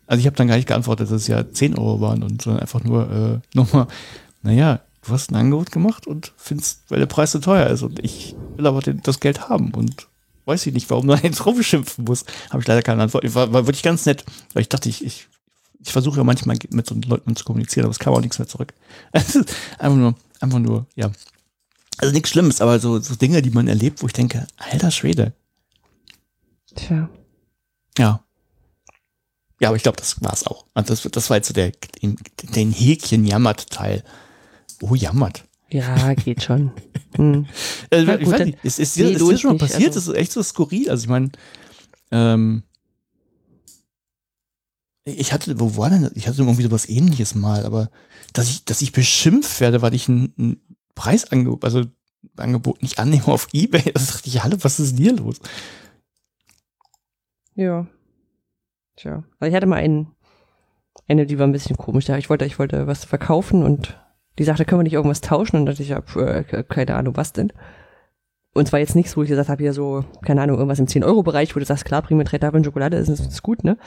Also 0.08 0.20
ich 0.20 0.26
habe 0.26 0.36
dann 0.36 0.48
gar 0.48 0.58
nicht 0.58 0.68
geantwortet, 0.68 1.08
dass 1.08 1.22
es 1.22 1.28
ja 1.28 1.50
10 1.50 1.78
Euro 1.78 2.02
waren 2.02 2.24
und 2.24 2.42
sondern 2.42 2.62
einfach 2.62 2.84
nur 2.84 3.12
äh, 3.12 3.40
nochmal, 3.58 3.88
naja, 4.42 4.82
du 5.06 5.12
hast 5.12 5.32
ein 5.32 5.36
Angebot 5.36 5.72
gemacht 5.72 6.08
und 6.08 6.34
findest, 6.38 6.82
weil 6.90 7.00
der 7.00 7.06
Preis 7.08 7.32
so 7.32 7.40
teuer 7.40 7.68
ist 7.68 7.82
und 7.82 8.00
ich 8.04 8.36
will 8.56 8.68
aber 8.68 8.82
den, 8.82 9.02
das 9.02 9.20
Geld 9.20 9.50
haben 9.50 9.72
und 9.72 10.08
weiß 10.46 10.66
ich 10.68 10.74
nicht, 10.74 10.90
warum 10.90 11.08
du 11.08 11.16
jetzt 11.24 11.46
rumschimpfen 11.46 12.06
muss. 12.06 12.26
Habe 12.50 12.62
ich 12.62 12.68
leider 12.68 12.82
keine 12.82 13.04
Antwort. 13.04 13.24
War, 13.36 13.54
war 13.54 13.66
wirklich 13.66 13.84
ganz 13.84 14.06
nett, 14.06 14.24
weil 14.54 14.62
ich 14.62 14.70
dachte, 14.70 14.90
ich, 14.90 15.04
ich, 15.04 15.28
ich 15.80 15.92
versuche 15.92 16.18
ja 16.18 16.24
manchmal 16.24 16.58
mit 16.70 16.88
so 16.88 16.96
Leuten 17.08 17.36
zu 17.36 17.46
kommunizieren, 17.46 17.86
aber 17.86 17.92
es 17.92 18.00
kam 18.00 18.14
auch 18.14 18.22
nichts 18.22 18.40
mehr 18.40 18.48
zurück. 18.48 18.74
einfach 19.12 19.98
nur, 19.98 20.16
einfach 20.40 20.60
nur, 20.60 20.86
ja. 20.96 21.12
Also 21.98 22.14
nichts 22.14 22.30
Schlimmes, 22.30 22.62
aber 22.62 22.80
so, 22.80 23.00
so 23.00 23.16
Dinge, 23.16 23.42
die 23.42 23.52
man 23.52 23.68
erlebt, 23.68 24.02
wo 24.02 24.08
ich 24.08 24.14
denke, 24.14 24.48
alter 24.58 24.92
Schwede. 24.92 25.34
Tja. 26.76 27.10
Ja. 27.98 28.24
Ja, 29.60 29.70
aber 29.70 29.78
ich 29.78 29.84
glaube, 29.84 29.98
das 29.98 30.22
war's 30.22 30.46
auch. 30.46 30.66
Also 30.74 30.94
das, 30.94 31.12
das 31.12 31.30
war 31.30 31.38
jetzt 31.38 31.48
so 31.48 31.54
der, 31.54 31.72
den, 32.02 32.18
den 32.56 32.72
Häkchen 32.72 33.26
jammert 33.26 33.70
Teil. 33.70 34.04
Oh, 34.82 34.96
jammert. 34.96 35.46
Ja, 35.70 36.14
geht 36.14 36.44
schon. 36.44 36.72
Hm. 37.16 37.46
Also, 37.92 38.12
ich 38.14 38.24
gut, 38.24 38.34
weiß 38.34 38.46
nicht, 38.46 38.58
ist, 38.64 38.80
ist, 38.80 38.98
ist, 38.98 39.22
ist 39.22 39.30
dir 39.30 39.38
schon 39.38 39.52
mal 39.52 39.60
passiert? 39.60 39.94
Also. 39.94 40.00
Das 40.00 40.08
ist 40.08 40.16
echt 40.16 40.32
so 40.32 40.42
skurril. 40.42 40.90
Also 40.90 41.04
ich 41.04 41.10
meine, 41.10 41.30
ähm, 42.10 42.64
ich 45.06 45.32
hatte, 45.32 45.60
wo 45.60 45.78
war 45.78 45.92
denn 45.92 46.02
das? 46.02 46.14
Ich 46.16 46.28
hatte 46.28 46.40
irgendwie 46.40 46.64
sowas 46.64 46.90
ähnliches 46.90 47.36
mal, 47.36 47.68
aber 47.68 47.92
dass 48.34 48.50
ich, 48.50 48.66
dass 48.66 48.82
ich 48.82 48.94
beschimpft 48.94 49.60
werde, 49.60 49.84
weil 49.84 49.94
ich 49.94 50.08
ein, 50.08 50.34
ein 50.40 50.62
Preisangebot, 50.96 51.64
also 51.64 51.84
Angebot 52.38 52.82
nicht 52.82 53.00
annehme 53.00 53.28
auf 53.28 53.48
Ebay, 53.54 53.92
das 53.94 54.08
dachte 54.08 54.28
ich, 54.28 54.44
hallo, 54.44 54.58
was 54.62 54.80
ist 54.80 54.98
denn 54.98 55.04
hier 55.04 55.16
los? 55.16 55.40
Ja. 57.56 57.88
Tja. 58.96 59.24
Also 59.40 59.50
ich 59.50 59.56
hatte 59.56 59.68
mal 59.68 59.78
einen, 59.78 60.12
eine, 61.08 61.26
die 61.26 61.40
war 61.40 61.48
ein 61.48 61.52
bisschen 61.52 61.78
komisch. 61.78 62.08
Ich 62.10 62.30
wollte, 62.30 62.46
ich 62.46 62.60
wollte 62.60 62.88
was 62.88 63.06
verkaufen 63.06 63.64
und 63.64 64.00
die 64.40 64.44
sagte, 64.44 64.66
können 64.66 64.80
wir 64.80 64.84
nicht 64.84 64.94
irgendwas 64.94 65.22
tauschen? 65.22 65.58
Und 65.58 65.66
dann 65.66 65.74
dachte 65.74 65.84
ich, 65.84 65.90
ja, 65.90 66.00
äh, 66.22 66.64
keine 66.64 66.96
Ahnung, 66.96 67.16
was 67.16 67.34
denn? 67.34 67.54
Und 68.54 68.68
zwar 68.68 68.80
jetzt 68.80 68.96
nichts, 68.96 69.18
wo 69.18 69.24
ich 69.24 69.30
gesagt 69.30 69.50
habe, 69.50 69.64
hier 69.64 69.74
so, 69.74 70.06
keine 70.24 70.42
Ahnung, 70.42 70.58
irgendwas 70.58 70.80
im 70.80 70.86
10-Euro-Bereich, 70.86 71.56
wo 71.56 71.60
du 71.60 71.66
sagst, 71.66 71.86
klar, 71.86 72.04
bring 72.04 72.18
mir 72.18 72.24
drei 72.24 72.38
Tafeln 72.38 72.64
Schokolade, 72.64 72.98
ist, 72.98 73.10
ist 73.10 73.44
gut, 73.44 73.64
ne? 73.64 73.78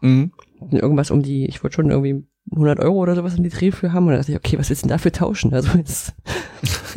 Mhm. 0.00 0.32
Irgendwas 0.70 1.10
um 1.10 1.22
die, 1.22 1.46
ich 1.46 1.62
wollte 1.62 1.76
schon 1.76 1.90
irgendwie 1.90 2.26
100 2.52 2.80
Euro 2.80 2.96
oder 2.96 3.14
sowas 3.14 3.34
in 3.34 3.42
die 3.42 3.50
Dreh 3.50 3.72
für 3.72 3.92
haben. 3.92 4.06
Und 4.06 4.12
dann 4.12 4.20
dachte 4.20 4.32
ich, 4.32 4.38
okay, 4.38 4.58
was 4.58 4.68
willst 4.68 4.82
du 4.82 4.88
denn 4.88 4.96
dafür 4.96 5.12
tauschen? 5.12 5.52
Also 5.52 5.76
jetzt. 5.76 6.14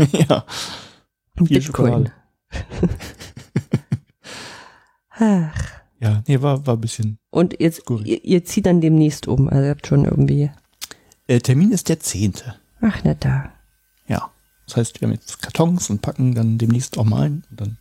ja. 0.11 0.45
Bitcoin. 1.35 2.11
Ach. 5.11 5.79
Ja, 5.99 6.23
nee, 6.27 6.41
war, 6.41 6.65
war 6.65 6.75
ein 6.75 6.81
bisschen. 6.81 7.19
Und 7.29 7.59
jetzt, 7.59 7.83
ihr, 8.05 8.23
ihr, 8.23 8.45
zieht 8.45 8.65
dann 8.65 8.79
demnächst 8.79 9.27
um. 9.27 9.49
Also 9.49 9.63
ihr 9.63 9.69
habt 9.71 9.85
schon 9.85 10.05
irgendwie. 10.05 10.49
Äh, 11.27 11.39
Termin 11.39 11.71
ist 11.71 11.89
der 11.89 11.99
10. 11.99 12.35
Ach, 12.81 13.03
nicht 13.03 13.25
da. 13.25 13.51
Ja. 14.07 14.31
Das 14.65 14.77
heißt, 14.77 15.01
wir 15.01 15.07
haben 15.07 15.15
jetzt 15.15 15.41
Kartons 15.41 15.89
und 15.89 16.01
packen 16.01 16.35
dann 16.35 16.57
demnächst 16.57 16.97
auch 16.97 17.03
mal 17.03 17.23
ein 17.23 17.43
und 17.49 17.61
dann, 17.61 17.77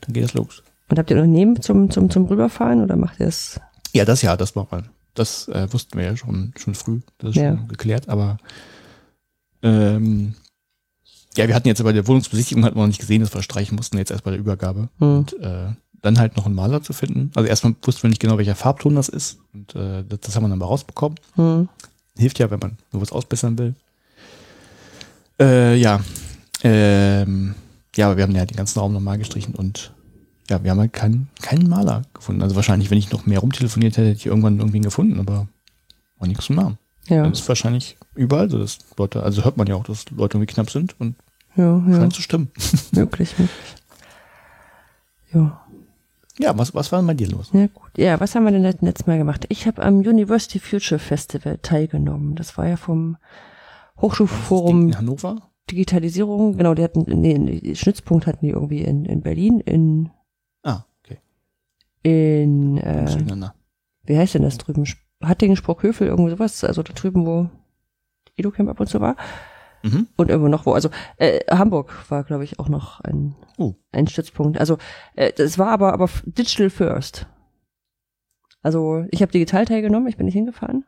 dann 0.00 0.12
geht 0.12 0.24
es 0.24 0.34
los. 0.34 0.62
Und 0.88 0.98
habt 0.98 1.10
ihr 1.10 1.16
noch 1.16 1.26
neben 1.26 1.60
zum, 1.62 1.90
zum, 1.90 2.10
zum 2.10 2.26
Rüberfahren 2.26 2.82
oder 2.82 2.96
macht 2.96 3.20
ihr 3.20 3.28
es? 3.28 3.60
Ja, 3.92 4.04
das 4.04 4.22
ja, 4.22 4.36
das 4.36 4.54
machen 4.54 4.68
wir. 4.70 4.84
Das 5.14 5.48
äh, 5.48 5.72
wussten 5.72 5.98
wir 5.98 6.04
ja 6.04 6.16
schon, 6.16 6.52
schon 6.56 6.74
früh. 6.74 7.00
Das 7.18 7.30
ist 7.30 7.36
ja. 7.36 7.56
schon 7.56 7.68
geklärt, 7.68 8.08
aber 8.08 8.38
ähm, 9.62 10.34
ja, 11.36 11.46
wir 11.46 11.54
hatten 11.54 11.68
jetzt 11.68 11.82
bei 11.82 11.92
der 11.92 12.06
Wohnungsbesichtigung 12.06 12.64
hatten 12.64 12.76
wir 12.76 12.82
noch 12.82 12.88
nicht 12.88 13.00
gesehen, 13.00 13.20
dass 13.20 13.34
wir 13.34 13.42
streichen 13.42 13.76
mussten, 13.76 13.98
jetzt 13.98 14.10
erst 14.10 14.24
bei 14.24 14.30
der 14.30 14.40
Übergabe. 14.40 14.88
Hm. 14.98 15.18
Und 15.18 15.40
äh, 15.40 15.72
dann 16.02 16.18
halt 16.18 16.36
noch 16.36 16.46
einen 16.46 16.54
Maler 16.54 16.82
zu 16.82 16.92
finden. 16.92 17.30
Also 17.34 17.48
erstmal 17.48 17.74
wussten 17.82 18.04
wir 18.04 18.10
nicht 18.10 18.20
genau, 18.20 18.38
welcher 18.38 18.54
Farbton 18.54 18.94
das 18.94 19.08
ist. 19.08 19.38
Und 19.52 19.74
äh, 19.74 20.04
das, 20.04 20.20
das 20.20 20.36
haben 20.36 20.44
wir 20.44 20.48
dann 20.48 20.58
mal 20.58 20.66
rausbekommen. 20.66 21.18
Hm. 21.34 21.68
Hilft 22.16 22.38
ja, 22.38 22.50
wenn 22.50 22.58
man 22.58 22.78
nur 22.92 23.02
was 23.02 23.12
ausbessern 23.12 23.58
will. 23.58 23.74
Äh, 25.40 25.76
ja. 25.76 26.00
Ähm, 26.62 27.54
ja, 27.94 28.06
aber 28.06 28.16
wir 28.16 28.24
haben 28.24 28.34
ja 28.34 28.44
den 28.44 28.56
ganzen 28.56 28.78
Raum 28.78 28.92
nochmal 28.92 29.18
gestrichen 29.18 29.54
und 29.54 29.92
ja, 30.50 30.62
wir 30.62 30.70
haben 30.70 30.80
halt 30.80 30.92
keinen, 30.92 31.28
keinen 31.42 31.68
Maler 31.68 32.02
gefunden. 32.14 32.42
Also 32.42 32.56
wahrscheinlich, 32.56 32.90
wenn 32.90 32.98
ich 32.98 33.10
noch 33.10 33.26
mehr 33.26 33.40
rumtelefoniert 33.40 33.96
hätte, 33.96 34.08
hätte 34.08 34.18
ich 34.18 34.26
irgendwann 34.26 34.58
irgendwie 34.58 34.80
gefunden, 34.80 35.20
aber 35.20 35.46
war 36.18 36.28
nichts 36.28 36.46
zum 36.46 36.56
Namen. 36.56 36.78
Ja. 37.06 37.26
Das 37.26 37.40
ist 37.40 37.48
wahrscheinlich 37.48 37.96
überall 38.14 38.50
so, 38.50 38.58
dass 38.58 38.78
Leute, 38.96 39.22
also 39.22 39.44
hört 39.44 39.56
man 39.56 39.66
ja 39.66 39.74
auch, 39.74 39.84
dass 39.84 40.10
Leute 40.10 40.36
irgendwie 40.36 40.52
knapp 40.52 40.70
sind 40.70 40.98
und 41.00 41.14
ja, 41.56 41.82
ja. 41.88 41.96
scheint 41.96 42.14
zu 42.14 42.22
stimmen. 42.22 42.50
Möglich, 42.92 43.38
möglich. 43.38 43.50
Ja. 45.32 45.60
Ja, 46.40 46.56
was, 46.56 46.72
was 46.74 46.92
war 46.92 47.00
denn 47.00 47.06
bei 47.08 47.14
dir 47.14 47.28
los? 47.28 47.50
Ja, 47.52 47.66
gut. 47.66 47.90
Ja, 47.96 48.20
was 48.20 48.34
haben 48.34 48.44
wir 48.44 48.52
denn 48.52 48.62
letztes 48.62 49.06
Mal 49.06 49.18
gemacht? 49.18 49.46
Ich 49.48 49.66
habe 49.66 49.82
am 49.82 49.98
University 49.98 50.60
Future 50.60 51.00
Festival 51.00 51.58
teilgenommen. 51.62 52.36
Das 52.36 52.56
war 52.56 52.68
ja 52.68 52.76
vom 52.76 53.16
Hochschulforum 54.00 54.88
in 54.88 54.98
Hannover? 54.98 55.42
Digitalisierung, 55.68 56.56
genau, 56.56 56.74
die 56.74 56.84
hatten, 56.84 57.04
nee, 57.20 57.74
Schnittspunkt 57.74 58.26
hatten 58.26 58.46
die 58.46 58.52
irgendwie 58.52 58.82
in, 58.82 59.04
in 59.04 59.20
Berlin, 59.20 59.60
in. 59.60 60.10
In 62.02 62.78
äh, 62.78 63.06
wie 64.04 64.16
heißt 64.16 64.34
denn 64.34 64.42
das 64.42 64.58
drüben? 64.58 64.84
Hattingen, 65.22 65.56
Sprockhövel, 65.56 66.06
irgendwie 66.08 66.30
sowas, 66.30 66.62
also 66.64 66.82
da 66.82 66.92
drüben, 66.92 67.26
wo 67.26 67.50
EduCamp 68.36 68.68
ab 68.70 68.80
und 68.80 68.86
zu 68.86 69.00
war. 69.00 69.16
Mhm. 69.82 70.08
Und 70.16 70.28
irgendwo 70.30 70.48
noch 70.48 70.66
wo. 70.66 70.72
Also 70.72 70.90
äh, 71.16 71.40
Hamburg 71.50 71.92
war, 72.10 72.24
glaube 72.24 72.44
ich, 72.44 72.58
auch 72.58 72.68
noch 72.68 73.00
ein, 73.00 73.34
Oh. 73.58 73.74
ein 73.92 74.06
Stützpunkt. 74.06 74.58
Also 74.58 74.78
äh, 75.16 75.32
das 75.32 75.58
war 75.58 75.68
aber 75.68 75.92
aber 75.92 76.08
digital 76.24 76.70
first. 76.70 77.26
Also 78.62 79.04
ich 79.10 79.22
habe 79.22 79.32
digital 79.32 79.64
teilgenommen, 79.64 80.08
ich 80.08 80.16
bin 80.16 80.26
nicht 80.26 80.34
hingefahren. 80.34 80.84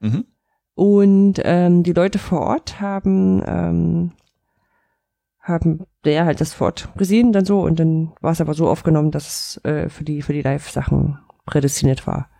Mhm. 0.00 0.24
Und 0.74 1.34
ähm, 1.44 1.82
die 1.84 1.92
Leute 1.92 2.18
vor 2.18 2.40
Ort 2.40 2.80
haben 2.80 3.42
ähm, 3.46 4.12
haben 5.44 5.86
der 6.04 6.24
halt 6.24 6.40
das 6.40 6.54
vor 6.54 6.68
Ort 6.68 6.88
gesehen 6.96 7.32
dann 7.32 7.44
so 7.44 7.60
und 7.62 7.78
dann 7.78 8.14
war 8.20 8.32
es 8.32 8.40
aber 8.40 8.54
so 8.54 8.68
aufgenommen, 8.68 9.10
dass 9.10 9.28
es 9.28 9.64
äh, 9.64 9.88
für 9.90 10.02
die 10.02 10.22
für 10.22 10.32
die 10.32 10.42
Live-Sachen 10.42 11.18
prädestiniert 11.44 12.06
war. 12.06 12.30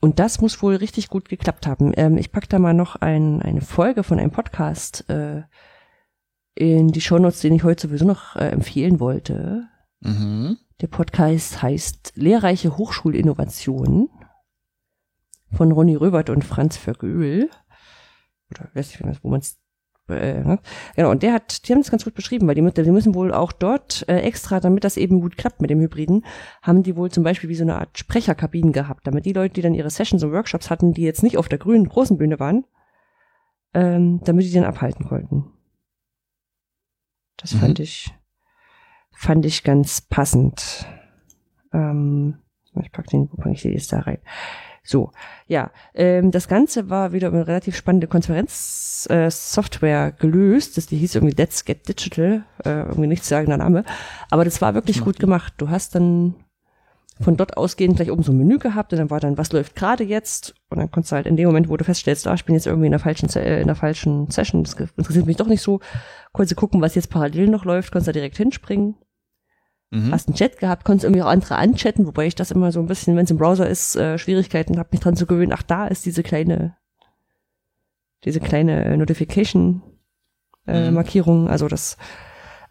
Und 0.00 0.18
das 0.18 0.42
muss 0.42 0.62
wohl 0.62 0.76
richtig 0.76 1.08
gut 1.08 1.30
geklappt 1.30 1.66
haben. 1.66 1.92
Ähm, 1.96 2.18
ich 2.18 2.30
pack 2.30 2.46
da 2.50 2.58
mal 2.58 2.74
noch 2.74 2.96
ein, 2.96 3.40
eine 3.40 3.62
Folge 3.62 4.02
von 4.02 4.18
einem 4.18 4.30
Podcast 4.30 5.08
äh, 5.08 5.44
in 6.54 6.88
die 6.88 7.00
Shownotes, 7.00 7.40
den 7.40 7.54
ich 7.54 7.64
heute 7.64 7.88
sowieso 7.88 8.04
noch 8.04 8.36
äh, 8.36 8.50
empfehlen 8.50 9.00
wollte. 9.00 9.66
Mhm. 10.00 10.58
Der 10.82 10.88
Podcast 10.88 11.62
heißt 11.62 12.12
Lehrreiche 12.16 12.76
Hochschulinnovation 12.76 14.10
von 15.50 15.72
Ronny 15.72 15.96
Röbert 15.96 16.28
und 16.28 16.44
Franz 16.44 16.76
Vergöhl. 16.76 17.48
Oder 18.50 18.68
weiß 18.74 19.00
nicht, 19.00 19.24
wo 19.24 19.30
man 19.30 19.40
es 19.40 19.56
äh, 20.08 20.42
ne? 20.44 20.58
genau, 20.96 21.10
und 21.10 21.22
der 21.22 21.32
hat, 21.32 21.66
die 21.66 21.72
haben 21.72 21.80
das 21.80 21.90
ganz 21.90 22.04
gut 22.04 22.14
beschrieben, 22.14 22.46
weil 22.46 22.54
die, 22.54 22.82
die 22.82 22.90
müssen 22.90 23.14
wohl 23.14 23.32
auch 23.32 23.52
dort 23.52 24.04
äh, 24.08 24.18
extra, 24.20 24.60
damit 24.60 24.84
das 24.84 24.96
eben 24.96 25.20
gut 25.20 25.36
klappt 25.36 25.60
mit 25.60 25.70
dem 25.70 25.80
Hybriden, 25.80 26.24
haben 26.62 26.82
die 26.82 26.96
wohl 26.96 27.10
zum 27.10 27.24
Beispiel 27.24 27.48
wie 27.48 27.54
so 27.54 27.64
eine 27.64 27.76
Art 27.78 27.98
Sprecherkabinen 27.98 28.72
gehabt, 28.72 29.06
damit 29.06 29.24
die 29.24 29.32
Leute, 29.32 29.54
die 29.54 29.62
dann 29.62 29.74
ihre 29.74 29.90
Sessions 29.90 30.22
und 30.22 30.32
Workshops 30.32 30.70
hatten, 30.70 30.92
die 30.92 31.02
jetzt 31.02 31.22
nicht 31.22 31.38
auf 31.38 31.48
der 31.48 31.58
grünen 31.58 31.88
großen 31.88 32.18
Bühne 32.18 32.38
waren, 32.38 32.64
ähm, 33.72 34.20
damit 34.24 34.44
die 34.44 34.52
dann 34.52 34.64
abhalten 34.64 35.06
konnten. 35.06 35.50
Das 37.36 37.54
Mhm. 37.54 37.58
fand 37.58 37.80
ich, 37.80 38.14
fand 39.12 39.46
ich 39.46 39.64
ganz 39.64 40.00
passend. 40.02 40.86
Ähm, 41.72 42.38
ich 42.82 42.92
pack 42.92 43.06
den, 43.06 43.28
wo 43.30 43.36
pack 43.36 43.52
ich 43.52 43.62
den 43.62 43.72
jetzt 43.72 43.92
da 43.92 44.00
rein? 44.00 44.18
So, 44.86 45.12
ja, 45.46 45.70
ähm, 45.94 46.30
das 46.30 46.46
Ganze 46.46 46.90
war 46.90 47.12
wieder 47.12 47.28
eine 47.28 47.46
relativ 47.46 47.74
spannende 47.74 48.06
Konferenzsoftware 48.06 50.08
äh, 50.08 50.20
gelöst. 50.20 50.76
Das, 50.76 50.86
die 50.86 50.98
hieß 50.98 51.14
irgendwie 51.14 51.34
Let's 51.34 51.64
Get 51.64 51.88
Digital, 51.88 52.44
äh, 52.64 52.80
irgendwie 52.80 53.06
nichts 53.06 53.28
sagender 53.28 53.56
Name. 53.56 53.84
Aber 54.30 54.44
das 54.44 54.60
war 54.60 54.74
wirklich 54.74 55.00
gut 55.00 55.18
gemacht. 55.18 55.54
Du 55.56 55.70
hast 55.70 55.94
dann 55.94 56.34
von 57.18 57.38
dort 57.38 57.56
ausgehend 57.56 57.96
gleich 57.96 58.10
oben 58.10 58.22
so 58.22 58.32
ein 58.32 58.38
Menü 58.38 58.58
gehabt 58.58 58.92
und 58.92 58.98
dann 58.98 59.08
war 59.08 59.20
dann, 59.20 59.38
was 59.38 59.52
läuft 59.52 59.74
gerade 59.74 60.04
jetzt? 60.04 60.54
Und 60.68 60.78
dann 60.78 60.90
konntest 60.90 61.12
du 61.12 61.16
halt 61.16 61.26
in 61.26 61.36
dem 61.36 61.46
Moment, 61.46 61.70
wo 61.70 61.76
du 61.78 61.84
feststellst, 61.84 62.26
ah, 62.26 62.34
ich 62.34 62.44
bin 62.44 62.54
jetzt 62.54 62.66
irgendwie 62.66 62.86
in 62.86 62.92
der 62.92 63.00
falschen, 63.00 63.30
äh, 63.36 63.60
in 63.60 63.68
der 63.68 63.76
falschen 63.76 64.30
Session, 64.30 64.64
das 64.64 64.74
interessiert 64.74 65.24
mich 65.24 65.36
doch 65.36 65.46
nicht 65.46 65.62
so, 65.62 65.80
konntest 66.32 66.52
du 66.52 66.56
gucken, 66.56 66.82
was 66.82 66.94
jetzt 66.94 67.10
parallel 67.10 67.48
noch 67.48 67.64
läuft, 67.64 67.92
konntest 67.92 68.08
da 68.08 68.12
direkt 68.12 68.36
hinspringen 68.36 68.96
Mhm. 69.90 70.12
hast 70.12 70.28
einen 70.28 70.36
Chat 70.36 70.58
gehabt, 70.58 70.84
konntest 70.84 71.04
irgendwie 71.04 71.22
auch 71.22 71.28
andere 71.28 71.56
anchatten, 71.56 72.06
wobei 72.06 72.26
ich 72.26 72.34
das 72.34 72.50
immer 72.50 72.72
so 72.72 72.80
ein 72.80 72.86
bisschen, 72.86 73.16
wenn 73.16 73.24
es 73.24 73.30
im 73.30 73.38
Browser 73.38 73.68
ist, 73.68 73.96
äh, 73.96 74.18
Schwierigkeiten 74.18 74.78
habe, 74.78 74.88
mich 74.92 75.00
dran 75.00 75.16
zu 75.16 75.26
gewöhnen, 75.26 75.52
ach, 75.52 75.62
da 75.62 75.86
ist 75.86 76.04
diese 76.06 76.22
kleine, 76.22 76.76
diese 78.24 78.40
kleine 78.40 78.84
äh, 78.84 78.96
Notification 78.96 79.82
äh, 80.66 80.88
Mhm. 80.88 80.94
Markierung, 80.94 81.48
also 81.48 81.68
das, 81.68 81.96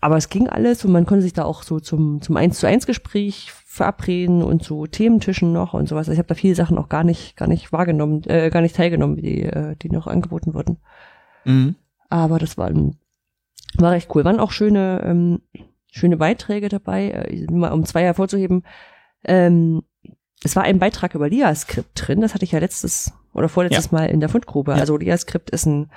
aber 0.02 0.18
es 0.18 0.30
ging 0.30 0.50
alles 0.50 0.84
und 0.84 0.92
man 0.92 1.06
konnte 1.06 1.22
sich 1.22 1.34
da 1.34 1.46
auch 1.46 1.64
so 1.64 1.80
zum, 1.80 2.22
zum 2.22 2.36
1 2.36 2.60
zu 2.60 2.68
1 2.68 2.88
Gespräch 2.88 3.52
verabreden 3.52 4.44
und 4.44 4.64
so 4.64 4.86
Thementischen 4.86 5.54
noch 5.54 5.74
und 5.74 5.88
sowas. 5.88 6.08
Also 6.08 6.14
ich 6.14 6.18
habe 6.18 6.28
da 6.28 6.36
viele 6.36 6.56
Sachen 6.56 6.78
auch 6.78 6.90
gar 6.90 7.04
nicht, 7.04 7.38
gar 7.38 7.48
nicht 7.48 7.72
wahrgenommen, 7.72 8.24
äh, 8.26 8.50
gar 8.50 8.62
nicht 8.62 8.76
teilgenommen, 8.76 9.16
die, 9.16 9.44
äh, 9.44 9.76
die 9.78 9.90
noch 9.90 10.08
angeboten 10.08 10.54
wurden. 10.54 10.78
Mhm. 11.46 11.76
Aber 12.10 12.38
das 12.38 12.58
war, 12.58 12.72
war 13.78 13.92
recht 13.92 14.14
cool. 14.14 14.26
Waren 14.26 14.40
auch 14.40 14.52
schöne, 14.52 15.02
ähm, 15.06 15.42
schöne 15.94 16.18
Beiträge 16.18 16.70
dabei, 16.70 17.12
äh, 17.12 17.52
mal 17.52 17.72
um 17.72 17.86
zwei 17.86 18.04
hervorzuheben. 18.04 18.64
Ähm, 19.24 19.84
es 20.44 20.56
war 20.56 20.64
ein 20.64 20.80
Beitrag 20.80 21.16
über 21.16 21.30
LiaScript 21.30 21.92
drin, 21.94 22.22
das 22.22 22.34
hatte 22.34 22.44
ich 22.44 22.52
ja 22.52 22.60
letztes 22.60 23.14
oder 23.34 23.48
vorletztes 23.48 23.92
Mal 23.92 24.10
in 24.10 24.20
der 24.20 24.30
Fundgrube. 24.30 24.72
Ja. 24.72 24.78
Also 24.78 24.98
LiaScript 24.98 25.52
ist 25.52 25.66
ein 25.66 25.92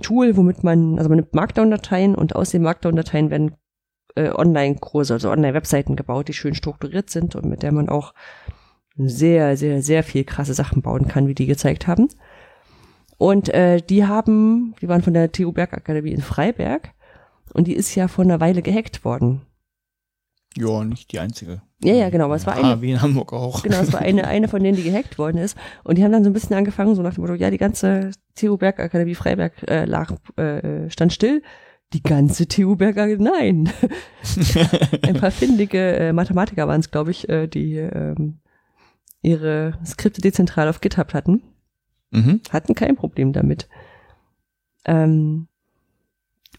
Tool, 0.00 0.36
womit 0.36 0.64
man, 0.64 0.98
also 0.98 1.08
man 1.08 1.16
nimmt 1.16 1.34
Markdown-Dateien 1.34 2.14
und 2.14 2.34
aus 2.34 2.50
den 2.50 2.62
Markdown-Dateien 2.62 3.30
werden 3.30 3.56
äh, 4.16 4.30
Online-Kurse, 4.30 5.14
also 5.14 5.30
Online-Webseiten 5.30 5.94
gebaut, 5.94 6.28
die 6.28 6.32
schön 6.32 6.54
strukturiert 6.54 7.10
sind 7.10 7.36
und 7.36 7.44
mit 7.44 7.62
der 7.62 7.72
man 7.72 7.88
auch 7.88 8.14
sehr, 8.96 9.56
sehr, 9.56 9.82
sehr 9.82 10.02
viel 10.02 10.24
krasse 10.24 10.54
Sachen 10.54 10.82
bauen 10.82 11.06
kann, 11.06 11.28
wie 11.28 11.34
die 11.34 11.46
gezeigt 11.46 11.86
haben. 11.86 12.08
Und 13.18 13.48
äh, 13.50 13.82
die 13.82 14.06
haben, 14.06 14.74
die 14.80 14.88
waren 14.88 15.02
von 15.02 15.14
der 15.14 15.32
TU 15.32 15.52
Bergakademie 15.52 16.12
in 16.12 16.22
Freiberg 16.22 16.94
und 17.54 17.66
die 17.66 17.74
ist 17.74 17.94
ja 17.94 18.08
vor 18.08 18.24
einer 18.24 18.40
Weile 18.40 18.62
gehackt 18.62 19.04
worden. 19.04 19.42
Ja, 20.56 20.82
nicht 20.84 21.12
die 21.12 21.18
einzige. 21.20 21.62
Ja, 21.84 21.94
ja, 21.94 22.10
genau, 22.10 22.24
aber 22.24 22.34
es 22.34 22.46
war 22.46 22.54
eine, 22.54 22.64
Ah, 22.64 22.80
wie 22.80 22.90
in 22.90 23.00
Hamburg 23.00 23.32
auch. 23.32 23.62
genau, 23.62 23.78
es 23.80 23.92
war 23.92 24.00
eine, 24.00 24.26
eine 24.26 24.48
von 24.48 24.62
denen, 24.62 24.76
die 24.76 24.82
gehackt 24.82 25.18
worden 25.18 25.36
ist. 25.38 25.56
Und 25.84 25.98
die 25.98 26.02
haben 26.04 26.10
dann 26.10 26.24
so 26.24 26.30
ein 26.30 26.32
bisschen 26.32 26.56
angefangen, 26.56 26.94
so 26.96 27.02
nach 27.02 27.14
dem 27.14 27.20
Motto, 27.22 27.34
ja, 27.34 27.50
die 27.50 27.58
ganze 27.58 28.10
TU 28.34 28.56
Bergakademie 28.56 29.14
Freiberg 29.14 29.52
äh, 29.68 29.84
lag, 29.84 30.12
äh, 30.36 30.90
stand 30.90 31.12
still. 31.12 31.42
Die 31.92 32.02
ganze 32.02 32.48
TU 32.48 32.74
Bergakademie, 32.76 33.22
nein. 33.30 33.70
Ein 35.02 35.14
paar 35.20 35.30
findige 35.30 35.96
äh, 35.96 36.12
Mathematiker 36.12 36.66
waren 36.66 36.80
es, 36.80 36.90
glaube 36.90 37.12
ich, 37.12 37.28
äh, 37.28 37.46
die 37.46 37.76
ähm, 37.76 38.40
ihre 39.22 39.78
Skripte 39.84 40.20
dezentral 40.20 40.68
auf 40.68 40.80
GitHub 40.80 41.12
hatten. 41.14 41.42
Mhm. 42.10 42.40
hatten 42.50 42.74
kein 42.74 42.96
Problem 42.96 43.32
damit. 43.34 43.68
Ähm, 44.86 45.47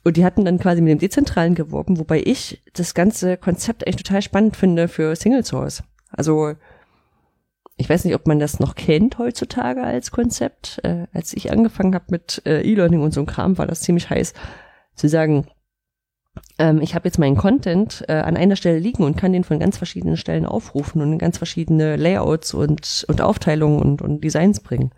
und 0.03 0.17
die 0.17 0.25
hatten 0.25 0.45
dann 0.45 0.59
quasi 0.59 0.81
mit 0.81 0.91
dem 0.91 0.99
Dezentralen 0.99 1.55
geworben, 1.55 1.99
wobei 1.99 2.21
ich 2.23 2.61
das 2.73 2.93
ganze 2.93 3.37
Konzept 3.37 3.85
echt 3.87 3.99
total 3.99 4.21
spannend 4.21 4.55
finde 4.55 4.87
für 4.87 5.15
Single 5.15 5.43
Source. 5.43 5.83
Also 6.11 6.55
ich 7.77 7.89
weiß 7.89 8.03
nicht, 8.05 8.15
ob 8.15 8.27
man 8.27 8.39
das 8.39 8.59
noch 8.59 8.75
kennt 8.75 9.17
heutzutage 9.17 9.83
als 9.83 10.11
Konzept. 10.11 10.81
Äh, 10.83 11.07
als 11.13 11.33
ich 11.33 11.51
angefangen 11.51 11.95
habe 11.95 12.05
mit 12.09 12.41
äh, 12.45 12.61
E-Learning 12.61 13.01
und 13.01 13.13
so 13.13 13.23
Kram, 13.25 13.57
war 13.57 13.67
das 13.67 13.81
ziemlich 13.81 14.09
heiß 14.09 14.33
zu 14.95 15.07
sagen, 15.07 15.47
ähm, 16.57 16.81
ich 16.81 16.93
habe 16.95 17.07
jetzt 17.07 17.19
meinen 17.19 17.37
Content 17.37 18.03
äh, 18.07 18.13
an 18.13 18.37
einer 18.37 18.55
Stelle 18.57 18.79
liegen 18.79 19.03
und 19.03 19.17
kann 19.17 19.33
den 19.33 19.43
von 19.45 19.59
ganz 19.59 19.77
verschiedenen 19.77 20.17
Stellen 20.17 20.45
aufrufen 20.45 21.01
und 21.01 21.13
in 21.13 21.19
ganz 21.19 21.37
verschiedene 21.37 21.95
Layouts 21.95 22.53
und, 22.53 23.05
und 23.07 23.21
Aufteilungen 23.21 23.79
und, 23.79 24.01
und 24.01 24.23
Designs 24.23 24.59
bringen. 24.59 24.91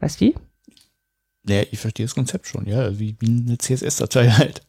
Weißt 0.00 0.20
du 0.20 0.26
wie? 0.26 0.34
Ja, 1.48 1.62
ich 1.70 1.78
verstehe 1.78 2.06
das 2.06 2.14
Konzept 2.14 2.46
schon, 2.46 2.66
ja, 2.66 2.98
wie, 2.98 3.16
wie 3.18 3.26
eine 3.26 3.58
CSS-Datei 3.58 4.28
halt. 4.30 4.62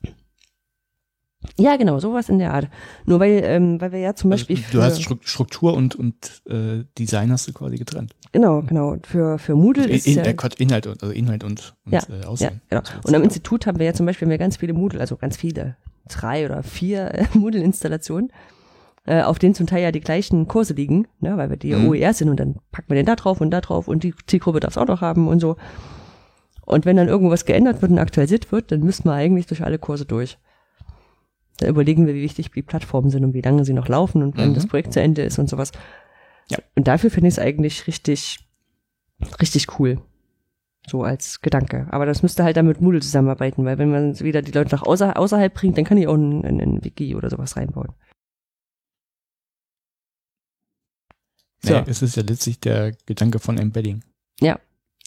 Ja, 1.58 1.76
genau, 1.76 2.00
sowas 2.00 2.30
in 2.30 2.40
der 2.40 2.54
Art. 2.54 2.70
Nur 3.06 3.20
weil, 3.20 3.42
ähm, 3.44 3.80
weil 3.82 3.92
wir 3.92 4.00
ja 4.00 4.16
zum 4.16 4.30
Beispiel 4.30 4.58
Also, 4.58 4.72
du 4.72 4.82
hast 4.82 5.00
Stru- 5.02 5.20
Struktur 5.24 5.74
und, 5.74 5.94
und 5.96 6.42
äh, 6.48 6.86
Design 6.98 7.32
hast 7.32 7.48
du 7.50 7.54
quasi 7.54 7.78
getrennt. 7.78 8.16
genau, 8.32 8.62
genau, 8.62 8.96
für, 9.04 9.38
für 9.38 9.54
Moodle 9.54 9.88
ist 9.88 10.08
In, 10.08 10.16
ja, 10.16 10.24
äh, 10.24 10.36
Inhalt 10.58 10.88
und, 10.88 11.04
also 11.04 11.14
Inhalt 11.14 11.44
und, 11.44 11.76
und 11.86 11.92
Ja, 11.94 12.00
äh, 12.10 12.22
ja, 12.22 12.28
Aussehen. 12.28 12.62
genau. 12.70 12.82
So, 12.86 13.10
Und 13.10 13.16
am. 13.16 13.24
Institut 13.24 13.68
haben 13.68 13.78
wir 13.78 13.86
ja 13.86 13.94
zum 13.94 14.06
Beispiel 14.06 14.30
wir 14.30 14.38
ganz 14.38 14.58
viele 14.58 14.74
Moodle, 14.74 15.02
also 15.02 15.18
ganz 15.18 15.36
viele, 15.36 15.76
drei 16.08 16.46
oder 16.46 16.64
vier 16.64 17.14
äh, 17.14 17.26
Moodle-Installationen, 17.38 18.32
äh, 19.06 19.22
auf 19.22 19.38
denen 19.38 19.54
zum 19.54 19.68
Teil 19.68 19.84
ja 19.84 19.92
die 19.92 20.00
gleichen 20.00 20.48
Kurse 20.48 20.74
liegen, 20.74 21.08
ne, 21.20 21.36
weil 21.36 21.50
wir 21.50 21.58
die 21.58 21.76
Mhm. 21.76 21.90
OER 21.90 22.14
sind 22.14 22.30
und 22.30 22.40
dann 22.40 22.56
packen 22.72 22.88
wir 22.90 22.96
den 22.96 23.06
da 23.06 23.18
drauf 23.18 23.42
und 23.42 23.52
da 23.52 23.60
drauf 23.60 23.90
und 23.90 24.04
die 24.04 24.14
Zielgruppe 24.28 24.62
darf 24.62 24.72
es 24.72 24.78
auch 24.78 24.88
noch 24.88 25.02
haben 25.02 25.28
und 25.28 25.42
so. 25.42 25.58
Und 26.66 26.86
wenn 26.86 26.98
dann 26.98 27.08
irgendwas 27.10 27.46
geändert 27.46 27.82
wird 27.82 27.92
und 27.92 28.00
aktualisiert 28.00 28.52
wird, 28.52 28.72
dann 28.72 28.82
müssen 28.82 29.06
wir 29.06 29.14
eigentlich 29.14 29.48
durch 29.48 29.64
alle 29.64 29.80
Kurse 29.80 30.06
durch. 30.06 30.38
Da 31.58 31.68
überlegen 31.68 32.08
wir, 32.08 32.16
wie 32.16 32.22
wichtig 32.22 32.52
die 32.52 32.62
Plattformen 32.62 33.10
sind 33.10 33.24
und 33.26 33.34
wie 33.34 33.42
lange 33.42 33.66
sie 33.66 33.74
noch 33.74 33.88
laufen 33.88 34.24
und 34.24 34.38
wann 34.38 34.50
Mhm. 34.50 34.54
das 34.56 34.68
Projekt 34.68 34.94
zu 34.94 35.02
Ende 35.02 35.22
ist 35.24 35.38
und 35.40 35.50
sowas. 35.50 35.72
Ja. 36.50 36.58
Und 36.76 36.88
dafür 36.88 37.12
finde 37.12 37.28
ich 37.28 37.36
es 37.36 37.40
eigentlich 37.40 37.86
richtig, 37.88 38.40
richtig 39.42 39.80
cool. 39.80 40.02
So 40.88 41.04
als 41.04 41.42
Gedanke. 41.42 41.88
Aber 41.92 42.06
das 42.06 42.24
müsste 42.24 42.44
halt 42.44 42.58
dann 42.58 42.68
mit 42.68 42.82
Moodle 42.82 43.00
zusammenarbeiten, 43.02 43.64
weil 43.66 43.78
wenn 43.78 43.92
man 43.92 44.20
wieder 44.20 44.42
die 44.42 44.52
Leute 44.52 44.76
nach 44.76 44.84
außer, 44.84 45.18
außerhalb 45.18 45.54
bringt, 45.54 45.78
dann 45.78 45.86
kann 45.86 45.98
ich 45.98 46.08
auch 46.08 46.16
ein, 46.16 46.44
ein, 46.44 46.60
ein 46.60 46.84
Wiki 46.84 47.16
oder 47.16 47.30
sowas 47.30 47.56
reinbauen. 47.56 47.94
So. 51.64 51.74
Nee, 51.74 51.84
es 51.88 52.02
ist 52.02 52.18
ja 52.18 52.24
letztlich 52.24 52.60
der 52.60 52.92
Gedanke 53.06 53.40
von 53.40 53.58
Embedding. 53.58 54.04
Ja, 54.42 54.60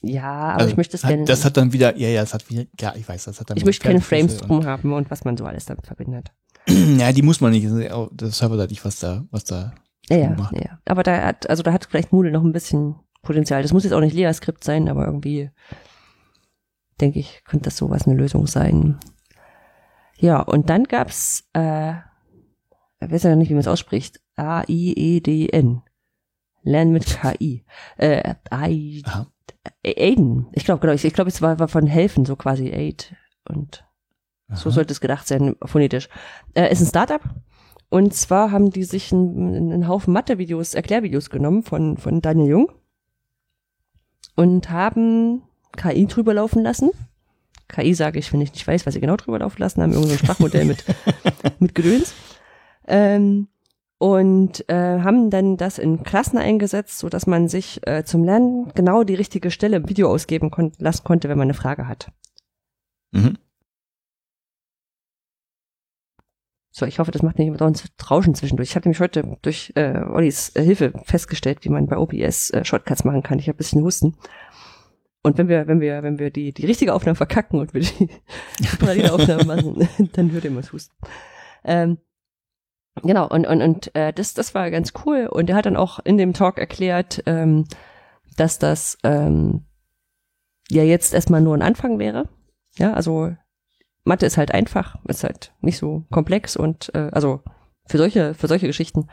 aber 0.03 0.59
Also, 0.61 0.71
ich 0.71 0.77
möchte 0.77 0.97
es 0.97 1.05
hat, 1.05 1.11
gerne. 1.11 1.25
Das 1.25 1.45
hat 1.45 1.57
dann 1.57 1.73
wieder, 1.73 1.97
ja, 1.97 2.09
ja, 2.09 2.21
das 2.21 2.35
hat 2.35 2.49
wieder, 2.51 2.65
ja, 2.81 2.95
ich 2.97 3.09
weiß, 3.09 3.25
das 3.25 3.41
hat 3.41 3.51
dann 3.51 3.57
ich 3.57 3.65
möchte 3.65 3.87
keine 3.87 4.01
Frames 4.01 4.37
drum 4.39 4.65
haben 4.65 4.93
und 4.93 5.11
was 5.11 5.25
man 5.25 5.37
so 5.37 5.45
alles 5.47 5.65
damit 5.67 5.87
verbindet. 5.87 6.33
Ja, 6.99 7.13
die 7.13 7.23
muss 7.23 7.41
man 7.41 7.53
nicht. 7.53 7.65
Ja 7.65 7.95
auch- 7.95 8.11
Das 8.13 8.31
ist 8.31 8.39
serverseitig, 8.39 8.85
was 8.85 8.99
da, 8.99 9.25
was 9.31 9.45
da 9.45 9.75
Ja, 10.09 10.17
ja, 10.17 10.29
gemacht. 10.35 10.53
ja, 10.55 10.63
ja. 10.65 10.79
Aber 10.85 11.03
da 11.05 11.23
hat, 11.25 11.49
also 11.49 11.63
da 11.63 11.73
hat 11.73 11.87
vielleicht 11.89 12.13
Moodle 12.13 12.33
noch 12.33 12.43
ein 12.43 12.53
bisschen 12.53 12.97
Potenzial. 13.23 13.63
Das 13.63 13.73
muss 13.73 13.85
jetzt 13.85 13.93
auch 13.93 14.01
nicht 14.01 14.15
LeaScript 14.15 14.65
sein, 14.65 14.89
aber 14.89 15.07
irgendwie 15.07 15.51
denke 17.01 17.19
ich, 17.21 17.43
könnte 17.45 17.65
das 17.67 17.77
sowas 17.77 18.07
eine 18.07 18.17
Lösung 18.17 18.47
sein. 18.47 18.99
Ja, 20.19 20.41
und 20.41 20.71
dann 20.71 20.85
gab's, 20.85 21.45
äh, 21.53 21.93
ich 23.01 23.11
weiß 23.13 23.25
ja 23.25 23.37
nicht, 23.37 23.51
wie 23.51 23.55
man 23.55 23.61
es 23.61 23.69
ausspricht, 23.69 24.21
A-I-E-D-N. 24.37 25.83
Lernen 26.63 26.93
mit 26.93 27.05
KI. 27.07 27.65
Äh, 27.97 28.35
AI, 28.51 29.03
Aha. 29.05 29.27
Aiden. 29.85 30.47
Ich 30.53 30.65
glaube, 30.65 30.81
genau, 30.81 30.93
ich, 30.93 31.05
ich 31.05 31.13
glaube, 31.15 31.29
es 31.29 31.43
war, 31.43 31.59
war 31.59 31.69
von 31.69 31.87
helfen, 31.87 32.25
so 32.25 32.37
quasi 32.37 32.71
Aid. 32.71 33.15
Und 33.49 33.85
so 34.49 34.69
Aha. 34.69 34.75
sollte 34.77 34.93
es 34.93 35.01
gedacht 35.01 35.27
sein, 35.27 35.57
phonetisch. 35.65 36.09
Äh, 36.55 36.71
ist 36.73 36.81
ein 36.81 36.87
Startup. 36.87 37.23
Und 37.89 38.15
zwar 38.15 38.51
haben 38.51 38.71
die 38.71 38.85
sich 38.85 39.13
einen, 39.13 39.73
einen 39.73 39.89
Haufen 39.89 40.13
Mathe-Videos, 40.13 40.75
Erklärvideos 40.75 41.31
genommen 41.31 41.63
von, 41.63 41.97
von 41.97 42.21
Daniel 42.21 42.49
Jung 42.49 42.73
und 44.35 44.71
haben 44.71 45.43
KI 45.77 46.07
drüber 46.07 46.35
laufen 46.35 46.63
lassen. 46.63 46.91
KI 47.69 47.95
sage 47.95 48.19
ich, 48.19 48.33
wenn 48.33 48.41
ich 48.41 48.53
nicht 48.53 48.67
weiß, 48.67 48.87
was 48.87 48.95
sie 48.95 49.01
genau 49.01 49.17
drüber 49.17 49.39
laufen 49.39 49.61
lassen, 49.61 49.83
haben 49.83 49.93
irgendein 49.93 50.19
Sprachmodell 50.19 50.65
mit, 50.65 50.85
mit 51.59 51.75
Gedöns. 51.75 52.15
Ähm, 52.87 53.49
und 53.99 54.69
äh, 54.69 55.01
haben 55.01 55.31
dann 55.31 55.57
das 55.57 55.79
in 55.79 56.03
Klassen 56.03 56.39
eingesetzt, 56.39 56.99
so 56.99 57.09
dass 57.09 57.27
man 57.27 57.49
sich 57.49 57.87
äh, 57.87 58.05
zum 58.05 58.25
Lernen 58.25 58.73
genau 58.75 59.05
die 59.05 59.15
richtige 59.15 59.51
Stelle 59.51 59.77
im 59.79 59.89
Video 59.89 60.11
ausgeben 60.11 60.51
kon 60.51 60.73
lassen 60.79 61.05
konnte, 61.05 61.29
wenn 61.29 61.39
man 61.39 61.47
eine 61.47 61.55
Frage 61.55 61.89
hat. 61.89 62.13
Mhm. 63.13 63.39
So, 66.71 66.85
ich 66.85 66.99
hoffe, 66.99 67.11
das 67.11 67.23
macht 67.23 67.39
nicht 67.39 67.49
immer 67.49 67.63
uns 67.63 67.89
Rauschen 68.11 68.35
zwischendurch. 68.35 68.69
Ich 68.69 68.77
habe 68.77 68.87
nämlich 68.87 69.01
heute 69.01 69.39
durch 69.41 69.73
äh, 69.77 69.99
Ollis 70.11 70.55
äh, 70.57 70.63
Hilfe 70.63 70.93
festgestellt, 71.05 71.61
wie 71.63 71.71
man 71.71 71.87
bei 71.87 71.97
OBS 71.97 72.51
äh, 72.51 72.67
Shortcuts 72.67 73.05
machen 73.05 73.23
kann. 73.23 73.39
Ich 73.39 73.49
habe 73.49 73.57
ein 73.57 73.59
bisschen 73.59 73.83
Husten. 73.83 74.19
Und 75.23 75.39
wenn 75.39 75.49
wir, 75.49 75.67
wenn 75.69 75.81
wir, 75.81 76.03
wenn 76.03 76.19
wir 76.19 76.31
die, 76.31 76.53
die 76.53 76.67
richtige 76.67 76.93
Aufnahme 76.93 77.17
verkacken 77.17 77.61
und 77.61 77.73
wir 77.73 77.81
die, 77.81 78.11
die 78.61 78.67
parallele 78.79 79.11
Aufnahme 79.11 79.45
machen, 79.45 79.89
dann 80.13 80.31
hört 80.33 80.45
ihr 80.45 80.51
mal 80.51 80.63
Husten. 80.71 80.95
Ähm, 81.65 81.97
genau, 83.03 83.29
und, 83.29 83.47
und, 83.47 83.63
und 83.63 83.95
äh, 83.95 84.13
das, 84.13 84.35
das 84.35 84.55
war 84.55 84.71
ganz 84.71 84.93
cool. 85.05 85.27
Und 85.31 85.51
er 85.51 85.57
hat 85.57 85.67
dann 85.67 85.77
auch 85.77 85.99
in 86.05 86.19
dem 86.19 86.33
Talk 86.33 86.59
erklärt, 86.59 87.23
ähm, 87.27 87.65
dass 88.37 88.59
das 88.59 88.99
ähm, 89.05 89.65
ja 90.71 90.83
jetzt 90.83 91.15
erstmal 91.15 91.41
nur 91.41 91.55
ein 91.57 91.63
Anfang 91.63 91.99
wäre. 91.99 92.29
Ja, 92.77 92.93
also 92.93 93.33
Mathe 94.05 94.27
ist 94.27 94.37
halt 94.37 94.53
einfach, 94.53 94.97
ist 95.07 95.25
halt 95.25 95.53
nicht 95.61 95.79
so 95.79 96.05
komplex 96.11 96.57
und 96.57 96.95
äh, 96.95 97.09
also 97.13 97.41
für 97.87 97.99
solche, 97.99 98.35
für 98.35 98.49
solche 98.49 98.67
Geschichten 98.67 99.09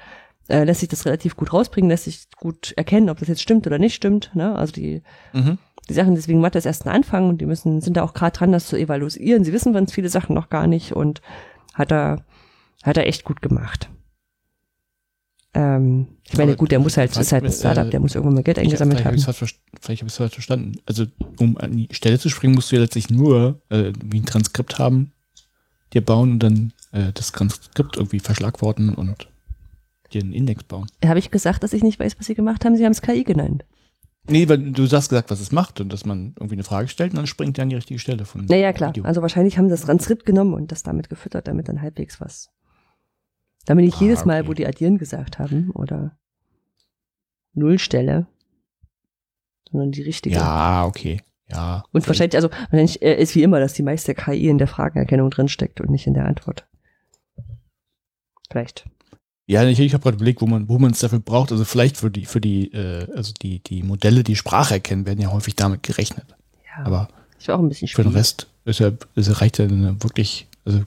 äh, 0.50 0.64
lässt 0.66 0.82
sich 0.82 0.90
das 0.90 1.06
relativ 1.06 1.36
gut 1.38 1.54
rausbringen, 1.54 1.90
lässt 1.90 2.04
sich 2.06 2.28
gut 2.38 2.74
erkennen, 2.76 3.10
ob 3.10 3.20
das 3.20 3.28
jetzt 3.30 3.42
stimmt 3.42 3.66
oder 3.66 3.80
nicht 3.80 3.96
stimmt. 3.96 4.32
Ne? 4.34 4.56
Also 4.56 4.74
die, 4.74 5.02
Mhm. 5.32 5.58
die 5.90 5.94
Sachen, 5.94 6.16
deswegen 6.16 6.42
Mathe 6.42 6.58
ist 6.58 6.66
erst 6.66 6.86
ein 6.86 6.94
Anfang 6.94 7.30
und 7.30 7.40
die 7.40 7.46
müssen, 7.46 7.82
sind 7.82 7.96
da 7.98 8.04
auch 8.04 8.14
gerade 8.14 8.38
dran, 8.38 8.52
das 8.52 8.68
zu 8.68 8.76
evaluieren. 8.76 9.44
Sie 9.44 9.54
wissen 9.54 9.74
ganz 9.74 9.94
viele 9.94 10.10
Sachen 10.10 10.36
noch 10.36 10.50
gar 10.50 10.68
nicht 10.68 10.94
und 10.94 11.22
hat 11.74 11.92
er, 11.92 12.26
hat 12.84 12.98
er 12.98 13.08
echt 13.08 13.24
gut 13.24 13.42
gemacht. 13.42 13.90
Ähm, 15.56 16.08
ich 16.24 16.38
meine, 16.38 16.52
Aber 16.52 16.58
gut, 16.58 16.72
der 16.72 16.80
muss 16.80 16.98
halt, 16.98 17.16
ist 17.16 17.32
halt 17.32 17.44
ein 17.44 17.52
Startup, 17.52 17.90
der 17.90 18.00
muss 18.00 18.16
irgendwann 18.16 18.36
mal 18.36 18.44
Geld 18.44 18.58
eingesammelt 18.60 19.00
vielleicht 19.00 19.28
haben. 19.28 19.36
Hab 19.36 19.50
vielleicht 19.82 20.02
habe 20.02 20.08
ich 20.08 20.14
es 20.14 20.18
falsch 20.18 20.34
verstanden. 20.34 20.80
Also, 20.86 21.06
um 21.40 21.58
an 21.58 21.78
die 21.78 21.88
Stelle 21.92 22.18
zu 22.18 22.30
springen, 22.30 22.56
musst 22.56 22.72
du 22.72 22.76
ja 22.76 22.82
letztlich 22.82 23.10
nur 23.10 23.62
äh, 23.70 23.94
wie 24.04 24.20
ein 24.20 24.26
Transkript 24.26 24.80
haben, 24.80 25.12
dir 25.94 26.02
bauen 26.04 26.34
und 26.34 26.40
dann 26.40 26.74
äh, 26.92 27.12
das 27.14 27.32
Transkript 27.32 27.98
irgendwie 27.98 28.20
verschlagworten 28.20 28.96
und 28.96 29.28
dir 30.12 30.22
einen 30.22 30.34
Index 30.34 30.64
bauen. 30.64 30.88
Habe 31.06 31.20
ich 31.20 31.30
gesagt, 31.30 31.64
dass 31.64 31.74
ich 31.74 31.84
nicht 31.84 32.00
weiß, 32.00 32.18
was 32.18 32.26
sie 32.26 32.36
gemacht 32.36 32.66
haben? 32.66 32.76
Sie 32.76 32.86
haben 32.86 32.92
es 32.92 33.02
KI 33.02 33.24
genannt. 33.24 33.64
Nee, 34.28 34.48
weil 34.48 34.58
du 34.58 34.84
hast 34.84 35.10
gesagt, 35.10 35.30
was 35.30 35.42
es 35.42 35.52
macht 35.52 35.82
und 35.82 35.92
dass 35.92 36.06
man 36.06 36.34
irgendwie 36.38 36.56
eine 36.56 36.64
Frage 36.64 36.88
stellt 36.88 37.12
und 37.12 37.18
dann 37.18 37.28
springt 37.28 37.58
er 37.58 37.64
an 37.64 37.70
die 37.70 37.76
richtige 37.76 38.00
Stelle 38.00 38.26
von 38.26 38.46
Naja, 38.46 38.72
klar. 38.72 38.92
Video. 38.92 39.04
Also 39.04 39.22
wahrscheinlich 39.22 39.58
haben 39.58 39.66
sie 39.66 39.72
das 39.72 39.82
Transkript 39.82 40.26
genommen 40.26 40.54
und 40.54 40.72
das 40.72 40.82
damit 40.82 41.10
gefüttert, 41.10 41.48
damit 41.48 41.68
dann 41.68 41.82
halbwegs 41.82 42.22
was. 42.22 42.50
Damit 43.66 43.86
nicht 43.86 43.98
Ah, 43.98 44.04
jedes 44.04 44.26
Mal, 44.26 44.42
okay. 44.42 44.50
wo 44.50 44.54
die 44.54 44.68
addieren 44.68 44.98
gesagt 44.98 45.40
haben 45.40 45.72
oder 45.72 46.18
Nullstelle, 47.54 48.28
sondern 49.72 49.92
die 49.92 50.02
richtige. 50.02 50.36
Ja, 50.36 50.86
okay. 50.86 51.22
Ja. 51.50 51.84
Und 51.92 52.08
wahrscheinlich, 52.08 52.36
also 52.36 52.50
wahrscheinlich 52.50 53.02
äh, 53.02 53.22
ist 53.22 53.36
wie 53.36 53.44
immer, 53.44 53.60
dass 53.60 53.74
die 53.74 53.84
meiste 53.84 54.16
KI 54.16 54.48
in 54.48 54.58
der 54.58 54.68
Fragenerkennung 54.68 55.30
drinsteckt 55.30 55.82
und 55.82 55.90
nicht 55.90 56.08
in 56.08 56.14
der 56.14 56.26
Antwort. 56.26 56.68
Vielleicht. 58.50 58.86
Ja, 59.46 59.64
ich, 59.66 59.80
ich 59.80 59.94
habe 59.94 60.04
gerade 60.04 60.16
überlegt, 60.16 60.42
wo 60.42 60.46
man 60.48 60.70
wo 60.70 60.80
man 60.80 60.92
es 60.92 61.00
dafür 61.00 61.20
braucht. 61.20 61.52
Also 61.52 61.66
vielleicht 61.66 61.98
für 61.98 62.10
die 62.10 62.26
für 62.26 62.40
die 62.40 62.72
äh, 62.74 63.08
also 63.16 63.34
die 63.34 63.60
die 63.60 63.84
Modelle, 63.84 64.24
die 64.24 64.36
Sprache 64.36 64.76
erkennen, 64.76 65.06
werden 65.06 65.20
ja 65.20 65.32
häufig 65.32 65.56
damit 65.56 65.84
gerechnet. 65.84 66.26
Ja. 66.66 66.86
Aber 66.86 67.10
ist 67.38 67.50
auch 67.50 67.60
ein 67.60 67.68
bisschen 67.68 67.88
für 67.88 68.04
den 68.04 68.12
schwierig. 68.12 68.20
Rest 68.20 68.48
ist 68.66 68.80
ja, 68.80 68.92
ist, 69.16 69.42
reicht 69.42 69.60
ja 69.60 69.70
wirklich 69.70 70.48
also 70.66 70.84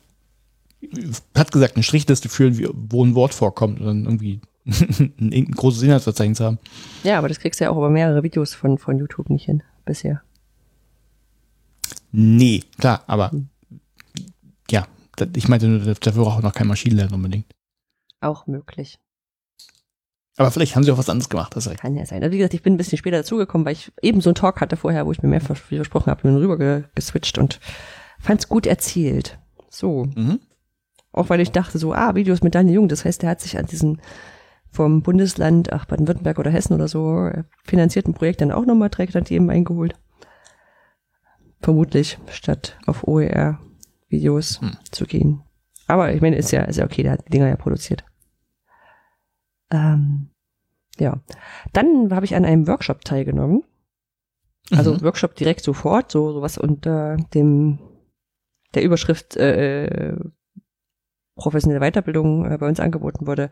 hat 1.37 1.53
gesagt 1.53 1.76
eine 1.76 1.82
Strichliste 1.82 2.28
führen, 2.28 2.59
wo 2.91 3.05
ein 3.05 3.14
Wort 3.14 3.34
vorkommt 3.34 3.80
und 3.80 3.87
dann 3.87 4.05
irgendwie 4.05 4.41
ein, 5.20 5.51
großes 5.51 5.82
Inhaltsverzeichnis 5.82 6.41
haben. 6.41 6.59
Ja, 7.05 7.18
aber 7.18 7.28
das 7.28 7.39
kriegst 7.41 7.61
du 7.61 7.64
ja 7.64 7.70
auch 7.70 7.76
über 7.76 7.91
mehrere 7.91 8.22
Videos 8.22 8.55
von, 8.55 8.78
von 8.78 8.99
YouTube 8.99 9.30
nicht 9.30 9.45
hin 9.47 9.62
bisher. 9.84 10.22
Nee, 12.12 12.62
klar, 12.78 13.03
aber 13.07 13.30
Hm. 13.30 13.49
ja, 14.70 14.87
ich 15.34 15.49
meinte 15.49 15.68
nur, 15.68 15.95
dafür 15.95 16.24
braucht 16.24 16.43
noch 16.43 16.53
kein 16.55 16.66
Maschinenlernen 16.66 17.14
unbedingt. 17.14 17.47
Auch 18.20 18.47
möglich. 18.47 18.99
Aber 20.39 20.51
vielleicht 20.51 20.76
haben 20.76 20.82
sie 20.82 20.91
auch 20.93 20.99
was 20.99 21.09
anderes 21.09 21.30
gemacht, 21.30 21.57
das. 21.57 21.68
Kann 21.76 21.97
ja 21.97 22.05
sein. 22.05 22.22
Also 22.22 22.32
wie 22.32 22.39
gesagt, 22.39 22.53
ich 22.55 22.62
bin 22.62 22.74
ein 22.74 22.76
bisschen 22.76 22.99
später 22.99 23.18
dazugekommen, 23.18 23.64
weil 23.64 23.72
ich 23.72 23.91
eben 24.03 24.20
so 24.20 24.28
einen 24.30 24.34
Talk 24.34 24.61
hatte 24.61 24.76
vorher, 24.76 25.07
wo 25.07 25.12
ich 25.12 25.22
mir 25.22 25.28
mehr 25.30 25.41
vers- 25.41 25.61
versprochen 25.61 26.11
habe, 26.11 26.22
bin 26.22 26.37
rüber 26.37 26.59
ge 26.59 26.84
geswitcht 26.95 27.39
und 27.39 27.59
fand's 28.18 28.49
gut 28.49 28.66
erzählt. 28.66 29.39
So. 29.70 30.05
Mhm. 30.14 30.41
Auch 31.17 31.31
weil 31.31 31.41
ich 31.41 31.51
dachte 31.51 31.79
so, 31.79 31.93
ah, 31.95 32.14
Videos 32.14 32.43
mit 32.43 32.55
Daniel 32.55 32.77
Jung. 32.77 32.89
Das 32.89 33.05
heißt, 33.05 33.23
der 33.23 33.31
hat 33.31 33.41
sich 33.41 33.59
an 33.59 33.67
diesem 33.67 33.99
vom 34.71 35.03
Bundesland, 35.03 35.73
ach, 35.73 35.87
Baden-Württemberg 35.87 36.39
oder 36.39 36.51
Hessen 36.51 36.75
oder 36.75 36.87
so, 36.87 37.25
äh, 37.27 37.45
finanzierten 37.64 38.12
Projekt 38.14 38.43
dann 38.43 38.53
auch 38.53 38.67
nochmal 38.67 38.91
direkt 38.91 39.14
hat 39.14 39.31
eben 39.31 39.49
eingeholt. 39.51 39.95
Vermutlich, 41.61 42.19
statt 42.31 42.79
auf 42.87 43.09
OER-Videos 43.09 44.61
Hm. 44.61 44.77
zu 44.91 45.07
gehen. 45.07 45.43
Aber 45.87 46.12
ich 46.12 46.21
meine, 46.21 46.37
ist 46.37 46.51
ja, 46.51 46.62
ist 46.64 46.77
ja 46.77 46.85
okay, 46.85 47.03
der 47.03 47.12
hat 47.12 47.27
die 47.27 47.31
Dinger 47.31 47.49
ja 47.49 47.57
produziert. 47.57 48.05
Ähm, 49.71 50.29
ja. 50.99 51.21
Dann 51.73 52.12
habe 52.14 52.27
ich 52.27 52.35
an 52.35 52.45
einem 52.45 52.67
Workshop 52.67 53.05
teilgenommen. 53.05 53.64
Also 54.73 54.95
Mhm. 54.95 55.03
Workshop 55.03 55.37
direkt 55.37 55.62
sofort, 55.62 56.11
so 56.11 56.33
sowas 56.33 56.59
unter 56.59 57.17
dem 57.35 57.79
der 58.75 58.83
Überschrift 58.83 59.37
äh, 59.37 60.17
professionelle 61.37 61.80
Weiterbildung 61.80 62.51
äh, 62.51 62.59
bei 62.59 62.66
uns 62.66 62.80
angeboten 62.80 63.26
wurde. 63.26 63.51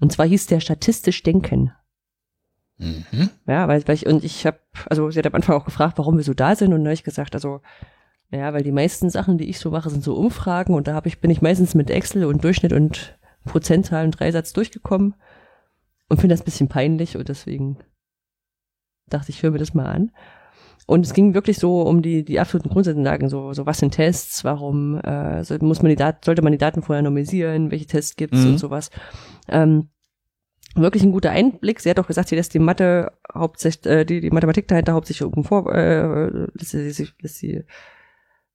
Und 0.00 0.12
zwar 0.12 0.26
hieß 0.26 0.46
der 0.46 0.60
statistisch 0.60 1.22
denken. 1.22 1.72
Mhm. 2.76 3.30
Ja, 3.46 3.68
weil, 3.68 3.86
weil 3.86 3.94
ich, 3.94 4.06
und 4.06 4.24
ich 4.24 4.46
habe, 4.46 4.58
also 4.90 5.10
sie 5.10 5.18
hat 5.18 5.26
am 5.26 5.34
Anfang 5.34 5.56
auch 5.56 5.64
gefragt, 5.64 5.96
warum 5.98 6.16
wir 6.16 6.24
so 6.24 6.34
da 6.34 6.56
sind 6.56 6.72
und 6.72 6.80
dann 6.80 6.88
habe 6.88 6.94
ich 6.94 7.04
gesagt, 7.04 7.34
also, 7.34 7.60
ja, 8.30 8.52
weil 8.52 8.62
die 8.62 8.72
meisten 8.72 9.10
Sachen, 9.10 9.38
die 9.38 9.48
ich 9.48 9.60
so 9.60 9.70
mache, 9.70 9.90
sind 9.90 10.02
so 10.02 10.16
Umfragen 10.16 10.74
und 10.74 10.88
da 10.88 10.94
habe 10.94 11.08
ich, 11.08 11.20
bin 11.20 11.30
ich 11.30 11.40
meistens 11.40 11.74
mit 11.74 11.90
Excel 11.90 12.24
und 12.24 12.42
Durchschnitt 12.42 12.72
und 12.72 13.16
Prozentzahl 13.44 14.04
und 14.04 14.18
Dreisatz 14.18 14.52
durchgekommen 14.52 15.14
und 16.08 16.20
finde 16.20 16.34
das 16.34 16.42
ein 16.42 16.46
bisschen 16.46 16.68
peinlich 16.68 17.16
und 17.16 17.28
deswegen 17.28 17.78
dachte 19.08 19.30
ich, 19.30 19.42
höre 19.42 19.52
mir 19.52 19.58
das 19.58 19.74
mal 19.74 19.86
an. 19.86 20.10
Und 20.86 21.06
es 21.06 21.14
ging 21.14 21.34
wirklich 21.34 21.58
so 21.58 21.82
um 21.82 22.02
die, 22.02 22.24
die 22.24 22.38
absoluten 22.40 22.68
Grundlagen, 22.68 23.28
so, 23.28 23.52
so 23.54 23.64
was 23.64 23.78
sind 23.78 23.92
Tests, 23.92 24.44
warum 24.44 25.00
äh, 25.00 25.42
muss 25.60 25.82
man 25.82 25.88
die 25.90 25.96
Daten, 25.96 26.18
sollte 26.24 26.42
man 26.42 26.52
die 26.52 26.58
Daten 26.58 26.82
vorher 26.82 27.02
normisieren, 27.02 27.70
welche 27.70 27.86
Tests 27.86 28.16
gibt's 28.16 28.44
Mhm. 28.44 28.52
und 28.52 28.58
sowas. 28.58 28.90
Ähm, 29.48 29.88
wirklich 30.74 31.02
ein 31.02 31.12
guter 31.12 31.30
Einblick. 31.30 31.80
Sie 31.80 31.88
hat 31.88 31.98
auch 31.98 32.06
gesagt, 32.06 32.28
sie 32.28 32.36
lässt 32.36 32.52
die 32.52 32.58
Mathe 32.58 33.12
hauptsächlich, 33.32 33.86
äh, 33.90 34.04
die, 34.04 34.20
die 34.20 34.30
Mathematik 34.30 34.68
dahinter 34.68 34.92
hauptsächlich 34.92 35.26
oben 35.26 35.44
vor, 35.44 35.72
äh, 35.74 36.28
lässt 36.52 36.70
sie, 36.72 36.78
lässt 36.82 36.96
sie, 36.96 37.08
lässt 37.20 37.36
sie 37.36 37.64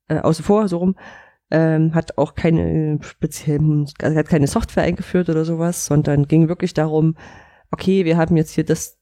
äh, 0.07 0.19
außen 0.19 0.45
vor, 0.45 0.67
so 0.67 0.77
rum. 0.77 0.95
Ähm, 1.51 1.95
hat 1.95 2.15
auch 2.19 2.35
keine 2.35 2.99
speziellen, 3.01 3.87
also 4.03 4.15
hat 4.15 4.27
keine 4.27 4.45
Software 4.45 4.83
eingeführt 4.83 5.29
oder 5.29 5.45
sowas, 5.45 5.87
sondern 5.87 6.27
ging 6.27 6.47
wirklich 6.47 6.75
darum, 6.75 7.15
okay, 7.71 8.05
wir 8.05 8.17
haben 8.17 8.37
jetzt 8.37 8.51
hier 8.51 8.65
das 8.65 8.98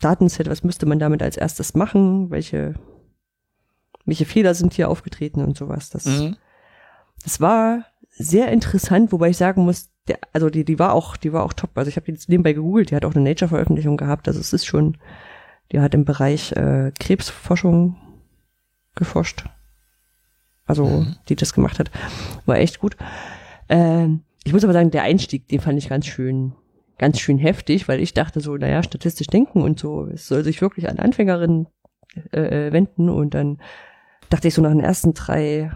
Datenset, 0.00 0.48
was 0.48 0.64
müsste 0.64 0.86
man 0.86 0.98
damit 0.98 1.22
als 1.22 1.36
erstes 1.36 1.74
machen, 1.74 2.30
welche, 2.30 2.74
welche 4.04 4.24
Fehler 4.24 4.54
sind 4.54 4.72
hier 4.74 4.88
aufgetreten 4.88 5.42
und 5.42 5.56
sowas. 5.56 5.90
Das, 5.90 6.04
Mhm. 6.06 6.36
das 7.24 7.40
war 7.40 7.84
sehr 8.10 8.50
interessant, 8.52 9.12
wobei 9.12 9.30
ich 9.30 9.36
sagen 9.36 9.64
muss, 9.64 9.90
der, 10.06 10.18
also 10.32 10.50
die, 10.50 10.64
die 10.64 10.78
war 10.78 10.92
auch, 10.94 11.16
die 11.16 11.32
war 11.32 11.42
auch 11.44 11.52
top. 11.52 11.70
Also 11.76 11.88
ich 11.88 11.96
habe 11.96 12.06
die 12.06 12.12
jetzt 12.12 12.28
nebenbei 12.28 12.52
gegoogelt, 12.52 12.90
die 12.90 12.96
hat 12.96 13.04
auch 13.04 13.14
eine 13.14 13.24
Nature-Veröffentlichung 13.24 13.96
gehabt. 13.96 14.26
Also 14.28 14.40
es 14.40 14.52
ist 14.52 14.66
schon, 14.66 14.96
die 15.72 15.80
hat 15.80 15.94
im 15.94 16.04
Bereich 16.04 16.52
äh, 16.52 16.92
Krebsforschung 16.98 17.96
geforscht. 18.94 19.44
Also 20.64 20.86
Mhm. 20.86 21.16
die 21.28 21.36
das 21.36 21.52
gemacht 21.52 21.78
hat, 21.78 21.90
war 22.46 22.56
echt 22.58 22.78
gut. 22.78 22.96
Ähm, 23.68 24.22
ich 24.44 24.52
muss 24.52 24.64
aber 24.64 24.72
sagen, 24.72 24.90
der 24.90 25.02
Einstieg, 25.02 25.48
den 25.48 25.60
fand 25.60 25.78
ich 25.78 25.88
ganz 25.88 26.06
schön, 26.06 26.54
ganz 26.98 27.20
schön 27.20 27.38
heftig, 27.38 27.88
weil 27.88 28.00
ich 28.00 28.14
dachte 28.14 28.40
so, 28.40 28.56
naja, 28.56 28.82
statistisch 28.82 29.28
denken 29.28 29.62
und 29.62 29.78
so, 29.78 30.06
es 30.06 30.26
soll 30.28 30.44
sich 30.44 30.60
wirklich 30.60 30.88
an 30.88 30.98
Anfängerinnen 30.98 31.68
äh, 32.32 32.72
wenden 32.72 33.08
und 33.08 33.34
dann 33.34 33.58
dachte 34.30 34.48
ich 34.48 34.54
so 34.54 34.62
nach 34.62 34.70
den 34.70 34.80
ersten 34.80 35.14
drei 35.14 35.70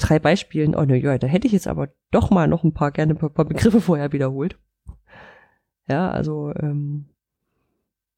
drei 0.00 0.18
Beispielen, 0.18 0.74
oh 0.74 0.82
ne, 0.82 0.96
ja, 0.96 1.18
da 1.18 1.26
hätte 1.26 1.46
ich 1.46 1.52
jetzt 1.52 1.68
aber 1.68 1.88
doch 2.10 2.30
mal 2.30 2.48
noch 2.48 2.64
ein 2.64 2.72
paar 2.72 2.90
gerne 2.90 3.14
ein 3.14 3.18
paar, 3.18 3.30
paar 3.30 3.44
Begriffe 3.44 3.80
vorher 3.80 4.12
wiederholt. 4.12 4.58
Ja, 5.88 6.10
also 6.10 6.52
ähm, 6.56 7.06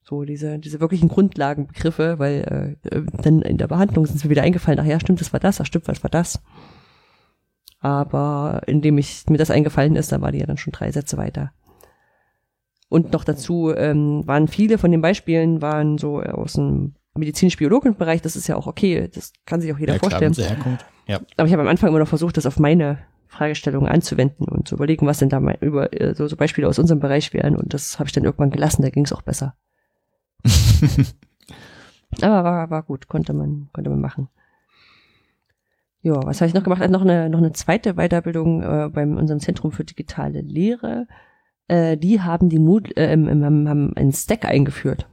So 0.04 0.24
diese, 0.24 0.58
diese 0.58 0.80
wirklichen 0.80 1.08
Grundlagenbegriffe, 1.08 2.18
weil 2.18 2.78
äh, 2.82 2.96
äh 2.96 3.04
dann 3.22 3.42
in 3.42 3.58
der 3.58 3.68
Behandlung 3.68 4.06
sind 4.06 4.18
sie 4.18 4.30
wieder 4.30 4.42
eingefallen, 4.42 4.78
ach 4.80 4.84
ja, 4.84 5.00
stimmt, 5.00 5.20
das 5.20 5.32
war 5.32 5.40
das, 5.40 5.60
ach 5.60 5.66
stimmt, 5.66 5.88
was 5.88 6.02
war 6.02 6.10
das. 6.10 6.42
Aber 7.80 8.62
indem 8.66 8.98
ich 8.98 9.24
mir 9.28 9.38
das 9.38 9.50
eingefallen 9.50 9.96
ist, 9.96 10.12
dann 10.12 10.22
war 10.22 10.30
die 10.32 10.38
ja 10.38 10.46
dann 10.46 10.58
schon 10.58 10.72
drei 10.72 10.92
Sätze 10.92 11.16
weiter. 11.16 11.52
Und 12.92 13.14
noch 13.14 13.24
dazu 13.24 13.72
ähm, 13.74 14.20
waren 14.26 14.48
viele 14.48 14.76
von 14.76 14.90
den 14.90 15.00
Beispielen 15.00 15.62
waren 15.62 15.96
so 15.96 16.20
aus 16.20 16.52
dem 16.52 16.94
medizinisch-biologischen 17.14 17.96
Bereich. 17.96 18.20
Das 18.20 18.36
ist 18.36 18.48
ja 18.48 18.56
auch 18.56 18.66
okay, 18.66 19.08
das 19.08 19.32
kann 19.46 19.62
sich 19.62 19.72
auch 19.72 19.78
jeder 19.78 19.94
Ja, 19.94 19.98
klar, 19.98 20.10
vorstellen. 20.20 20.34
herkommt. 20.34 20.84
Ja. 21.06 21.18
Aber 21.38 21.46
ich 21.46 21.54
habe 21.54 21.62
am 21.62 21.68
Anfang 21.68 21.88
immer 21.88 22.00
noch 22.00 22.08
versucht, 22.08 22.36
das 22.36 22.44
auf 22.44 22.58
meine 22.58 22.98
Fragestellungen 23.28 23.90
anzuwenden 23.90 24.46
und 24.46 24.68
zu 24.68 24.74
überlegen, 24.74 25.06
was 25.06 25.20
denn 25.20 25.30
da 25.30 25.40
mal 25.40 25.56
über 25.62 25.90
äh, 25.98 26.14
so, 26.14 26.26
so 26.28 26.36
Beispiele 26.36 26.68
aus 26.68 26.78
unserem 26.78 27.00
Bereich 27.00 27.32
wären. 27.32 27.56
Und 27.56 27.72
das 27.72 27.98
habe 27.98 28.08
ich 28.08 28.12
dann 28.12 28.24
irgendwann 28.24 28.50
gelassen, 28.50 28.82
da 28.82 28.90
ging 28.90 29.06
es 29.06 29.12
auch 29.14 29.22
besser. 29.22 29.54
Aber 32.20 32.44
war, 32.44 32.68
war 32.68 32.82
gut, 32.82 33.08
konnte 33.08 33.32
man, 33.32 33.70
konnte 33.72 33.88
man 33.88 34.02
machen. 34.02 34.28
Ja, 36.02 36.22
was 36.26 36.42
habe 36.42 36.48
ich 36.48 36.54
noch 36.54 36.62
gemacht? 36.62 36.82
Also 36.82 36.92
noch 36.92 37.00
eine, 37.00 37.30
noch 37.30 37.38
eine 37.38 37.52
zweite 37.52 37.94
Weiterbildung 37.94 38.62
äh, 38.62 38.90
beim 38.92 39.16
unserem 39.16 39.40
Zentrum 39.40 39.72
für 39.72 39.84
digitale 39.84 40.42
Lehre. 40.42 41.06
Äh, 41.68 41.96
die 41.96 42.20
haben 42.20 42.48
die 42.48 42.58
Mood, 42.58 42.96
äh, 42.96 43.10
haben, 43.10 43.96
einen 43.96 44.12
Stack 44.12 44.44
eingeführt. 44.44 45.08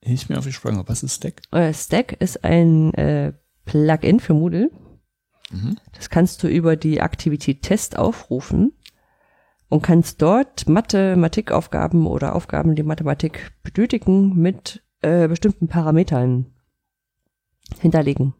Hilf 0.00 0.28
mir 0.28 0.38
auf 0.38 0.46
die 0.46 0.52
Sprünge. 0.52 0.84
Was 0.86 1.02
ist 1.02 1.16
Stack? 1.16 1.42
Äh, 1.50 1.74
Stack 1.74 2.12
ist 2.20 2.44
ein 2.44 2.94
äh, 2.94 3.32
Plugin 3.64 4.20
für 4.20 4.34
Moodle. 4.34 4.70
Mhm. 5.50 5.76
Das 5.92 6.10
kannst 6.10 6.42
du 6.42 6.48
über 6.48 6.76
die 6.76 7.00
Aktivität 7.00 7.62
Test 7.62 7.98
aufrufen 7.98 8.72
und 9.68 9.82
kannst 9.82 10.22
dort 10.22 10.68
Mathematikaufgaben 10.68 12.06
oder 12.06 12.34
Aufgaben, 12.34 12.74
die 12.74 12.82
Mathematik 12.82 13.52
benötigen, 13.62 14.36
mit 14.36 14.82
äh, 15.02 15.28
bestimmten 15.28 15.68
Parametern 15.68 16.46
hinterlegen. 17.80 18.34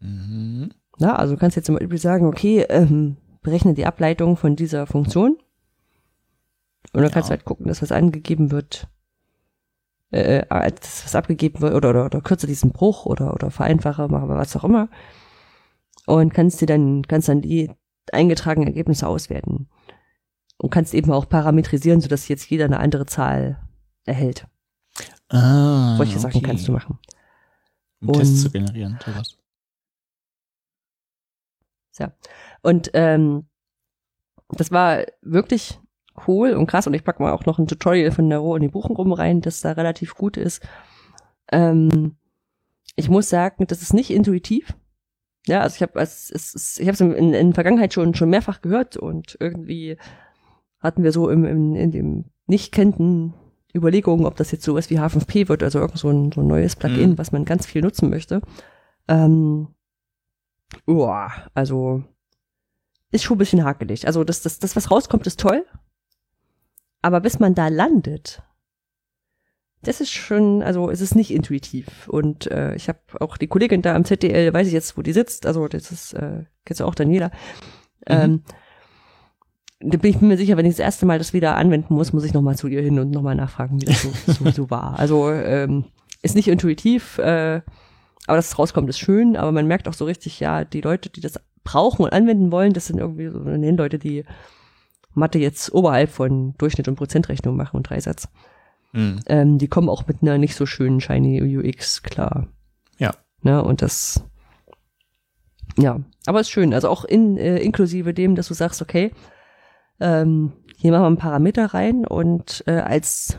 Mhm. 0.00 0.70
Na, 0.98 1.16
also 1.16 1.34
du 1.34 1.40
kannst 1.40 1.56
jetzt 1.56 1.66
zum 1.66 1.76
Beispiel 1.76 1.98
sagen, 1.98 2.26
okay, 2.26 2.64
ähm, 2.68 3.16
berechne 3.46 3.74
die 3.74 3.86
Ableitung 3.86 4.36
von 4.36 4.56
dieser 4.56 4.86
Funktion. 4.88 5.38
Und 6.92 7.02
dann 7.02 7.10
kannst 7.12 7.28
du 7.28 7.32
Ja. 7.32 7.36
halt 7.38 7.44
gucken, 7.44 7.66
dass 7.68 7.80
was 7.80 7.92
angegeben 7.92 8.50
wird, 8.50 8.88
äh, 10.10 10.38
äh, 10.38 10.46
als 10.48 11.04
was 11.04 11.14
abgegeben 11.14 11.60
wird, 11.60 11.74
oder, 11.74 11.90
oder, 11.90 12.06
oder 12.06 12.20
kürze 12.20 12.48
diesen 12.48 12.72
Bruch 12.72 13.06
oder, 13.06 13.32
oder 13.32 13.52
vereinfache, 13.52 14.08
mache 14.08 14.28
was 14.28 14.56
auch 14.56 14.64
immer. 14.64 14.88
Und 16.06 16.34
kannst 16.34 16.60
dir 16.60 16.66
dann, 16.66 17.02
kannst 17.06 17.28
dann 17.28 17.40
die 17.40 17.70
eingetragenen 18.12 18.66
Ergebnisse 18.66 19.06
auswerten. 19.06 19.68
Und 20.58 20.70
kannst 20.70 20.92
eben 20.92 21.12
auch 21.12 21.28
parametrisieren, 21.28 22.00
sodass 22.00 22.26
jetzt 22.28 22.50
jeder 22.50 22.64
eine 22.64 22.80
andere 22.80 23.06
Zahl 23.06 23.60
erhält. 24.04 24.46
Ah, 25.28 25.96
Solche 25.96 26.18
Sachen 26.18 26.38
okay. 26.38 26.46
kannst 26.46 26.66
du 26.66 26.72
machen. 26.72 26.98
Um 28.00 28.12
Tests 28.12 28.42
zu 28.42 28.50
generieren, 28.50 28.98
sowas. 29.04 29.38
Und 32.66 32.90
ähm, 32.94 33.46
das 34.48 34.72
war 34.72 35.04
wirklich 35.22 35.78
cool 36.26 36.50
und 36.50 36.66
krass. 36.66 36.88
Und 36.88 36.94
ich 36.94 37.04
pack 37.04 37.20
mal 37.20 37.32
auch 37.32 37.46
noch 37.46 37.60
ein 37.60 37.68
Tutorial 37.68 38.10
von 38.10 38.28
der 38.28 38.42
Uni 38.42 38.66
Buchenrum 38.66 39.12
rein, 39.12 39.40
das 39.40 39.60
da 39.60 39.72
relativ 39.72 40.16
gut 40.16 40.36
ist. 40.36 40.66
Ähm, 41.52 42.16
ich 42.96 43.08
muss 43.08 43.28
sagen, 43.28 43.66
das 43.68 43.82
ist 43.82 43.94
nicht 43.94 44.10
intuitiv. 44.10 44.74
Ja, 45.46 45.60
also 45.60 45.76
ich 45.76 45.82
habe 45.82 46.00
es, 46.00 46.28
es, 46.28 46.54
es, 46.56 46.78
ich 46.78 46.88
habe 46.88 46.94
es 46.94 47.00
in, 47.00 47.12
in, 47.12 47.34
in 47.34 47.46
der 47.50 47.54
Vergangenheit 47.54 47.92
schon 47.92 48.16
schon 48.16 48.30
mehrfach 48.30 48.62
gehört 48.62 48.96
und 48.96 49.36
irgendwie 49.38 49.96
hatten 50.80 51.04
wir 51.04 51.12
so 51.12 51.30
im, 51.30 51.44
im 51.44 51.76
in 51.76 51.92
dem 51.92 52.24
nicht 52.48 52.72
kennten 52.72 53.32
Überlegungen, 53.72 54.26
ob 54.26 54.34
das 54.34 54.50
jetzt 54.50 54.64
sowas 54.64 54.90
wie 54.90 54.98
H5P 54.98 55.48
wird, 55.48 55.62
also 55.62 55.78
irgend 55.78 55.98
so 55.98 56.10
ein, 56.10 56.32
so 56.32 56.40
ein 56.40 56.48
neues 56.48 56.74
Plugin, 56.74 57.10
Mhm. 57.10 57.18
was 57.18 57.30
man 57.30 57.44
ganz 57.44 57.64
viel 57.64 57.82
nutzen 57.82 58.10
möchte. 58.10 58.40
Ähm, 59.06 59.68
Uah, 60.88 61.30
also 61.54 62.02
ist 63.12 63.24
schon 63.24 63.36
ein 63.36 63.38
bisschen 63.38 63.64
hakelig. 63.64 64.06
Also 64.06 64.24
das, 64.24 64.42
das, 64.42 64.58
das, 64.58 64.76
was 64.76 64.90
rauskommt, 64.90 65.26
ist 65.26 65.40
toll. 65.40 65.64
Aber 67.02 67.20
bis 67.20 67.38
man 67.38 67.54
da 67.54 67.68
landet, 67.68 68.42
das 69.82 70.00
ist 70.00 70.10
schon, 70.10 70.62
also 70.62 70.90
es 70.90 71.00
ist 71.00 71.14
nicht 71.14 71.30
intuitiv. 71.30 72.08
Und 72.08 72.50
äh, 72.50 72.74
ich 72.74 72.88
habe 72.88 72.98
auch 73.20 73.36
die 73.36 73.46
Kollegin 73.46 73.82
da 73.82 73.94
am 73.94 74.04
ZDL, 74.04 74.52
weiß 74.52 74.66
ich 74.66 74.72
jetzt, 74.72 74.96
wo 74.96 75.02
die 75.02 75.12
sitzt, 75.12 75.46
also 75.46 75.68
das 75.68 75.92
ist, 75.92 76.14
äh, 76.14 76.44
kennst 76.64 76.80
du 76.80 76.84
auch 76.84 76.94
Daniela. 76.94 77.30
Ähm, 78.06 78.42
da 79.80 79.98
bin 79.98 80.10
ich 80.10 80.20
mir 80.20 80.36
sicher, 80.36 80.56
wenn 80.56 80.66
ich 80.66 80.74
das 80.74 80.84
erste 80.84 81.06
Mal 81.06 81.18
das 81.18 81.32
wieder 81.32 81.56
anwenden 81.56 81.94
muss, 81.94 82.12
muss 82.12 82.24
ich 82.24 82.32
nochmal 82.32 82.56
zu 82.56 82.66
ihr 82.66 82.82
hin 82.82 82.98
und 82.98 83.10
nochmal 83.10 83.34
nachfragen, 83.34 83.80
wie 83.80 83.84
das 83.84 84.02
so, 84.02 84.10
so, 84.32 84.50
so 84.50 84.70
war. 84.70 84.98
Also 84.98 85.30
ähm, 85.30 85.84
ist 86.22 86.34
nicht 86.34 86.48
intuitiv, 86.48 87.18
äh, 87.18 87.60
aber 88.26 88.36
dass 88.36 88.48
es 88.48 88.58
rauskommt, 88.58 88.88
ist 88.88 88.98
schön, 88.98 89.36
aber 89.36 89.52
man 89.52 89.66
merkt 89.66 89.88
auch 89.88 89.94
so 89.94 90.04
richtig, 90.04 90.40
ja, 90.40 90.64
die 90.64 90.80
Leute, 90.80 91.10
die 91.10 91.20
das 91.20 91.40
brauchen 91.64 92.04
und 92.04 92.12
anwenden 92.12 92.50
wollen, 92.52 92.72
das 92.72 92.86
sind 92.86 92.98
irgendwie 92.98 93.28
so 93.28 93.38
den 93.40 93.76
Leute, 93.76 93.98
die 93.98 94.24
Mathe 95.14 95.38
jetzt 95.38 95.72
oberhalb 95.72 96.10
von 96.10 96.54
Durchschnitt 96.58 96.88
und 96.88 96.96
Prozentrechnung 96.96 97.56
machen 97.56 97.76
und 97.76 97.88
Dreisatz. 97.88 98.28
Mhm. 98.92 99.20
Ähm, 99.26 99.58
die 99.58 99.68
kommen 99.68 99.88
auch 99.88 100.06
mit 100.06 100.22
einer 100.22 100.38
nicht 100.38 100.54
so 100.54 100.66
schönen 100.66 101.00
shiny 101.00 101.58
UX 101.58 102.02
klar. 102.02 102.48
Ja. 102.98 103.12
Ne, 103.42 103.62
und 103.62 103.82
das, 103.82 104.24
ja, 105.76 106.00
aber 106.26 106.40
ist 106.40 106.50
schön. 106.50 106.74
Also 106.74 106.88
auch 106.88 107.04
in, 107.04 107.36
äh, 107.36 107.58
inklusive 107.58 108.14
dem, 108.14 108.34
dass 108.34 108.48
du 108.48 108.54
sagst, 108.54 108.82
okay, 108.82 109.12
ähm, 110.00 110.52
hier 110.76 110.92
machen 110.92 111.02
wir 111.02 111.06
einen 111.06 111.16
Parameter 111.16 111.66
rein 111.66 112.06
und 112.06 112.62
äh, 112.66 112.72
als, 112.72 113.38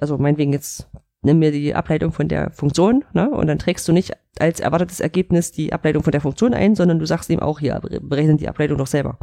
also 0.00 0.16
meinetwegen 0.18 0.52
jetzt 0.52 0.88
nimm 1.22 1.38
mir 1.38 1.52
die 1.52 1.74
Ableitung 1.74 2.12
von 2.12 2.28
der 2.28 2.50
Funktion, 2.50 3.04
ne? 3.12 3.30
Und 3.30 3.46
dann 3.46 3.58
trägst 3.58 3.86
du 3.86 3.92
nicht 3.92 4.12
als 4.38 4.60
erwartetes 4.60 5.00
Ergebnis 5.00 5.52
die 5.52 5.72
Ableitung 5.72 6.02
von 6.02 6.12
der 6.12 6.20
Funktion 6.20 6.54
ein, 6.54 6.74
sondern 6.74 6.98
du 6.98 7.06
sagst 7.06 7.28
ihm 7.30 7.40
auch 7.40 7.60
hier, 7.60 7.80
berechnen 7.80 8.38
die 8.38 8.48
Ableitung 8.48 8.78
doch 8.78 8.86
selber. 8.86 9.18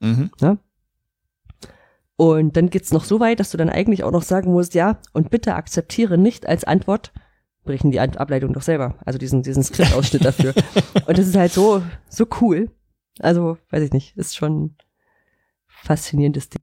Mhm. 0.00 0.30
Und 2.16 2.56
dann 2.56 2.70
geht's 2.70 2.92
noch 2.92 3.04
so 3.04 3.20
weit, 3.20 3.40
dass 3.40 3.50
du 3.50 3.58
dann 3.58 3.68
eigentlich 3.68 4.02
auch 4.02 4.10
noch 4.10 4.22
sagen 4.22 4.52
musst, 4.52 4.74
ja, 4.74 4.98
und 5.12 5.30
bitte 5.30 5.54
akzeptiere 5.54 6.16
nicht 6.16 6.46
als 6.46 6.64
Antwort, 6.64 7.12
brechen 7.64 7.90
die 7.90 8.00
Ableitung 8.00 8.54
doch 8.54 8.62
selber. 8.62 8.94
Also 9.04 9.18
diesen, 9.18 9.42
diesen 9.42 9.62
Skriptausschnitt 9.62 10.24
dafür. 10.24 10.54
Und 11.06 11.18
das 11.18 11.26
ist 11.26 11.36
halt 11.36 11.52
so, 11.52 11.82
so 12.08 12.26
cool. 12.40 12.70
Also, 13.18 13.58
weiß 13.70 13.82
ich 13.82 13.92
nicht, 13.92 14.16
ist 14.16 14.36
schon 14.36 14.64
ein 14.64 14.76
faszinierendes 15.66 16.48
Ding. 16.48 16.62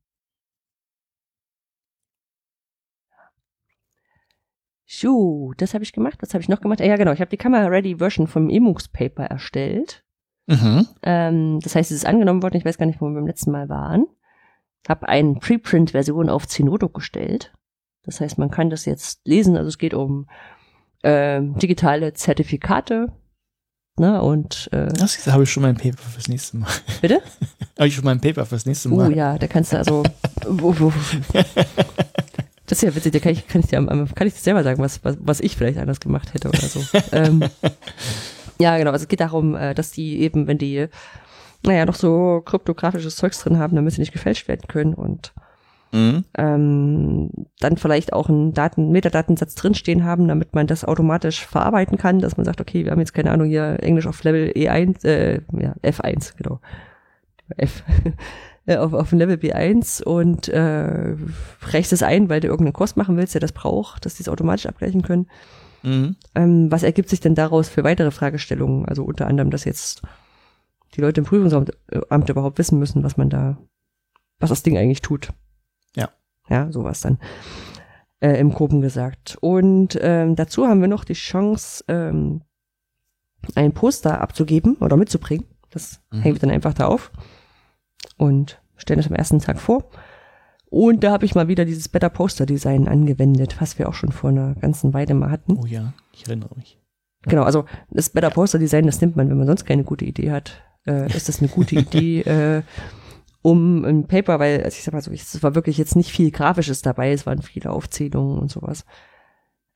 So, 4.86 5.54
das 5.58 5.74
habe 5.74 5.84
ich 5.84 5.94
gemacht. 5.94 6.18
Was 6.22 6.34
habe 6.34 6.42
ich 6.42 6.50
noch 6.50 6.62
gemacht? 6.62 6.82
Ah, 6.82 6.86
ja, 6.86 6.98
genau. 6.98 7.12
Ich 7.14 7.20
habe 7.22 7.30
die 7.30 7.38
Camera-Ready-Version 7.38 8.28
vom 8.28 8.50
Emux-Paper 8.50 9.24
erstellt. 9.26 10.04
Mhm. 10.48 10.88
Ähm, 11.04 11.60
das 11.62 11.76
heißt, 11.76 11.90
es 11.92 11.98
ist 11.98 12.06
angenommen 12.06 12.44
worden. 12.44 12.58
Ich 12.58 12.66
weiß 12.66 12.78
gar 12.78 12.86
nicht, 12.86 13.00
wo 13.02 13.06
wir 13.08 13.16
beim 13.16 13.28
letzten 13.28 13.52
Mal 13.52 13.70
waren. 13.70 14.06
Habe 14.88 15.08
eine 15.08 15.36
Preprint-Version 15.36 16.30
auf 16.30 16.48
Zenodo 16.48 16.90
gestellt. 16.90 17.54
Das 18.04 18.20
heißt, 18.20 18.38
man 18.38 18.52
kann 18.52 18.70
das 18.70 18.84
jetzt 18.86 19.26
lesen. 19.26 19.56
Also 19.56 19.70
es 19.70 19.78
geht 19.78 19.94
um 19.94 20.28
ähm, 21.04 21.58
digitale 21.60 22.14
Zertifikate. 22.14 23.14
Ne, 23.98 24.22
und 24.22 24.70
äh, 24.74 24.88
Das 24.88 25.26
habe 25.28 25.44
ich 25.44 25.52
schon 25.52 25.62
mein 25.64 25.76
Paper 25.78 25.98
fürs 26.02 26.28
nächste 26.28 26.58
Mal. 26.58 26.68
bitte? 27.02 27.22
habe 27.78 27.88
ich 27.88 27.96
schon 27.96 28.04
mein 28.06 28.20
Paper 28.20 28.46
fürs 28.46 28.66
nächste 28.66 28.90
Oh 28.90 28.96
Mal. 28.96 29.16
ja, 29.16 29.38
da 29.38 29.48
kannst 29.48 29.72
du 29.72 29.78
also. 29.78 30.04
das 32.74 32.82
ist 32.82 32.89
ja 32.89 32.95
witzig, 32.95 33.13
da 33.13 33.19
kann 33.19 33.34
ich, 33.34 33.47
kann 33.47 33.61
ich 33.61 33.67
dir 33.67 33.86
kann 33.86 34.28
ich 34.28 34.34
dir 34.34 34.39
selber 34.39 34.63
sagen, 34.63 34.82
was, 34.82 35.05
was, 35.05 35.17
was 35.19 35.39
ich 35.41 35.55
vielleicht 35.55 35.78
anders 35.78 35.99
gemacht 35.99 36.34
hätte 36.34 36.47
oder 36.49 36.57
so. 36.57 36.82
ähm, 37.11 37.43
ja, 38.59 38.80
genau. 38.80 38.89
Also 38.89 39.03
es 39.03 39.07
geht 39.07 39.19
darum, 39.19 39.55
äh, 39.55 39.76
dass 39.76 39.91
die 39.91 40.21
eben, 40.21 40.47
wenn 40.47 40.57
die, 40.57 40.88
naja, 41.63 41.86
noch 41.86 41.93
so 41.93 42.41
kryptografisches 42.43 43.15
Zeugs 43.15 43.39
drin 43.43 43.59
haben, 43.59 43.76
damit 43.76 43.93
sie 43.93 44.01
nicht 44.01 44.11
gefälscht 44.11 44.47
werden 44.47 44.67
können 44.67 44.95
und 44.95 45.34
Mhm. 45.91 46.24
ähm, 46.39 47.30
dann 47.59 47.78
vielleicht 47.78 48.13
auch 48.13 48.28
einen 48.28 48.55
Daten, 48.55 48.89
Metadatensatz 48.89 49.53
drinstehen 49.53 50.03
haben, 50.03 50.28
damit 50.28 50.55
man 50.55 50.65
das 50.65 50.84
automatisch 50.84 51.45
verarbeiten 51.45 51.99
kann, 51.99 52.17
dass 52.17 52.36
man 52.36 52.45
sagt, 52.45 52.59
okay, 52.59 52.84
wir 52.84 52.91
haben 52.91 52.99
jetzt 52.99 53.13
keine 53.13 53.30
Ahnung 53.30 53.47
hier 53.47 53.78
Englisch 53.80 54.07
auf 54.07 54.24
Level 54.24 54.51
E1, 54.55 55.05
äh, 55.05 55.41
ja, 55.51 55.76
F1, 55.84 56.36
genau. 56.36 56.59
F. 57.57 57.84
äh, 58.66 58.78
auf, 58.78 58.93
auf 58.93 59.11
Level 59.11 59.36
B1 59.38 60.03
und 60.03 60.47
äh, 60.47 61.16
reichst 61.61 61.93
es 61.93 62.03
ein, 62.03 62.30
weil 62.30 62.39
du 62.39 62.47
irgendeinen 62.47 62.74
Kurs 62.74 62.95
machen 62.95 63.18
willst, 63.18 63.34
der 63.34 63.41
das 63.41 63.51
braucht, 63.51 64.05
dass 64.05 64.16
die 64.16 64.24
es 64.24 64.30
automatisch 64.30 64.66
abgleichen 64.66 65.01
können. 65.01 65.28
Mhm. 65.84 66.16
Ähm, 66.36 66.72
was 66.72 66.84
ergibt 66.84 67.09
sich 67.09 67.20
denn 67.20 67.36
daraus 67.36 67.68
für 67.68 67.84
weitere 67.84 68.11
Fragestellungen? 68.11 68.86
Also 68.86 69.03
unter 69.03 69.28
anderem, 69.28 69.51
dass 69.51 69.66
jetzt 69.66 70.01
die 70.95 71.01
Leute 71.01 71.22
im 71.22 71.26
Prüfungsamt 71.26 71.72
äh, 71.91 71.99
Amt 72.09 72.30
überhaupt 72.30 72.57
wissen 72.57 72.80
müssen, 72.80 73.03
was 73.03 73.18
man 73.18 73.30
da, 73.30 73.57
was 74.39 74.49
das 74.49 74.64
Ding 74.64 74.78
eigentlich 74.78 75.01
tut. 75.01 75.30
Ja. 75.95 76.09
Ja, 76.49 76.72
sowas 76.72 77.01
dann. 77.01 77.20
Äh, 78.22 78.39
Im 78.39 78.51
Groben 78.53 78.80
gesagt. 78.80 79.38
Und 79.41 79.97
ähm, 80.01 80.36
dazu 80.38 80.68
haben 80.68 80.80
wir 80.80 80.88
noch 80.88 81.03
die 81.03 81.14
Chance, 81.14 81.84
ähm, 81.89 82.41
ein 83.55 83.74
Poster 83.74 84.22
abzugeben 84.22 84.78
oder 84.78 84.95
mitzubringen. 84.95 85.45
Das 85.70 85.99
Mhm. 86.11 86.22
hängen 86.22 86.36
wir 86.36 86.39
dann 86.39 86.51
einfach 86.51 86.74
da 86.74 86.88
auf 86.88 87.11
und 88.18 88.62
stellen 88.78 88.99
das 88.99 89.08
am 89.08 89.16
ersten 89.16 89.39
Tag 89.39 89.60
vor. 89.60 89.89
Und 90.70 91.04
da 91.04 91.12
habe 91.12 91.26
ich 91.26 91.36
mal 91.36 91.47
wieder 91.47 91.66
dieses 91.66 91.88
Better 91.88 92.10
Poster 92.10 92.45
Design 92.45 92.88
angewendet, 92.88 93.58
was 93.60 93.78
wir 93.78 93.88
auch 93.88 93.93
schon 93.93 94.12
vor 94.12 94.32
einer 94.32 94.56
ganzen 94.56 94.93
Weile 94.93 95.14
mal 95.14 95.30
hatten. 95.30 95.58
Oh 95.58 95.66
ja, 95.66 95.93
ich 96.12 96.26
erinnere 96.26 96.56
mich. 96.56 96.80
Genau, 97.24 97.43
also 97.43 97.66
das 97.91 98.10
Better 98.10 98.32
Poster 98.32 98.60
Design, 98.60 98.86
das 98.86 98.99
nimmt 98.99 99.16
man, 99.16 99.30
wenn 99.30 99.38
man 99.38 99.47
sonst 99.47 99.66
keine 99.66 99.84
gute 99.84 100.06
Idee 100.06 100.32
hat, 100.32 100.64
äh, 100.86 101.08
ist 101.16 101.30
das 101.30 101.39
eine 101.39 101.49
gute 101.49 101.76
Idee, 101.76 102.22
äh, 102.22 102.64
um 103.41 103.86
ein 103.86 104.08
Paper, 104.08 104.39
weil, 104.39 104.64
also 104.64 104.76
ich 104.76 104.84
sag 104.84 104.93
mal 104.93 105.01
so, 105.01 105.12
es 105.12 105.43
war 105.43 105.54
wirklich 105.54 105.78
jetzt 105.78 105.95
nicht 105.95 106.12
viel 106.12 106.32
Grafisches 106.32 106.82
dabei, 106.82 107.12
es 107.12 107.26
waren 107.26 107.41
viele 107.41 107.70
Aufzählungen 107.70 108.39
und 108.39 108.49
sowas. 108.49 108.86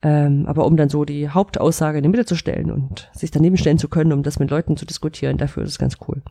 Ähm, 0.00 0.46
aber 0.46 0.64
um 0.66 0.76
dann 0.76 0.88
so 0.88 1.04
die 1.04 1.28
Hauptaussage 1.28 1.98
in 1.98 2.02
die 2.04 2.08
Mitte 2.08 2.24
zu 2.24 2.36
stellen 2.36 2.70
und 2.70 3.10
sich 3.14 3.30
daneben 3.30 3.56
stellen 3.56 3.78
zu 3.78 3.88
können, 3.88 4.12
um 4.12 4.22
das 4.22 4.38
mit 4.38 4.50
Leuten 4.50 4.76
zu 4.76 4.86
diskutieren, 4.86 5.38
dafür 5.38 5.64
ist 5.64 5.70
es 5.70 5.78
ganz 5.78 5.96
cool. 6.06 6.22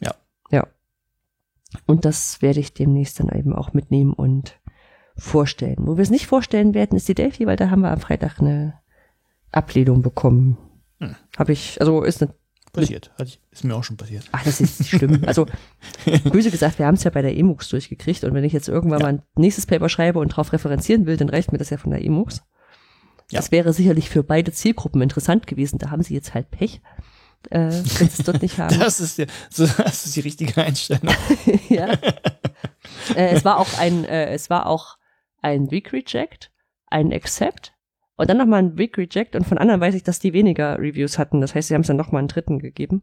Ja. 0.00 0.14
Ja. 0.50 0.66
Und 1.86 2.04
das 2.04 2.40
werde 2.42 2.60
ich 2.60 2.74
demnächst 2.74 3.20
dann 3.20 3.28
eben 3.28 3.54
auch 3.54 3.72
mitnehmen 3.72 4.12
und 4.12 4.58
vorstellen. 5.16 5.78
Wo 5.80 5.96
wir 5.96 6.02
es 6.02 6.10
nicht 6.10 6.26
vorstellen 6.26 6.74
werden, 6.74 6.96
ist 6.96 7.08
die 7.08 7.14
Delphi, 7.14 7.46
weil 7.46 7.56
da 7.56 7.70
haben 7.70 7.82
wir 7.82 7.90
am 7.90 8.00
Freitag 8.00 8.40
eine 8.40 8.74
Ablehnung 9.52 10.02
bekommen. 10.02 10.56
Hm. 11.00 11.16
Habe 11.36 11.52
ich, 11.52 11.80
also 11.80 12.02
ist 12.02 12.22
eine 12.22 12.32
Passiert. 12.72 13.10
Hat 13.18 13.28
ich, 13.28 13.40
ist 13.50 13.64
mir 13.64 13.74
auch 13.74 13.84
schon 13.84 13.96
passiert. 13.96 14.28
Ach, 14.32 14.44
das 14.44 14.60
ist 14.60 14.78
nicht 14.78 14.90
schlimm. 14.90 15.22
Also, 15.26 15.46
böse 16.30 16.50
gesagt, 16.50 16.78
wir 16.78 16.86
haben 16.86 16.96
es 16.96 17.04
ja 17.04 17.10
bei 17.10 17.22
der 17.22 17.36
EMUX 17.36 17.68
durchgekriegt 17.70 18.24
und 18.24 18.34
wenn 18.34 18.44
ich 18.44 18.52
jetzt 18.52 18.68
irgendwann 18.68 19.00
Ja. 19.00 19.06
mal 19.06 19.12
ein 19.14 19.22
nächstes 19.36 19.66
Paper 19.66 19.88
schreibe 19.88 20.18
und 20.18 20.32
darauf 20.32 20.52
referenzieren 20.52 21.06
will, 21.06 21.16
dann 21.16 21.28
reicht 21.28 21.50
mir 21.50 21.58
das 21.58 21.70
ja 21.70 21.78
von 21.78 21.90
der 21.90 22.04
EMUX. 22.04 22.42
Ja. 23.30 23.38
Das 23.40 23.52
wäre 23.52 23.72
sicherlich 23.72 24.10
für 24.10 24.22
beide 24.22 24.52
Zielgruppen 24.52 25.02
interessant 25.02 25.46
gewesen. 25.46 25.78
Da 25.78 25.90
haben 25.90 26.02
sie 26.02 26.14
jetzt 26.14 26.34
halt 26.34 26.50
Pech, 26.50 26.80
äh, 27.50 27.58
wenn 27.60 27.72
sie 27.72 28.04
es 28.04 28.24
dort 28.24 28.42
nicht 28.42 28.58
haben. 28.58 28.76
Das 28.80 29.00
ist, 29.00 29.18
ja, 29.18 29.26
so, 29.50 29.66
das 29.66 30.06
ist 30.06 30.16
die 30.16 30.20
richtige 30.20 30.60
Einstellung. 30.62 31.14
ja. 31.68 31.88
äh, 33.16 33.30
es 33.30 33.44
war 33.44 33.58
auch 33.58 33.78
ein, 33.78 34.04
äh, 34.04 34.26
es 34.30 34.50
war 34.50 34.66
auch 34.66 34.96
ein 35.40 35.70
Weak 35.70 35.92
Reject, 35.92 36.50
ein 36.88 37.12
Accept 37.12 37.72
und 38.16 38.28
dann 38.28 38.38
nochmal 38.38 38.60
ein 38.62 38.78
Weak 38.78 38.98
Reject 38.98 39.36
und 39.36 39.46
von 39.46 39.58
anderen 39.58 39.80
weiß 39.80 39.94
ich, 39.94 40.02
dass 40.02 40.18
die 40.18 40.32
weniger 40.32 40.78
Reviews 40.78 41.18
hatten. 41.18 41.40
Das 41.40 41.54
heißt, 41.54 41.68
sie 41.68 41.74
haben 41.74 41.82
es 41.82 41.86
dann 41.86 41.96
nochmal 41.96 42.18
einen 42.20 42.28
dritten 42.28 42.58
gegeben. 42.58 43.02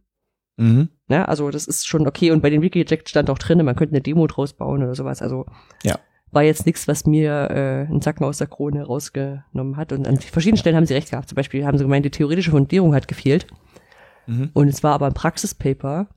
Mhm. 0.57 0.89
Ja, 1.09 1.25
also 1.25 1.49
das 1.51 1.67
ist 1.67 1.87
schon 1.87 2.07
okay. 2.07 2.31
Und 2.31 2.41
bei 2.41 2.49
den 2.49 2.61
Weak 2.61 2.75
Reject 2.75 3.09
stand 3.09 3.29
auch 3.29 3.37
drin, 3.37 3.63
man 3.63 3.75
könnte 3.75 3.93
eine 3.93 4.01
Demo 4.01 4.27
draus 4.27 4.53
bauen 4.53 4.83
oder 4.83 4.95
sowas. 4.95 5.21
Also 5.21 5.45
Ja. 5.83 5.99
war 6.31 6.43
jetzt 6.43 6.65
nichts, 6.65 6.87
was 6.87 7.05
mir 7.05 7.49
äh, 7.51 7.89
einen 7.89 8.01
Zacken 8.01 8.25
aus 8.25 8.37
der 8.37 8.47
Krone 8.47 8.83
rausgenommen 8.83 9.77
hat. 9.77 9.91
Und 9.91 10.07
an 10.07 10.17
verschiedenen 10.17 10.57
Stellen 10.57 10.75
haben 10.75 10.85
sie 10.85 10.93
recht 10.93 11.11
gehabt. 11.11 11.29
Zum 11.29 11.35
Beispiel 11.35 11.65
haben 11.65 11.77
sie 11.77 11.83
gemeint, 11.83 12.05
die 12.05 12.11
theoretische 12.11 12.51
Fundierung 12.51 12.93
hat 12.95 13.07
gefehlt. 13.07 13.47
Mhm. 14.27 14.49
Und 14.53 14.67
es 14.67 14.83
war 14.83 14.93
aber 14.93 15.07
ein 15.07 15.13
Praxispaper. 15.13 16.07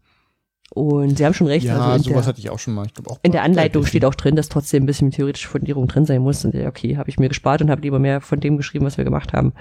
Und 0.74 1.16
sie 1.16 1.24
haben 1.24 1.32
schon 1.32 1.46
recht. 1.46 1.64
Ja, 1.64 1.80
also 1.80 2.10
sowas 2.10 2.24
der, 2.24 2.28
hatte 2.28 2.40
ich 2.40 2.50
auch 2.50 2.58
schon 2.58 2.74
mal. 2.74 2.86
Ich 2.86 2.94
glaube 2.94 3.10
auch 3.10 3.18
in 3.22 3.32
der 3.32 3.42
Anleitung 3.42 3.86
steht 3.86 4.04
auch 4.04 4.14
drin, 4.14 4.36
dass 4.36 4.50
trotzdem 4.50 4.82
ein 4.82 4.86
bisschen 4.86 5.10
theoretische 5.10 5.48
Fundierung 5.48 5.88
drin 5.88 6.04
sein 6.04 6.20
muss. 6.20 6.44
Und 6.44 6.54
ja, 6.54 6.68
okay, 6.68 6.98
habe 6.98 7.08
ich 7.08 7.18
mir 7.18 7.28
gespart 7.28 7.62
und 7.62 7.70
habe 7.70 7.80
lieber 7.80 7.98
mehr 7.98 8.20
von 8.20 8.40
dem 8.40 8.58
geschrieben, 8.58 8.84
was 8.84 8.98
wir 8.98 9.04
gemacht 9.04 9.32
haben. 9.32 9.54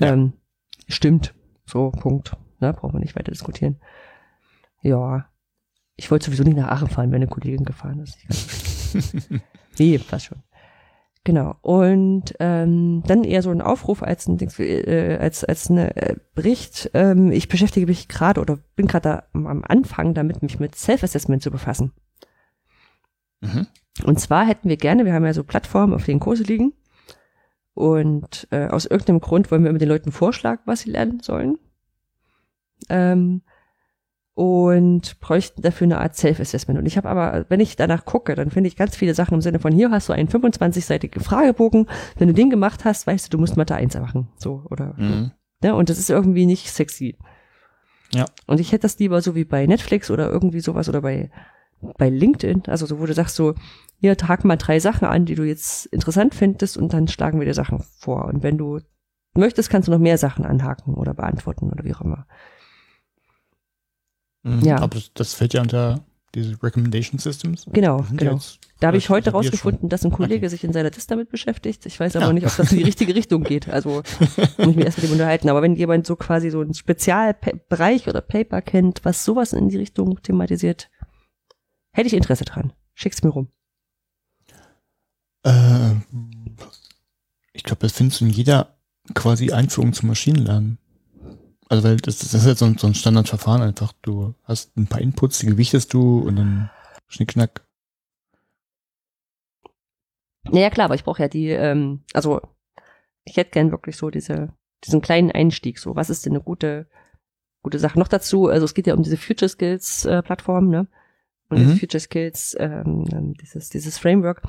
Ja. 0.00 0.12
Ähm, 0.12 0.32
stimmt. 0.88 1.34
So, 1.66 1.90
Punkt. 1.90 2.36
Ne, 2.58 2.72
brauchen 2.72 2.94
wir 2.94 3.00
nicht 3.00 3.16
weiter 3.16 3.30
diskutieren. 3.30 3.76
Ja. 4.82 5.26
Ich 5.96 6.10
wollte 6.10 6.26
sowieso 6.26 6.42
nicht 6.42 6.56
nach 6.56 6.68
Aachen 6.68 6.88
fahren, 6.88 7.10
wenn 7.12 7.22
eine 7.22 7.28
Kollegin 7.28 7.64
gefahren 7.64 8.00
ist. 8.00 8.18
nee, 9.78 9.98
passt 9.98 10.26
schon. 10.26 10.42
Genau. 11.24 11.56
Und 11.60 12.34
ähm, 12.40 13.02
dann 13.06 13.24
eher 13.24 13.42
so 13.42 13.50
ein 13.50 13.60
Aufruf 13.60 14.02
als 14.02 14.26
ein 14.26 14.38
Dings, 14.38 14.58
äh, 14.58 15.18
als 15.20 15.44
als 15.44 15.70
eine 15.70 15.94
äh, 15.96 16.16
Bericht. 16.34 16.90
Ähm, 16.94 17.30
ich 17.30 17.48
beschäftige 17.48 17.86
mich 17.86 18.08
gerade 18.08 18.40
oder 18.40 18.58
bin 18.74 18.86
gerade 18.86 19.24
am 19.34 19.62
Anfang 19.66 20.14
damit, 20.14 20.42
mich 20.42 20.58
mit 20.58 20.76
Self-Assessment 20.76 21.42
zu 21.42 21.50
befassen. 21.50 21.92
Mhm. 23.40 23.66
Und 24.04 24.18
zwar 24.18 24.46
hätten 24.46 24.68
wir 24.70 24.78
gerne, 24.78 25.04
wir 25.04 25.12
haben 25.12 25.26
ja 25.26 25.34
so 25.34 25.44
Plattformen, 25.44 25.92
auf 25.92 26.04
denen 26.04 26.20
Kurse 26.20 26.42
liegen. 26.42 26.72
Und 27.74 28.48
äh, 28.50 28.68
aus 28.68 28.86
irgendeinem 28.86 29.20
Grund 29.20 29.50
wollen 29.50 29.62
wir 29.62 29.70
immer 29.70 29.78
den 29.78 29.88
Leuten 29.88 30.12
vorschlagen, 30.12 30.62
was 30.64 30.80
sie 30.80 30.90
lernen 30.90 31.20
sollen. 31.20 31.58
Ähm, 32.88 33.42
und 34.40 35.20
bräuchten 35.20 35.60
dafür 35.60 35.84
eine 35.84 35.98
Art 35.98 36.16
Self-Assessment. 36.16 36.80
Und 36.80 36.86
ich 36.86 36.96
habe 36.96 37.10
aber, 37.10 37.44
wenn 37.50 37.60
ich 37.60 37.76
danach 37.76 38.06
gucke, 38.06 38.34
dann 38.34 38.50
finde 38.50 38.68
ich 38.68 38.76
ganz 38.76 38.96
viele 38.96 39.12
Sachen 39.12 39.34
im 39.34 39.42
Sinne 39.42 39.58
von, 39.58 39.70
hier 39.70 39.90
hast 39.90 40.08
du 40.08 40.14
einen 40.14 40.30
25-seitigen 40.30 41.20
Fragebogen. 41.22 41.86
Wenn 42.16 42.28
du 42.28 42.32
den 42.32 42.48
gemacht 42.48 42.86
hast, 42.86 43.06
weißt 43.06 43.26
du, 43.26 43.36
du 43.36 43.38
musst 43.38 43.58
Mathe 43.58 43.74
1 43.74 44.00
machen. 44.00 44.28
So, 44.38 44.64
oder 44.70 44.94
Mhm. 44.96 45.32
Ne? 45.62 45.74
Und 45.74 45.90
das 45.90 45.98
ist 45.98 46.08
irgendwie 46.08 46.46
nicht 46.46 46.70
sexy. 46.70 47.18
Ja. 48.14 48.24
Und 48.46 48.60
ich 48.60 48.72
hätte 48.72 48.82
das 48.82 48.98
lieber 48.98 49.20
so 49.20 49.34
wie 49.34 49.44
bei 49.44 49.66
Netflix 49.66 50.10
oder 50.10 50.30
irgendwie 50.30 50.60
sowas 50.60 50.88
oder 50.88 51.02
bei, 51.02 51.30
bei 51.98 52.08
LinkedIn, 52.08 52.62
also 52.66 52.86
so, 52.86 52.98
wo 52.98 53.04
du 53.04 53.12
sagst 53.12 53.36
so, 53.36 53.54
hier 53.98 54.16
trag 54.16 54.46
mal 54.46 54.56
drei 54.56 54.80
Sachen 54.80 55.06
an, 55.06 55.26
die 55.26 55.34
du 55.34 55.42
jetzt 55.42 55.84
interessant 55.84 56.34
findest 56.34 56.78
und 56.78 56.94
dann 56.94 57.08
schlagen 57.08 57.40
wir 57.40 57.44
dir 57.44 57.52
Sachen 57.52 57.84
vor. 57.98 58.24
Und 58.24 58.42
wenn 58.42 58.56
du 58.56 58.80
möchtest, 59.34 59.68
kannst 59.68 59.86
du 59.86 59.92
noch 59.92 59.98
mehr 59.98 60.16
Sachen 60.16 60.46
anhaken 60.46 60.94
oder 60.94 61.12
beantworten 61.12 61.68
oder 61.68 61.84
wie 61.84 61.94
auch 61.94 62.00
immer. 62.00 62.26
Mhm. 64.42 64.60
Ja. 64.64 64.78
Aber 64.78 64.98
das, 65.14 65.34
fällt 65.34 65.54
ja 65.54 65.60
unter 65.62 66.04
diese 66.34 66.62
Recommendation 66.62 67.18
Systems. 67.18 67.66
Genau, 67.72 68.04
genau. 68.16 68.34
jetzt 68.34 68.60
Da 68.78 68.86
habe 68.86 68.96
ich 68.96 69.08
heute 69.10 69.30
rausgefunden, 69.32 69.88
dass 69.88 70.04
ein 70.04 70.12
Kollege 70.12 70.46
Okay. 70.46 70.48
sich 70.50 70.64
in 70.64 70.72
seiner 70.72 70.90
Test 70.92 71.10
damit 71.10 71.28
beschäftigt. 71.28 71.84
Ich 71.86 71.98
weiß 71.98 72.14
aber 72.16 72.26
Ja. 72.26 72.32
nicht, 72.32 72.46
ob 72.46 72.56
das 72.56 72.70
in 72.70 72.78
die 72.78 72.84
richtige 72.84 73.14
Richtung 73.14 73.42
geht. 73.42 73.68
Also 73.68 74.02
muss 74.58 74.68
ich 74.68 74.76
mich 74.76 74.84
erst 74.84 74.98
mit 74.98 75.08
dem 75.08 75.12
unterhalten. 75.12 75.48
Aber 75.48 75.60
wenn 75.62 75.74
jemand 75.74 76.06
so 76.06 76.14
quasi 76.16 76.50
so 76.50 76.60
einen 76.60 76.74
Spezialbereich 76.74 78.06
oder 78.08 78.20
Paper 78.20 78.62
kennt, 78.62 79.04
was 79.04 79.24
sowas 79.24 79.52
in 79.52 79.68
die 79.68 79.76
Richtung 79.76 80.22
thematisiert, 80.22 80.88
hätte 81.92 82.06
ich 82.06 82.14
Interesse 82.14 82.44
dran. 82.44 82.72
Schick's 82.94 83.22
mir 83.24 83.30
rum. 83.30 83.48
Äh, 85.42 85.94
ich 87.52 87.64
glaube, 87.64 87.80
das 87.80 87.92
findest 87.92 88.20
du 88.20 88.26
in 88.26 88.30
jeder 88.30 88.76
quasi 89.14 89.50
Einführung 89.52 89.92
zum 89.92 90.08
Maschinenlernen. 90.08 90.78
Also, 91.70 91.84
weil 91.84 91.96
das, 91.98 92.18
das 92.18 92.34
ist 92.34 92.46
jetzt 92.46 92.58
so 92.58 92.64
ein, 92.64 92.76
so 92.78 92.88
ein 92.88 92.94
Standardverfahren 92.94 93.62
einfach. 93.62 93.92
Du 94.02 94.34
hast 94.44 94.76
ein 94.76 94.88
paar 94.88 95.00
Inputs, 95.00 95.38
die 95.38 95.46
gewichtest 95.46 95.94
du 95.94 96.18
und 96.18 96.34
dann 96.36 96.68
schnickschnack. 97.06 97.64
Naja, 100.50 100.70
klar, 100.70 100.86
aber 100.86 100.96
ich 100.96 101.04
brauche 101.04 101.22
ja 101.22 101.28
die, 101.28 101.48
ähm, 101.50 102.02
also 102.12 102.40
ich 103.24 103.36
hätte 103.36 103.52
gern 103.52 103.70
wirklich 103.70 103.96
so 103.96 104.10
diese, 104.10 104.52
diesen 104.84 105.00
kleinen 105.00 105.30
Einstieg. 105.30 105.78
So, 105.78 105.94
was 105.94 106.10
ist 106.10 106.26
denn 106.26 106.32
eine 106.32 106.42
gute, 106.42 106.88
gute 107.62 107.78
Sache? 107.78 107.98
Noch 107.98 108.08
dazu, 108.08 108.48
also 108.48 108.64
es 108.64 108.74
geht 108.74 108.86
ja 108.88 108.94
um 108.94 109.02
diese 109.02 109.16
Future 109.16 109.48
Skills 109.48 110.04
äh, 110.06 110.22
Plattform, 110.22 110.68
ne? 110.68 110.88
Und 111.50 111.58
Mhm. 111.58 111.62
diese 111.62 111.76
Future 111.76 112.00
Skills, 112.00 112.56
ähm, 112.58 113.34
dieses, 113.40 113.70
dieses 113.70 113.98
Framework. 113.98 114.42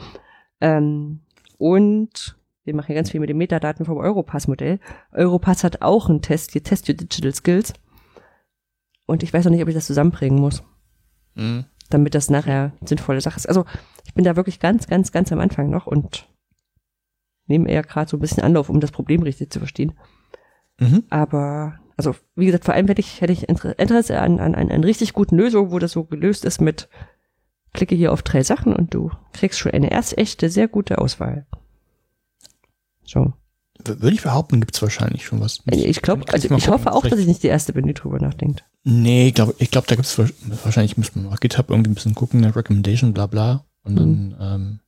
Ähm, 0.59 1.21
und 1.57 2.35
wir 2.63 2.75
machen 2.75 2.91
ja 2.91 2.95
ganz 2.95 3.09
viel 3.11 3.19
mit 3.19 3.29
den 3.29 3.37
Metadaten 3.37 3.85
vom 3.85 3.97
Europass-Modell. 3.97 4.79
Europass 5.11 5.63
hat 5.63 5.81
auch 5.81 6.09
einen 6.09 6.21
Test, 6.21 6.51
hier 6.51 6.63
Test 6.63 6.87
Your 6.89 6.95
Digital 6.95 7.33
Skills. 7.33 7.73
Und 9.07 9.23
ich 9.23 9.33
weiß 9.33 9.45
noch 9.45 9.51
nicht, 9.51 9.61
ob 9.63 9.67
ich 9.67 9.75
das 9.75 9.87
zusammenbringen 9.87 10.39
muss 10.39 10.63
Mhm. 11.33 11.65
damit 11.89 12.13
das 12.13 12.29
nachher 12.29 12.73
sinnvolle 12.83 13.21
Sache 13.21 13.37
ist. 13.37 13.47
Also 13.47 13.65
ich 14.05 14.13
bin 14.13 14.25
da 14.25 14.35
wirklich 14.35 14.59
ganz, 14.59 14.87
ganz, 14.87 15.11
ganz 15.11 15.31
am 15.31 15.39
Anfang 15.39 15.69
noch 15.69 15.87
und 15.87 16.27
nehme 17.47 17.69
eher 17.69 17.83
gerade 17.83 18.09
so 18.09 18.17
ein 18.17 18.19
bisschen 18.21 18.43
Anlauf, 18.43 18.69
um 18.69 18.79
das 18.79 18.91
Problem 18.91 19.23
richtig 19.23 19.49
zu 19.51 19.59
verstehen. 19.59 19.93
Mhm. 20.79 21.03
Aber, 21.09 21.79
also 21.97 22.15
wie 22.35 22.45
gesagt, 22.45 22.65
vor 22.65 22.73
allem 22.73 22.87
hätte 22.87 22.99
ich, 23.01 23.21
hätte 23.21 23.33
ich 23.33 23.47
Inter- 23.49 23.77
Interesse 23.79 24.19
an, 24.19 24.39
an, 24.39 24.55
an, 24.55 24.71
an 24.71 24.83
richtig 24.83 25.13
guten 25.13 25.37
Lösungen, 25.37 25.71
wo 25.71 25.79
das 25.79 25.93
so 25.93 26.03
gelöst 26.03 26.45
ist 26.45 26.61
mit 26.61 26.89
klicke 27.73 27.95
hier 27.95 28.11
auf 28.11 28.21
drei 28.23 28.43
Sachen 28.43 28.73
und 28.73 28.93
du 28.93 29.11
kriegst 29.33 29.59
schon 29.59 29.71
eine 29.71 29.91
erst 29.91 30.17
echte, 30.17 30.49
sehr 30.49 30.67
gute 30.67 30.97
Auswahl. 30.97 31.45
So. 33.11 33.33
W- 33.83 34.01
Würde 34.01 34.15
ich 34.15 34.21
behaupten, 34.21 34.59
gibt's 34.59 34.81
wahrscheinlich 34.81 35.25
schon 35.25 35.39
was. 35.39 35.59
Ich 35.65 36.01
glaube, 36.01 36.25
Kann 36.25 36.35
also 36.35 36.47
ich 36.55 36.67
hoffe 36.67 36.85
gucken. 36.85 36.87
auch, 36.87 37.05
dass 37.07 37.19
ich 37.19 37.27
nicht 37.27 37.43
die 37.43 37.47
erste 37.47 37.73
bin, 37.73 37.87
die 37.87 37.93
drüber 37.93 38.19
nachdenkt. 38.19 38.63
Nee, 38.83 39.27
ich 39.29 39.33
glaube, 39.33 39.55
ich 39.59 39.71
glaub, 39.71 39.87
da 39.87 39.95
gibt's 39.95 40.17
wahrsch- 40.17 40.33
wahrscheinlich, 40.63 40.97
müssen 40.97 41.23
wir 41.23 41.29
mal 41.29 41.35
GitHub 41.37 41.69
irgendwie 41.69 41.91
ein 41.91 41.95
bisschen 41.95 42.15
gucken, 42.15 42.43
eine 42.43 42.55
Recommendation, 42.55 43.13
bla 43.13 43.25
bla. 43.27 43.65
Und 43.83 43.95
dann 43.95 44.35
ähm, 44.39 44.79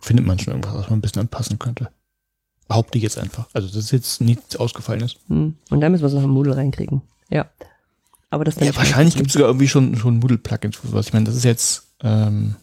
findet 0.00 0.26
man 0.26 0.38
schon 0.38 0.52
irgendwas, 0.54 0.74
was 0.74 0.90
man 0.90 0.98
ein 0.98 1.02
bisschen 1.02 1.20
anpassen 1.20 1.58
könnte. 1.58 1.88
Behaupte 2.68 2.98
ich 2.98 3.04
jetzt 3.04 3.18
einfach. 3.18 3.46
Also 3.52 3.68
das 3.68 3.76
ist 3.76 3.90
jetzt 3.92 4.20
nichts 4.20 4.56
Ausgefallenes. 4.56 5.16
Hm. 5.28 5.54
Und 5.70 5.80
dann 5.80 5.92
müssen 5.92 6.02
wir 6.02 6.08
es 6.08 6.14
noch 6.14 6.24
im 6.24 6.30
Moodle 6.30 6.56
reinkriegen. 6.56 7.02
Ja. 7.30 7.46
Aber 8.30 8.44
das 8.44 8.56
dann 8.56 8.66
Ja, 8.66 8.74
wahrscheinlich 8.76 9.14
mehr- 9.14 9.22
gibt's 9.22 9.34
sogar 9.34 9.48
irgendwie 9.48 9.68
schon, 9.68 9.96
schon 9.96 10.18
Moodle-Plugins 10.18 10.78
sowas. 10.82 11.06
Ich 11.06 11.12
meine, 11.12 11.26
das 11.26 11.36
ist 11.36 11.44
jetzt 11.44 11.86
ähm, 12.02 12.56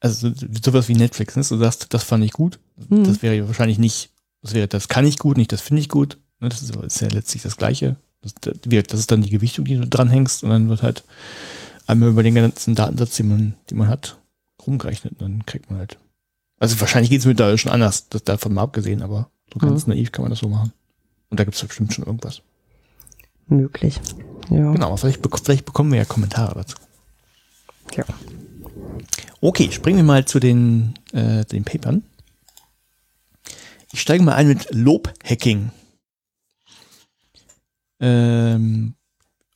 also 0.00 0.30
so- 0.30 0.46
sowas 0.64 0.88
wie 0.88 0.94
Netflix, 0.94 1.36
ne? 1.36 1.44
Du 1.48 1.58
sagst, 1.58 1.92
das 1.92 2.02
fand 2.02 2.24
ich 2.24 2.32
gut. 2.32 2.58
Mhm. 2.88 3.04
Das 3.04 3.22
wäre 3.22 3.36
ja 3.36 3.46
wahrscheinlich 3.46 3.78
nicht, 3.78 4.10
das 4.42 4.54
wäre, 4.54 4.66
das 4.68 4.88
kann 4.88 5.06
ich 5.06 5.18
gut, 5.18 5.36
nicht 5.36 5.52
das 5.52 5.60
finde 5.60 5.80
ich 5.80 5.88
gut. 5.88 6.18
Ne? 6.40 6.48
Das 6.48 6.62
ist, 6.62 6.74
ist 6.74 7.00
ja 7.00 7.08
letztlich 7.08 7.42
das 7.42 7.56
Gleiche. 7.56 7.96
Das, 8.22 8.34
das, 8.40 9.00
ist 9.00 9.10
dann 9.10 9.22
die 9.22 9.30
Gewichtung, 9.30 9.64
die 9.64 9.76
du 9.76 9.86
dranhängst 9.86 10.42
und 10.44 10.50
dann 10.50 10.68
wird 10.68 10.82
halt 10.82 11.04
einmal 11.86 12.10
über 12.10 12.22
den 12.22 12.34
ganzen 12.34 12.74
Datensatz, 12.74 13.16
den 13.16 13.28
man, 13.28 13.54
den 13.70 13.78
man 13.78 13.88
hat, 13.88 14.18
rumgerechnet 14.66 15.14
und 15.14 15.22
dann 15.22 15.46
kriegt 15.46 15.70
man 15.70 15.78
halt. 15.78 15.98
Also 16.58 16.78
wahrscheinlich 16.80 17.10
geht's 17.10 17.24
mittlerweile 17.24 17.56
schon 17.56 17.72
anders, 17.72 18.08
das 18.10 18.24
davon 18.24 18.52
mal 18.52 18.62
abgesehen, 18.62 19.02
aber 19.02 19.30
so 19.52 19.58
ganz 19.58 19.86
naiv 19.86 20.12
kann 20.12 20.22
man 20.22 20.30
das 20.30 20.40
so 20.40 20.48
machen. 20.48 20.72
Und 21.30 21.40
da 21.40 21.44
gibt's 21.44 21.64
bestimmt 21.64 21.94
schon 21.94 22.04
irgendwas. 22.04 22.42
möglich. 23.46 24.00
Ja. 24.50 24.72
Genau, 24.72 24.96
vielleicht, 24.96 25.20
vielleicht 25.42 25.64
bekommen 25.64 25.92
wir 25.92 25.98
ja 25.98 26.04
Kommentare 26.04 26.54
dazu. 26.56 26.76
Ja. 27.96 28.04
Okay, 29.40 29.70
springen 29.72 29.98
wir 29.98 30.04
mal 30.04 30.24
zu 30.24 30.40
den, 30.40 30.94
äh, 31.12 31.44
den 31.44 31.64
Papern. 31.64 32.02
Ich 33.92 34.00
steige 34.00 34.22
mal 34.22 34.34
ein 34.34 34.48
mit 34.48 34.68
Lobhacking. 34.72 35.70
Ähm, 38.00 38.94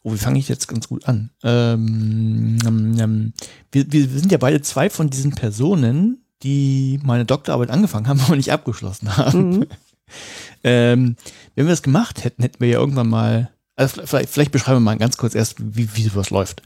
oh, 0.02 0.12
wie 0.12 0.18
fange 0.18 0.38
ich 0.38 0.48
jetzt 0.48 0.68
ganz 0.68 0.88
gut 0.88 1.06
an? 1.06 1.30
Ähm, 1.42 2.58
ähm, 2.98 3.32
wir, 3.72 3.90
wir 3.90 4.08
sind 4.08 4.32
ja 4.32 4.38
beide 4.38 4.60
zwei 4.60 4.90
von 4.90 5.08
diesen 5.10 5.32
Personen, 5.32 6.24
die 6.42 7.00
meine 7.02 7.24
Doktorarbeit 7.24 7.70
angefangen 7.70 8.08
haben, 8.08 8.20
aber 8.26 8.36
nicht 8.36 8.52
abgeschlossen 8.52 9.16
haben. 9.16 9.58
Mhm. 9.58 9.66
ähm, 10.64 11.16
wenn 11.54 11.66
wir 11.66 11.72
das 11.72 11.82
gemacht 11.82 12.24
hätten, 12.24 12.42
hätten 12.42 12.60
wir 12.60 12.68
ja 12.68 12.78
irgendwann 12.78 13.08
mal, 13.08 13.50
also 13.76 14.02
vielleicht, 14.04 14.30
vielleicht 14.30 14.52
beschreiben 14.52 14.76
wir 14.76 14.80
mal 14.80 14.98
ganz 14.98 15.16
kurz 15.16 15.34
erst, 15.34 15.56
wie, 15.58 15.94
wie 15.96 16.02
sowas 16.02 16.30
läuft. 16.30 16.62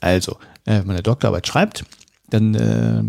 Also, 0.00 0.32
äh, 0.64 0.78
wenn 0.78 0.86
man 0.86 0.96
eine 0.96 1.02
Doktorarbeit 1.02 1.46
schreibt, 1.46 1.84
dann 2.30 2.54
äh, 2.54 3.04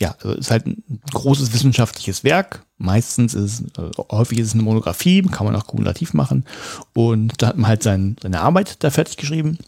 ja, 0.00 0.14
also 0.22 0.32
ist 0.36 0.50
halt 0.50 0.66
ein 0.66 1.00
großes 1.12 1.52
wissenschaftliches 1.52 2.22
Werk. 2.22 2.66
Meistens 2.76 3.34
ist 3.34 3.78
äh, 3.78 3.90
häufig 4.10 4.38
ist 4.38 4.48
es 4.48 4.54
eine 4.54 4.62
Monographie, 4.62 5.22
kann 5.22 5.46
man 5.46 5.56
auch 5.56 5.66
kumulativ 5.66 6.12
machen. 6.12 6.44
Und 6.92 7.40
da 7.40 7.48
hat 7.48 7.56
man 7.56 7.68
halt 7.68 7.82
sein, 7.82 8.16
seine 8.22 8.40
Arbeit 8.40 8.82
da 8.84 8.90
fertig 8.90 9.16
geschrieben 9.16 9.58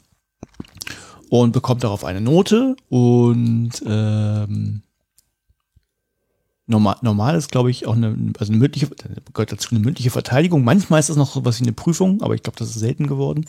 und 1.30 1.52
bekommt 1.52 1.82
darauf 1.82 2.04
eine 2.04 2.20
Note. 2.20 2.76
Und 2.90 3.70
ähm, 3.86 4.82
normal, 6.66 6.96
normal 7.00 7.34
ist, 7.34 7.50
glaube 7.50 7.70
ich, 7.70 7.86
auch 7.86 7.96
eine, 7.96 8.32
also 8.38 8.52
eine 8.52 8.60
mündliche, 8.60 8.88
gehört 9.32 9.52
dazu 9.52 9.70
eine 9.70 9.80
mündliche 9.80 10.10
Verteidigung. 10.10 10.62
Manchmal 10.62 11.00
ist 11.00 11.08
das 11.08 11.16
noch 11.16 11.32
so 11.32 11.44
was 11.46 11.58
wie 11.60 11.64
eine 11.64 11.72
Prüfung, 11.72 12.22
aber 12.22 12.34
ich 12.34 12.42
glaube, 12.42 12.58
das 12.58 12.68
ist 12.68 12.80
selten 12.80 13.06
geworden. 13.06 13.46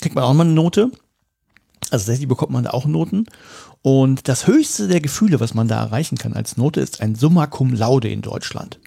Kriegt 0.00 0.16
man 0.16 0.24
auch 0.24 0.34
mal 0.34 0.44
eine 0.44 0.52
Note. 0.52 0.90
Also 1.92 2.04
tatsächlich 2.04 2.28
bekommt 2.28 2.52
man 2.52 2.64
da 2.64 2.70
auch 2.70 2.86
Noten. 2.86 3.26
Und 3.82 4.26
das 4.26 4.46
höchste 4.46 4.88
der 4.88 5.02
Gefühle, 5.02 5.40
was 5.40 5.52
man 5.52 5.68
da 5.68 5.78
erreichen 5.78 6.16
kann 6.16 6.32
als 6.32 6.56
Note, 6.56 6.80
ist 6.80 7.02
ein 7.02 7.14
Summa 7.14 7.46
Cum 7.46 7.74
Laude 7.74 8.08
in 8.08 8.22
Deutschland. 8.22 8.80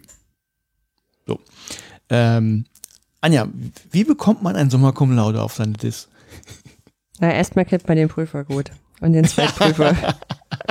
So. 1.28 1.40
Ähm, 2.10 2.66
Anja, 3.22 3.48
wie 3.92 4.06
bekommt 4.06 4.42
man 4.42 4.56
ein 4.56 4.72
Summa 4.72 4.92
Cum 4.92 5.16
Laude 5.16 5.44
auf 5.44 5.54
seine 5.54 5.74
Dis? 5.74 6.08
Na, 7.20 7.32
erstmal 7.32 7.66
kennt 7.66 7.88
man 7.88 7.96
den 7.96 8.10
Prüfer 8.10 8.44
gut 8.44 8.72
und 9.02 9.14
den 9.14 9.26
Zweitprüfer. 9.26 10.18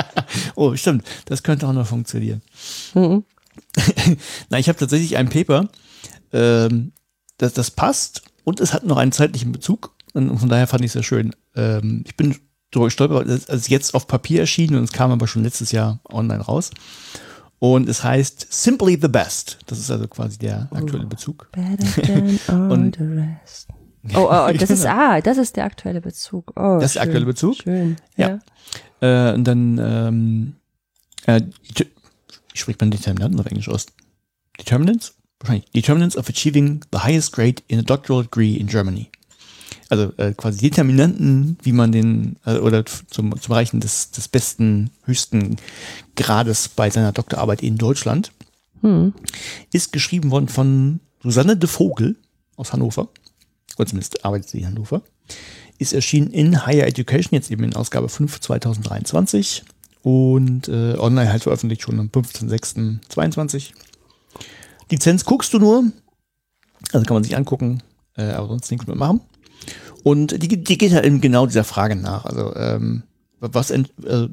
oh, 0.56 0.74
stimmt. 0.74 1.06
Das 1.26 1.44
könnte 1.44 1.68
auch 1.68 1.72
noch 1.72 1.86
funktionieren. 1.86 2.42
Mhm. 2.94 3.24
Na, 4.50 4.58
ich 4.58 4.68
habe 4.68 4.78
tatsächlich 4.78 5.16
ein 5.16 5.28
Paper, 5.28 5.68
ähm, 6.32 6.90
das, 7.38 7.52
das 7.52 7.70
passt 7.70 8.22
und 8.42 8.58
es 8.58 8.72
hat 8.72 8.84
noch 8.84 8.96
einen 8.96 9.12
zeitlichen 9.12 9.52
Bezug. 9.52 9.93
Und 10.14 10.38
von 10.38 10.48
daher 10.48 10.66
fand 10.66 10.82
ich 10.82 10.86
es 10.86 10.92
sehr 10.94 11.02
schön. 11.02 11.34
Ähm, 11.54 12.04
ich 12.06 12.16
bin 12.16 12.36
darüber 12.70 12.86
gestolpert, 12.86 13.26
es 13.26 13.44
ist 13.44 13.68
jetzt 13.68 13.94
auf 13.94 14.06
Papier 14.06 14.40
erschienen 14.40 14.76
und 14.76 14.84
es 14.84 14.92
kam 14.92 15.10
aber 15.10 15.26
schon 15.26 15.42
letztes 15.42 15.72
Jahr 15.72 16.00
online 16.10 16.40
raus. 16.40 16.70
Und 17.58 17.88
es 17.88 18.04
heißt 18.04 18.46
Simply 18.50 18.98
the 19.00 19.08
Best. 19.08 19.58
Das 19.66 19.78
ist 19.78 19.90
also 19.90 20.06
quasi 20.08 20.38
der 20.38 20.68
aktuelle 20.70 21.06
Bezug. 21.06 21.48
Better 21.52 22.02
than 22.02 22.38
all 22.46 22.72
und, 22.72 22.96
the 22.96 23.04
rest. 23.04 23.68
Oh, 24.14 24.28
oh, 24.30 24.52
das 24.52 24.70
ist, 24.70 24.86
ah, 24.86 25.20
das 25.20 25.38
ist 25.38 25.56
der 25.56 25.64
aktuelle 25.64 26.00
Bezug. 26.00 26.52
Oh, 26.56 26.78
das 26.78 26.90
ist 26.90 26.94
der 26.96 27.02
aktuelle 27.02 27.26
Bezug? 27.26 27.56
Schön. 27.62 27.96
Ja. 28.16 28.40
ja. 29.00 29.30
Äh, 29.30 29.34
und 29.34 29.44
dann, 29.44 29.78
ähm, 29.78 30.56
äh, 31.26 31.40
wie 31.42 32.58
spricht 32.58 32.80
man 32.80 32.90
Determinanten 32.90 33.40
auf 33.40 33.46
Englisch 33.46 33.68
aus? 33.68 33.86
Determinants? 34.60 35.14
Wahrscheinlich. 35.40 35.70
Determinants 35.70 36.16
of 36.16 36.28
achieving 36.28 36.84
the 36.92 36.98
highest 36.98 37.32
grade 37.32 37.62
in 37.66 37.78
a 37.78 37.82
doctoral 37.82 38.22
degree 38.22 38.54
in 38.54 38.66
Germany 38.66 39.10
also 39.94 40.12
äh, 40.16 40.32
quasi 40.32 40.58
Determinanten, 40.58 41.56
wie 41.62 41.72
man 41.72 41.92
den, 41.92 42.36
äh, 42.44 42.58
oder 42.58 42.84
zum, 42.84 43.40
zum 43.40 43.52
Erreichen 43.52 43.80
des, 43.80 44.10
des 44.10 44.28
besten, 44.28 44.90
höchsten 45.04 45.56
Grades 46.16 46.68
bei 46.68 46.90
seiner 46.90 47.12
Doktorarbeit 47.12 47.62
in 47.62 47.78
Deutschland, 47.78 48.32
hm. 48.80 49.14
ist 49.72 49.92
geschrieben 49.92 50.30
worden 50.30 50.48
von 50.48 51.00
Susanne 51.22 51.56
de 51.56 51.68
Vogel 51.68 52.16
aus 52.56 52.72
Hannover, 52.72 53.08
oder 53.76 53.86
zumindest 53.86 54.24
arbeitet 54.24 54.48
sie 54.48 54.58
in 54.58 54.66
Hannover, 54.66 55.02
ist 55.78 55.92
erschienen 55.92 56.30
in 56.30 56.66
Higher 56.66 56.86
Education, 56.86 57.30
jetzt 57.32 57.50
eben 57.50 57.64
in 57.64 57.76
Ausgabe 57.76 58.08
5 58.08 58.40
2023 58.40 59.64
und 60.02 60.68
äh, 60.68 60.96
online 60.98 61.30
halt 61.30 61.44
veröffentlicht 61.44 61.82
schon 61.82 61.98
am 61.98 62.08
15.06.22. 62.08 63.70
Lizenz 64.90 65.24
guckst 65.24 65.54
du 65.54 65.58
nur, 65.58 65.84
also 66.92 67.06
kann 67.06 67.14
man 67.14 67.24
sich 67.24 67.36
angucken, 67.36 67.82
äh, 68.16 68.24
aber 68.24 68.48
sonst 68.48 68.70
nichts 68.70 68.86
mehr 68.86 68.96
machen. 68.96 69.20
Und 70.04 70.40
die, 70.42 70.62
die 70.62 70.78
geht 70.78 70.92
halt 70.92 71.04
eben 71.04 71.20
genau 71.20 71.46
dieser 71.46 71.64
Frage 71.64 71.96
nach. 71.96 72.26
Also, 72.26 72.54
ähm, 72.54 73.02
was 73.40 73.70
äh, 73.70 73.82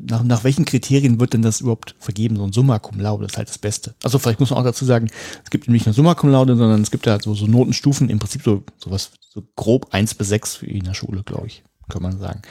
nach, 0.07 0.23
nach 0.23 0.43
welchen 0.43 0.65
Kriterien 0.65 1.19
wird 1.19 1.33
denn 1.33 1.41
das 1.41 1.61
überhaupt 1.61 1.95
vergeben? 1.99 2.35
So 2.35 2.43
ein 2.43 2.53
Summa 2.53 2.79
Cum 2.79 2.99
Laude 2.99 3.25
ist 3.25 3.37
halt 3.37 3.49
das 3.49 3.57
Beste. 3.57 3.95
Also 4.03 4.19
vielleicht 4.19 4.39
muss 4.39 4.51
man 4.51 4.59
auch 4.59 4.63
dazu 4.63 4.85
sagen, 4.85 5.09
es 5.43 5.49
gibt 5.49 5.67
nicht 5.67 5.85
nur 5.85 5.93
Summa 5.93 6.13
Cum 6.13 6.29
Laude, 6.29 6.55
sondern 6.55 6.81
es 6.81 6.91
gibt 6.91 7.07
halt 7.07 7.23
so, 7.23 7.33
so 7.33 7.47
Notenstufen, 7.47 8.09
im 8.09 8.19
Prinzip 8.19 8.43
so 8.43 8.63
sowas, 8.77 9.11
so 9.29 9.43
grob 9.55 9.87
eins 9.91 10.13
bis 10.13 10.29
sechs 10.29 10.61
in 10.61 10.83
der 10.83 10.93
Schule, 10.93 11.23
glaube 11.23 11.47
ich, 11.47 11.63
kann 11.89 12.03
man 12.03 12.19
sagen. 12.19 12.41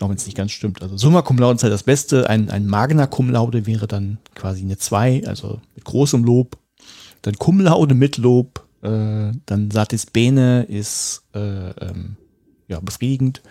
Auch 0.00 0.08
wenn 0.08 0.16
es 0.16 0.26
nicht 0.26 0.36
ganz 0.36 0.52
stimmt. 0.52 0.82
Also 0.82 0.96
Summa 0.96 1.22
Cum 1.22 1.38
Laude 1.38 1.56
ist 1.56 1.62
halt 1.62 1.72
das 1.72 1.82
Beste. 1.82 2.28
Ein, 2.28 2.50
ein 2.50 2.66
Magna 2.66 3.06
Cum 3.06 3.30
Laude 3.30 3.66
wäre 3.66 3.86
dann 3.86 4.18
quasi 4.34 4.62
eine 4.62 4.76
zwei, 4.76 5.22
also 5.26 5.60
mit 5.74 5.84
großem 5.84 6.24
Lob. 6.24 6.58
Dann 7.22 7.36
Cum 7.36 7.60
Laude 7.60 7.94
mit 7.94 8.18
Lob. 8.18 8.66
Äh, 8.82 9.32
dann 9.46 9.70
Satis 9.70 10.06
Bene 10.06 10.64
ist 10.64 11.22
äh, 11.34 11.70
ähm, 11.70 12.16
ja, 12.68 12.80
befriedigend. 12.80 13.42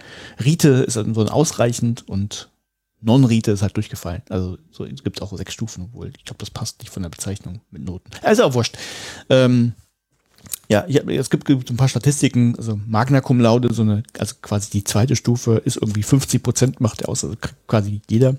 Rite 0.43 0.69
ist 0.69 0.97
dann 0.97 1.13
so 1.13 1.21
ein 1.21 1.29
ausreichend 1.29 2.07
und 2.07 2.49
Non-Rite 3.01 3.51
ist 3.51 3.61
halt 3.61 3.75
durchgefallen. 3.77 4.23
Also 4.29 4.57
so, 4.71 4.85
es 4.85 5.03
gibt 5.03 5.21
auch 5.21 5.35
sechs 5.37 5.53
Stufen, 5.53 5.85
obwohl 5.85 6.11
ich 6.17 6.25
glaube, 6.25 6.39
das 6.39 6.49
passt 6.49 6.79
nicht 6.79 6.91
von 6.91 7.03
der 7.03 7.09
Bezeichnung 7.09 7.61
mit 7.71 7.83
Noten. 7.83 8.09
Also 8.23 8.43
auch 8.43 8.53
wurscht. 8.53 8.77
Ähm, 9.29 9.73
ja, 10.67 10.85
ich 10.87 10.97
es 10.97 11.29
gibt, 11.29 11.45
gibt 11.45 11.69
ein 11.69 11.77
paar 11.77 11.87
Statistiken, 11.87 12.55
also 12.57 12.79
Magna 12.87 13.21
Cum 13.21 13.39
Laude, 13.39 13.73
so 13.73 13.83
eine, 13.83 14.03
also 14.17 14.35
quasi 14.41 14.71
die 14.71 14.83
zweite 14.83 15.15
Stufe 15.15 15.61
ist 15.63 15.77
irgendwie 15.77 16.03
50 16.03 16.41
Prozent 16.41 16.81
macht 16.81 17.01
er 17.01 17.09
aus, 17.09 17.23
also 17.23 17.35
quasi 17.67 18.01
jeder. 18.09 18.35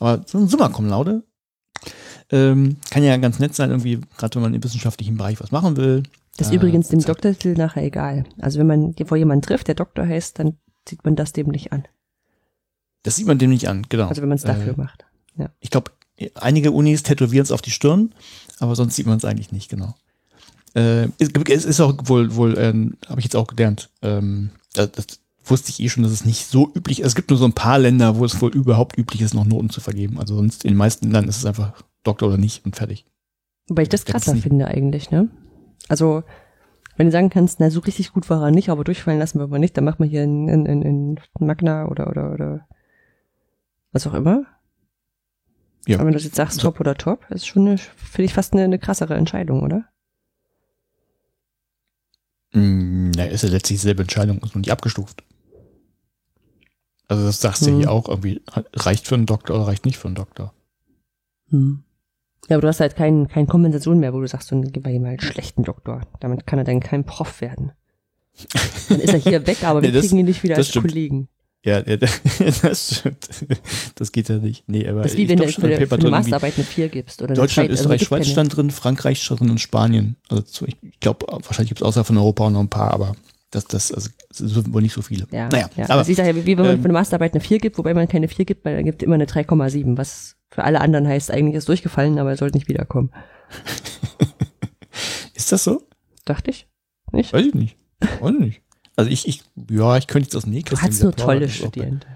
Aber 0.00 0.24
so 0.26 0.38
ein 0.38 0.48
Summa 0.48 0.68
Cum 0.68 0.88
Laude 0.88 1.22
ähm, 2.30 2.76
kann 2.90 3.04
ja 3.04 3.16
ganz 3.16 3.38
nett 3.38 3.54
sein, 3.54 3.70
irgendwie, 3.70 4.00
gerade 4.16 4.34
wenn 4.34 4.42
man 4.42 4.54
im 4.54 4.62
wissenschaftlichen 4.62 5.16
Bereich 5.16 5.40
was 5.40 5.52
machen 5.52 5.76
will. 5.76 6.02
Das 6.36 6.48
ist 6.48 6.52
äh, 6.52 6.56
übrigens 6.56 6.88
dem 6.88 7.00
Doktortitel 7.00 7.54
nachher 7.54 7.84
egal. 7.84 8.24
Also 8.40 8.58
wenn 8.58 8.66
man 8.66 8.94
vor 9.04 9.16
jemanden 9.16 9.42
trifft, 9.42 9.68
der 9.68 9.74
Doktor 9.74 10.06
heißt, 10.06 10.38
dann 10.38 10.58
sieht 10.88 11.04
man 11.04 11.16
das 11.16 11.32
dem 11.32 11.48
nicht 11.48 11.72
an. 11.72 11.86
Das 13.02 13.16
sieht 13.16 13.26
man 13.26 13.38
dem 13.38 13.50
nicht 13.50 13.68
an, 13.68 13.86
genau. 13.88 14.08
Also 14.08 14.22
wenn 14.22 14.28
man 14.28 14.36
es 14.36 14.44
dafür 14.44 14.74
äh, 14.74 14.76
macht. 14.76 15.06
Ja. 15.36 15.50
Ich 15.60 15.70
glaube, 15.70 15.92
einige 16.34 16.72
Unis 16.72 17.02
tätowieren 17.02 17.44
es 17.44 17.52
auf 17.52 17.62
die 17.62 17.70
Stirn, 17.70 18.14
aber 18.58 18.76
sonst 18.76 18.96
sieht 18.96 19.06
man 19.06 19.18
es 19.18 19.24
eigentlich 19.24 19.52
nicht, 19.52 19.70
genau. 19.70 19.94
Äh, 20.74 21.08
es, 21.18 21.30
es, 21.48 21.64
ist 21.64 21.80
auch 21.80 21.94
wohl, 22.04 22.34
wohl, 22.36 22.56
äh, 22.56 22.72
habe 23.08 23.20
ich 23.20 23.24
jetzt 23.24 23.36
auch 23.36 23.46
gelernt. 23.46 23.90
Ähm, 24.02 24.50
das, 24.74 24.92
das, 24.92 25.06
wusste 25.42 25.70
ich 25.70 25.80
eh 25.80 25.88
schon, 25.88 26.02
dass 26.04 26.12
es 26.12 26.24
nicht 26.24 26.46
so 26.46 26.70
üblich 26.74 27.00
ist. 27.00 27.08
Es 27.08 27.14
gibt 27.14 27.30
nur 27.30 27.38
so 27.38 27.44
ein 27.44 27.54
paar 27.54 27.78
Länder, 27.78 28.16
wo 28.16 28.24
es 28.24 28.40
wohl 28.40 28.54
überhaupt 28.54 28.96
üblich 28.96 29.20
ist, 29.20 29.34
noch 29.34 29.44
Noten 29.44 29.70
zu 29.70 29.80
vergeben. 29.80 30.20
Also 30.20 30.36
sonst 30.36 30.64
in 30.64 30.70
den 30.70 30.76
meisten 30.76 31.06
Ländern 31.06 31.28
ist 31.28 31.38
es 31.38 31.46
einfach 31.46 31.82
Doktor 32.04 32.28
oder 32.28 32.36
nicht 32.36 32.64
und 32.64 32.76
fertig. 32.76 33.04
Wobei 33.68 33.82
ich 33.82 33.88
das 33.88 34.04
krasser 34.04 34.36
finde 34.36 34.68
eigentlich, 34.68 35.10
ne? 35.10 35.28
Also, 35.90 36.22
wenn 36.96 37.08
du 37.08 37.12
sagen 37.12 37.30
kannst, 37.30 37.58
na, 37.58 37.68
so 37.68 37.80
richtig 37.80 38.12
gut 38.12 38.30
war 38.30 38.40
er 38.44 38.52
nicht, 38.52 38.68
aber 38.68 38.84
durchfallen 38.84 39.18
lassen 39.18 39.40
wir 39.40 39.48
mal 39.48 39.58
nicht, 39.58 39.76
dann 39.76 39.84
machen 39.84 39.98
wir 40.04 40.06
hier 40.06 40.22
in, 40.22 40.48
in, 40.48 40.82
in 40.82 41.20
Magna 41.40 41.88
oder, 41.88 42.06
oder, 42.06 42.32
oder 42.32 42.68
was 43.90 44.06
auch 44.06 44.14
immer. 44.14 44.46
Ja. 45.88 45.96
Aber 45.96 46.06
wenn 46.06 46.12
du 46.12 46.20
jetzt 46.20 46.36
sagst, 46.36 46.60
top 46.60 46.78
oder 46.78 46.94
top, 46.94 47.28
ist 47.30 47.48
schon, 47.48 47.76
finde 47.76 48.24
ich, 48.24 48.34
fast 48.34 48.52
eine, 48.52 48.62
eine 48.62 48.78
krassere 48.78 49.14
Entscheidung, 49.14 49.64
oder? 49.64 49.88
Mm, 52.52 53.10
na, 53.16 53.24
ist 53.24 53.42
ja 53.42 53.48
letztlich 53.48 53.80
dieselbe 53.80 54.02
Entscheidung, 54.02 54.38
ist 54.44 54.54
nur 54.54 54.60
nicht 54.60 54.70
abgestuft. 54.70 55.24
Also 57.08 57.24
das 57.24 57.40
sagst 57.40 57.66
du 57.66 57.70
hm. 57.72 57.78
hier 57.78 57.90
auch 57.90 58.08
irgendwie, 58.08 58.42
reicht 58.74 59.08
für 59.08 59.16
einen 59.16 59.26
Doktor 59.26 59.56
oder 59.56 59.66
reicht 59.66 59.86
nicht 59.86 59.98
für 59.98 60.06
einen 60.06 60.14
Doktor. 60.14 60.54
Hm. 61.48 61.82
Ja, 62.48 62.56
aber 62.56 62.62
du 62.62 62.68
hast 62.68 62.80
halt 62.80 62.96
keinen 62.96 63.28
kein 63.28 63.46
Kompensation 63.46 64.00
mehr, 64.00 64.12
wo 64.12 64.20
du 64.20 64.26
sagst, 64.26 64.50
dann 64.50 64.72
gib 64.72 64.84
mal 64.84 64.90
jemand 64.90 65.10
einen 65.10 65.20
schlechten 65.20 65.62
Doktor. 65.62 66.02
Damit 66.20 66.46
kann 66.46 66.58
er 66.58 66.64
dann 66.64 66.80
kein 66.80 67.04
Prof 67.04 67.40
werden. 67.40 67.72
Dann 68.88 69.00
ist 69.00 69.12
er 69.12 69.20
hier 69.20 69.46
weg, 69.46 69.58
aber 69.62 69.82
wir 69.82 69.88
nee, 69.88 69.94
das, 69.94 70.06
kriegen 70.06 70.18
ihn 70.18 70.26
nicht 70.26 70.42
wieder 70.42 70.56
als 70.56 70.68
stimmt. 70.68 70.88
Kollegen. 70.88 71.28
Ja, 71.62 71.80
ja, 71.86 71.96
das 72.62 72.96
stimmt. 72.96 73.28
Das 73.96 74.12
geht 74.12 74.30
ja 74.30 74.38
nicht. 74.38 74.64
Nee, 74.66 74.88
aber 74.88 75.02
das 75.02 75.12
ist 75.12 75.18
wie 75.18 75.28
wenn 75.28 75.38
du 75.38 75.46
für, 75.46 75.86
für 75.86 75.94
eine 75.94 76.10
Masterarbeit 76.10 76.54
eine 76.56 76.64
4 76.64 76.88
gibst. 76.88 77.20
Oder 77.20 77.34
Deutschland, 77.34 77.68
Zeit, 77.68 77.74
Österreich, 77.74 78.00
also 78.00 78.04
Schweiz 78.06 78.28
stand 78.28 78.56
drin, 78.56 78.70
Frankreich 78.70 79.22
stand 79.22 79.40
drin 79.40 79.50
und 79.50 79.60
Spanien. 79.60 80.16
Also 80.30 80.66
ich 80.66 80.76
glaube, 81.00 81.26
wahrscheinlich 81.28 81.68
gibt 81.68 81.82
es 81.82 81.86
außer 81.86 82.04
von 82.04 82.16
Europa 82.16 82.46
auch 82.46 82.50
noch 82.50 82.60
ein 82.60 82.70
paar, 82.70 82.92
aber 82.94 83.14
das, 83.50 83.66
das, 83.66 83.92
also, 83.92 84.08
sind 84.32 84.72
wohl 84.72 84.80
nicht 84.80 84.94
so 84.94 85.02
viele. 85.02 85.26
Ja, 85.32 85.48
naja, 85.48 85.68
ja. 85.76 85.84
Aber, 85.84 85.96
also 85.96 86.10
ich 86.10 86.16
sage 86.16 86.30
ja, 86.30 86.36
wie, 86.36 86.46
wie 86.46 86.56
wenn 86.56 86.64
man 86.64 86.74
ähm, 86.76 86.80
für 86.80 86.84
eine 86.84 86.94
Masterarbeit 86.94 87.34
eine 87.34 87.40
4 87.40 87.58
gibt, 87.58 87.76
wobei 87.76 87.92
man 87.92 88.08
keine 88.08 88.28
4 88.28 88.44
gibt, 88.46 88.64
weil 88.64 88.76
dann 88.76 88.84
gibt 88.84 89.02
immer 89.02 89.16
eine 89.16 89.26
3,7, 89.26 89.98
was 89.98 90.36
für 90.50 90.64
alle 90.64 90.80
anderen 90.80 91.06
heißt 91.06 91.30
eigentlich 91.30 91.56
ist 91.56 91.68
durchgefallen, 91.68 92.18
aber 92.18 92.30
er 92.30 92.36
sollte 92.36 92.56
nicht 92.56 92.68
wiederkommen. 92.68 93.10
ist 95.34 95.52
das 95.52 95.64
so? 95.64 95.86
Dachte 96.24 96.50
ich. 96.50 96.66
Nicht? 97.12 97.32
Weiß 97.32 97.46
ich 97.46 97.54
nicht. 97.54 97.76
Weiß 98.20 98.32
ich 98.34 98.40
nicht. 98.40 98.62
Also 98.96 99.10
ich, 99.10 99.26
ich, 99.26 99.44
ja, 99.70 99.96
ich 99.96 100.06
könnte 100.06 100.26
jetzt 100.26 100.36
aus 100.36 100.44
dem 100.44 100.52
Nähkästchen. 100.52 100.90
Du 100.90 100.94
hast 100.94 101.02
nur 101.02 101.16
tolle 101.16 101.48
Studierende. 101.48 102.06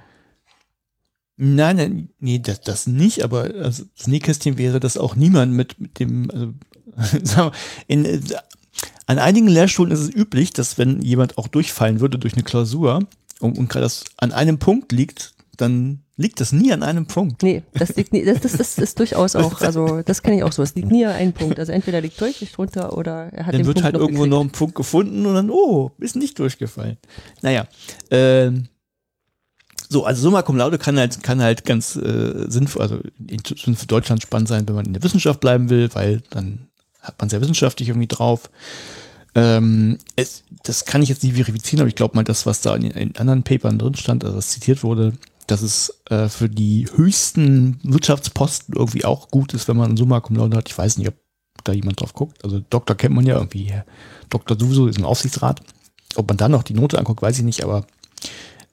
Nein, 1.37 1.77
nein, 1.77 2.09
nee, 2.21 2.39
das, 2.39 2.61
das 2.61 2.87
nicht, 2.87 3.25
aber 3.25 3.43
also 3.61 3.85
das 3.97 4.07
Nähkästchen 4.07 4.57
wäre, 4.57 4.79
dass 4.79 4.97
auch 4.97 5.17
niemand 5.17 5.53
mit, 5.53 5.81
mit 5.81 5.99
dem, 5.99 6.31
also, 6.31 7.19
sagen 7.25 7.51
wir, 7.51 7.53
in, 7.89 8.23
an 9.07 9.19
einigen 9.19 9.49
Lehrstuhlen 9.49 9.93
ist 9.93 10.01
es 10.01 10.15
üblich, 10.15 10.53
dass 10.53 10.79
wenn 10.79 11.03
jemand 11.03 11.37
auch 11.37 11.49
durchfallen 11.49 12.01
würde 12.01 12.19
durch 12.19 12.35
eine 12.35 12.45
Klausur 12.45 13.01
und, 13.41 13.59
und 13.59 13.69
gerade 13.69 13.85
das 13.85 14.05
an 14.17 14.33
einem 14.33 14.59
Punkt 14.59 14.93
liegt, 14.93 15.35
dann 15.57 16.04
liegt 16.17 16.41
das 16.41 16.53
nie 16.53 16.73
an 16.73 16.83
einem 16.83 17.07
Punkt. 17.07 17.43
Nee, 17.43 17.63
das 17.73 17.97
liegt 17.97 18.13
nie, 18.13 18.25
das, 18.25 18.41
das, 18.41 18.53
das 18.53 18.79
ist 18.79 18.99
durchaus 18.99 19.35
auch, 19.37 19.61
also 19.61 20.03
das 20.03 20.23
kenne 20.23 20.37
ich 20.37 20.43
auch 20.45 20.53
so. 20.53 20.63
Es 20.63 20.75
liegt 20.75 20.91
nie 20.91 21.05
an 21.05 21.13
einem 21.13 21.33
Punkt. 21.33 21.59
Also 21.59 21.73
entweder 21.73 22.01
liegt 22.01 22.21
deutlich 22.21 22.53
drunter 22.53 22.97
oder 22.97 23.33
er 23.33 23.47
hat 23.47 23.55
Dann 23.55 23.63
den 23.63 23.67
wird 23.67 23.77
Punkt 23.77 23.85
halt 23.85 23.95
noch 23.95 24.01
irgendwo 24.03 24.23
gekriegt. 24.23 24.35
noch 24.35 24.41
ein 24.45 24.51
Punkt 24.51 24.75
gefunden 24.75 25.27
und 25.27 25.35
dann, 25.35 25.51
oh, 25.51 25.91
ist 25.99 26.17
nicht 26.17 26.39
durchgefallen. 26.39 26.99
Naja, 27.43 27.67
ähm, 28.11 28.69
so, 29.89 30.05
also 30.05 30.23
Summa 30.23 30.43
Cum 30.43 30.57
Laude 30.57 30.79
kann 30.79 30.99
halt, 30.99 31.23
kann 31.23 31.43
halt 31.43 31.65
ganz 31.65 31.97
äh, 31.97 32.47
sinnvoll, 32.49 32.83
also 32.83 32.99
für 32.99 33.87
Deutschland 33.87 34.23
spannend 34.23 34.49
sein, 34.49 34.67
wenn 34.67 34.75
man 34.75 34.87
in 34.87 34.93
der 34.93 35.03
Wissenschaft 35.03 35.41
bleiben 35.41 35.69
will, 35.69 35.91
weil 35.93 36.23
dann 36.31 36.69
hat 37.01 37.21
man 37.21 37.29
sehr 37.29 37.41
wissenschaftlich 37.41 37.89
irgendwie 37.89 38.09
drauf. 38.09 38.51
Ähm, 39.35 39.99
es, 40.17 40.45
das 40.63 40.85
kann 40.85 41.03
ich 41.03 41.09
jetzt 41.09 41.23
nicht 41.23 41.35
verifizieren, 41.35 41.81
aber 41.81 41.89
ich 41.89 41.97
glaube 41.97 42.17
mal, 42.17 42.25
das, 42.25 42.47
was 42.47 42.61
da 42.61 42.75
in, 42.77 42.91
in 42.93 43.17
anderen 43.17 43.43
Papern 43.43 43.79
drin 43.79 43.95
stand, 43.95 44.25
also 44.25 44.37
was 44.37 44.51
zitiert 44.51 44.83
wurde, 44.83 45.13
dass 45.47 45.63
es 45.63 46.01
äh, 46.11 46.29
für 46.29 46.49
die 46.49 46.89
höchsten 46.95 47.79
Wirtschaftsposten 47.83 48.75
irgendwie 48.75 49.05
auch 49.05 49.29
gut 49.29 49.53
ist, 49.55 49.69
wenn 49.69 49.77
man 49.77 49.93
ein 49.93 49.97
Summa 49.97 50.21
Cum 50.21 50.37
Laude 50.37 50.57
hat. 50.57 50.69
Ich 50.69 50.77
weiß 50.79 50.99
nicht, 50.99 51.09
ob 51.09 51.15
da 51.65 51.73
jemand 51.73 52.01
drauf 52.01 52.15
guckt. 52.15 52.43
Also 52.45 52.61
Doktor 52.71 52.97
kennt 52.97 53.15
man 53.15 53.27
ja 53.27 53.37
irgendwie. 53.37 53.65
Herr 53.65 53.85
Doktor 54.31 54.57
sowieso 54.59 54.87
ist 54.87 54.99
im 54.99 55.05
Aufsichtsrat. 55.05 55.61
Ob 56.17 56.29
man 56.29 56.37
dann 56.37 56.51
noch 56.53 56.63
die 56.63 56.75
Note 56.75 56.99
anguckt, 56.99 57.23
weiß 57.23 57.39
ich 57.39 57.45
nicht, 57.45 57.65
aber 57.65 57.87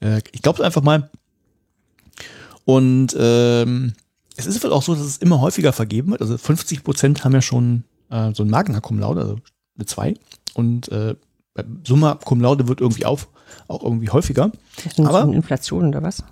äh, 0.01 0.21
ich 0.31 0.41
glaube 0.41 0.59
es 0.59 0.65
einfach 0.65 0.81
mal. 0.83 1.09
Und 2.65 3.15
ähm, 3.19 3.93
es 4.35 4.45
ist 4.45 4.63
wohl 4.63 4.71
auch 4.73 4.83
so, 4.83 4.93
dass 4.95 5.03
es 5.05 5.17
immer 5.17 5.41
häufiger 5.41 5.73
vergeben 5.73 6.11
wird. 6.11 6.21
Also 6.21 6.37
50 6.37 6.83
Prozent 6.83 7.23
haben 7.23 7.33
ja 7.33 7.41
schon 7.41 7.83
äh, 8.09 8.31
so 8.33 8.43
ein 8.43 8.49
Magna 8.49 8.79
Cum 8.79 8.99
Laude, 8.99 9.21
also 9.21 9.35
eine 9.77 9.85
2. 9.85 10.13
Und 10.53 10.89
äh, 10.89 11.15
bei 11.53 11.65
Summa 11.85 12.15
Cum 12.15 12.39
Laude 12.41 12.67
wird 12.67 12.81
irgendwie 12.81 13.05
auf, 13.05 13.27
auch 13.67 13.83
irgendwie 13.83 14.09
häufiger. 14.09 14.51
Das 14.83 14.95
sind 14.95 15.07
aber- 15.07 15.23
so 15.25 15.31
Inflation 15.33 15.87
oder 15.87 16.01
was? 16.03 16.23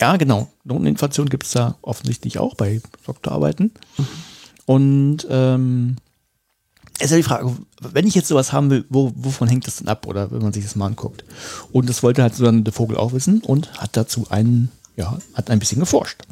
Ja, 0.00 0.16
genau. 0.16 0.48
Noteninflation 0.64 1.28
gibt 1.28 1.44
es 1.44 1.52
da 1.52 1.76
offensichtlich 1.82 2.38
auch 2.38 2.54
bei 2.54 2.80
Doktorarbeiten. 3.06 3.72
Und 4.66 5.26
ähm, 5.28 5.96
es 6.98 7.06
ist 7.06 7.10
ja 7.12 7.16
die 7.16 7.22
Frage, 7.22 7.56
wenn 7.80 8.06
ich 8.06 8.14
jetzt 8.14 8.28
sowas 8.28 8.52
haben 8.52 8.70
will, 8.70 8.84
wo, 8.88 9.12
wovon 9.16 9.48
hängt 9.48 9.66
das 9.66 9.76
denn 9.76 9.88
ab? 9.88 10.06
Oder 10.06 10.30
wenn 10.30 10.42
man 10.42 10.52
sich 10.52 10.64
das 10.64 10.76
mal 10.76 10.86
anguckt. 10.86 11.24
Und 11.72 11.88
das 11.88 12.02
wollte 12.02 12.22
halt 12.22 12.34
so 12.34 12.44
dann 12.44 12.64
der 12.64 12.72
Vogel 12.72 12.96
auch 12.96 13.12
wissen 13.12 13.40
und 13.40 13.72
hat 13.80 13.96
dazu 13.96 14.26
einen, 14.30 14.70
ja, 14.96 15.18
hat 15.34 15.50
ein 15.50 15.58
bisschen 15.58 15.80
geforscht. 15.80 16.22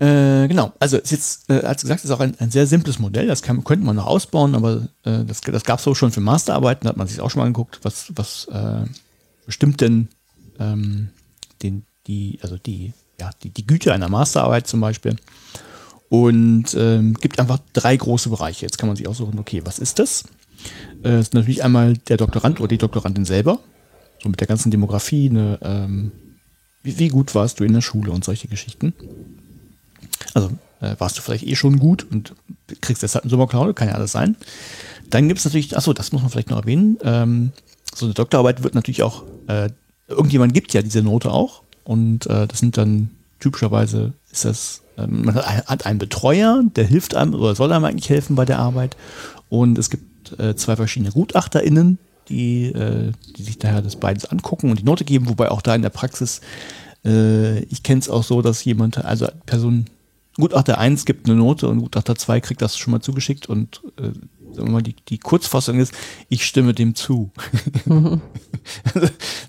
Äh, 0.00 0.46
genau, 0.46 0.72
also 0.78 0.96
ist 0.96 1.10
jetzt, 1.10 1.50
äh, 1.50 1.60
als 1.62 1.82
gesagt, 1.82 2.04
ist 2.04 2.10
auch 2.12 2.20
ein, 2.20 2.38
ein 2.38 2.52
sehr 2.52 2.68
simples 2.68 3.00
Modell, 3.00 3.26
das 3.26 3.42
kann, 3.42 3.64
könnte 3.64 3.84
man 3.84 3.96
noch 3.96 4.06
ausbauen, 4.06 4.54
aber 4.54 4.88
äh, 5.02 5.24
das, 5.24 5.40
das 5.40 5.64
gab 5.64 5.80
es 5.80 5.88
auch 5.88 5.96
schon 5.96 6.12
für 6.12 6.20
Masterarbeiten, 6.20 6.84
da 6.84 6.90
hat 6.90 6.96
man 6.96 7.08
sich 7.08 7.20
auch 7.20 7.30
schon 7.30 7.40
mal 7.40 7.46
angeguckt, 7.46 7.80
was, 7.82 8.12
was 8.14 8.46
äh, 8.52 8.84
bestimmt 9.44 9.80
denn 9.80 10.06
ähm, 10.60 11.08
den, 11.62 11.84
die, 12.06 12.38
also 12.42 12.56
die, 12.56 12.92
ja, 13.20 13.30
die, 13.42 13.50
die 13.50 13.66
Güte 13.66 13.92
einer 13.92 14.08
Masterarbeit 14.08 14.66
zum 14.66 14.80
Beispiel. 14.80 15.16
Und 16.08 16.74
ähm, 16.74 17.14
gibt 17.14 17.38
einfach 17.38 17.58
drei 17.74 17.96
große 17.96 18.30
Bereiche. 18.30 18.64
Jetzt 18.64 18.78
kann 18.78 18.88
man 18.88 18.96
sich 18.96 19.06
aussuchen, 19.06 19.38
okay, 19.38 19.60
was 19.64 19.78
ist 19.78 19.98
das? 19.98 20.24
Äh, 21.04 21.20
ist 21.20 21.34
natürlich 21.34 21.62
einmal 21.62 21.96
der 21.96 22.16
Doktorand 22.16 22.60
oder 22.60 22.68
die 22.68 22.78
Doktorandin 22.78 23.24
selber, 23.24 23.58
so 24.22 24.28
mit 24.28 24.40
der 24.40 24.46
ganzen 24.46 24.70
Demografie, 24.70 25.28
ne, 25.30 25.58
ähm, 25.62 26.12
wie, 26.82 26.98
wie 26.98 27.08
gut 27.08 27.34
warst 27.34 27.60
du 27.60 27.64
in 27.64 27.74
der 27.74 27.82
Schule 27.82 28.10
und 28.10 28.24
solche 28.24 28.48
Geschichten. 28.48 28.94
Also 30.34 30.50
äh, 30.80 30.96
warst 30.98 31.18
du 31.18 31.22
vielleicht 31.22 31.46
eh 31.46 31.56
schon 31.56 31.78
gut 31.78 32.06
und 32.10 32.34
kriegst 32.80 33.02
deshalb 33.02 33.24
einen 33.24 33.30
Sommercloud, 33.30 33.76
kann 33.76 33.88
ja 33.88 33.94
alles 33.94 34.12
sein. 34.12 34.36
Dann 35.10 35.28
gibt 35.28 35.38
es 35.38 35.44
natürlich, 35.44 35.76
achso, 35.76 35.92
das 35.92 36.12
muss 36.12 36.22
man 36.22 36.30
vielleicht 36.30 36.50
noch 36.50 36.58
erwähnen, 36.58 36.98
ähm, 37.02 37.52
so 37.94 38.06
eine 38.06 38.14
Doktorarbeit 38.14 38.62
wird 38.62 38.74
natürlich 38.74 39.02
auch, 39.02 39.24
äh, 39.46 39.70
irgendjemand 40.08 40.54
gibt 40.54 40.72
ja 40.74 40.82
diese 40.82 41.02
Note 41.02 41.30
auch 41.30 41.62
und 41.84 42.26
äh, 42.26 42.46
das 42.46 42.58
sind 42.58 42.76
dann 42.76 43.10
typischerweise, 43.40 44.12
ist 44.32 44.44
das, 44.44 44.82
ähm, 44.96 45.24
man 45.24 45.34
hat 45.36 45.46
ein- 45.46 45.66
hat 45.66 45.86
einen 45.86 45.98
Betreuer, 45.98 46.62
der 46.76 46.84
hilft 46.86 47.14
einem 47.14 47.34
oder 47.34 47.54
soll 47.54 47.72
einem 47.72 47.84
eigentlich 47.84 48.10
helfen 48.10 48.34
bei 48.36 48.44
der 48.44 48.58
Arbeit 48.58 48.96
und 49.48 49.78
es 49.78 49.90
gibt 49.90 50.38
äh, 50.38 50.56
zwei 50.56 50.76
verschiedene 50.76 51.12
GutachterInnen, 51.12 51.98
die, 52.28 52.66
äh, 52.66 53.12
die 53.36 53.42
sich 53.42 53.58
daher 53.58 53.80
das 53.82 53.96
beides 53.96 54.26
angucken 54.26 54.70
und 54.70 54.78
die 54.80 54.84
Note 54.84 55.04
geben, 55.04 55.28
wobei 55.28 55.50
auch 55.50 55.62
da 55.62 55.74
in 55.74 55.82
der 55.82 55.88
Praxis, 55.90 56.40
äh, 57.04 57.60
ich 57.64 57.82
kenne 57.82 58.00
es 58.00 58.08
auch 58.10 58.24
so, 58.24 58.42
dass 58.42 58.64
jemand, 58.64 59.04
also 59.04 59.26
Person, 59.46 59.86
Gutachter 60.36 60.78
1 60.78 61.04
gibt 61.04 61.26
eine 61.28 61.36
Note 61.36 61.66
und 61.68 61.80
Gutachter 61.80 62.14
2 62.14 62.40
kriegt 62.40 62.62
das 62.62 62.76
schon 62.76 62.92
mal 62.92 63.00
zugeschickt 63.00 63.48
und 63.48 63.80
äh, 63.98 64.10
sagen 64.52 64.68
wir 64.68 64.72
mal, 64.72 64.82
die, 64.82 64.96
die 65.08 65.18
Kurzfassung 65.18 65.78
ist, 65.78 65.92
ich 66.28 66.44
stimme 66.44 66.74
dem 66.74 66.94
zu. 66.94 67.30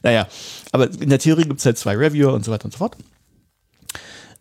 naja, 0.04 0.28
aber 0.72 0.90
in 0.92 1.10
der 1.10 1.20
Theorie 1.20 1.44
gibt 1.44 1.60
es 1.60 1.66
halt 1.66 1.78
zwei 1.78 1.96
Reviewer 1.96 2.34
und 2.34 2.46
so 2.46 2.52
weiter 2.52 2.66
und 2.66 2.72
so 2.72 2.78
fort. 2.78 2.98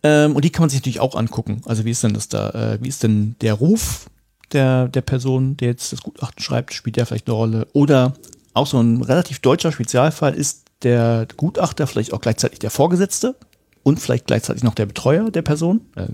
Ähm, 0.03 0.35
und 0.35 0.45
die 0.45 0.49
kann 0.49 0.63
man 0.63 0.69
sich 0.69 0.79
natürlich 0.79 0.99
auch 0.99 1.15
angucken. 1.15 1.61
Also 1.65 1.85
wie 1.85 1.91
ist 1.91 2.03
denn 2.03 2.13
das 2.13 2.29
da, 2.29 2.49
äh, 2.51 2.77
wie 2.81 2.87
ist 2.87 3.03
denn 3.03 3.35
der 3.41 3.53
Ruf 3.53 4.09
der, 4.51 4.87
der 4.87 5.01
Person, 5.01 5.57
der 5.57 5.69
jetzt 5.69 5.91
das 5.91 6.01
Gutachten 6.01 6.41
schreibt, 6.41 6.73
spielt 6.73 6.95
der 6.95 7.05
vielleicht 7.05 7.27
eine 7.27 7.35
Rolle? 7.35 7.67
Oder 7.73 8.13
auch 8.53 8.67
so 8.67 8.79
ein 8.79 9.01
relativ 9.01 9.39
deutscher 9.39 9.71
Spezialfall 9.71 10.33
ist 10.33 10.65
der 10.83 11.27
Gutachter 11.35 11.87
vielleicht 11.87 12.13
auch 12.13 12.21
gleichzeitig 12.21 12.59
der 12.59 12.71
Vorgesetzte 12.71 13.35
und 13.83 13.99
vielleicht 13.99 14.27
gleichzeitig 14.27 14.63
noch 14.63 14.75
der 14.75 14.85
Betreuer 14.85 15.29
der 15.31 15.41
Person. 15.41 15.81
Äh, 15.95 16.07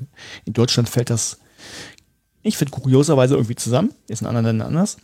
in 0.46 0.54
Deutschland 0.54 0.90
fällt 0.90 1.10
das, 1.10 1.38
ich 2.46 2.58
finde, 2.58 2.72
kurioserweise 2.72 3.34
irgendwie 3.34 3.56
zusammen. 3.56 3.92
Ist 4.08 4.22
in 4.22 4.28
anderen 4.28 4.46
Ländern 4.46 4.68
anders. 4.68 4.98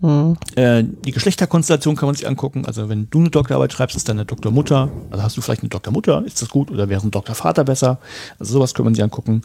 Hm. 0.00 0.36
Äh, 0.56 0.84
die 0.84 1.12
Geschlechterkonstellation 1.12 1.96
kann 1.96 2.06
man 2.06 2.14
sich 2.14 2.28
angucken. 2.28 2.66
Also 2.66 2.88
wenn 2.90 3.08
du 3.08 3.20
eine 3.20 3.30
Doktorarbeit 3.30 3.72
schreibst, 3.72 3.96
ist 3.96 4.08
deine 4.08 4.26
Doktormutter. 4.26 4.90
Also 5.10 5.22
hast 5.22 5.36
du 5.36 5.40
vielleicht 5.40 5.62
eine 5.62 5.70
Doktormutter, 5.70 6.22
ist 6.26 6.42
das 6.42 6.50
gut? 6.50 6.70
Oder 6.70 6.90
wäre 6.90 7.00
ein 7.00 7.10
Doktorvater 7.10 7.64
besser? 7.64 7.98
Also 8.38 8.52
sowas 8.52 8.74
kann 8.74 8.84
man 8.84 8.94
sich 8.94 9.02
angucken. 9.02 9.40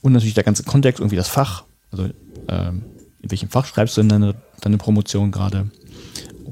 Und 0.00 0.12
natürlich 0.12 0.34
der 0.34 0.42
ganze 0.42 0.64
Kontext, 0.64 0.98
irgendwie 0.98 1.16
das 1.16 1.28
Fach. 1.28 1.62
Also 1.92 2.08
ähm, 2.48 2.82
in 3.20 3.30
welchem 3.30 3.48
Fach 3.48 3.66
schreibst 3.66 3.96
du 3.96 4.00
denn 4.00 4.08
deine, 4.08 4.34
deine 4.60 4.78
Promotion 4.78 5.30
gerade? 5.30 5.70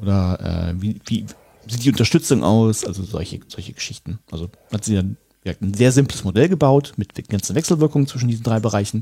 Oder 0.00 0.70
äh, 0.70 0.80
wie, 0.80 1.00
wie 1.06 1.26
sieht 1.66 1.84
die 1.84 1.90
Unterstützung 1.90 2.44
aus? 2.44 2.84
Also 2.84 3.02
solche, 3.02 3.40
solche 3.48 3.72
Geschichten. 3.72 4.20
Also 4.30 4.48
hat 4.70 4.84
sie 4.84 4.94
dann 4.94 5.16
ja, 5.16 5.16
ein 5.44 5.74
sehr 5.74 5.90
simples 5.92 6.22
Modell 6.24 6.48
gebaut 6.48 6.92
mit 6.96 7.14
ganzen 7.28 7.54
Wechselwirkungen 7.56 8.06
zwischen 8.06 8.28
diesen 8.28 8.42
drei 8.42 8.60
Bereichen 8.60 9.00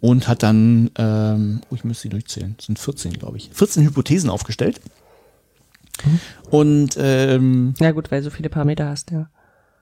und 0.00 0.26
hat 0.28 0.42
dann, 0.42 0.90
ähm, 0.96 1.60
oh, 1.70 1.74
ich 1.74 1.84
müsste 1.84 2.02
sie 2.02 2.08
durchzählen, 2.08 2.54
das 2.56 2.66
sind 2.66 2.78
14, 2.78 3.12
glaube 3.12 3.36
ich, 3.36 3.50
14 3.52 3.84
Hypothesen 3.84 4.30
aufgestellt. 4.30 4.80
Und 6.50 6.96
ähm, 6.98 7.74
Ja 7.80 7.90
gut, 7.92 8.10
weil 8.10 8.20
du 8.20 8.24
so 8.24 8.30
viele 8.30 8.48
Parameter 8.48 8.88
hast, 8.88 9.10
ja. 9.10 9.28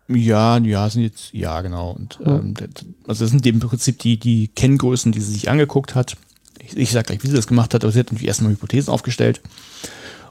ja, 0.09 0.59
ja, 0.59 0.89
sind 0.89 1.03
jetzt, 1.03 1.33
ja, 1.33 1.61
genau. 1.61 1.91
Und 1.93 2.19
ähm, 2.25 2.55
das- 2.55 2.85
also 3.07 3.25
das 3.25 3.31
sind 3.31 3.45
im 3.47 3.61
Prinzip 3.61 3.99
die, 3.99 4.19
die 4.19 4.49
Kenngrößen, 4.49 5.13
die 5.13 5.21
sie 5.21 5.33
sich 5.33 5.51
angeguckt 5.51 5.95
hat. 5.95 6.17
Ich, 6.61 6.77
ich 6.77 6.91
sag 6.93 7.07
gleich, 7.07 7.23
wie 7.23 7.27
sie 7.29 7.35
das 7.37 7.47
gemacht 7.47 7.75
hat, 7.75 7.85
aber 7.85 7.93
sie 7.93 7.99
hat 8.01 8.07
natürlich 8.07 8.29
erstmal 8.29 8.53
Hypothesen 8.53 8.93
aufgestellt. 8.93 9.41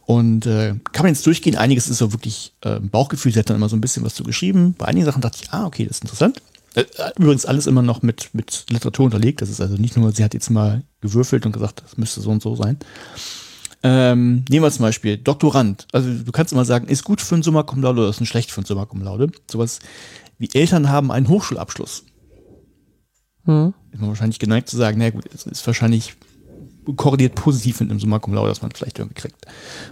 Und 0.05 0.45
äh, 0.45 0.75
kann 0.91 1.03
man 1.03 1.13
jetzt 1.13 1.25
durchgehen, 1.25 1.55
einiges 1.55 1.87
ist 1.87 1.97
so 1.97 2.11
wirklich 2.11 2.53
äh, 2.61 2.79
Bauchgefühl, 2.79 3.31
sie 3.31 3.39
hat 3.39 3.49
dann 3.49 3.57
immer 3.57 3.69
so 3.69 3.77
ein 3.77 3.81
bisschen 3.81 4.03
was 4.03 4.15
zu 4.15 4.23
geschrieben. 4.23 4.75
Bei 4.77 4.85
einigen 4.85 5.05
Sachen 5.05 5.21
dachte 5.21 5.39
ich, 5.41 5.51
ah, 5.51 5.65
okay, 5.65 5.85
das 5.85 5.97
ist 5.97 6.03
interessant. 6.03 6.41
Äh, 6.75 6.85
übrigens 7.17 7.45
alles 7.45 7.67
immer 7.67 7.81
noch 7.81 8.01
mit, 8.01 8.29
mit 8.33 8.65
Literatur 8.69 9.05
unterlegt. 9.05 9.41
Das 9.41 9.49
ist 9.49 9.61
also 9.61 9.75
nicht 9.75 9.95
nur, 9.95 10.11
sie 10.11 10.23
hat 10.23 10.33
jetzt 10.33 10.49
mal 10.49 10.83
gewürfelt 11.01 11.45
und 11.45 11.51
gesagt, 11.51 11.83
das 11.83 11.97
müsste 11.97 12.21
so 12.21 12.31
und 12.31 12.41
so 12.41 12.55
sein. 12.55 12.77
Ähm, 13.85 14.45
nehmen 14.49 14.63
wir 14.63 14.71
zum 14.71 14.83
Beispiel 14.83 15.17
Doktorand. 15.17 15.87
Also 15.91 16.09
du 16.09 16.31
kannst 16.31 16.53
immer 16.53 16.65
sagen, 16.65 16.87
ist 16.87 17.03
gut 17.03 17.21
für 17.21 17.35
einen 17.35 17.43
Summa 17.43 17.63
Cum 17.63 17.81
Laude 17.81 18.01
oder 18.01 18.09
ist 18.09 18.21
ein 18.21 18.25
schlecht 18.25 18.51
für 18.51 18.59
einen 18.59 18.65
Summa 18.65 18.85
Cum 18.85 19.01
Laude. 19.01 19.27
Sowas 19.49 19.79
wie 20.37 20.49
Eltern 20.53 20.89
haben 20.89 21.11
einen 21.11 21.27
Hochschulabschluss. 21.27 22.05
Hm. 23.45 23.73
Ist 23.91 23.99
man 23.99 24.09
wahrscheinlich 24.09 24.39
geneigt 24.39 24.69
zu 24.69 24.77
sagen, 24.77 24.97
na 24.99 25.09
gut, 25.09 25.25
es 25.33 25.45
ist 25.45 25.67
wahrscheinlich 25.67 26.15
korreliert 26.95 27.35
positiv 27.35 27.79
mit 27.79 27.89
einem 27.89 27.99
Summa 27.99 28.19
Cum 28.19 28.33
Laude, 28.33 28.49
das 28.49 28.61
man 28.61 28.71
vielleicht 28.71 28.99
irgendwie 28.99 29.19
kriegt. 29.19 29.45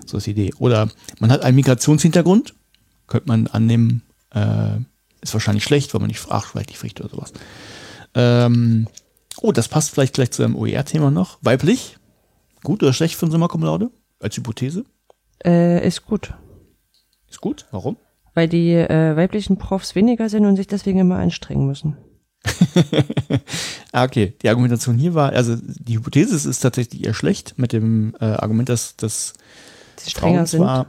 So 0.05 0.17
ist 0.17 0.27
die 0.27 0.31
Idee. 0.31 0.53
Oder 0.59 0.89
man 1.19 1.31
hat 1.31 1.41
einen 1.41 1.55
Migrationshintergrund. 1.55 2.53
Könnte 3.07 3.27
man 3.27 3.47
annehmen, 3.47 4.03
äh, 4.33 4.77
ist 5.21 5.33
wahrscheinlich 5.33 5.63
schlecht, 5.63 5.93
weil 5.93 6.01
man 6.01 6.07
nicht 6.07 6.19
sprachsprachlich 6.19 6.77
spricht 6.77 7.01
oder 7.01 7.09
sowas. 7.09 7.33
Ähm, 8.15 8.87
oh, 9.41 9.51
das 9.51 9.67
passt 9.67 9.91
vielleicht 9.91 10.13
gleich 10.13 10.31
zu 10.31 10.43
einem 10.43 10.55
OER-Thema 10.55 11.11
noch. 11.11 11.39
Weiblich. 11.41 11.97
Gut 12.63 12.83
oder 12.83 12.93
schlecht 12.93 13.15
für 13.15 13.25
einen 13.25 13.31
Summa 13.31 13.47
Cum 13.47 13.63
Laude? 13.63 13.91
Als 14.19 14.37
Hypothese? 14.37 14.85
Äh, 15.43 15.85
ist 15.85 16.05
gut. 16.05 16.33
Ist 17.29 17.41
gut. 17.41 17.65
Warum? 17.71 17.97
Weil 18.33 18.47
die 18.47 18.73
äh, 18.73 19.15
weiblichen 19.15 19.57
Profs 19.57 19.95
weniger 19.95 20.29
sind 20.29 20.45
und 20.45 20.55
sich 20.55 20.67
deswegen 20.67 20.99
immer 20.99 21.17
anstrengen 21.17 21.65
müssen. 21.65 21.97
Ah, 23.91 24.05
okay. 24.05 24.33
Die 24.41 24.49
Argumentation 24.49 24.97
hier 24.97 25.13
war, 25.13 25.33
also 25.33 25.55
die 25.61 25.97
Hypothese 25.97 26.35
ist, 26.35 26.45
ist 26.45 26.59
tatsächlich 26.61 27.05
eher 27.05 27.13
schlecht 27.13 27.57
mit 27.57 27.73
dem 27.73 28.15
äh, 28.21 28.25
Argument, 28.25 28.69
dass 28.69 28.95
das 28.95 29.33
Die 30.05 30.09
strenger 30.11 30.45
sind. 30.45 30.61
zwar. 30.61 30.87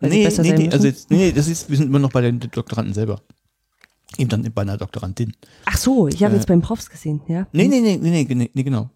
sie 0.00 0.08
Nee, 0.08 0.08
nee, 0.24 0.30
sein 0.30 0.54
nee, 0.56 0.70
also 0.70 0.86
jetzt, 0.86 1.10
nee, 1.10 1.32
das 1.32 1.48
ist, 1.48 1.68
wir 1.70 1.76
sind 1.76 1.86
immer 1.88 1.98
noch 1.98 2.12
bei 2.12 2.20
den 2.20 2.38
Doktoranden 2.38 2.94
selber. 2.94 3.20
Eben 4.18 4.28
dann 4.28 4.52
bei 4.54 4.62
einer 4.62 4.76
Doktorandin. 4.76 5.32
Ach 5.64 5.76
so, 5.76 6.06
ich 6.06 6.22
habe 6.22 6.34
Äh, 6.34 6.36
jetzt 6.36 6.46
beim 6.46 6.62
Profs 6.62 6.88
gesehen, 6.88 7.20
ja. 7.26 7.48
Nee, 7.52 7.66
nee, 7.66 7.80
nee, 7.80 7.96
nee, 7.96 8.10
nee, 8.24 8.34
nee, 8.34 8.50
nee 8.52 8.62
genau. 8.62 8.90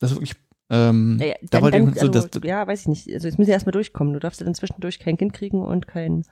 Das 0.00 0.10
ist 0.10 0.16
wirklich, 0.16 0.34
ähm, 0.68 1.16
Naja, 1.16 1.34
da 1.50 1.62
wollte 1.62 1.78
ich 1.78 1.84
so, 1.94 2.08
also, 2.08 2.28
dass, 2.28 2.42
ja, 2.44 2.66
weiß 2.66 2.80
ich 2.82 2.88
nicht. 2.88 3.12
Also 3.14 3.28
jetzt 3.28 3.38
müssen 3.38 3.46
wir 3.48 3.54
erstmal 3.54 3.72
durchkommen. 3.72 4.12
Du 4.14 4.20
darfst 4.20 4.40
ja 4.40 4.44
dann 4.44 4.54
zwischendurch 4.54 4.98
kein 4.98 5.16
Kind 5.16 5.32
kriegen 5.32 5.62
und 5.62 5.86
kein. 5.86 6.24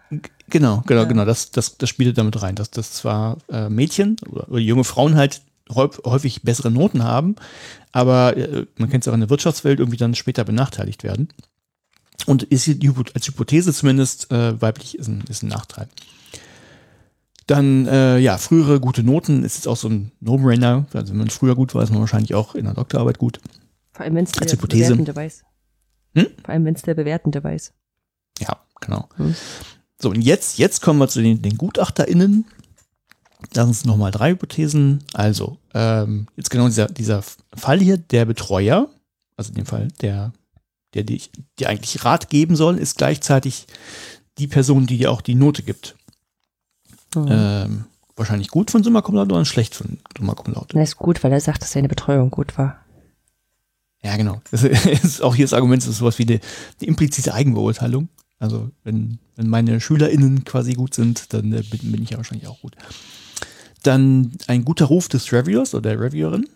Genau, 0.50 0.82
genau, 0.86 1.02
Ja. 1.02 1.06
genau. 1.06 1.24
Das, 1.24 1.50
das, 1.52 1.78
das 1.78 1.88
spielte 1.88 2.12
damit 2.14 2.42
rein, 2.42 2.54
dass 2.56 2.70
das 2.70 2.92
zwar 2.92 3.38
äh, 3.50 3.68
Mädchen 3.68 4.16
oder, 4.30 4.48
oder 4.50 4.58
junge 4.60 4.84
Frauen 4.84 5.14
halt 5.14 5.42
häu- 5.70 6.02
häufig 6.04 6.42
bessere 6.42 6.70
Noten 6.70 7.04
haben, 7.04 7.36
aber 7.92 8.36
äh, 8.36 8.66
man 8.76 8.90
kennt 8.90 9.04
es 9.04 9.08
auch 9.08 9.14
in 9.14 9.20
der 9.20 9.30
Wirtschaftswelt 9.30 9.78
irgendwie 9.78 9.98
dann 9.98 10.14
später 10.14 10.44
benachteiligt 10.44 11.04
werden. 11.04 11.28
Und 12.26 12.42
ist 12.44 12.66
die, 12.66 12.90
als 13.14 13.26
Hypothese 13.28 13.72
zumindest 13.72 14.30
äh, 14.32 14.60
weiblich 14.60 14.98
ist 14.98 15.08
ein, 15.08 15.24
ist 15.28 15.42
ein 15.42 15.48
Nachteil. 15.48 15.88
Dann, 17.46 17.86
äh, 17.86 18.18
ja, 18.18 18.38
frühere 18.38 18.80
gute 18.80 19.02
Noten 19.02 19.44
ist 19.44 19.56
jetzt 19.56 19.68
auch 19.68 19.76
so 19.76 19.88
ein 19.88 20.12
No-Brainer. 20.20 20.86
Also 20.94 21.12
wenn 21.12 21.18
man 21.18 21.28
früher 21.30 21.54
gut 21.54 21.74
war, 21.74 21.82
ist 21.82 21.90
man 21.90 22.00
wahrscheinlich 22.00 22.34
auch 22.34 22.54
in 22.54 22.64
der 22.64 22.72
Doktorarbeit 22.74 23.18
gut. 23.18 23.40
Vor 23.94 24.04
allem, 24.04 24.16
wenn 24.16 24.24
es 24.24 24.32
der 24.32 24.50
Hypothese. 24.50 24.84
Bewertende 24.86 25.16
weiß. 25.16 25.44
Hm? 26.14 26.26
Vor 26.42 26.50
allem, 26.50 26.64
wenn 26.64 26.74
es 26.74 26.82
der 26.82 26.94
Bewertende 26.94 27.42
weiß. 27.42 27.72
Ja, 28.40 28.60
genau. 28.80 29.08
Hm. 29.16 29.34
So, 30.00 30.10
und 30.10 30.20
jetzt, 30.20 30.58
jetzt 30.58 30.82
kommen 30.82 30.98
wir 30.98 31.08
zu 31.08 31.22
den, 31.22 31.40
den 31.40 31.56
GutachterInnen. 31.56 32.44
Da 33.52 33.64
sind 33.64 33.86
nochmal 33.86 34.10
drei 34.10 34.32
Hypothesen. 34.32 35.04
Also, 35.12 35.58
ähm, 35.74 36.26
jetzt 36.36 36.50
genau 36.50 36.66
dieser, 36.66 36.86
dieser 36.86 37.22
Fall 37.54 37.78
hier, 37.78 37.96
der 37.96 38.24
Betreuer, 38.24 38.88
also 39.36 39.50
in 39.50 39.56
dem 39.56 39.66
Fall 39.66 39.88
der, 40.00 40.32
der 40.94 41.04
dir 41.04 41.20
dir 41.58 41.68
eigentlich 41.68 42.04
Rat 42.04 42.30
geben 42.30 42.56
soll, 42.56 42.78
ist 42.78 42.98
gleichzeitig 42.98 43.66
die 44.38 44.48
Person, 44.48 44.86
die 44.86 44.98
dir 44.98 45.12
auch 45.12 45.20
die 45.20 45.36
Note 45.36 45.62
gibt. 45.62 45.94
Mhm. 47.14 47.28
Ähm, 47.30 47.84
wahrscheinlich 48.16 48.48
gut 48.48 48.70
von 48.70 48.82
Summa 48.82 49.02
Cum 49.02 49.14
Laude 49.14 49.34
oder 49.34 49.44
schlecht 49.44 49.74
von 49.74 49.98
Summa 50.16 50.34
Cum 50.34 50.54
Laude. 50.54 50.74
Das 50.74 50.90
ist 50.90 50.96
gut, 50.96 51.22
weil 51.22 51.32
er 51.32 51.40
sagt, 51.40 51.62
dass 51.62 51.72
seine 51.72 51.88
Betreuung 51.88 52.30
gut 52.30 52.58
war. 52.58 52.83
Ja, 54.04 54.16
genau. 54.16 54.40
Das 54.50 54.62
ist 54.62 55.22
auch 55.22 55.34
hier 55.34 55.46
das 55.46 55.54
Argument, 55.54 55.82
das 55.82 55.88
ist 55.88 55.98
sowas 55.98 56.18
wie 56.18 56.24
eine, 56.24 56.34
eine 56.34 56.88
implizite 56.88 57.32
Eigenbeurteilung. 57.32 58.08
Also 58.38 58.70
wenn, 58.82 59.18
wenn 59.36 59.48
meine 59.48 59.80
SchülerInnen 59.80 60.44
quasi 60.44 60.74
gut 60.74 60.94
sind, 60.94 61.32
dann 61.32 61.52
äh, 61.52 61.62
bin, 61.62 61.92
bin 61.92 62.02
ich 62.02 62.10
ja 62.10 62.18
wahrscheinlich 62.18 62.46
auch 62.46 62.60
gut. 62.60 62.76
Dann 63.82 64.32
ein 64.46 64.64
guter 64.64 64.86
Ruf 64.86 65.08
des 65.08 65.32
Reviewers 65.32 65.74
oder 65.74 65.90
der 65.90 66.00
Reviewerin. 66.00 66.46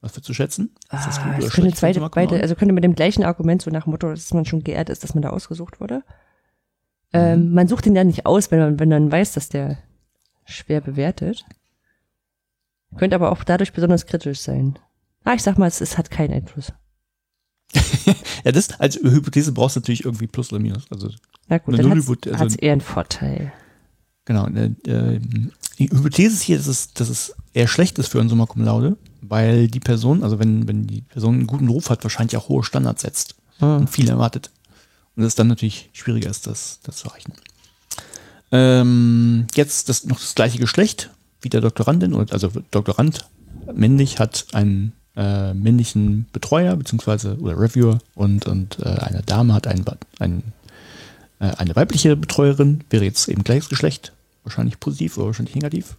Was 0.00 0.12
würdest 0.12 0.28
du 0.28 0.34
schätzen? 0.34 0.70
Ist 0.92 1.06
das 1.06 1.18
gut 1.22 1.32
Ah, 1.32 1.38
es 1.38 1.52
könnte 1.52 1.74
zweite, 1.74 2.00
beide, 2.00 2.40
also 2.40 2.54
könnte 2.54 2.74
mit 2.74 2.84
dem 2.84 2.94
gleichen 2.94 3.24
Argument, 3.24 3.62
so 3.62 3.70
nach 3.70 3.86
Motto, 3.86 4.10
dass 4.10 4.32
man 4.34 4.44
schon 4.44 4.62
geehrt 4.64 4.88
ist, 4.88 5.02
dass 5.02 5.14
man 5.14 5.22
da 5.22 5.30
ausgesucht 5.30 5.80
wurde. 5.80 6.02
Ähm, 7.12 7.52
man 7.52 7.68
sucht 7.68 7.86
ihn 7.86 7.94
ja 7.94 8.04
nicht 8.04 8.26
aus, 8.26 8.50
wenn 8.50 8.58
man, 8.58 8.80
wenn 8.80 8.88
man 8.88 9.12
weiß, 9.12 9.32
dass 9.32 9.48
der 9.48 9.78
schwer 10.44 10.80
bewertet. 10.80 11.44
Könnte 12.98 13.16
aber 13.16 13.32
auch 13.32 13.44
dadurch 13.44 13.72
besonders 13.72 14.06
kritisch 14.06 14.40
sein. 14.40 14.78
Ah, 15.24 15.34
ich 15.34 15.42
sag 15.42 15.58
mal, 15.58 15.66
es, 15.66 15.80
es 15.80 15.96
hat 15.98 16.10
keinen 16.10 16.34
Einfluss. 16.34 16.72
Ja, 18.44 18.50
das 18.50 18.80
als 18.80 18.96
Hypothese 18.96 19.52
brauchst 19.52 19.76
du 19.76 19.80
natürlich 19.80 20.04
irgendwie 20.04 20.26
Plus 20.26 20.52
oder 20.52 20.60
Minus. 20.60 20.84
Also 20.90 21.10
Na 21.46 21.58
gut, 21.58 21.78
dann 21.78 21.90
hat 21.90 21.98
es 22.26 22.40
also- 22.40 22.58
eher 22.58 22.72
einen 22.72 22.80
Vorteil. 22.80 23.52
Genau. 24.24 24.46
Äh, 24.48 24.72
äh, 24.90 25.20
die 25.78 25.88
Hypothese 25.90 26.34
ist 26.34 26.42
hier, 26.42 26.56
dass 26.56 26.66
es, 26.66 26.92
dass 26.92 27.08
es 27.08 27.34
eher 27.54 27.68
schlecht 27.68 27.98
ist 28.00 28.08
für 28.08 28.20
ein 28.20 28.28
Summa 28.28 28.46
Cum 28.46 28.64
Laude, 28.64 28.96
weil 29.20 29.68
die 29.68 29.78
Person, 29.80 30.24
also 30.24 30.38
wenn, 30.40 30.66
wenn 30.66 30.86
die 30.88 31.02
Person 31.02 31.34
einen 31.36 31.46
guten 31.46 31.68
Ruf 31.68 31.88
hat, 31.90 32.02
wahrscheinlich 32.04 32.36
auch 32.36 32.48
hohe 32.48 32.64
Standards 32.64 33.02
setzt 33.02 33.36
Hm. 33.58 33.76
und 33.82 33.90
viel 33.90 34.08
erwartet. 34.10 34.50
Und 35.14 35.22
es 35.22 35.34
dann 35.36 35.46
natürlich 35.46 35.88
schwieriger 35.92 36.30
ist, 36.30 36.46
das, 36.48 36.80
das 36.82 36.96
zu 36.96 37.08
erreichen. 37.08 37.32
Ähm, 38.50 39.46
jetzt 39.54 39.88
das, 39.88 40.04
noch 40.04 40.18
das 40.20 40.34
gleiche 40.34 40.58
Geschlecht 40.58 41.10
wie 41.42 41.48
der 41.48 41.60
Doktorandin, 41.60 42.12
und 42.14 42.32
also 42.32 42.50
Doktorand 42.70 43.28
männlich 43.74 44.18
hat 44.18 44.46
einen 44.52 44.92
äh, 45.16 45.52
männlichen 45.54 46.26
Betreuer 46.32 46.74
beziehungsweise 46.76 47.36
oder 47.38 47.58
Reviewer 47.58 47.98
und, 48.14 48.46
und 48.46 48.78
äh, 48.80 48.84
eine 48.88 49.22
Dame 49.22 49.52
hat 49.54 49.66
einen, 49.66 49.84
einen, 50.18 50.52
äh, 51.38 51.50
eine 51.58 51.76
weibliche 51.76 52.16
Betreuerin, 52.16 52.84
wäre 52.90 53.04
jetzt 53.04 53.28
eben 53.28 53.44
gleiches 53.44 53.68
Geschlecht, 53.68 54.12
wahrscheinlich 54.44 54.80
positiv 54.80 55.18
oder 55.18 55.26
wahrscheinlich 55.26 55.54
negativ. 55.54 55.96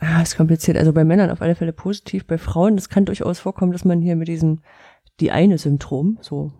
Ah, 0.00 0.22
ist 0.22 0.36
kompliziert. 0.36 0.76
Also 0.76 0.92
bei 0.92 1.04
Männern 1.04 1.30
auf 1.30 1.42
alle 1.42 1.54
Fälle 1.54 1.72
positiv. 1.72 2.24
Bei 2.26 2.36
Frauen, 2.38 2.74
das 2.76 2.88
kann 2.88 3.04
durchaus 3.04 3.38
vorkommen, 3.38 3.70
dass 3.72 3.84
man 3.84 4.00
hier 4.00 4.16
mit 4.16 4.26
diesem 4.26 4.58
die 5.20 5.30
eine 5.30 5.58
Syndrom, 5.58 6.18
so, 6.22 6.50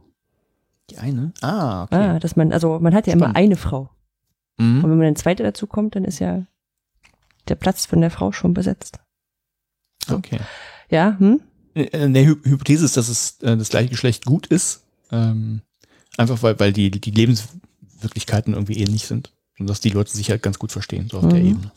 Die 0.90 0.98
eine? 0.98 1.32
Ah, 1.40 1.84
okay. 1.84 1.94
ah, 1.96 2.18
dass 2.20 2.36
man, 2.36 2.52
also 2.52 2.78
man 2.78 2.94
hat 2.94 3.06
ja 3.08 3.14
immer 3.14 3.24
Spannend. 3.30 3.36
eine 3.38 3.56
Frau. 3.56 3.90
Und 4.58 4.66
Mhm. 4.66 4.82
wenn 4.82 4.90
man 4.90 5.06
eine 5.06 5.14
zweite 5.14 5.42
dazu 5.42 5.66
kommt, 5.66 5.96
dann 5.96 6.04
ist 6.04 6.18
ja 6.20 6.44
der 7.49 7.55
Platz 7.57 7.86
von 7.86 8.01
der 8.01 8.11
Frau 8.11 8.32
schon 8.32 8.55
besetzt. 8.55 8.99
okay. 10.11 10.40
Ja, 10.90 11.16
hm? 11.18 11.40
Äh, 11.74 12.11
Der 12.11 12.24
Hy 12.24 12.34
Hypothese 12.45 12.84
ist, 12.84 12.97
dass 12.97 13.09
es 13.09 13.38
äh, 13.43 13.57
das 13.57 13.70
gleiche 13.70 13.88
Geschlecht 13.90 14.24
gut 14.26 14.47
ist. 14.47 14.82
Ähm, 15.11 15.62
einfach 16.18 16.43
weil, 16.43 16.59
weil 16.61 16.72
die, 16.72 16.90
die 16.90 17.11
Lebenswirklichkeiten 17.11 18.53
irgendwie 18.55 18.78
ähnlich 18.78 19.07
sind. 19.07 19.32
Und 19.59 19.68
dass 19.68 19.80
die 19.80 19.90
Leute 19.90 20.11
sich 20.14 20.30
halt 20.30 20.43
ganz 20.43 20.59
gut 20.59 20.72
verstehen, 20.72 21.09
so 21.11 21.18
auf 21.18 21.28
der 21.28 21.38
Mhm. 21.40 21.47
Ebene. 21.49 21.72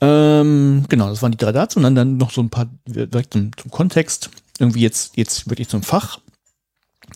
Ähm, 0.00 0.84
genau, 0.88 1.08
das 1.10 1.20
waren 1.22 1.32
die 1.32 1.38
drei 1.38 1.52
dazu. 1.52 1.78
Und 1.78 1.82
dann, 1.84 1.94
dann 1.94 2.16
noch 2.16 2.30
so 2.30 2.40
ein 2.42 2.50
paar 2.50 2.66
direkt 2.86 3.32
zum, 3.34 3.56
zum 3.56 3.70
Kontext. 3.70 4.30
Irgendwie 4.58 4.80
jetzt, 4.80 5.16
jetzt 5.16 5.48
wirklich 5.48 5.68
zum 5.68 5.82
Fach. 5.82 6.20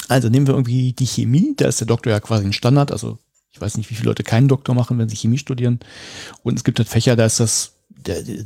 Also 0.08 0.28
nehmen 0.28 0.46
wir 0.46 0.54
irgendwie 0.54 0.92
die 0.92 1.06
Chemie. 1.06 1.54
Da 1.56 1.66
ist 1.68 1.80
der 1.80 1.86
Doktor 1.86 2.10
ja 2.10 2.20
quasi 2.20 2.44
ein 2.46 2.52
Standard. 2.52 2.90
Also 2.92 3.18
ich 3.54 3.60
weiß 3.60 3.76
nicht, 3.76 3.88
wie 3.88 3.94
viele 3.94 4.08
Leute 4.08 4.24
keinen 4.24 4.48
Doktor 4.48 4.74
machen, 4.74 4.98
wenn 4.98 5.08
sie 5.08 5.16
Chemie 5.16 5.38
studieren. 5.38 5.78
Und 6.42 6.56
es 6.56 6.64
gibt 6.64 6.78
halt 6.78 6.88
Fächer, 6.88 7.14
da 7.14 7.24
ist 7.24 7.38
das 7.38 7.76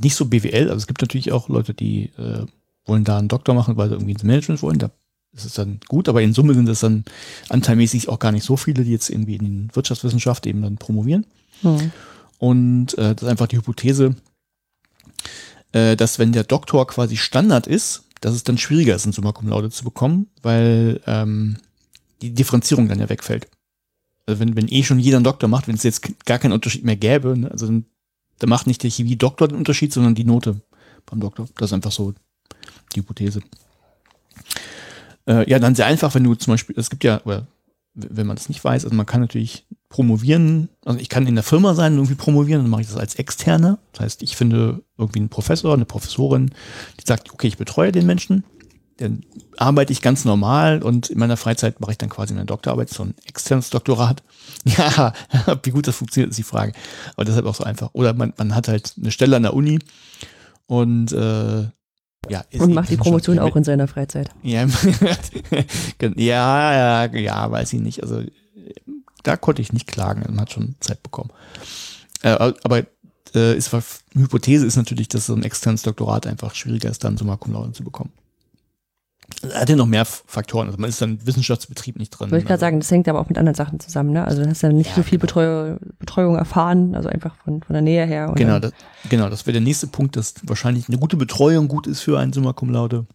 nicht 0.03 0.15
so 0.15 0.27
BWL. 0.27 0.69
Also 0.69 0.77
es 0.77 0.87
gibt 0.87 1.01
natürlich 1.01 1.33
auch 1.33 1.49
Leute, 1.49 1.73
die 1.73 2.11
äh, 2.19 2.45
wollen 2.85 3.05
da 3.05 3.19
einen 3.19 3.29
Doktor 3.29 3.55
machen, 3.55 3.79
weil 3.79 3.89
sie 3.89 3.95
irgendwie 3.95 4.13
ins 4.13 4.23
Management 4.23 4.61
wollen. 4.61 4.79
Da 4.79 4.91
ist 5.33 5.47
es 5.47 5.55
dann 5.55 5.81
gut, 5.89 6.11
aber 6.11 6.21
in 6.21 6.35
Summe 6.35 6.53
sind 6.53 6.69
es 6.69 6.81
dann 6.81 7.07
anteilmäßig 7.49 8.11
auch 8.11 8.19
gar 8.19 8.33
nicht 8.33 8.45
so 8.45 8.59
viele, 8.59 8.85
die 8.85 8.91
jetzt 8.91 9.09
irgendwie 9.09 9.37
in 9.37 9.45
den 9.45 9.71
Wirtschaftswissenschaft 9.73 10.47
eben 10.47 10.61
dann 10.61 10.77
promovieren. 10.77 11.25
Hm. 11.63 11.91
Und 12.39 12.99
äh, 12.99 13.15
das 13.15 13.23
ist 13.23 13.29
einfach 13.29 13.47
die 13.47 13.57
Hypothese, 13.57 14.15
äh, 15.73 15.97
dass 15.97 16.19
wenn 16.19 16.33
der 16.33 16.45
Doktor 16.45 16.87
quasi 16.87 17.17
Standard 17.17 17.67
ist, 17.67 18.05
dass 18.21 18.35
es 18.35 18.45
dann 18.45 18.59
schwieriger 18.59 18.95
ist, 18.95 19.05
einen 19.05 19.15
Summa 19.15 19.33
Cum 19.33 19.49
Laude 19.49 19.71
zu 19.71 19.85
bekommen, 19.85 20.27
weil 20.43 21.01
ähm, 21.07 21.57
die 22.21 22.35
Differenzierung 22.35 22.89
dann 22.89 23.01
ja 23.01 23.09
wegfällt. 23.09 23.49
Wenn, 24.29 24.57
wenn 24.57 24.69
eh 24.69 24.83
schon 24.83 24.99
jeder 24.99 25.17
einen 25.17 25.25
Doktor 25.25 25.49
macht, 25.49 25.69
wenn 25.69 25.75
es 25.75 25.83
jetzt 25.83 26.03
gar 26.27 26.39
keinen 26.39 26.53
Unterschied 26.53 26.85
mehr 26.85 26.97
gäbe, 26.97 27.37
ne, 27.39 27.51
also 27.51 27.67
dann, 27.67 27.87
dann 28.39 28.51
macht 28.51 28.67
nicht 28.67 28.83
der 28.83 28.91
Chemie-Doktor 28.91 29.49
den 29.49 29.57
Unterschied, 29.57 29.93
sondern 29.93 30.15
die 30.15 30.25
Note 30.25 30.61
beim 31.07 31.21
Doktor. 31.21 31.49
Das 31.57 31.71
ist 31.71 31.73
einfach 31.73 31.93
so 31.93 32.13
die 32.95 33.01
Hypothese. 33.01 33.41
Äh, 35.27 35.49
ja, 35.51 35.59
dann 35.59 35.75
sehr 35.75 35.87
einfach, 35.87 36.15
wenn 36.15 36.25
du 36.25 36.35
zum 36.35 36.53
Beispiel, 36.53 36.75
es 36.79 36.91
gibt 36.91 37.05
ja, 37.05 37.23
oder 37.25 37.47
wenn 37.95 38.27
man 38.27 38.37
das 38.37 38.49
nicht 38.49 38.63
weiß, 38.63 38.85
also 38.85 38.95
man 38.95 39.07
kann 39.07 39.21
natürlich 39.21 39.67
promovieren, 39.89 40.69
also 40.85 41.01
ich 41.01 41.09
kann 41.09 41.27
in 41.27 41.35
der 41.35 41.45
Firma 41.45 41.75
sein 41.75 41.93
und 41.93 41.99
irgendwie 41.99 42.15
promovieren, 42.15 42.63
dann 42.63 42.71
mache 42.71 42.83
ich 42.83 42.87
das 42.87 42.97
als 42.97 43.17
Externe. 43.17 43.79
Das 43.93 44.01
heißt, 44.01 44.23
ich 44.23 44.37
finde 44.37 44.83
irgendwie 44.97 45.21
einen 45.21 45.31
Professor, 45.31 45.75
eine 45.75 45.85
Professorin, 45.85 46.51
die 47.01 47.05
sagt, 47.07 47.33
okay, 47.33 47.49
ich 47.49 47.57
betreue 47.57 47.91
den 47.91 48.07
Menschen, 48.07 48.45
dann 48.99 49.23
arbeite 49.57 49.93
ich 49.93 50.03
ganz 50.03 50.25
normal 50.25 50.83
und 50.83 51.09
in 51.11 51.19
meiner 51.19 51.37
Freizeit 51.37 51.81
mache 51.81 51.93
ich 51.93 51.99
dann 51.99 52.09
quasi 52.09 52.35
meine 52.35 52.47
Doktorarbeit, 52.47 52.91
so 52.91 53.05
ein 53.05 53.15
externes 53.27 53.71
Doktorat. 53.71 54.23
Ja, 54.65 55.13
wie 55.63 55.71
gut 55.71 55.87
das 55.87 55.97
funktioniert, 55.97 56.31
ist 56.31 56.37
die 56.37 56.43
Frage. 56.43 56.73
Aber 57.15 57.25
deshalb 57.25 57.47
auch 57.47 57.55
so 57.55 57.65
einfach. 57.65 57.91
Oder 57.93 58.13
man, 58.13 58.35
man 58.37 58.55
hat 58.55 58.67
halt 58.67 58.93
eine 58.99 59.13
Stelle 59.13 59.37
an 59.37 59.45
der 59.45 59.55
Uni 59.55 59.79
und 60.67 61.13
äh, 61.13 61.69
ja, 62.29 62.45
Und 62.59 62.75
macht 62.75 62.91
die 62.91 62.97
Promotion 62.97 63.37
wissenschaftlich 63.37 63.41
auch 63.41 63.57
in 63.57 63.65
seiner 63.65 63.89
Freizeit. 63.89 64.31
ja, 64.43 64.67
ja, 66.17 67.07
ja, 67.07 67.17
ja, 67.17 67.51
weiß 67.51 67.73
ich 67.73 67.81
nicht. 67.81 68.03
Also 68.03 68.23
da 69.23 69.37
konnte 69.37 69.63
ich 69.63 69.73
nicht 69.73 69.87
klagen, 69.87 70.25
man 70.27 70.41
hat 70.41 70.53
schon 70.53 70.75
Zeit 70.81 71.03
bekommen. 71.03 71.31
Äh, 72.23 72.31
aber 72.31 72.85
äh, 73.35 73.57
ist, 73.57 73.73
Hypothese 74.15 74.67
ist 74.67 74.77
natürlich, 74.77 75.09
dass 75.09 75.27
so 75.27 75.35
ein 75.35 75.45
externes 75.45 75.83
Doktorat 75.83 76.27
einfach 76.27 76.55
schwieriger 76.55 76.91
ist, 76.91 77.05
dann 77.05 77.17
Summa 77.17 77.37
Cum 77.37 77.53
Laude 77.53 77.73
zu 77.73 77.85
bekommen. 77.85 78.13
Hat 79.55 79.69
ja 79.69 79.77
noch 79.77 79.87
mehr 79.87 80.05
Faktoren. 80.05 80.67
Also 80.67 80.79
man 80.79 80.89
ist 80.91 81.01
dann 81.03 81.11
im 81.19 81.27
Wissenschaftsbetrieb 81.27 81.99
nicht 81.99 82.11
drin. 82.11 82.31
Wollte 82.31 82.43
ich 82.43 82.49
gerade 82.49 82.61
sagen, 82.61 82.81
das 82.81 82.91
hängt 82.91 83.07
aber 83.09 83.21
auch 83.21 83.29
mit 83.29 83.37
anderen 83.39 83.55
Sachen 83.55 83.79
zusammen, 83.79 84.13
ne? 84.13 84.25
Also 84.25 84.43
du 84.43 84.49
hast 84.49 84.63
ja 84.63 84.71
nicht 84.71 84.89
Ja, 84.91 84.97
so 84.97 85.03
viel 85.03 85.19
Betreu 85.19 85.77
Betreuung 85.99 86.35
erfahren, 86.37 86.95
also 86.95 87.09
einfach 87.09 87.37
von, 87.45 87.63
von 87.63 87.73
der 87.75 87.83
Nähe 87.83 88.05
her. 88.07 88.33
Genau, 88.35 88.59
das, 88.59 88.73
genau, 89.09 89.29
das 89.29 89.47
wäre 89.47 89.53
der 89.53 89.61
nächste 89.61 89.87
Punkt, 89.87 90.17
dass 90.17 90.35
wahrscheinlich 90.45 90.89
eine 90.89 90.99
gute 90.99 91.17
Betreuung 91.17 91.69
gut 91.69 91.87
ist 91.87 92.01
für 92.01 92.19
einen 92.19 92.33
Summa 92.33 92.53
Cum 92.53 92.71
Laude. 92.71 93.07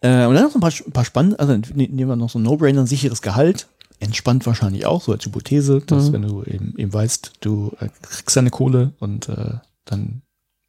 Äh, 0.00 0.26
und 0.26 0.34
dann 0.34 0.44
noch 0.44 0.54
ein 0.54 0.60
paar, 0.60 0.72
ein 0.86 0.92
paar 0.92 1.04
spannende, 1.04 1.38
also 1.38 1.52
ne- 1.54 1.64
nehmen 1.74 2.08
wir 2.08 2.16
noch 2.16 2.30
so 2.30 2.38
ein 2.38 2.42
No-Brainer, 2.42 2.80
ein 2.82 2.86
sicheres 2.86 3.22
Gehalt. 3.22 3.66
Entspannt 4.00 4.46
wahrscheinlich 4.46 4.84
auch, 4.86 5.00
so 5.02 5.12
als 5.12 5.24
Hypothese, 5.24 5.80
dass 5.86 6.08
Mhm. 6.08 6.12
wenn 6.14 6.22
du 6.22 6.42
eben, 6.44 6.74
eben 6.76 6.92
weißt, 6.92 7.32
du 7.40 7.72
äh, 7.78 7.88
kriegst 8.02 8.36
deine 8.36 8.50
Kohle 8.50 8.92
und 8.98 9.28
äh, 9.28 9.54
dann 9.84 10.22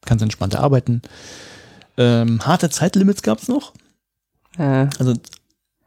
kannst 0.04 0.20
du 0.22 0.24
entspannter 0.24 0.60
arbeiten. 0.60 1.02
Ähm, 1.96 2.46
harte 2.46 2.70
Zeitlimits 2.70 3.22
gab 3.22 3.38
es 3.40 3.48
noch. 3.48 3.72
Äh, 4.58 4.88
Also 4.98 5.14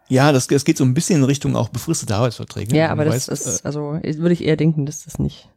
Ja, 0.09 0.32
das, 0.32 0.47
das 0.47 0.65
geht 0.65 0.78
so 0.78 0.84
ein 0.86 0.93
bisschen 0.93 1.18
in 1.20 1.24
Richtung 1.24 1.55
auch 1.55 1.70
befristete 1.70 2.15
Arbeitsverträge. 2.15 2.76
Ja, 2.76 2.89
aber 2.89 3.05
das 3.05 3.26
das 3.28 3.41
ist, 3.45 3.65
also 3.65 3.99
würde 4.03 4.34
ich 4.34 4.43
eher 4.43 4.57
denken, 4.57 4.86
dass 4.86 5.03
das 5.03 5.20
nicht. 5.20 5.49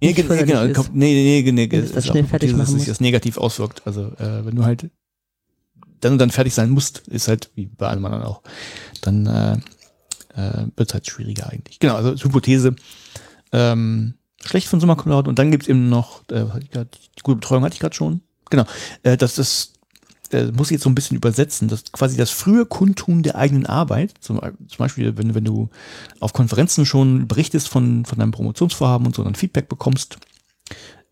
Nee, 0.00 0.08
nicht 0.08 0.16
nee, 0.18 0.22
genau, 0.24 0.58
förderlich 0.60 0.78
ist. 0.78 0.94
nee, 0.94 1.42
nee, 1.44 1.52
nee, 1.52 1.66
nee, 1.66 1.76
es 1.76 1.92
das 1.92 2.04
ist 2.04 2.10
schnell 2.10 2.24
fertig 2.24 2.50
dass 2.50 2.58
machen 2.58 2.72
sich 2.72 2.78
muss. 2.78 2.86
das 2.88 3.00
negativ 3.00 3.38
auswirkt. 3.38 3.82
Also 3.86 4.06
äh, 4.18 4.44
wenn 4.44 4.56
du 4.56 4.64
halt 4.64 4.90
dann 6.00 6.12
und 6.12 6.18
dann 6.18 6.30
fertig 6.30 6.52
sein 6.54 6.70
musst, 6.70 7.06
ist 7.06 7.28
halt 7.28 7.50
wie 7.54 7.66
bei 7.66 7.86
allem 7.86 8.04
anderen 8.04 8.24
auch, 8.24 8.42
dann 9.02 9.26
äh, 9.26 9.52
äh, 10.34 10.66
wird 10.76 10.92
halt 10.94 11.06
schwieriger 11.06 11.48
eigentlich. 11.50 11.78
Genau, 11.78 11.94
also 11.94 12.10
als 12.10 12.24
Hypothese 12.24 12.74
ähm, 13.52 14.14
schlecht 14.44 14.66
von 14.66 14.80
Summa 14.80 14.96
Cum 14.96 15.12
Laude 15.12 15.28
und 15.30 15.38
dann 15.38 15.52
gibt's 15.52 15.68
eben 15.68 15.88
noch, 15.88 16.22
äh, 16.30 16.44
die 16.74 17.22
gute 17.22 17.36
Betreuung 17.36 17.62
hatte 17.62 17.74
ich 17.74 17.80
gerade 17.80 17.94
schon. 17.94 18.22
Genau, 18.50 18.64
äh, 19.04 19.16
das 19.16 19.36
das 19.36 19.74
äh, 20.32 20.52
muss 20.52 20.68
ich 20.68 20.76
jetzt 20.76 20.84
so 20.84 20.90
ein 20.90 20.94
bisschen 20.94 21.16
übersetzen, 21.16 21.68
das 21.68 21.84
quasi 21.92 22.16
das 22.16 22.30
frühe 22.30 22.66
Kundtun 22.66 23.22
der 23.22 23.36
eigenen 23.36 23.66
Arbeit, 23.66 24.14
zum, 24.20 24.40
zum 24.40 24.78
Beispiel, 24.78 25.16
wenn, 25.16 25.34
wenn 25.34 25.44
du 25.44 25.70
auf 26.20 26.32
Konferenzen 26.32 26.86
schon 26.86 27.28
berichtest 27.28 27.68
von, 27.68 28.04
von 28.04 28.18
deinem 28.18 28.32
Promotionsvorhaben 28.32 29.06
und 29.06 29.14
so 29.14 29.24
dann 29.24 29.34
Feedback 29.34 29.68
bekommst, 29.68 30.18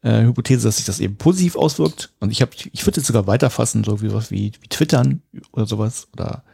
äh, 0.03 0.23
Hypothese, 0.23 0.67
dass 0.67 0.77
sich 0.77 0.87
das 0.87 1.01
eben 1.01 1.17
positiv 1.17 1.57
auswirkt. 1.57 2.13
Und 2.21 2.31
ich 2.31 2.41
ich 2.41 2.87
würde 2.87 2.99
jetzt 2.99 3.07
sogar 3.07 3.27
weiterfassen, 3.27 3.85
so 3.85 4.01
wie 4.03 4.13
was 4.13 4.31
wie, 4.31 4.53
wie 4.61 4.69
Twittern 4.69 5.23
oder 5.53 5.67
sowas. 5.67 6.09
Oder 6.15 6.45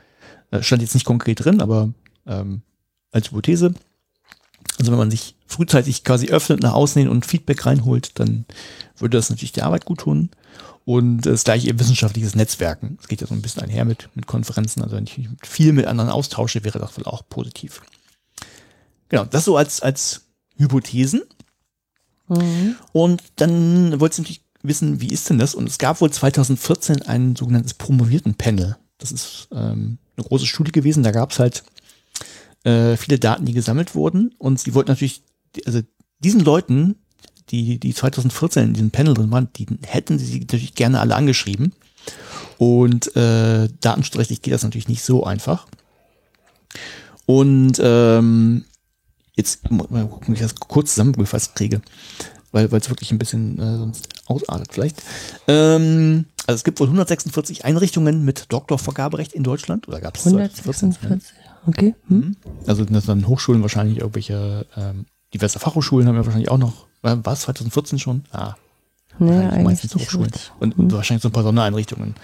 äh, 0.50 0.62
stand 0.62 0.82
jetzt 0.82 0.94
nicht 0.94 1.06
konkret 1.06 1.44
drin, 1.44 1.60
aber 1.60 1.92
ähm, 2.26 2.62
als 3.12 3.30
Hypothese. 3.30 3.74
Also 4.78 4.90
wenn 4.90 4.98
man 4.98 5.10
sich 5.10 5.36
frühzeitig 5.46 6.04
quasi 6.04 6.28
öffnet 6.28 6.62
nach 6.62 6.74
außen 6.74 7.00
hin 7.00 7.08
und 7.08 7.24
Feedback 7.24 7.64
reinholt, 7.64 8.18
dann 8.18 8.44
würde 8.98 9.16
das 9.16 9.30
natürlich 9.30 9.52
der 9.52 9.66
Arbeit 9.66 9.84
gut 9.84 10.00
tun. 10.00 10.30
Und 10.86 11.22
das 11.22 11.42
gleiche 11.42 11.76
wissenschaftliches 11.76 12.36
Netzwerken. 12.36 12.96
Es 13.00 13.08
geht 13.08 13.20
ja 13.20 13.26
so 13.26 13.34
ein 13.34 13.42
bisschen 13.42 13.60
einher 13.60 13.84
mit, 13.84 14.08
mit 14.14 14.28
Konferenzen. 14.28 14.82
Also 14.82 14.94
wenn 14.94 15.02
ich 15.02 15.18
mich 15.18 15.28
viel 15.42 15.72
mit 15.72 15.86
anderen 15.86 16.10
austausche, 16.10 16.62
wäre 16.62 16.78
das 16.78 16.96
wohl 16.96 17.04
auch 17.06 17.28
positiv. 17.28 17.82
Genau, 19.08 19.24
das 19.24 19.44
so 19.44 19.56
als, 19.56 19.80
als 19.80 20.22
Hypothesen. 20.56 21.22
Mhm. 22.28 22.76
Und 22.92 23.24
dann 23.34 23.98
wollte 23.98 24.14
ich 24.14 24.18
natürlich 24.18 24.44
wissen, 24.62 25.00
wie 25.00 25.08
ist 25.08 25.28
denn 25.28 25.38
das? 25.38 25.56
Und 25.56 25.68
es 25.68 25.78
gab 25.78 26.00
wohl 26.00 26.10
2014 26.10 27.02
ein 27.02 27.34
sogenanntes 27.34 27.74
Promovierten-Panel. 27.74 28.76
Das 28.98 29.10
ist 29.10 29.48
ähm, 29.50 29.98
eine 30.16 30.26
große 30.26 30.46
Studie 30.46 30.70
gewesen. 30.70 31.02
Da 31.02 31.10
gab 31.10 31.32
es 31.32 31.40
halt 31.40 31.64
äh, 32.62 32.96
viele 32.96 33.18
Daten, 33.18 33.44
die 33.44 33.54
gesammelt 33.54 33.96
wurden. 33.96 34.36
Und 34.38 34.60
sie 34.60 34.72
wollten 34.72 34.92
natürlich, 34.92 35.24
also 35.66 35.80
diesen 36.20 36.42
Leuten, 36.42 36.94
die, 37.50 37.78
die 37.78 37.94
2014 37.94 38.64
in 38.64 38.74
diesem 38.74 38.90
Panel 38.90 39.14
drin 39.14 39.30
waren, 39.30 39.48
die 39.56 39.66
hätten 39.86 40.18
sie 40.18 40.40
natürlich 40.40 40.74
gerne 40.74 41.00
alle 41.00 41.14
angeschrieben. 41.14 41.72
Und 42.58 43.14
äh, 43.16 43.68
datenschutzrechtlich 43.80 44.42
geht 44.42 44.54
das 44.54 44.62
natürlich 44.62 44.88
nicht 44.88 45.02
so 45.02 45.24
einfach. 45.24 45.66
Und 47.26 47.80
ähm, 47.82 48.64
jetzt 49.34 49.70
mal 49.70 50.06
gucken, 50.06 50.28
wie 50.28 50.34
ich 50.34 50.40
das 50.40 50.54
kurz 50.54 50.94
zusammengefasst 50.94 51.54
kriege, 51.54 51.82
weil 52.52 52.72
es 52.72 52.88
wirklich 52.88 53.10
ein 53.10 53.18
bisschen 53.18 53.58
äh, 53.58 53.78
sonst 53.78 54.08
ausartet 54.26 54.72
vielleicht. 54.72 55.02
Ähm, 55.46 56.26
also 56.46 56.56
es 56.56 56.64
gibt 56.64 56.80
wohl 56.80 56.86
146 56.86 57.64
Einrichtungen 57.64 58.24
mit 58.24 58.52
Doktorvergaberecht 58.52 59.32
in 59.32 59.42
Deutschland 59.42 59.88
oder 59.88 60.00
gab 60.00 60.16
es 60.16 60.26
146. 60.26 61.34
Okay. 61.66 61.94
Hm? 62.08 62.16
Mhm. 62.16 62.36
Also 62.66 62.84
das 62.84 63.04
sind 63.04 63.08
dann 63.08 63.28
Hochschulen 63.28 63.62
wahrscheinlich 63.62 63.98
irgendwelche 63.98 64.66
ähm, 64.76 65.06
diverse 65.34 65.58
Fachhochschulen 65.58 66.06
haben 66.06 66.14
wir 66.14 66.24
wahrscheinlich 66.24 66.50
auch 66.50 66.58
noch. 66.58 66.86
War 67.24 67.32
es 67.32 67.40
2014 67.42 67.98
schon? 67.98 68.24
Ah, 68.32 68.54
Ja, 69.18 69.26
eigentlich 69.50 69.64
meistens 69.64 69.94
Hochschulen. 69.94 70.30
Und 70.60 70.76
Hm. 70.76 70.92
wahrscheinlich 70.92 71.22
so 71.22 71.28
ein 71.28 71.32
paar 71.32 71.42
Sondereinrichtungen. 71.42 72.14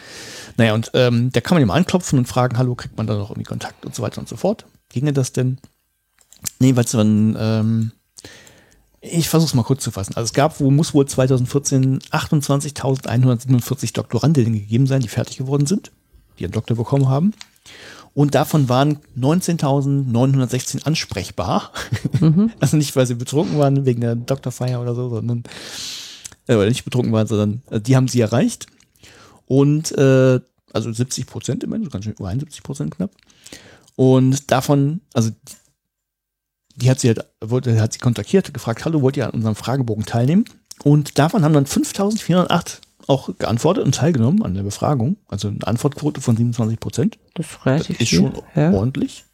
Naja, 0.58 0.74
und 0.74 0.90
ähm, 0.94 1.30
da 1.32 1.40
kann 1.40 1.56
man 1.56 1.62
immer 1.62 1.74
anklopfen 1.74 2.18
und 2.18 2.26
fragen, 2.26 2.58
hallo, 2.58 2.74
kriegt 2.74 2.96
man 2.98 3.06
da 3.06 3.14
noch 3.14 3.30
irgendwie 3.30 3.48
Kontakt 3.48 3.86
und 3.86 3.94
so 3.94 4.02
weiter 4.02 4.20
und 4.20 4.28
so 4.28 4.36
fort. 4.36 4.66
Ginge 4.90 5.12
das 5.14 5.32
denn? 5.32 5.58
Nee, 6.58 6.76
weil 6.76 6.84
es 6.84 6.90
dann, 6.90 7.36
ähm, 7.38 7.92
ich 9.00 9.28
versuche 9.28 9.48
es 9.48 9.54
mal 9.54 9.62
kurz 9.62 9.82
zu 9.82 9.90
fassen. 9.90 10.14
Also 10.16 10.26
es 10.26 10.32
gab, 10.34 10.60
wo 10.60 10.70
muss 10.70 10.92
wohl 10.94 11.06
2014 11.06 12.00
28.147 12.10 13.94
Doktorandinnen 13.94 14.52
gegeben 14.52 14.86
sein, 14.86 15.00
die 15.00 15.08
fertig 15.08 15.38
geworden 15.38 15.66
sind, 15.66 15.92
die 16.38 16.44
einen 16.44 16.52
Doktor 16.52 16.76
bekommen 16.76 17.08
haben. 17.08 17.32
Und 18.14 18.34
davon 18.34 18.68
waren 18.68 18.98
19.916 19.18 20.84
ansprechbar. 20.84 21.72
Also 22.60 22.76
nicht, 22.76 22.94
weil 22.94 23.06
sie 23.06 23.14
betrunken 23.14 23.58
waren 23.58 23.84
wegen 23.84 24.00
der 24.00 24.14
Doktorfeier 24.14 24.80
oder 24.80 24.94
so, 24.94 25.08
sondern 25.08 25.42
äh, 26.46 26.68
nicht 26.68 26.84
betrunken 26.84 27.12
waren, 27.12 27.26
sondern 27.26 27.62
äh, 27.70 27.80
die 27.80 27.96
haben 27.96 28.06
sie 28.06 28.20
erreicht. 28.20 28.66
Und 29.46 29.90
äh, 29.98 30.40
also 30.72 30.92
70 30.92 31.26
Prozent 31.26 31.64
immerhin, 31.64 31.84
so 31.84 31.90
ganz 31.90 32.04
schön 32.04 32.14
über 32.14 32.28
71 32.28 32.62
Prozent 32.62 32.94
knapp. 32.94 33.10
Und 33.96 34.50
davon, 34.50 35.00
also 35.12 35.30
die, 35.30 35.56
die 36.76 36.90
hat 36.90 37.00
sie 37.00 37.08
halt, 37.08 37.26
wollte, 37.40 37.80
hat 37.80 37.92
sie 37.92 37.98
kontaktiert, 37.98 38.54
gefragt, 38.54 38.84
hallo, 38.84 39.02
wollt 39.02 39.16
ihr 39.16 39.26
an 39.26 39.32
unserem 39.32 39.56
Fragebogen 39.56 40.06
teilnehmen? 40.06 40.44
Und 40.84 41.18
davon 41.18 41.44
haben 41.44 41.54
dann 41.54 41.66
5408 41.66 42.80
auch 43.08 43.30
geantwortet 43.38 43.84
und 43.84 43.94
teilgenommen 43.94 44.42
an 44.42 44.54
der 44.54 44.62
Befragung. 44.62 45.16
Also 45.28 45.48
eine 45.48 45.66
Antwortquote 45.66 46.20
von 46.20 46.36
27 46.36 46.80
Prozent. 46.80 47.18
Das 47.34 47.46
ist 47.46 47.66
relativ 47.66 48.00
Ist 48.00 48.08
viel. 48.08 48.18
schon 48.18 48.32
ja. 48.54 48.72
ordentlich. 48.72 49.24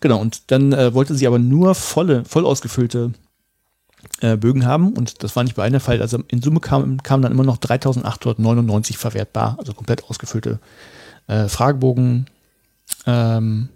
Genau, 0.00 0.20
und 0.20 0.50
dann 0.50 0.72
äh, 0.72 0.92
wollte 0.94 1.14
sie 1.14 1.26
aber 1.26 1.38
nur 1.38 1.74
volle, 1.74 2.24
voll 2.24 2.44
ausgefüllte 2.44 3.12
äh, 4.20 4.36
Bögen 4.36 4.66
haben 4.66 4.92
und 4.92 5.22
das 5.22 5.34
war 5.34 5.44
nicht 5.44 5.56
bei 5.56 5.64
einem 5.64 5.80
Fall. 5.80 6.02
Also 6.02 6.22
in 6.28 6.42
Summe 6.42 6.60
kamen 6.60 7.02
kam 7.02 7.22
dann 7.22 7.32
immer 7.32 7.44
noch 7.44 7.56
3899 7.56 8.98
verwertbar, 8.98 9.56
also 9.58 9.72
komplett 9.72 10.04
ausgefüllte 10.04 10.60
äh, 11.26 11.48
Fragebogen 11.48 12.26
ähm, 13.06 13.68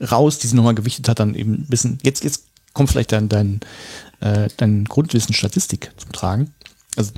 raus, 0.00 0.38
die 0.38 0.46
sie 0.46 0.56
nochmal 0.56 0.74
gewichtet 0.74 1.08
hat, 1.08 1.20
dann 1.20 1.34
eben 1.34 1.54
ein 1.54 1.66
bisschen, 1.68 1.98
jetzt, 2.02 2.24
jetzt 2.24 2.46
kommt 2.72 2.90
vielleicht 2.90 3.12
dein, 3.12 3.28
dein, 3.28 3.60
äh, 4.20 4.48
dein 4.56 4.84
Grundwissen 4.84 5.34
Statistik 5.34 5.90
zum 5.96 6.12
Tragen. 6.12 6.54
Also 6.96 7.12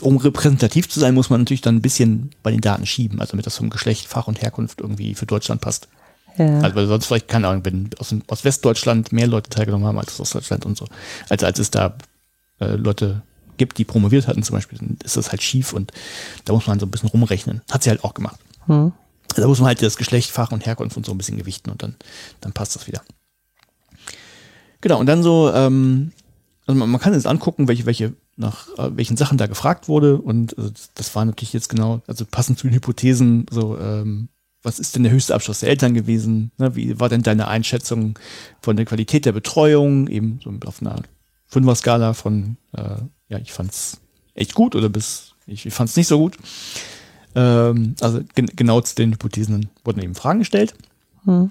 um 0.00 0.16
repräsentativ 0.16 0.88
zu 0.88 1.00
sein, 1.00 1.14
muss 1.14 1.30
man 1.30 1.40
natürlich 1.40 1.60
dann 1.60 1.76
ein 1.76 1.82
bisschen 1.82 2.30
bei 2.42 2.50
den 2.50 2.60
Daten 2.60 2.86
schieben, 2.86 3.20
also 3.20 3.32
damit 3.32 3.46
das 3.46 3.56
vom 3.56 3.70
Geschlecht, 3.70 4.06
Fach 4.06 4.26
und 4.28 4.42
Herkunft 4.42 4.80
irgendwie 4.80 5.14
für 5.14 5.26
Deutschland 5.26 5.60
passt. 5.60 5.88
Ja. 6.38 6.60
Also 6.60 6.76
weil 6.76 6.86
sonst 6.86 7.06
vielleicht, 7.06 7.28
keine 7.28 7.48
Ahnung, 7.48 7.64
wenn 7.64 7.90
aus, 7.98 8.10
dem- 8.10 8.22
aus 8.28 8.44
Westdeutschland 8.44 9.12
mehr 9.12 9.26
Leute 9.26 9.50
teilgenommen 9.50 9.86
haben 9.86 9.98
als 9.98 10.20
aus 10.20 10.30
Deutschland 10.30 10.64
und 10.64 10.76
so. 10.76 10.86
Also 11.28 11.46
als 11.46 11.58
es 11.58 11.70
da 11.70 11.96
äh, 12.60 12.76
Leute 12.76 13.22
gibt, 13.56 13.78
die 13.78 13.84
promoviert 13.84 14.26
hatten 14.26 14.42
zum 14.42 14.56
Beispiel, 14.56 14.78
dann 14.78 14.96
ist 15.04 15.16
das 15.16 15.30
halt 15.30 15.42
schief 15.42 15.72
und 15.72 15.92
da 16.44 16.52
muss 16.52 16.66
man 16.66 16.78
so 16.80 16.86
ein 16.86 16.90
bisschen 16.90 17.08
rumrechnen. 17.10 17.60
Hat 17.70 17.82
sie 17.82 17.90
halt 17.90 18.04
auch 18.04 18.14
gemacht. 18.14 18.38
Hm. 18.66 18.92
Da 19.36 19.46
muss 19.46 19.58
man 19.58 19.68
halt 19.68 19.82
das 19.82 19.96
Geschlecht, 19.96 20.30
Fach 20.30 20.50
und 20.50 20.66
Herkunft 20.66 20.96
und 20.96 21.04
so 21.04 21.12
ein 21.12 21.18
bisschen 21.18 21.36
gewichten 21.36 21.70
und 21.70 21.82
dann, 21.82 21.96
dann 22.40 22.52
passt 22.52 22.74
das 22.74 22.86
wieder. 22.86 23.02
Genau, 24.80 24.98
und 24.98 25.06
dann 25.06 25.22
so, 25.22 25.52
ähm, 25.52 26.12
also 26.66 26.78
man, 26.78 26.88
man 26.88 27.00
kann 27.00 27.12
jetzt 27.12 27.26
angucken, 27.26 27.68
welche, 27.68 27.84
welche, 27.86 28.14
nach 28.40 28.66
äh, 28.78 28.96
welchen 28.96 29.16
Sachen 29.16 29.38
da 29.38 29.46
gefragt 29.46 29.88
wurde 29.88 30.16
und 30.18 30.56
also 30.58 30.70
das, 30.94 31.14
war 31.14 31.24
natürlich 31.24 31.52
jetzt 31.52 31.68
genau, 31.68 32.02
also 32.06 32.24
passend 32.24 32.58
zu 32.58 32.66
den 32.66 32.74
Hypothesen, 32.74 33.46
so, 33.50 33.78
ähm, 33.78 34.28
was 34.62 34.78
ist 34.78 34.94
denn 34.94 35.04
der 35.04 35.12
höchste 35.12 35.34
Abschluss 35.34 35.60
der 35.60 35.70
Eltern 35.70 35.94
gewesen? 35.94 36.50
Ne, 36.58 36.74
wie 36.76 37.00
war 37.00 37.08
denn 37.08 37.22
deine 37.22 37.48
Einschätzung 37.48 38.18
von 38.60 38.76
der 38.76 38.84
Qualität 38.84 39.24
der 39.24 39.32
Betreuung? 39.32 40.06
Eben 40.08 40.38
so 40.42 40.52
auf 40.66 40.82
einer 40.82 41.02
Fünfer-Skala 41.46 42.12
von, 42.12 42.56
äh, 42.72 42.96
ja, 43.28 43.38
ich 43.38 43.52
fand's 43.52 44.00
echt 44.34 44.54
gut 44.54 44.74
oder 44.74 44.88
bis, 44.88 45.34
ich, 45.46 45.64
ich 45.64 45.72
fand's 45.72 45.96
nicht 45.96 46.08
so 46.08 46.18
gut. 46.18 46.36
Ähm, 47.34 47.94
also 48.00 48.20
gen 48.34 48.46
genau 48.54 48.80
zu 48.80 48.94
den 48.94 49.12
Hypothesen 49.12 49.70
wurden 49.84 50.02
eben 50.02 50.14
Fragen 50.14 50.40
gestellt. 50.40 50.74
Hm. 51.24 51.50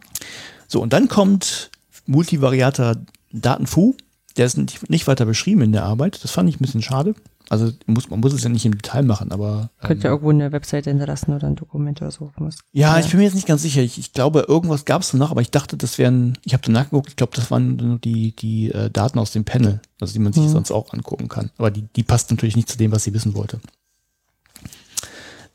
So, 0.67 0.81
und 0.81 0.93
dann 0.93 1.07
kommt 1.07 1.71
multivariater 2.05 3.03
Datenfu. 3.31 3.95
Der 4.37 4.45
ist 4.45 4.57
nicht, 4.57 5.07
weiter 5.07 5.25
beschrieben 5.25 5.61
in 5.61 5.71
der 5.71 5.83
Arbeit. 5.83 6.23
Das 6.23 6.31
fand 6.31 6.47
ich 6.49 6.55
ein 6.55 6.63
bisschen 6.63 6.81
schade. 6.81 7.15
Also 7.49 7.71
muss, 7.87 8.11
man 8.11 8.19
muss 8.19 8.31
es 8.31 8.43
ja 8.43 8.49
nicht 8.49 8.65
im 8.65 8.77
Detail 8.77 9.01
machen, 9.01 9.31
aber. 9.31 9.71
Könnt 9.81 10.03
ihr 10.03 10.07
ähm, 10.09 10.11
irgendwo 10.13 10.29
eine 10.29 10.51
Webseite 10.51 10.91
hinterlassen 10.91 11.33
oder 11.33 11.47
ein 11.47 11.55
Dokument 11.55 11.99
oder 11.99 12.11
so. 12.11 12.31
Was- 12.37 12.59
ja, 12.73 12.99
ich 12.99 13.07
bin 13.09 13.17
mir 13.17 13.25
jetzt 13.25 13.33
nicht 13.33 13.47
ganz 13.47 13.63
sicher. 13.63 13.81
Ich, 13.81 13.97
ich 13.97 14.13
glaube, 14.13 14.45
irgendwas 14.47 14.85
gab 14.85 15.01
es 15.01 15.13
noch, 15.13 15.31
aber 15.31 15.41
ich 15.41 15.49
dachte, 15.49 15.75
das 15.75 15.97
wären, 15.97 16.37
ich 16.45 16.53
habe 16.53 16.61
danach 16.63 16.83
geguckt, 16.91 17.09
ich 17.09 17.15
glaube, 17.15 17.35
das 17.35 17.49
waren 17.49 17.75
nur 17.77 17.97
die, 17.97 18.35
die 18.35 18.71
äh, 18.71 18.91
Daten 18.91 19.17
aus 19.17 19.31
dem 19.31 19.45
Panel, 19.45 19.81
also 19.99 20.13
die 20.13 20.19
man 20.19 20.31
sich 20.31 20.43
Mhm. 20.43 20.49
sonst 20.49 20.71
auch 20.71 20.93
angucken 20.93 21.27
kann. 21.27 21.49
Aber 21.57 21.71
die, 21.71 21.85
die 21.95 22.03
passt 22.03 22.29
natürlich 22.29 22.55
nicht 22.55 22.69
zu 22.69 22.77
dem, 22.77 22.91
was 22.91 23.03
sie 23.03 23.13
wissen 23.15 23.33
wollte. 23.33 23.59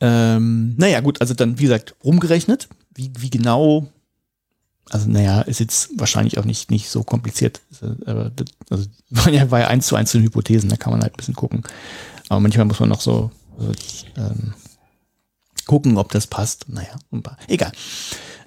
Ähm, 0.01 0.75
naja, 0.77 0.99
gut, 0.99 1.21
also 1.21 1.33
dann, 1.33 1.57
wie 1.59 1.63
gesagt, 1.63 1.95
rumgerechnet, 2.03 2.67
wie, 2.93 3.11
wie 3.17 3.29
genau, 3.29 3.87
also 4.89 5.09
naja, 5.09 5.41
ist 5.41 5.59
jetzt 5.59 5.89
wahrscheinlich 5.97 6.37
auch 6.37 6.45
nicht, 6.45 6.69
nicht 6.71 6.89
so 6.89 7.03
kompliziert. 7.03 7.61
Äh, 7.81 8.09
Aber 8.09 8.29
das, 8.29 8.47
also 8.69 8.85
war 9.09 9.29
ja, 9.29 9.51
war 9.51 9.59
ja 9.59 9.67
eins 9.67 9.87
zu 9.87 9.95
eins 9.95 10.11
zu 10.11 10.17
den 10.17 10.25
Hypothesen, 10.25 10.69
da 10.69 10.77
kann 10.77 10.91
man 10.91 11.01
halt 11.01 11.13
ein 11.13 11.17
bisschen 11.17 11.35
gucken. 11.35 11.63
Aber 12.29 12.39
manchmal 12.39 12.65
muss 12.65 12.79
man 12.79 12.89
noch 12.89 13.01
so, 13.01 13.31
ähm, 14.17 14.53
gucken, 15.65 15.97
ob 15.97 16.11
das 16.11 16.27
passt. 16.27 16.69
Naja, 16.69 16.95
egal. 17.47 17.71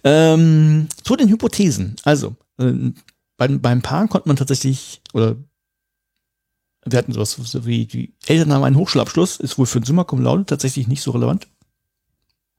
Ähm, 0.05 0.89
zu 1.03 1.17
den 1.17 1.29
Hypothesen. 1.29 1.97
Also, 2.05 2.37
ähm, 2.59 2.95
beim, 3.37 3.61
beim 3.61 3.83
Paar 3.83 4.09
konnte 4.09 4.29
man 4.29 4.37
tatsächlich, 4.37 5.01
oder 5.13 5.37
wir 6.85 6.99
hatten 6.99 7.13
sowas 7.13 7.33
so 7.33 7.67
wie 7.67 7.87
die 7.87 8.15
Eltern 8.27 8.53
haben 8.53 8.65
einen 8.65 8.77
Hochschulabschluss, 8.77 9.39
ist 9.39 9.59
wohl 9.59 9.67
für 9.67 9.81
den 9.81 9.87
Summa 9.87 10.05
Cum 10.05 10.23
Laude 10.23 10.47
tatsächlich 10.47 10.89
nicht 10.89 11.03
so 11.03 11.11
relevant. 11.11 11.49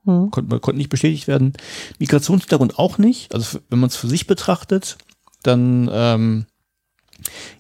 Hm. 0.06 0.32
Konnte, 0.32 0.60
konnte 0.60 0.78
nicht 0.78 0.90
bestätigt 0.90 1.28
werden. 1.28 1.54
Migrationshintergrund 2.00 2.80
auch 2.80 2.98
nicht. 2.98 3.34
Also 3.34 3.60
wenn 3.70 3.80
man 3.80 3.90
es 3.90 3.96
für 3.96 4.08
sich 4.08 4.28
betrachtet, 4.28 4.98
dann 5.44 5.90
ähm, 5.92 6.46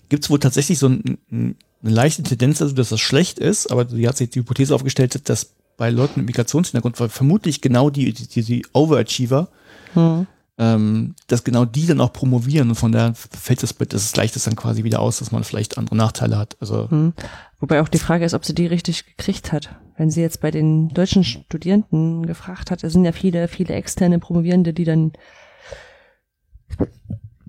gibt 0.09 0.23
es 0.23 0.29
wohl 0.29 0.39
tatsächlich 0.39 0.79
so 0.79 0.87
ein, 0.87 1.17
ein, 1.31 1.55
eine 1.81 1.91
leichte 1.91 2.23
Tendenz, 2.23 2.61
also 2.61 2.73
dass 2.75 2.89
das 2.89 2.99
schlecht 2.99 3.39
ist, 3.39 3.67
aber 3.67 3.85
die 3.85 4.07
hat 4.07 4.17
sich 4.17 4.29
die 4.29 4.39
Hypothese 4.39 4.75
aufgestellt, 4.75 5.29
dass 5.29 5.53
bei 5.77 5.89
Leuten 5.89 6.19
mit 6.19 6.27
Migrationshintergrund 6.27 6.97
vermutlich 6.97 7.61
genau 7.61 7.89
die, 7.89 8.11
die, 8.13 8.43
die 8.43 8.65
Overachiever, 8.73 9.49
hm. 9.93 10.27
Ähm, 10.59 11.15
dass 11.27 11.43
genau 11.43 11.65
die 11.65 11.87
dann 11.87 12.01
auch 12.01 12.13
promovieren 12.13 12.69
und 12.69 12.75
von 12.75 12.91
daher 12.91 13.15
fällt 13.15 13.63
das, 13.63 13.75
das 13.75 14.11
gleicht 14.11 14.35
es 14.35 14.43
dann 14.43 14.55
quasi 14.55 14.83
wieder 14.83 14.99
aus, 14.99 15.19
dass 15.19 15.31
man 15.31 15.43
vielleicht 15.43 15.77
andere 15.77 15.95
Nachteile 15.95 16.37
hat. 16.37 16.57
Also 16.59 16.91
hm. 16.91 17.13
Wobei 17.59 17.81
auch 17.81 17.89
die 17.89 17.99
Frage 17.99 18.25
ist, 18.25 18.33
ob 18.33 18.45
sie 18.45 18.55
die 18.55 18.67
richtig 18.67 19.05
gekriegt 19.05 19.51
hat. 19.51 19.75
Wenn 19.97 20.09
sie 20.09 20.21
jetzt 20.21 20.39
bei 20.41 20.51
den 20.51 20.89
deutschen 20.89 21.23
Studierenden 21.23 22.25
gefragt 22.25 22.71
hat, 22.71 22.83
es 22.83 22.93
sind 22.93 23.03
ja 23.03 23.11
viele, 23.11 23.47
viele 23.47 23.73
externe 23.73 24.19
Promovierende, 24.19 24.73
die 24.73 24.85
dann, 24.85 25.11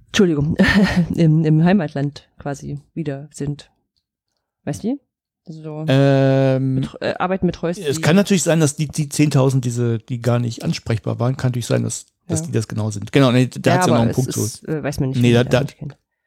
Entschuldigung, 0.06 0.56
im, 1.14 1.44
im 1.44 1.64
Heimatland 1.64 2.28
quasi 2.38 2.80
wieder 2.92 3.28
sind. 3.32 3.70
Weißt 4.64 4.82
du? 4.82 4.98
So 5.44 5.84
ähm, 5.88 6.74
mit, 6.74 6.88
äh, 7.00 7.14
arbeiten 7.18 7.46
mit 7.46 7.62
Häusern. 7.62 7.84
Es 7.86 8.02
kann 8.02 8.14
natürlich 8.14 8.42
sein, 8.42 8.60
dass 8.60 8.76
die, 8.76 8.88
die 8.88 9.08
10.000, 9.08 9.60
diese, 9.60 9.98
die 9.98 10.20
gar 10.20 10.38
nicht 10.38 10.64
ansprechbar 10.64 11.18
waren, 11.18 11.36
kann 11.36 11.50
natürlich 11.50 11.66
sein, 11.66 11.82
dass, 11.82 12.06
dass 12.30 12.40
ja. 12.40 12.46
die 12.46 12.52
das 12.52 12.68
genau 12.68 12.90
sind. 12.90 13.12
Genau, 13.12 13.32
nee, 13.32 13.46
da 13.46 13.70
ja, 13.70 13.78
hat 13.78 13.86
ja 13.86 13.94
noch 13.94 14.00
einen 14.00 14.12
Punkt 14.12 14.30
ist, 14.36 14.62
so. 14.62 14.66
Äh, 14.66 14.82
weiß 14.82 15.00
man 15.00 15.10
nicht. 15.10 15.20
Nee, 15.20 15.32
da, 15.32 15.44
da, 15.44 15.64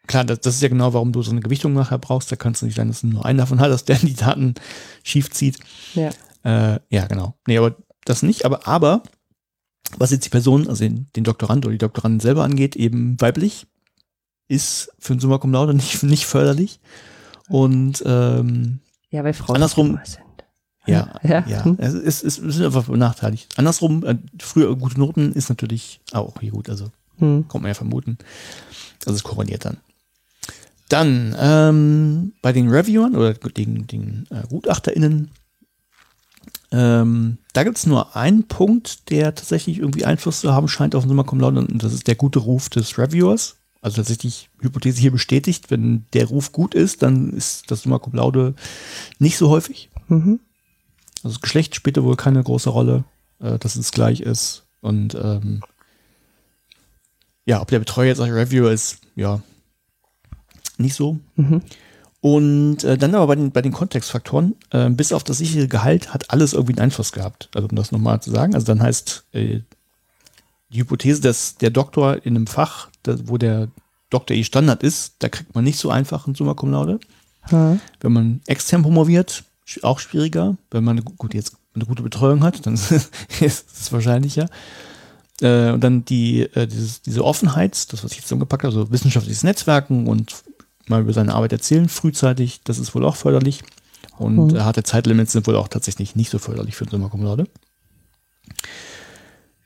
klar, 0.07 0.23
das, 0.23 0.39
das 0.41 0.55
ist 0.55 0.61
ja 0.61 0.69
genau, 0.69 0.93
warum 0.93 1.11
du 1.11 1.21
so 1.21 1.31
eine 1.31 1.41
Gewichtung 1.41 1.73
nachher 1.73 1.97
brauchst. 1.97 2.31
Da 2.31 2.35
kannst 2.35 2.61
du 2.61 2.65
nicht 2.65 2.75
sein, 2.75 2.88
dass 2.88 3.01
du 3.01 3.07
nur 3.07 3.25
einen 3.25 3.39
davon 3.39 3.59
hast, 3.59 3.85
der 3.85 3.97
die 3.97 4.15
Daten 4.15 4.55
schief 5.03 5.30
zieht. 5.31 5.59
Ja. 5.95 6.09
Äh, 6.43 6.80
ja, 6.89 7.07
genau. 7.07 7.35
Nee, 7.47 7.57
aber 7.57 7.75
das 8.05 8.23
nicht. 8.23 8.45
Aber, 8.45 8.67
aber, 8.67 9.03
was 9.97 10.11
jetzt 10.11 10.25
die 10.25 10.30
Person, 10.30 10.67
also 10.67 10.84
den, 10.84 11.07
den 11.15 11.23
Doktorand 11.23 11.65
oder 11.65 11.71
die 11.71 11.80
Doktorandin 11.80 12.19
selber 12.19 12.43
angeht, 12.43 12.75
eben 12.75 13.19
weiblich, 13.19 13.67
ist 14.47 14.91
für 14.99 15.13
ein 15.13 15.19
Summa 15.19 15.38
Cum 15.38 15.51
Laude 15.51 15.73
nicht, 15.73 16.03
nicht 16.03 16.25
förderlich. 16.25 16.80
Und 17.49 18.03
ähm, 18.05 18.80
ja, 19.09 19.23
weil 19.23 19.34
Frauen 19.34 19.55
andersrum 19.55 19.99
sind. 20.03 20.22
Ja, 20.85 21.19
ja, 21.23 21.45
ja. 21.47 21.64
Hm. 21.64 21.77
Es, 21.80 21.93
ist, 21.93 22.23
es 22.23 22.38
ist 22.38 22.61
einfach 22.61 22.85
benachteiligt. 22.85 23.57
Andersrum, 23.57 24.03
äh, 24.05 24.18
früher 24.39 24.76
gute 24.76 24.99
Noten 24.99 25.31
ist 25.34 25.49
natürlich 25.49 26.01
auch 26.11 26.34
hier 26.39 26.51
gut, 26.51 26.69
also 26.69 26.88
hm. 27.19 27.45
kommt 27.47 27.64
man 27.64 27.69
ja 27.69 27.73
vermuten. 27.73 28.18
Also 29.05 29.15
es 29.15 29.23
korreliert 29.23 29.65
dann. 29.65 29.77
Dann 30.89 31.35
ähm, 31.39 32.34
bei 32.41 32.51
den 32.51 32.69
Reviewern 32.69 33.15
oder 33.15 33.34
den, 33.34 33.88
den 33.88 34.27
äh, 34.30 34.45
GutachterInnen, 34.47 35.31
ähm, 36.72 37.38
da 37.53 37.64
gibt 37.64 37.77
es 37.77 37.85
nur 37.85 38.15
einen 38.15 38.47
Punkt, 38.47 39.10
der 39.10 39.35
tatsächlich 39.35 39.77
irgendwie 39.77 40.05
Einfluss 40.05 40.41
zu 40.41 40.53
haben 40.53 40.68
scheint 40.68 40.95
auf 40.95 41.05
den 41.05 41.15
Laude 41.15 41.60
und 41.60 41.84
das 41.84 41.93
ist 41.93 42.07
der 42.07 42.15
gute 42.15 42.39
Ruf 42.39 42.69
des 42.69 42.97
Reviewers. 42.97 43.57
Also 43.81 43.97
tatsächlich 43.97 44.49
Hypothese 44.60 44.99
hier 44.99 45.11
bestätigt, 45.11 45.69
wenn 45.69 46.05
der 46.14 46.26
Ruf 46.26 46.51
gut 46.51 46.73
ist, 46.73 47.03
dann 47.03 47.31
ist 47.31 47.69
das 47.69 47.84
Summa 47.84 47.99
Cum 47.99 48.14
Laude 48.14 48.55
nicht 49.19 49.38
so 49.38 49.49
häufig. 49.49 49.89
Mhm. 50.07 50.39
Also 51.23 51.35
das 51.35 51.41
Geschlecht 51.41 51.75
spielt 51.75 52.01
wohl 52.01 52.15
keine 52.15 52.43
große 52.43 52.69
Rolle, 52.69 53.05
äh, 53.39 53.57
dass 53.57 53.75
es 53.75 53.91
gleich 53.91 54.19
ist 54.21 54.65
und 54.81 55.15
ähm, 55.15 55.61
ja, 57.45 57.61
ob 57.61 57.69
der 57.69 57.79
Betreuer 57.79 58.07
jetzt 58.07 58.21
ein 58.21 58.31
Reviewer 58.31 58.71
ist, 58.71 58.99
ja, 59.15 59.41
nicht 60.77 60.95
so. 60.95 61.19
Mhm. 61.35 61.61
Und 62.21 62.83
äh, 62.85 62.97
dann 62.97 63.15
aber 63.15 63.27
bei 63.27 63.35
den, 63.35 63.51
bei 63.51 63.61
den 63.61 63.73
Kontextfaktoren, 63.73 64.55
äh, 64.71 64.89
bis 64.89 65.11
auf 65.11 65.23
das 65.23 65.39
sichere 65.39 65.67
Gehalt 65.67 66.13
hat 66.13 66.31
alles 66.31 66.53
irgendwie 66.53 66.73
einen 66.73 66.85
Einfluss 66.85 67.11
gehabt. 67.11 67.49
Also 67.53 67.67
um 67.67 67.75
das 67.75 67.91
nochmal 67.91 68.21
zu 68.21 68.31
sagen, 68.31 68.55
also 68.55 68.65
dann 68.65 68.81
heißt 68.81 69.25
äh, 69.33 69.59
die 70.69 70.79
Hypothese, 70.79 71.21
dass 71.21 71.57
der 71.57 71.69
Doktor 71.69 72.25
in 72.25 72.35
einem 72.35 72.47
Fach, 72.47 72.89
das, 73.03 73.27
wo 73.27 73.37
der 73.37 73.67
Doktor 74.09 74.35
eh 74.35 74.43
Standard 74.43 74.83
ist, 74.83 75.15
da 75.19 75.27
kriegt 75.27 75.53
man 75.53 75.65
nicht 75.65 75.77
so 75.77 75.89
einfach 75.89 76.25
einen 76.25 76.35
Summa 76.35 76.53
Cum 76.53 76.71
Laude. 76.71 76.99
Hm. 77.41 77.81
Wenn 77.99 78.13
man 78.13 78.41
extern 78.47 78.83
promoviert, 78.83 79.43
auch 79.81 79.99
schwieriger. 79.99 80.57
Wenn 80.72 80.84
man 80.84 81.03
gut 81.03 81.34
jetzt 81.34 81.56
eine 81.73 81.85
gute 81.85 82.03
Betreuung 82.03 82.44
hat, 82.44 82.65
dann 82.65 82.73
ist 83.40 83.65
es 83.72 83.91
wahrscheinlicher. 83.91 84.48
Äh, 85.41 85.72
und 85.72 85.84
dann 85.84 86.06
die, 86.06 86.41
äh, 86.41 86.68
dieses, 86.68 87.02
diese 87.02 87.23
Offenheit, 87.23 87.91
das, 87.91 88.03
was 88.03 88.11
ich 88.11 88.22
zusammengepackt 88.22 88.64
habe, 88.64 88.76
also 88.76 88.91
wissenschaftliches 88.91 89.44
Netzwerken 89.44 90.07
und 90.07 90.44
mal 90.88 91.02
über 91.02 91.14
seine 91.14 91.34
Arbeit 91.34 91.53
erzählen, 91.53 91.90
frühzeitig, 91.90 92.61
das 92.64 92.80
ist 92.80 92.94
wohl 92.94 93.06
auch 93.06 93.15
förderlich. 93.15 93.64
Und 94.18 94.53
mhm. 94.53 94.64
harte 94.64 94.84
Zeitlimits 94.84 95.31
sind 95.31 95.48
wohl 95.48 95.56
auch 95.56 95.68
tatsächlich 95.68 96.15
nicht 96.15 96.30
so 96.30 96.38
förderlich 96.38 96.76
für 96.76 96.85
Cum 96.85 97.23
Laude. 97.23 97.48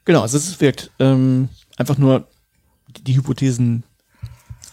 Genau, 0.06 0.22
also 0.22 0.38
es 0.38 0.62
wirkt 0.62 0.92
ähm, 1.00 1.50
einfach 1.76 1.98
nur 1.98 2.28
die, 2.96 3.04
die 3.04 3.18
Hypothesen 3.18 3.84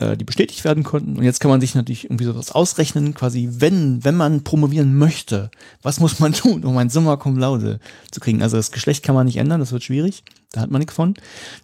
äh, 0.01 0.17
die 0.17 0.25
bestätigt 0.25 0.65
werden 0.65 0.83
konnten. 0.83 1.17
Und 1.17 1.25
jetzt 1.25 1.41
kann 1.41 1.51
man 1.51 1.61
sich 1.61 1.75
natürlich 1.75 2.05
irgendwie 2.05 2.25
sowas 2.25 2.53
ausrechnen, 2.53 3.15
quasi, 3.15 3.49
wenn, 3.53 4.05
wenn 4.05 4.17
man 4.17 4.43
promovieren 4.43 4.97
möchte, 4.97 5.51
was 5.83 6.01
muss 6.01 6.19
man 6.21 6.33
tun, 6.35 6.65
um 6.65 6.77
ein 6.77 6.91
Summa 6.91 7.17
Cum 7.17 7.39
Laude 7.39 7.79
zu 8.11 8.21
kriegen? 8.21 8.43
Also 8.43 8.57
das 8.57 8.73
Geschlecht 8.73 9.05
kann 9.05 9.15
man 9.15 9.27
nicht 9.27 9.37
ändern, 9.37 9.61
das 9.61 9.73
wird 9.73 9.85
schwierig, 9.85 10.25
da 10.53 10.61
hat 10.61 10.71
man 10.71 10.81
nichts 10.81 10.95
von. 10.95 11.15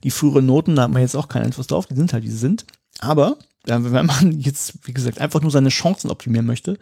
Die 0.04 0.10
früheren 0.10 0.46
Noten, 0.46 0.76
da 0.76 0.82
hat 0.82 0.90
man 0.90 1.02
jetzt 1.02 1.16
auch 1.16 1.28
keinen 1.28 1.46
Einfluss 1.46 1.66
drauf, 1.66 1.86
die 1.86 1.96
sind 1.96 2.12
halt, 2.12 2.24
wie 2.24 2.30
sie 2.30 2.36
sind. 2.36 2.66
Aber 3.00 3.36
wenn 3.64 4.06
man 4.06 4.32
jetzt, 4.40 4.74
wie 4.86 4.94
gesagt, 4.94 5.20
einfach 5.20 5.42
nur 5.42 5.50
seine 5.50 5.68
Chancen 5.68 6.10
optimieren 6.10 6.46
möchte, 6.46 6.78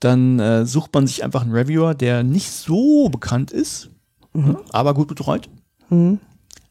dann 0.00 0.38
äh, 0.38 0.66
sucht 0.66 0.92
man 0.92 1.06
sich 1.06 1.24
einfach 1.24 1.42
einen 1.42 1.52
Reviewer, 1.52 1.94
der 1.94 2.22
nicht 2.22 2.50
so 2.50 3.08
bekannt 3.08 3.50
ist, 3.50 3.88
mhm. 4.34 4.58
aber 4.70 4.94
gut 4.94 5.08
betreut. 5.08 5.48
Mhm. 5.88 6.20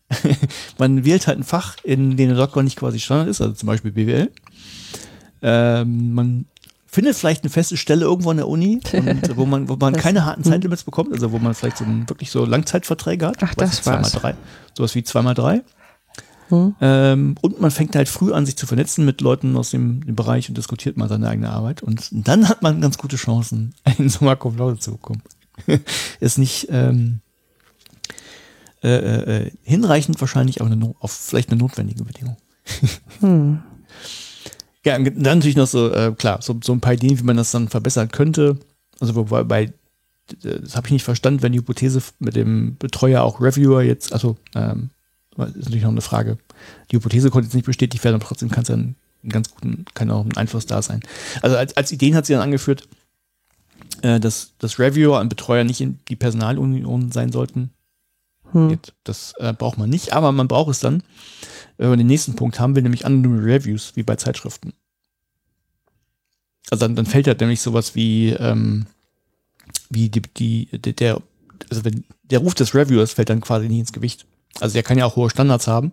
man 0.77 1.05
wählt 1.05 1.27
halt 1.27 1.39
ein 1.39 1.43
Fach, 1.43 1.77
in 1.83 2.17
dem 2.17 2.29
der 2.29 2.37
Doktor 2.37 2.63
nicht 2.63 2.77
quasi 2.77 2.99
Standard 2.99 3.27
ist, 3.27 3.41
also 3.41 3.53
zum 3.53 3.67
Beispiel 3.67 3.91
BWL. 3.91 4.31
Ähm, 5.41 6.13
man 6.13 6.45
findet 6.87 7.15
vielleicht 7.15 7.43
eine 7.43 7.49
feste 7.49 7.75
Stelle 7.75 8.05
irgendwo 8.05 8.31
an 8.31 8.37
der 8.37 8.47
Uni, 8.47 8.79
und, 8.93 9.37
wo 9.37 9.45
man, 9.45 9.67
wo 9.67 9.75
man 9.75 9.93
keine 9.93 10.25
harten 10.25 10.43
hm. 10.43 10.51
Zeitlimits 10.51 10.83
bekommt, 10.83 11.11
also 11.11 11.31
wo 11.31 11.39
man 11.39 11.53
vielleicht 11.53 11.77
so 11.77 11.83
ein, 11.83 12.07
wirklich 12.09 12.31
so 12.31 12.45
Langzeitverträge 12.45 13.27
hat. 13.27 13.37
Ach, 13.41 13.53
das 13.55 13.85
war's. 13.85 14.13
Drei, 14.13 14.35
sowas 14.73 14.95
wie 14.95 15.03
zweimal 15.03 15.33
drei. 15.33 15.61
Hm. 16.49 16.75
Ähm, 16.79 17.35
und 17.41 17.59
man 17.59 17.71
fängt 17.71 17.95
halt 17.95 18.07
früh 18.07 18.31
an, 18.31 18.45
sich 18.45 18.55
zu 18.55 18.67
vernetzen 18.67 19.03
mit 19.03 19.21
Leuten 19.21 19.57
aus 19.57 19.71
dem, 19.71 20.05
dem, 20.05 20.15
Bereich 20.15 20.47
und 20.47 20.57
diskutiert 20.57 20.95
mal 20.95 21.09
seine 21.09 21.27
eigene 21.27 21.49
Arbeit. 21.49 21.81
Und 21.81 22.07
dann 22.11 22.47
hat 22.47 22.61
man 22.61 22.81
ganz 22.81 22.97
gute 22.97 23.15
Chancen, 23.15 23.73
in 23.97 24.09
Summa 24.09 24.35
Cum 24.35 24.57
Laude 24.57 24.79
zu 24.79 24.91
bekommen. 24.91 25.23
ist 26.19 26.37
nicht, 26.37 26.67
ähm, 26.69 27.21
äh, 28.85 28.97
äh, 28.97 29.45
äh, 29.47 29.51
hinreichend 29.63 30.21
wahrscheinlich, 30.21 30.61
aber 30.61 30.69
eine, 30.69 30.93
auf 30.99 31.11
vielleicht 31.11 31.49
eine 31.49 31.57
notwendige 31.57 32.03
Bedingung. 32.03 32.37
hm. 33.19 33.63
Ja, 34.83 34.99
dann 34.99 35.15
natürlich 35.17 35.55
noch 35.55 35.65
so, 35.65 35.91
äh, 35.91 36.13
klar, 36.15 36.43
so, 36.43 36.59
so 36.63 36.71
ein 36.71 36.81
paar 36.81 36.93
Ideen, 36.93 37.17
wie 37.17 37.23
man 37.23 37.35
das 37.35 37.49
dann 37.49 37.67
verbessern 37.67 38.09
könnte. 38.09 38.59
Also 38.99 39.15
wobei 39.15 39.43
bei, 39.43 39.73
das 40.43 40.75
habe 40.75 40.85
ich 40.85 40.93
nicht 40.93 41.03
verstanden, 41.03 41.41
wenn 41.41 41.51
die 41.51 41.57
Hypothese 41.57 41.99
mit 42.19 42.35
dem 42.35 42.77
Betreuer 42.77 43.23
auch 43.23 43.41
Reviewer 43.41 43.81
jetzt, 43.81 44.13
also 44.13 44.37
ähm, 44.53 44.91
ist 45.35 45.55
natürlich 45.55 45.81
noch 45.81 45.89
eine 45.89 46.01
Frage. 46.01 46.37
Die 46.91 46.97
Hypothese 46.97 47.31
konnte 47.31 47.47
jetzt 47.47 47.55
nicht 47.55 47.65
bestätigt 47.65 48.03
werden, 48.03 48.17
aber 48.17 48.25
trotzdem 48.25 48.51
kann 48.51 48.61
es 48.61 48.67
dann 48.67 48.95
einen 49.23 49.31
ganz 49.31 49.49
guten, 49.49 49.85
kann 49.95 50.11
auch 50.11 50.23
ein 50.23 50.37
Einfluss 50.37 50.67
da 50.67 50.83
sein. 50.83 51.01
Also 51.41 51.57
als, 51.57 51.75
als 51.75 51.91
Ideen 51.91 52.13
hat 52.13 52.27
sie 52.27 52.33
dann 52.33 52.43
angeführt, 52.43 52.87
äh, 54.03 54.19
dass, 54.19 54.53
dass 54.59 54.77
Reviewer 54.77 55.19
und 55.21 55.29
Betreuer 55.29 55.63
nicht 55.63 55.81
in 55.81 55.97
die 56.07 56.15
Personalunion 56.15 57.11
sein 57.11 57.31
sollten, 57.31 57.71
hm. 58.55 58.79
Das 59.03 59.33
äh, 59.37 59.51
braucht 59.51 59.77
man 59.77 59.89
nicht, 59.89 60.13
aber 60.13 60.31
man 60.31 60.47
braucht 60.47 60.71
es 60.71 60.79
dann, 60.79 61.03
wenn 61.77 61.89
man 61.89 61.97
den 61.97 62.07
nächsten 62.07 62.37
Punkt 62.37 62.57
haben 62.57 62.73
will, 62.73 62.83
nämlich 62.83 63.05
anonyme 63.05 63.43
Reviews, 63.43 63.91
wie 63.95 64.03
bei 64.03 64.15
Zeitschriften. 64.15 64.71
Also 66.71 66.85
dann, 66.85 66.95
dann 66.95 67.05
fällt 67.05 67.27
halt 67.27 67.41
nämlich 67.41 67.59
sowas 67.59 67.95
wie, 67.95 68.29
ähm, 68.29 68.87
wie 69.89 70.07
die, 70.07 70.21
die, 70.21 70.67
der, 70.81 71.21
also 71.69 71.83
wenn 71.83 72.05
der 72.23 72.39
Ruf 72.39 72.55
des 72.55 72.73
Reviewers 72.73 73.11
fällt 73.11 73.29
dann 73.29 73.41
quasi 73.41 73.67
nie 73.67 73.79
ins 73.79 73.91
Gewicht. 73.91 74.25
Also 74.61 74.73
der 74.73 74.83
kann 74.83 74.97
ja 74.97 75.05
auch 75.05 75.17
hohe 75.17 75.29
Standards 75.29 75.67
haben. 75.67 75.91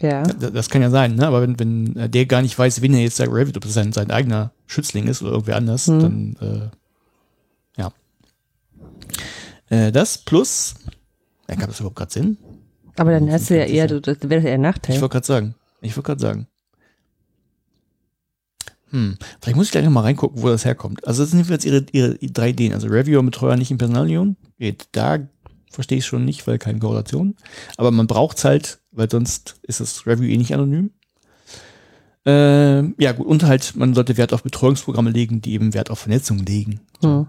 Ja. 0.00 0.22
Das, 0.22 0.52
das 0.52 0.70
kann 0.70 0.80
ja 0.80 0.88
sein, 0.88 1.16
ne? 1.16 1.26
Aber 1.26 1.42
wenn, 1.42 1.58
wenn 1.58 1.94
äh, 1.96 2.08
der 2.08 2.24
gar 2.24 2.40
nicht 2.40 2.58
weiß, 2.58 2.80
wen 2.80 2.94
er 2.94 3.00
jetzt 3.00 3.20
da 3.20 3.24
reviewt, 3.24 3.58
ob 3.58 3.64
das 3.64 3.74
sein, 3.74 3.92
sein 3.92 4.10
eigener 4.10 4.50
Schützling 4.66 5.08
ist 5.08 5.20
oder 5.20 5.32
irgendwer 5.32 5.56
anders, 5.56 5.88
hm. 5.88 6.00
dann 6.00 6.70
äh, 7.76 7.80
ja. 7.82 7.92
Äh, 9.68 9.92
das 9.92 10.16
plus 10.16 10.74
ja, 11.48 11.56
gab 11.56 11.68
das 11.68 11.80
überhaupt 11.80 11.96
gerade 11.96 12.12
Sinn? 12.12 12.38
Aber 12.96 13.12
dann 13.12 13.30
hast 13.30 13.50
du 13.50 13.56
ja 13.56 13.64
eher, 13.64 13.86
du, 13.86 14.00
das 14.00 14.18
wäre 14.22 14.46
ja 14.46 14.54
ein 14.54 14.60
Nachteil. 14.60 14.96
Ich 14.96 15.00
wollte 15.00 15.12
gerade 15.12 15.26
sagen. 15.26 15.54
Ich 15.80 15.96
wollte 15.96 16.06
gerade 16.06 16.20
sagen. 16.20 16.46
Hm, 18.90 19.16
vielleicht 19.40 19.56
muss 19.56 19.66
ich 19.66 19.72
gleich 19.72 19.88
mal 19.88 20.00
reingucken, 20.00 20.42
wo 20.42 20.48
das 20.48 20.64
herkommt. 20.64 21.06
Also 21.06 21.22
das 21.22 21.30
sind 21.30 21.48
jetzt 21.48 21.64
ihre, 21.64 21.84
ihre 21.92 22.14
drei 22.18 22.50
Ideen. 22.50 22.72
Also 22.72 22.88
Reviewer 22.88 23.20
und 23.20 23.26
Betreuer 23.26 23.56
nicht 23.56 23.70
in 23.70 23.78
Personalunion. 23.78 24.36
Geht. 24.58 24.88
Da 24.92 25.18
verstehe 25.70 25.98
ich 25.98 26.06
schon 26.06 26.24
nicht, 26.24 26.46
weil 26.46 26.58
keine 26.58 26.78
Korrelation. 26.78 27.36
Aber 27.76 27.90
man 27.90 28.06
braucht 28.06 28.38
es 28.38 28.44
halt, 28.44 28.80
weil 28.90 29.10
sonst 29.10 29.56
ist 29.62 29.80
das 29.80 30.06
Review 30.06 30.26
eh 30.26 30.36
nicht 30.36 30.54
anonym. 30.54 30.90
Ähm, 32.24 32.94
ja 32.98 33.12
gut, 33.12 33.26
und 33.26 33.44
halt, 33.44 33.76
man 33.76 33.94
sollte 33.94 34.16
Wert 34.16 34.32
auf 34.32 34.42
Betreuungsprogramme 34.42 35.10
legen, 35.10 35.40
die 35.40 35.52
eben 35.52 35.72
Wert 35.74 35.90
auf 35.90 36.00
Vernetzung 36.00 36.38
legen. 36.38 36.80
Hm. 37.00 37.28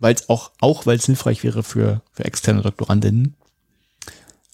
weil 0.00 0.14
es 0.14 0.30
auch, 0.30 0.52
auch 0.60 0.86
weil 0.86 0.96
es 0.96 1.04
hilfreich 1.04 1.44
wäre 1.44 1.62
für, 1.62 2.00
für 2.12 2.24
externe 2.24 2.62
Doktorandinnen. 2.62 3.35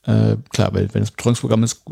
Äh, 0.04 0.36
klar, 0.50 0.72
weil 0.74 0.92
wenn 0.94 1.02
das 1.02 1.10
Betreuungsprogramm 1.12 1.62
ist, 1.64 1.82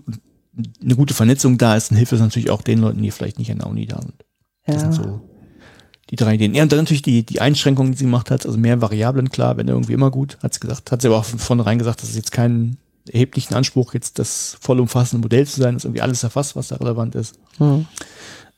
eine 0.82 0.97
gute 0.97 1.15
Vernetzung 1.15 1.59
da 1.59 1.77
ist, 1.77 1.91
dann 1.91 1.97
hilft 1.99 2.12
es 2.12 2.20
natürlich 2.20 2.51
auch 2.51 2.62
den 2.62 2.81
Leuten, 2.81 3.03
die 3.03 3.11
vielleicht 3.11 3.39
nicht 3.39 3.51
an 3.53 3.59
der 3.59 3.69
Uni 3.69 3.87
da 3.87 4.01
sind. 4.03 4.24
Das 4.66 4.74
Ja. 4.77 4.81
sind 4.81 4.95
so 4.95 5.20
die 6.11 6.16
drei 6.16 6.35
Ideen. 6.35 6.55
Ja, 6.55 6.65
und 6.65 6.73
dann 6.73 6.81
natürlich 6.81 7.03
die, 7.03 7.24
die 7.24 7.41
Einschränkungen, 7.41 7.93
die 7.93 7.99
sie 7.99 8.05
gemacht 8.05 8.31
hat, 8.32 8.45
also 8.45 8.59
mehr 8.59 8.81
Variablen, 8.81 9.31
klar, 9.31 9.57
wenn 9.57 9.69
irgendwie 9.69 9.93
immer 9.93 10.11
gut, 10.11 10.39
hat 10.43 10.53
sie 10.53 10.61
gesagt, 10.61 10.91
hat 10.91 11.03
sie 11.03 11.09
aber 11.09 11.19
auch 11.19 11.24
von 11.24 11.39
vornherein 11.39 11.78
gesagt, 11.78 12.03
dass 12.03 12.11
es 12.11 12.16
jetzt 12.16 12.32
keinen 12.32 12.78
erheblichen 13.09 13.55
Anspruch, 13.55 13.95
jetzt 13.95 14.19
das 14.19 14.57
vollumfassende 14.61 15.23
Modell 15.23 15.47
zu 15.47 15.61
sein, 15.61 15.74
dass 15.74 15.85
irgendwie 15.85 16.03
alles 16.03 16.23
erfasst, 16.24 16.57
was 16.57 16.69
da 16.69 16.77
relevant 16.77 17.15
ist. 17.15 17.39
Hm. 17.59 17.87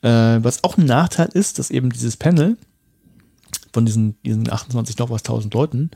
Äh, 0.00 0.42
was 0.42 0.64
auch 0.64 0.78
ein 0.78 0.86
Nachteil 0.86 1.28
ist, 1.34 1.58
dass 1.58 1.70
eben 1.70 1.90
dieses 1.90 2.16
Panel 2.16 2.56
von 3.72 3.84
diesen, 3.86 4.16
diesen 4.24 4.50
28 4.50 4.98
noch 4.98 5.10
was 5.10 5.20
1000 5.22 5.52
Leuten, 5.54 5.90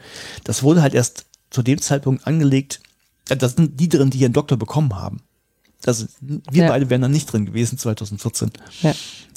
das 0.44 0.62
wurde 0.62 0.82
halt 0.82 0.94
erst 0.94 1.24
zu 1.50 1.62
dem 1.62 1.80
Zeitpunkt 1.80 2.26
angelegt, 2.26 2.80
das 3.28 3.52
sind 3.54 3.78
die 3.80 3.88
drin, 3.88 4.10
die 4.10 4.18
ihren 4.18 4.32
Doktor 4.32 4.56
bekommen 4.56 4.94
haben. 4.94 5.20
Also 5.84 6.06
wir 6.20 6.40
Ja. 6.64 6.68
beide 6.68 6.88
wären 6.90 7.02
da 7.02 7.08
nicht 7.08 7.30
drin 7.32 7.46
gewesen 7.46 7.78
2014. 7.78 8.50
Ja. 8.82 8.94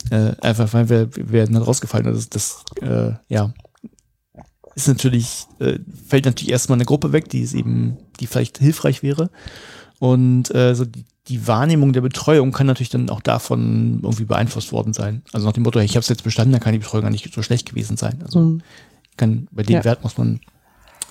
Äh, 0.10 0.36
einfach 0.42 0.74
weil 0.74 0.90
wir, 0.90 1.10
wir 1.16 1.46
dann 1.46 1.58
rausgefallen. 1.58 2.08
Also 2.08 2.28
das, 2.30 2.64
äh, 2.82 3.12
ja, 3.28 3.54
ist 4.76 4.88
natürlich, 4.88 5.46
äh, 5.60 5.80
fällt 6.08 6.26
natürlich 6.26 6.52
erstmal 6.52 6.78
eine 6.78 6.86
Gruppe 6.86 7.12
weg, 7.12 7.30
die 7.30 7.42
ist 7.42 7.54
eben, 7.54 7.98
die 8.20 8.28
vielleicht 8.28 8.60
hilfreich 8.60 9.04
wäre. 9.04 9.30
Und 10.00 10.54
äh, 10.56 10.74
so 10.76 10.86
die, 10.86 11.04
die 11.28 11.46
Wahrnehmung 11.46 11.92
der 11.94 12.02
Betreuung 12.02 12.52
kann 12.52 12.68
natürlich 12.68 12.90
dann 12.90 13.10
auch 13.10 13.22
davon 13.22 14.00
irgendwie 14.02 14.24
beeinflusst 14.26 14.72
worden 14.72 14.94
sein. 14.94 15.22
Also 15.34 15.46
nach 15.46 15.54
dem 15.54 15.64
Motto, 15.64 15.80
hey, 15.80 15.86
ich 15.86 15.92
habe 15.96 16.00
es 16.02 16.08
jetzt 16.10 16.24
bestanden, 16.24 16.54
dann 16.54 16.62
kann 16.62 16.72
die 16.74 16.80
Betreuung 16.80 17.04
gar 17.04 17.12
nicht 17.12 17.32
so 17.34 17.42
schlecht 17.44 17.68
gewesen 17.70 17.98
sein. 17.98 18.22
Also 18.24 18.40
Hm. 18.40 18.62
kann, 19.18 19.48
bei 19.52 19.64
dem 19.64 19.76
Ja. 19.76 19.84
Wert 19.84 20.02
muss 20.04 20.18
man, 20.18 20.40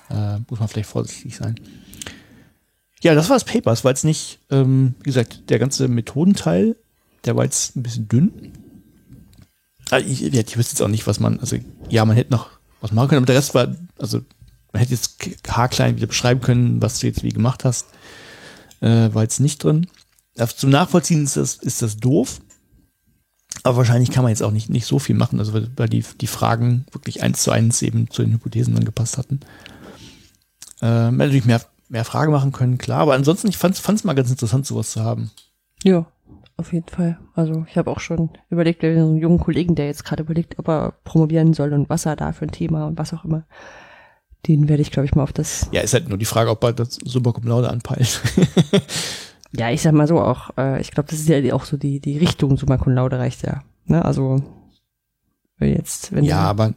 äh, 0.09 0.39
muss 0.49 0.59
man 0.59 0.67
vielleicht 0.67 0.89
vorsichtig 0.89 1.35
sein. 1.37 1.55
Ja, 3.01 3.15
das 3.15 3.29
war 3.29 3.35
das 3.35 3.45
Paper. 3.45 3.71
Es 3.71 3.83
war 3.83 3.91
jetzt 3.91 4.03
nicht, 4.03 4.39
ähm, 4.49 4.95
wie 4.99 5.09
gesagt, 5.09 5.49
der 5.49 5.59
ganze 5.59 5.87
Methodenteil, 5.87 6.75
der 7.25 7.35
war 7.35 7.45
jetzt 7.45 7.75
ein 7.75 7.83
bisschen 7.83 8.07
dünn. 8.07 8.51
Ah, 9.89 9.99
Ich, 9.99 10.23
ich 10.23 10.57
wüsste 10.57 10.73
jetzt 10.73 10.81
auch 10.81 10.87
nicht, 10.87 11.07
was 11.07 11.19
man, 11.19 11.39
also 11.39 11.57
ja, 11.89 12.05
man 12.05 12.15
hätte 12.15 12.31
noch 12.31 12.49
was 12.81 12.91
machen 12.91 13.09
können, 13.09 13.19
aber 13.19 13.27
der 13.27 13.35
Rest 13.35 13.55
war, 13.55 13.75
also 13.97 14.21
man 14.71 14.81
hätte 14.81 14.93
jetzt 14.93 15.17
haarklein 15.47 15.95
wieder 15.95 16.07
beschreiben 16.07 16.41
können, 16.41 16.81
was 16.81 16.99
du 16.99 17.07
jetzt 17.07 17.23
wie 17.23 17.29
gemacht 17.29 17.63
hast. 17.63 17.87
Äh, 18.81 19.13
war 19.13 19.23
jetzt 19.23 19.39
nicht 19.39 19.63
drin. 19.63 19.87
Zum 20.55 20.69
Nachvollziehen 20.69 21.23
ist 21.23 21.35
das, 21.37 21.55
ist 21.55 21.81
das 21.81 21.97
doof. 21.97 22.39
Aber 23.63 23.77
wahrscheinlich 23.77 24.11
kann 24.11 24.23
man 24.23 24.29
jetzt 24.29 24.43
auch 24.43 24.51
nicht, 24.51 24.69
nicht 24.69 24.85
so 24.85 24.99
viel 24.99 25.15
machen, 25.15 25.39
also 25.39 25.53
weil, 25.53 25.69
weil 25.75 25.89
die, 25.89 26.05
die 26.21 26.27
Fragen 26.27 26.85
wirklich 26.91 27.23
eins 27.23 27.43
zu 27.43 27.51
eins 27.51 27.81
eben 27.81 28.09
zu 28.09 28.21
den 28.21 28.33
Hypothesen 28.33 28.77
angepasst 28.77 29.17
hatten. 29.17 29.41
Äh, 30.81 31.11
natürlich 31.11 31.45
mehr, 31.45 31.61
mehr 31.89 32.05
Fragen 32.05 32.31
machen 32.31 32.51
können, 32.51 32.77
klar, 32.77 33.01
aber 33.01 33.13
ansonsten, 33.13 33.47
ich 33.47 33.57
fand 33.57 33.75
es 33.75 34.03
mal 34.03 34.13
ganz 34.13 34.29
interessant, 34.29 34.65
sowas 34.65 34.91
zu 34.91 35.03
haben. 35.03 35.31
Ja, 35.83 36.05
auf 36.57 36.73
jeden 36.73 36.89
Fall. 36.89 37.19
Also 37.35 37.65
ich 37.69 37.77
habe 37.77 37.89
auch 37.89 37.99
schon 37.99 38.29
überlegt, 38.49 38.83
einen 38.83 39.17
jungen 39.17 39.39
Kollegen, 39.39 39.75
der 39.75 39.87
jetzt 39.87 40.05
gerade 40.05 40.23
überlegt, 40.23 40.59
ob 40.59 40.67
er 40.67 40.93
promovieren 41.03 41.53
soll 41.53 41.73
und 41.73 41.89
was 41.89 42.05
er 42.05 42.15
da 42.15 42.31
für 42.31 42.45
ein 42.45 42.51
Thema 42.51 42.85
und 42.87 42.97
was 42.97 43.13
auch 43.13 43.25
immer. 43.25 43.45
Den 44.47 44.69
werde 44.69 44.81
ich, 44.81 44.91
glaube 44.91 45.05
ich, 45.05 45.15
mal 45.15 45.23
auf 45.23 45.33
das. 45.33 45.67
Ja, 45.71 45.81
ist 45.81 45.93
halt 45.93 46.07
nur 46.07 46.17
die 46.17 46.25
Frage, 46.25 46.49
ob 46.49 46.63
er 46.63 46.71
das 46.71 46.97
Super 47.03 47.33
Cum 47.33 47.45
Laude 47.45 47.69
anpeilt. 47.69 48.21
Ja, 49.51 49.71
ich 49.71 49.81
sag 49.81 49.93
mal 49.93 50.07
so 50.07 50.19
auch. 50.19 50.51
Äh, 50.57 50.81
ich 50.81 50.91
glaube, 50.91 51.09
das 51.09 51.19
ist 51.19 51.27
ja 51.27 51.53
auch 51.53 51.65
so 51.65 51.77
die 51.77 51.99
die 51.99 52.17
Richtung 52.17 52.57
Summa 52.57 52.77
Cum 52.77 52.93
Laude 52.93 53.17
reicht 53.17 53.43
ja. 53.43 53.63
Ne? 53.85 54.03
Also 54.03 54.43
wenn 55.57 55.73
jetzt, 55.73 56.13
wenn 56.13 56.23
ja, 56.23 56.41
aber 56.41 56.73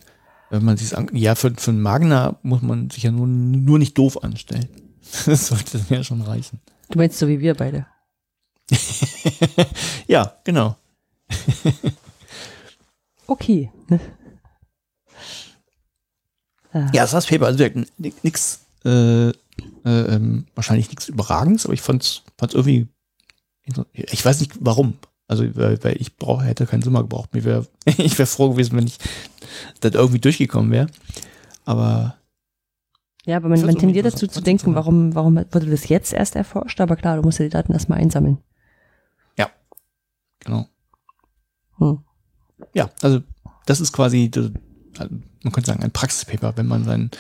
wenn 0.51 0.65
man 0.65 0.77
sich 0.77 0.97
an, 0.97 1.09
ja, 1.13 1.35
für, 1.35 1.53
für 1.57 1.71
einen 1.71 1.83
Magner 1.83 2.39
muss 2.43 2.63
man 2.63 2.91
sich 2.91 3.05
ja 3.05 3.11
nur, 3.11 3.27
nur 3.27 3.79
nicht 3.79 3.97
doof 3.97 4.23
anstellen. 4.23 4.69
Das 5.27 5.47
sollte 5.49 5.85
ja 5.91 6.03
schon 6.03 6.23
reichen. 6.23 6.61
du 6.89 6.99
meinst 6.99 7.19
so 7.19 7.29
wie 7.29 7.41
wir 7.41 7.55
beide. 7.55 7.87
Ja, 10.07 10.37
genau. 10.45 10.77
Okay. 13.29 13.71
Ja, 16.75 16.91
das 16.93 17.13
das 17.13 17.27
Paper. 17.27 17.47
Also 17.47 17.67
nichts, 18.23 18.67
äh, 18.85 19.29
äh, 19.29 19.33
ähm, 19.85 20.47
wahrscheinlich 20.55 20.89
nichts 20.89 21.09
Überragendes, 21.09 21.65
aber 21.65 21.75
ich 21.75 21.81
fand's, 21.81 22.23
fand's 22.37 22.55
irgendwie, 22.55 22.89
ich 23.95 24.25
weiß 24.25 24.41
nicht 24.41 24.53
warum. 24.61 24.99
Also, 25.29 25.45
weil, 25.57 25.83
weil 25.83 25.97
ich 26.01 26.17
brauche, 26.17 26.45
hätte 26.45 26.67
keinen 26.67 26.83
Sommer 26.83 27.03
gebraucht. 27.03 27.33
Mir 27.33 27.45
wäre, 27.45 27.67
ich 27.85 28.19
wäre 28.19 28.27
froh 28.27 28.51
gewesen, 28.51 28.77
wenn 28.77 28.87
ich 28.87 28.99
das 29.81 29.95
irgendwie 29.95 30.21
durchgekommen 30.21 30.71
wäre. 30.71 30.89
Aber 31.65 32.17
Ja, 33.25 33.37
aber 33.37 33.49
man, 33.49 33.65
man 33.65 33.77
tendiert 33.77 34.05
dazu 34.05 34.27
zu 34.27 34.41
denken, 34.41 34.75
warum, 34.75 35.15
warum 35.15 35.37
wurde 35.37 35.67
das 35.67 35.89
jetzt 35.89 36.13
erst 36.13 36.35
erforscht? 36.35 36.81
Aber 36.81 36.97
klar, 36.97 37.17
du 37.17 37.23
musst 37.23 37.39
ja 37.39 37.45
die 37.45 37.51
Daten 37.51 37.73
erstmal 37.73 37.99
einsammeln. 37.99 38.39
genau. 40.45 40.67
Hm. 41.79 41.99
Ja, 42.75 42.91
also 43.01 43.21
das 43.67 43.81
ist 43.81 43.93
quasi, 43.93 44.31
man 44.99 45.53
könnte 45.53 45.67
sagen, 45.67 45.83
ein 45.83 45.91
Praxispaper, 45.91 46.57
wenn 46.57 46.67
man 46.67 46.85
sein, 46.85 47.11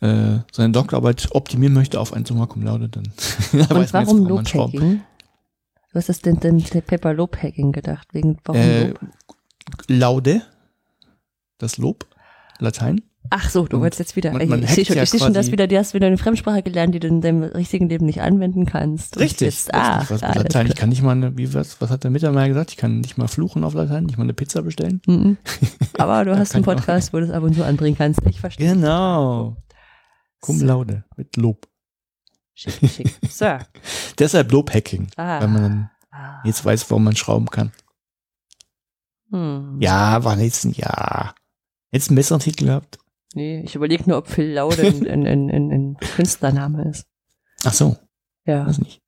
äh, 0.00 0.40
seine 0.52 0.72
Doktorarbeit 0.72 1.28
optimieren 1.32 1.74
möchte 1.74 2.00
auf 2.00 2.12
ein 2.12 2.24
Summa 2.24 2.46
Cum 2.46 2.62
Laude, 2.62 2.88
dann 2.88 3.04
weiß 3.52 3.92
Und 3.92 3.92
warum. 3.92 4.28
Low-Hacking? 4.28 5.02
Was 5.92 6.08
ist 6.08 6.26
denn 6.26 6.38
denn 6.40 6.58
der 6.58 6.82
Paper 6.82 7.14
Low-Hacking 7.14 7.72
gedacht? 7.72 8.08
Wegen, 8.12 8.38
warum 8.44 8.60
Äh, 8.60 8.88
Lob? 8.88 9.00
Laude, 9.88 10.42
das 11.58 11.76
Lob, 11.78 12.06
Latein. 12.58 13.02
Ach 13.30 13.50
so, 13.50 13.66
du 13.66 13.76
und 13.76 13.82
wolltest 13.82 14.00
jetzt 14.00 14.16
wieder. 14.16 14.32
man- 14.32 14.40
ich 14.40 14.48
man 14.48 14.62
ich 14.62 14.70
sehe 14.70 14.84
schon, 14.84 14.96
ja 14.96 15.02
ich 15.02 15.08
schon, 15.10 15.18
quasi- 15.32 15.52
wieder, 15.52 15.66
du 15.66 15.76
hast 15.78 15.94
wieder 15.94 16.06
eine 16.06 16.18
Fremdsprache 16.18 16.62
gelernt, 16.62 16.94
die 16.94 17.00
du 17.00 17.08
in 17.08 17.20
deinem 17.20 17.42
richtigen 17.42 17.88
Leben 17.88 18.06
nicht 18.06 18.20
anwenden 18.20 18.64
kannst. 18.66 19.18
Richtig. 19.18 19.46
Jetzt, 19.48 19.74
ah. 19.74 20.00
Was 20.08 20.22
mit 20.22 20.34
Latein? 20.34 20.66
Ich 20.66 20.76
kann 20.76 20.88
nicht 20.88 21.02
mal, 21.02 21.12
eine, 21.12 21.36
wie 21.36 21.52
was, 21.54 21.80
was 21.80 21.90
hat 21.90 22.04
der 22.04 22.10
Mittermeier 22.10 22.48
gesagt? 22.48 22.70
Ich 22.70 22.76
kann 22.76 23.00
nicht 23.00 23.18
mal 23.18 23.28
fluchen 23.28 23.64
auf 23.64 23.74
Latein, 23.74 24.04
nicht 24.04 24.18
mal 24.18 24.24
eine 24.24 24.34
Pizza 24.34 24.62
bestellen. 24.62 25.00
Mhm. 25.06 25.36
Aber 25.98 26.24
du 26.24 26.36
hast 26.38 26.54
einen. 26.54 26.64
Podcast, 26.64 27.12
wo 27.12 27.18
du 27.18 27.24
es 27.24 27.30
ab 27.30 27.42
und 27.42 27.54
zu 27.54 27.64
anbringen 27.64 27.96
kannst. 27.96 28.20
Ich 28.26 28.40
verstehe. 28.40 28.72
Genau. 28.74 29.56
Cum 30.40 30.60
laude, 30.60 31.04
mit 31.16 31.36
Lob. 31.36 31.66
Schick, 32.54 32.74
schick. 32.90 33.14
So. 33.28 33.56
Deshalb 34.18 34.50
Lobhacking, 34.52 35.08
Ah. 35.16 35.40
wenn 35.42 35.52
man 35.52 35.90
Ah. 36.10 36.40
jetzt 36.44 36.64
weiß, 36.64 36.90
warum 36.90 37.04
man 37.04 37.14
schrauben 37.16 37.46
kann. 37.46 37.72
Hm. 39.30 39.76
Ja, 39.80 40.24
war 40.24 40.38
jetzt 40.38 40.64
ein 40.64 40.72
Ja. 40.72 41.34
Jetzt 41.90 42.08
einen 42.10 42.16
besseren 42.16 42.40
Titel 42.40 42.66
gehabt. 42.66 42.98
Nee, 43.34 43.60
ich 43.60 43.74
überlege 43.74 44.04
nur, 44.08 44.18
ob 44.18 44.28
Phil 44.28 44.52
Laude 44.52 44.82
ein, 44.86 45.06
ein, 45.06 45.26
ein, 45.50 45.70
ein, 45.70 45.96
Künstlername 45.98 46.88
ist. 46.88 47.06
Ach 47.64 47.72
so, 47.72 47.96
Ja, 48.46 48.66
weiß 48.66 48.78
nicht. 48.78 49.02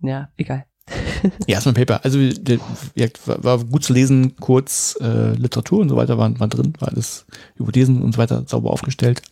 ja, 0.00 0.30
egal. 0.36 0.66
Ja, 1.46 1.58
ist 1.58 1.66
mein 1.66 1.74
Paper. 1.74 2.04
Also 2.04 2.18
ja, 2.18 3.06
war, 3.24 3.64
gut 3.64 3.84
zu 3.84 3.92
lesen, 3.92 4.34
kurz 4.36 4.98
äh, 5.00 5.32
Literatur 5.34 5.80
und 5.80 5.88
so 5.88 5.96
weiter 5.96 6.18
waren, 6.18 6.40
waren 6.40 6.50
drin, 6.50 6.74
war 6.80 6.88
alles 6.88 7.26
Hypothesen 7.56 8.02
und 8.02 8.12
so 8.12 8.18
weiter 8.18 8.44
sauber 8.48 8.70
aufgestellt. 8.70 9.22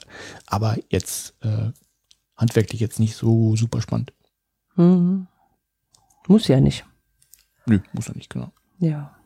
Aber 0.46 0.76
jetzt 0.88 1.34
äh, 1.40 1.72
handwerklich 2.36 2.80
jetzt 2.80 3.00
nicht 3.00 3.16
so 3.16 3.56
super 3.56 3.82
spannend. 3.82 4.12
Mhm. 4.76 5.26
Muss 6.28 6.46
ja 6.46 6.60
nicht. 6.60 6.86
Nö, 7.66 7.80
muss 7.92 8.08
er 8.08 8.14
nicht, 8.14 8.30
genau. 8.30 8.52
Ja. 8.78 9.19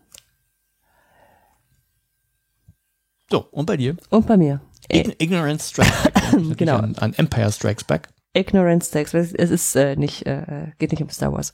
So, 3.35 3.49
und 3.51 3.67
bei 3.67 3.77
dir? 3.77 3.97
Und 4.11 4.29
bei 4.29 4.37
mir. 4.37 4.61
Äh, 4.89 5.01
Ign 5.01 5.15
Ignorance 5.19 5.71
Strikes 5.71 6.03
Back. 6.05 6.23
Genau. 6.57 6.77
An, 6.77 6.95
an 6.99 7.15
Empire 7.15 7.51
Strikes 7.51 7.83
Back. 7.83 8.09
Ignorance 8.33 8.91
Stacks. 8.91 9.13
Es 9.13 9.33
es 9.33 9.51
ist 9.51 9.75
äh, 9.75 9.97
nicht, 9.97 10.25
äh, 10.25 10.71
geht 10.79 10.93
nicht 10.93 11.03
um 11.03 11.11
Star 11.11 11.33
Wars. 11.33 11.53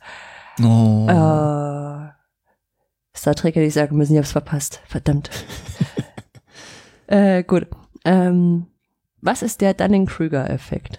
Oh. 0.62 1.06
Äh, 1.08 2.12
Star 3.16 3.34
Trek 3.34 3.54
hätte 3.54 3.64
ich 3.64 3.72
sagen 3.72 3.96
müssen, 3.96 4.12
ich 4.12 4.18
hab's 4.18 4.32
verpasst. 4.32 4.82
Verdammt. 4.88 5.30
äh, 7.06 7.44
gut. 7.44 7.66
Ähm, 8.04 8.66
was 9.22 9.40
ist 9.40 9.62
der 9.62 9.72
Dunning-Kruger-Effekt? 9.72 10.98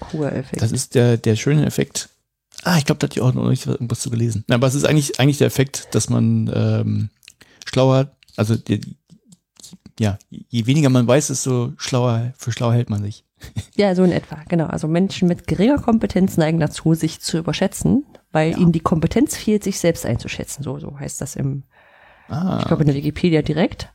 Kruger-Effekt. 0.00 0.62
Das 0.62 0.72
ist 0.72 0.94
der, 0.94 1.18
der 1.18 1.36
schöne 1.36 1.66
Effekt. 1.66 2.08
Ah, 2.64 2.78
ich 2.78 2.86
glaube, 2.86 2.98
da 3.00 3.08
hatte 3.08 3.18
ich 3.18 3.22
auch 3.22 3.34
noch 3.34 3.50
nicht 3.50 3.66
irgendwas 3.66 4.00
zu 4.00 4.08
gelesen. 4.08 4.42
Na, 4.48 4.54
aber 4.54 4.68
es 4.68 4.74
ist 4.74 4.86
eigentlich, 4.86 5.20
eigentlich 5.20 5.36
der 5.36 5.48
Effekt, 5.48 5.94
dass 5.94 6.08
man 6.08 6.50
ähm, 6.54 7.10
schlauer, 7.66 8.16
also 8.36 8.56
die, 8.56 8.80
ja, 9.98 10.18
je 10.30 10.66
weniger 10.66 10.90
man 10.90 11.06
weiß, 11.06 11.28
desto 11.28 11.72
schlauer, 11.76 12.32
für 12.36 12.52
schlauer 12.52 12.74
hält 12.74 12.90
man 12.90 13.02
sich. 13.02 13.24
Ja, 13.76 13.94
so 13.94 14.02
in 14.02 14.12
etwa, 14.12 14.42
genau. 14.48 14.66
Also 14.66 14.88
Menschen 14.88 15.28
mit 15.28 15.46
geringer 15.46 15.78
Kompetenz 15.78 16.36
neigen 16.36 16.58
dazu, 16.58 16.94
sich 16.94 17.20
zu 17.20 17.38
überschätzen, 17.38 18.04
weil 18.32 18.50
Ja. 18.52 18.58
ihnen 18.58 18.72
die 18.72 18.80
Kompetenz 18.80 19.36
fehlt, 19.36 19.62
sich 19.62 19.78
selbst 19.78 20.04
einzuschätzen. 20.04 20.62
So, 20.64 20.78
so 20.78 20.98
heißt 20.98 21.20
das 21.20 21.36
im, 21.36 21.62
Ah, 22.28 22.58
ich 22.60 22.66
glaube 22.66 22.82
in 22.82 22.88
der 22.88 22.96
Wikipedia 22.96 23.42
direkt. 23.42 23.92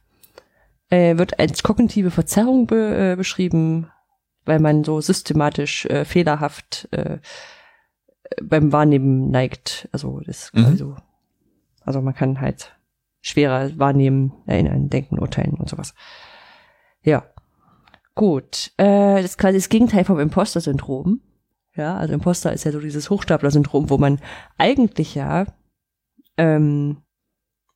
Äh, 0.90 1.18
wird 1.18 1.40
als 1.40 1.62
kognitive 1.64 2.10
Verzerrung 2.12 2.68
be, 2.68 3.12
äh, 3.14 3.16
beschrieben, 3.16 3.88
weil 4.46 4.60
man 4.60 4.84
so 4.84 5.02
systematisch 5.02 5.86
äh, 5.88 6.06
fehlerhaft 6.06 6.88
äh, 6.92 7.20
beim 8.42 8.72
Wahrnehmen 8.72 9.30
neigt. 9.30 9.88
Also 9.92 10.20
das 10.26 10.46
ist 10.46 10.54
Mhm. 10.56 10.64
quasi 10.64 10.78
so. 10.78 10.96
Also 11.82 12.02
man 12.02 12.16
kann 12.16 12.40
halt 12.42 12.74
schwerer 13.24 13.72
wahrnehmen, 13.80 14.34
erinnern, 14.46 14.90
denken, 14.90 15.18
urteilen 15.18 15.56
und 15.56 15.70
sowas. 15.70 15.96
Ja. 17.02 17.24
Gut, 18.16 18.72
äh, 18.78 19.16
das 19.16 19.32
ist 19.32 19.38
quasi 19.40 19.58
das 19.58 19.70
Gegenteil 19.70 20.04
vom 20.04 20.20
Imposter-Syndrom. 20.20 21.22
Ja, 21.76 21.98
also 21.98 22.14
Imposter 22.14 22.54
ist 22.54 22.66
ja 22.66 22.72
so 22.72 22.80
dieses 22.80 23.10
Hochstapler-Syndrom, 23.10 23.90
wo 23.90 23.98
man 23.98 24.20
eigentlich 24.60 25.16
ja 25.16 25.46
ähm, 26.38 26.98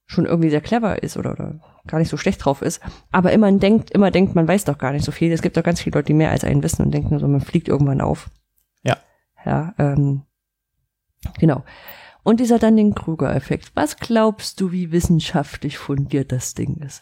schon 0.06 0.26
irgendwie 0.26 0.52
sehr 0.52 0.62
clever 0.62 1.02
ist 1.02 1.18
oder, 1.18 1.32
oder 1.32 1.60
gar 1.88 1.98
nicht 1.98 2.10
so 2.10 2.18
schlecht 2.18 2.44
drauf 2.44 2.62
ist, 2.62 2.82
aber 3.12 3.32
immer 3.32 3.52
denkt, 3.52 3.90
immer 3.92 4.12
denkt, 4.12 4.36
man 4.36 4.48
weiß 4.48 4.66
doch 4.66 4.78
gar 4.78 4.92
nicht 4.92 5.06
so 5.06 5.12
viel. 5.12 5.32
Es 5.32 5.42
gibt 5.42 5.58
doch 5.58 5.64
ganz 5.64 5.82
viele 5.82 5.96
Leute, 5.96 6.08
die 6.08 6.14
mehr 6.14 6.32
als 6.32 6.44
einen 6.44 6.62
wissen 6.62 6.84
und 6.84 6.92
denken 6.92 7.18
so, 7.18 7.28
man 7.28 7.42
fliegt 7.42 7.70
irgendwann 7.70 8.02
auf. 8.02 8.30
Ja. 8.84 8.98
Ja, 9.46 9.74
ähm, 9.80 10.24
genau. 11.40 11.64
Und 12.28 12.42
dieser 12.42 12.60
dann 12.60 12.76
den 12.76 12.94
Krüger-Effekt. 12.94 13.72
Was 13.74 13.96
glaubst 13.96 14.60
du, 14.60 14.74
wie 14.74 14.92
wissenschaftlich 14.92 15.78
fundiert 15.78 16.34
das 16.34 16.56
Ding 16.56 16.76
ist? 16.86 17.02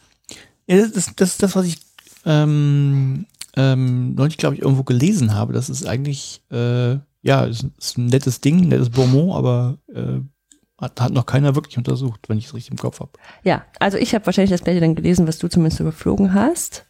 Ja, 0.67 0.77
das, 0.77 0.91
das, 0.91 1.15
das 1.15 1.29
ist 1.31 1.41
das, 1.41 1.55
was 1.55 1.65
ich 1.65 1.79
ähm, 2.27 3.25
ähm, 3.57 4.13
neulich, 4.13 4.37
glaube 4.37 4.53
ich, 4.53 4.61
irgendwo 4.61 4.83
gelesen 4.83 5.33
habe. 5.33 5.51
Das 5.51 5.67
ist 5.67 5.87
eigentlich, 5.87 6.43
äh, 6.51 6.99
ja, 7.23 7.45
ist, 7.45 7.65
ist 7.79 7.97
ein 7.97 8.05
nettes 8.05 8.39
Ding, 8.39 8.59
ein 8.59 8.67
nettes 8.67 8.91
Bonbon, 8.91 9.31
aber 9.31 9.79
äh, 9.91 10.19
hat, 10.79 11.01
hat 11.01 11.11
noch 11.11 11.25
keiner 11.25 11.55
wirklich 11.55 11.79
untersucht, 11.79 12.29
wenn 12.29 12.37
ich 12.37 12.45
es 12.45 12.53
richtig 12.53 12.73
im 12.73 12.77
Kopf 12.77 12.99
habe. 12.99 13.09
Ja, 13.43 13.65
also 13.79 13.97
ich 13.97 14.13
habe 14.13 14.27
wahrscheinlich 14.27 14.51
das 14.51 14.63
gleiche 14.63 14.79
dann 14.79 14.93
gelesen, 14.93 15.27
was 15.27 15.39
du 15.39 15.47
zumindest 15.47 15.79
überflogen 15.79 16.35
hast. 16.35 16.85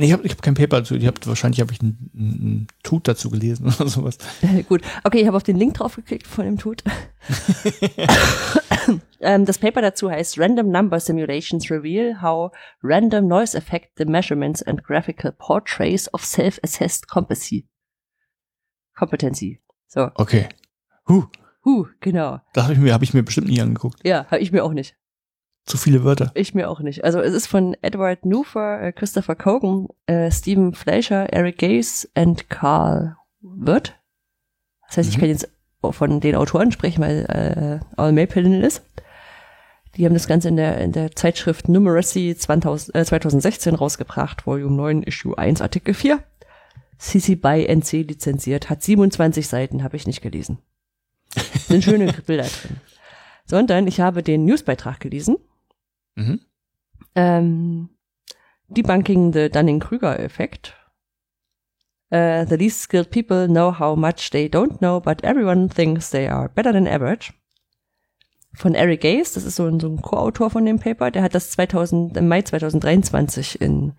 Nee, 0.00 0.06
ich 0.06 0.12
habe 0.14 0.24
ich 0.24 0.32
hab 0.32 0.40
kein 0.40 0.54
Paper 0.54 0.78
dazu. 0.78 0.94
Ich 0.94 1.06
hab, 1.06 1.26
wahrscheinlich 1.26 1.60
habe 1.60 1.74
ich 1.74 1.82
ein, 1.82 2.10
ein, 2.14 2.28
ein 2.30 2.66
Tut 2.82 3.06
dazu 3.06 3.28
gelesen 3.28 3.66
oder 3.78 3.86
sowas. 3.86 4.16
Gut, 4.68 4.80
okay, 5.04 5.20
ich 5.20 5.26
habe 5.26 5.36
auf 5.36 5.42
den 5.42 5.56
Link 5.56 5.74
draufgeklickt 5.74 6.26
von 6.26 6.46
dem 6.46 6.56
Tut. 6.56 6.82
ähm, 9.20 9.44
das 9.44 9.58
Paper 9.58 9.82
dazu 9.82 10.10
heißt 10.10 10.38
Random 10.38 10.70
Number 10.70 10.98
Simulations 11.00 11.70
Reveal 11.70 12.22
How 12.22 12.50
Random 12.82 13.28
Noise 13.28 13.58
Affect 13.58 13.98
the 13.98 14.06
Measurements 14.06 14.62
and 14.62 14.82
Graphical 14.82 15.32
Portraits 15.32 16.12
of 16.14 16.24
Self-Assessed 16.24 17.06
Competency. 17.06 17.68
Competency. 18.96 19.60
So. 19.86 20.10
Okay. 20.14 20.48
Huh. 21.06 21.24
Huh, 21.62 21.84
genau. 22.00 22.40
Das 22.54 22.64
habe 22.64 22.72
ich, 22.72 22.80
mir 22.80 22.94
hab 22.94 23.02
ich 23.02 23.12
mir 23.12 23.22
bestimmt 23.22 23.48
nie 23.48 23.60
angeguckt. 23.60 24.00
Ja, 24.02 24.24
habe 24.30 24.38
ich 24.38 24.50
mir 24.50 24.64
auch 24.64 24.72
nicht. 24.72 24.96
Zu 25.66 25.76
viele 25.76 26.02
Wörter. 26.04 26.32
Ich 26.34 26.54
mir 26.54 26.68
auch 26.68 26.80
nicht. 26.80 27.04
Also 27.04 27.20
es 27.20 27.32
ist 27.34 27.46
von 27.46 27.76
Edward 27.82 28.24
Newfer, 28.24 28.82
äh, 28.82 28.92
Christopher 28.92 29.36
Cogan, 29.36 29.88
äh, 30.06 30.30
Stephen 30.30 30.74
Fleischer, 30.74 31.32
Eric 31.32 31.58
Gaze 31.58 32.08
und 32.16 32.48
Carl 32.50 33.16
Wirth. 33.40 33.94
Das 34.88 34.96
heißt, 34.98 35.08
ich 35.10 35.16
Mhm. 35.16 35.20
kann 35.20 35.28
jetzt 35.30 35.48
von 35.92 36.20
den 36.20 36.34
Autoren 36.34 36.72
sprechen, 36.72 37.02
weil 37.02 37.24
äh, 37.26 37.84
Al 37.96 38.12
Mapelin 38.12 38.62
ist. 38.62 38.82
Die 39.96 40.04
haben 40.04 40.14
das 40.14 40.28
Ganze 40.28 40.48
in 40.48 40.56
der, 40.56 40.78
in 40.78 40.92
der 40.92 41.12
Zeitschrift 41.12 41.68
Numeracy 41.68 42.36
2000, 42.36 42.94
äh, 42.94 43.04
2016 43.04 43.74
rausgebracht, 43.74 44.46
Volume 44.46 44.76
9, 44.76 45.02
Issue 45.02 45.36
1, 45.36 45.60
Artikel 45.60 45.94
4. 45.94 46.20
CC 46.98 47.34
by 47.34 47.66
NC 47.66 48.02
lizenziert, 48.02 48.68
hat 48.68 48.82
27 48.82 49.48
Seiten, 49.48 49.82
habe 49.82 49.96
ich 49.96 50.06
nicht 50.06 50.20
gelesen. 50.20 50.58
Sind 51.66 51.82
schöne 51.84 52.12
Bilder 52.26 52.42
drin. 52.44 52.76
Sondern 53.46 53.86
ich 53.86 54.00
habe 54.00 54.22
den 54.22 54.44
Newsbeitrag 54.44 55.00
gelesen 55.00 55.36
Mhm. 56.16 56.40
ähm, 57.14 57.88
debunking 58.68 59.32
the 59.32 59.48
Dunning-Kruger-Effekt. 59.50 60.76
Uh, 62.12 62.44
the 62.48 62.56
least 62.56 62.80
skilled 62.80 63.10
people 63.10 63.46
know 63.46 63.72
how 63.78 63.96
much 63.96 64.30
they 64.30 64.48
don't 64.48 64.78
know, 64.78 65.00
but 65.00 65.22
everyone 65.22 65.68
thinks 65.68 66.10
they 66.10 66.28
are 66.28 66.48
better 66.48 66.72
than 66.72 66.86
average. 66.88 67.32
Von 68.54 68.74
Eric 68.74 69.02
Gaze, 69.02 69.34
das 69.34 69.44
ist 69.44 69.54
so 69.56 69.66
ein, 69.66 69.78
so 69.78 69.88
ein 69.88 70.02
Co-Autor 70.02 70.50
von 70.50 70.64
dem 70.64 70.80
Paper, 70.80 71.12
der 71.12 71.22
hat 71.22 71.36
das 71.36 71.50
2000, 71.52 72.16
im 72.16 72.26
Mai 72.26 72.42
2023 72.42 73.60
in 73.60 73.92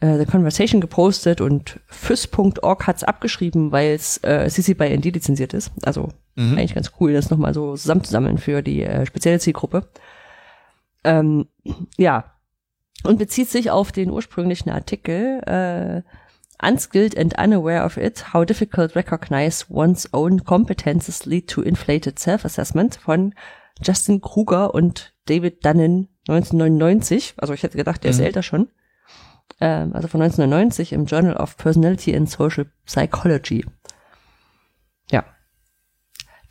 äh, 0.00 0.16
The 0.16 0.24
Conversation 0.24 0.80
gepostet 0.80 1.42
und 1.42 1.80
fys.org 1.88 2.86
hat's 2.86 3.04
abgeschrieben, 3.04 3.72
weil 3.72 3.92
es 3.94 4.16
äh, 4.24 4.48
CC 4.48 4.72
by 4.72 4.96
ND 4.96 5.04
lizenziert 5.06 5.52
ist. 5.52 5.70
Also 5.82 6.08
Mhm. 6.36 6.56
eigentlich 6.56 6.74
ganz 6.74 6.92
cool, 7.00 7.12
das 7.12 7.28
nochmal 7.28 7.52
so 7.52 7.76
zusammenzusammeln 7.76 8.38
für 8.38 8.62
die 8.62 8.82
äh, 8.82 9.04
spezielle 9.04 9.38
Zielgruppe. 9.38 9.88
Ähm, 11.04 11.48
ja, 11.96 12.36
und 13.04 13.18
bezieht 13.18 13.48
sich 13.48 13.70
auf 13.70 13.92
den 13.92 14.10
ursprünglichen 14.10 14.70
Artikel 14.70 15.40
äh, 15.46 16.02
Unskilled 16.62 17.16
and 17.16 17.38
unaware 17.38 17.84
of 17.84 17.96
it, 17.96 18.34
how 18.34 18.44
difficult 18.44 18.94
recognize 18.94 19.64
one's 19.70 20.12
own 20.12 20.44
competences 20.44 21.24
lead 21.24 21.48
to 21.48 21.62
inflated 21.62 22.18
self-assessment 22.18 22.96
von 22.96 23.34
Justin 23.82 24.20
Kruger 24.20 24.74
und 24.74 25.14
David 25.24 25.64
Dunnan 25.64 26.08
1999. 26.28 27.34
Also 27.38 27.54
ich 27.54 27.62
hätte 27.62 27.78
gedacht, 27.78 28.04
der 28.04 28.10
ist 28.10 28.18
Mhm. 28.18 28.26
älter 28.26 28.42
schon. 28.42 28.68
Ähm, 29.60 29.94
also 29.94 30.06
von 30.08 30.20
1999 30.20 30.92
im 30.92 31.06
Journal 31.06 31.36
of 31.36 31.56
Personality 31.56 32.14
and 32.14 32.28
Social 32.28 32.66
Psychology. 32.84 33.64
Ja. 35.10 35.24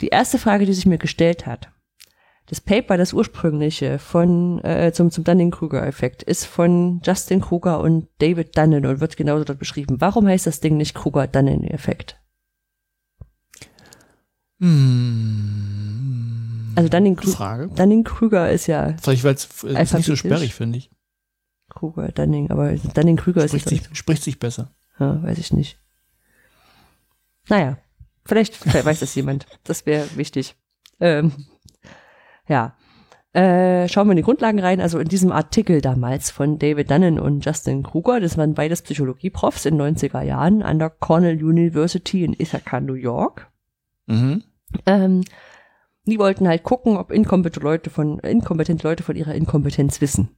Die 0.01 0.07
erste 0.07 0.39
Frage, 0.39 0.65
die 0.65 0.73
sich 0.73 0.87
mir 0.87 0.97
gestellt 0.97 1.45
hat, 1.45 1.71
das 2.49 2.59
Paper, 2.61 2.97
das 2.97 3.13
ursprüngliche 3.13 3.99
von 3.99 4.59
äh, 4.63 4.91
zum, 4.91 5.11
zum 5.11 5.23
Dunning-Kruger-Effekt, 5.23 6.23
ist 6.23 6.45
von 6.45 6.99
Justin 7.03 7.41
Kruger 7.41 7.79
und 7.79 8.07
David 8.17 8.57
Dunnan 8.57 8.87
und 8.87 9.01
wird 9.01 9.17
genauso 9.17 9.43
dort 9.43 9.59
beschrieben. 9.59 10.01
Warum 10.01 10.25
heißt 10.25 10.47
das 10.47 10.59
Ding 10.59 10.75
nicht 10.75 10.95
Kruger-Dunning-Effekt? 10.95 12.19
Hm. 14.59 15.59
Also 16.75 16.89
Dunning-Kruger. 16.89 17.67
Dunning-Kruger 17.67 18.49
ist 18.49 18.65
ja 18.65 18.95
Vielleicht, 18.99 19.23
weil 19.23 19.35
es 19.35 19.93
nicht 19.93 20.05
so 20.05 20.15
sperrig, 20.15 20.55
finde 20.55 20.79
ich. 20.79 20.89
Kruger, 21.69 22.07
Dunning, 22.07 22.49
aber 22.49 22.73
Dunning-Kruger 22.73 23.45
ist 23.45 23.51
Spricht 23.51 23.69
sich, 23.69 23.83
spricht 23.93 24.23
sich 24.23 24.39
besser. 24.39 24.73
Ja, 24.99 25.21
weiß 25.21 25.37
ich 25.37 25.53
nicht. 25.53 25.77
Naja, 27.47 27.77
vielleicht, 28.25 28.55
vielleicht 28.55 28.85
weiß 28.85 29.01
das 29.01 29.13
jemand. 29.13 29.45
Das 29.65 29.85
wäre 29.85 30.07
wichtig. 30.15 30.55
Ähm, 30.99 31.31
ja. 32.49 32.75
Äh, 33.31 33.87
schauen 33.87 34.07
wir 34.07 34.13
in 34.13 34.17
die 34.17 34.23
Grundlagen 34.23 34.59
rein. 34.59 34.81
Also 34.81 34.97
in 34.97 35.07
diesem 35.07 35.31
Artikel 35.31 35.81
damals 35.81 36.31
von 36.31 36.57
David 36.57 36.89
Dunnan 36.89 37.19
und 37.19 37.45
Justin 37.45 37.83
Kruger, 37.83 38.19
das 38.19 38.37
waren 38.37 38.55
beides 38.55 38.81
Psychologieprofs 38.81 39.65
in 39.65 39.79
90er 39.79 40.23
Jahren 40.23 40.63
an 40.63 40.79
der 40.79 40.89
Cornell 40.89 41.41
University 41.43 42.23
in 42.23 42.33
Ithaca, 42.33 42.81
New 42.81 42.95
York. 42.95 43.51
Mhm. 44.07 44.43
Ähm, 44.87 45.21
die 46.05 46.17
wollten 46.17 46.47
halt 46.47 46.63
gucken, 46.63 46.97
ob 46.97 47.11
inkompetente 47.11 47.59
Leute 47.59 47.89
von, 47.91 48.17
inkompetente 48.19 48.87
Leute 48.87 49.03
von 49.03 49.15
ihrer 49.15 49.35
Inkompetenz 49.35 50.01
wissen. 50.01 50.35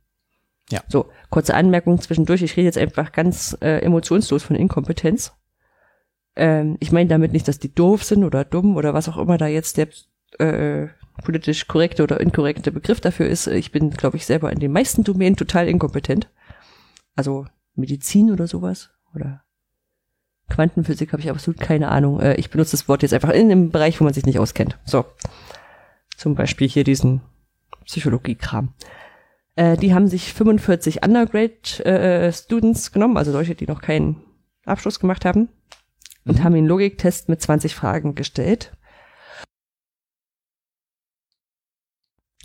Ja. 0.69 0.81
So, 0.88 1.09
kurze 1.29 1.53
Anmerkung 1.53 1.99
zwischendurch. 2.01 2.41
Ich 2.41 2.57
rede 2.57 2.65
jetzt 2.65 2.77
einfach 2.77 3.13
ganz 3.13 3.57
äh, 3.61 3.79
emotionslos 3.79 4.43
von 4.43 4.55
Inkompetenz. 4.55 5.33
Ähm, 6.35 6.77
ich 6.79 6.91
meine 6.91 7.09
damit 7.09 7.31
nicht, 7.31 7.47
dass 7.47 7.59
die 7.59 7.73
doof 7.73 8.03
sind 8.03 8.23
oder 8.23 8.43
dumm 8.43 8.75
oder 8.75 8.93
was 8.93 9.09
auch 9.09 9.17
immer 9.17 9.38
da 9.38 9.47
jetzt 9.47 9.77
der 9.77 9.88
äh, 10.39 10.89
politisch 11.22 11.68
korrekte 11.68 12.03
oder 12.03 12.19
inkorrekte 12.19 12.72
Begriff 12.72 12.99
dafür 13.02 13.27
ist. 13.27 13.48
Ich 13.48 13.72
bin, 13.72 13.91
glaube 13.91 14.18
ich, 14.18 14.26
selber 14.26 14.52
in 14.52 14.60
den 14.60 14.72
meisten 14.72 15.03
Domänen 15.03 15.35
total 15.35 15.68
inkompetent. 15.68 16.30
Also 17.15 17.45
Medizin 17.76 18.31
oder 18.31 18.48
sowas 18.48 18.89
oder 19.15 19.43
Quantenphysik 20.49 21.14
habe 21.14 21.22
ich 21.22 21.30
absolut 21.30 21.60
keine 21.60 21.88
Ahnung. 21.89 22.19
Äh, 22.19 22.35
ich 22.35 22.49
benutze 22.49 22.72
das 22.72 22.88
Wort 22.88 23.03
jetzt 23.03 23.14
einfach 23.14 23.30
in 23.30 23.52
einem 23.52 23.72
Bereich, 23.72 23.99
wo 23.99 24.03
man 24.03 24.14
sich 24.14 24.26
nicht 24.26 24.39
auskennt. 24.39 24.77
So. 24.85 25.06
Zum 26.18 26.35
Beispiel 26.35 26.68
hier 26.68 26.84
diesen 26.84 27.22
Psychologie-Kram. 27.85 28.73
Äh, 29.56 29.77
die 29.77 29.93
haben 29.93 30.07
sich 30.07 30.34
45 30.34 31.03
Undergrad-Students 31.03 32.91
genommen, 32.91 33.18
also 33.18 33.31
solche, 33.31 33.56
die 33.56 33.65
noch 33.65 33.81
keinen 33.81 34.22
Abschluss 34.65 34.99
gemacht 34.99 35.26
haben, 35.26 35.49
und 36.26 36.38
Mhm. 36.38 36.43
haben 36.43 36.53
ihnen 36.53 36.64
einen 36.64 36.68
Logiktest 36.68 37.30
mit 37.30 37.41
20 37.41 37.73
Fragen 37.73 38.14
gestellt. 38.15 38.73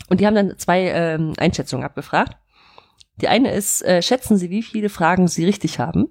Und 0.07 0.19
die 0.19 0.27
haben 0.27 0.35
dann 0.35 0.57
zwei 0.57 0.89
ähm, 0.89 1.33
Einschätzungen 1.37 1.85
abgefragt. 1.85 2.37
Die 3.21 3.27
eine 3.27 3.51
ist, 3.51 3.83
äh, 3.83 4.01
schätzen 4.01 4.37
Sie, 4.37 4.49
wie 4.49 4.63
viele 4.63 4.89
Fragen 4.89 5.27
Sie 5.27 5.45
richtig 5.45 5.79
haben? 5.79 6.07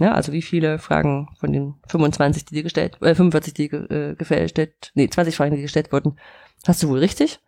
Ja, 0.00 0.12
also 0.12 0.32
wie 0.32 0.42
viele 0.42 0.78
Fragen 0.78 1.28
von 1.38 1.52
den 1.52 1.74
25, 1.88 2.46
die 2.46 2.56
dir 2.56 2.64
gestellt, 2.64 3.00
äh, 3.00 3.14
45, 3.14 3.54
die 3.54 3.66
äh, 3.66 4.16
gestellt, 4.16 4.90
nee, 4.94 5.08
20 5.08 5.36
Fragen, 5.36 5.54
die 5.54 5.62
gestellt 5.62 5.92
wurden, 5.92 6.18
hast 6.66 6.82
du 6.82 6.88
wohl 6.88 6.98
richtig? 6.98 7.38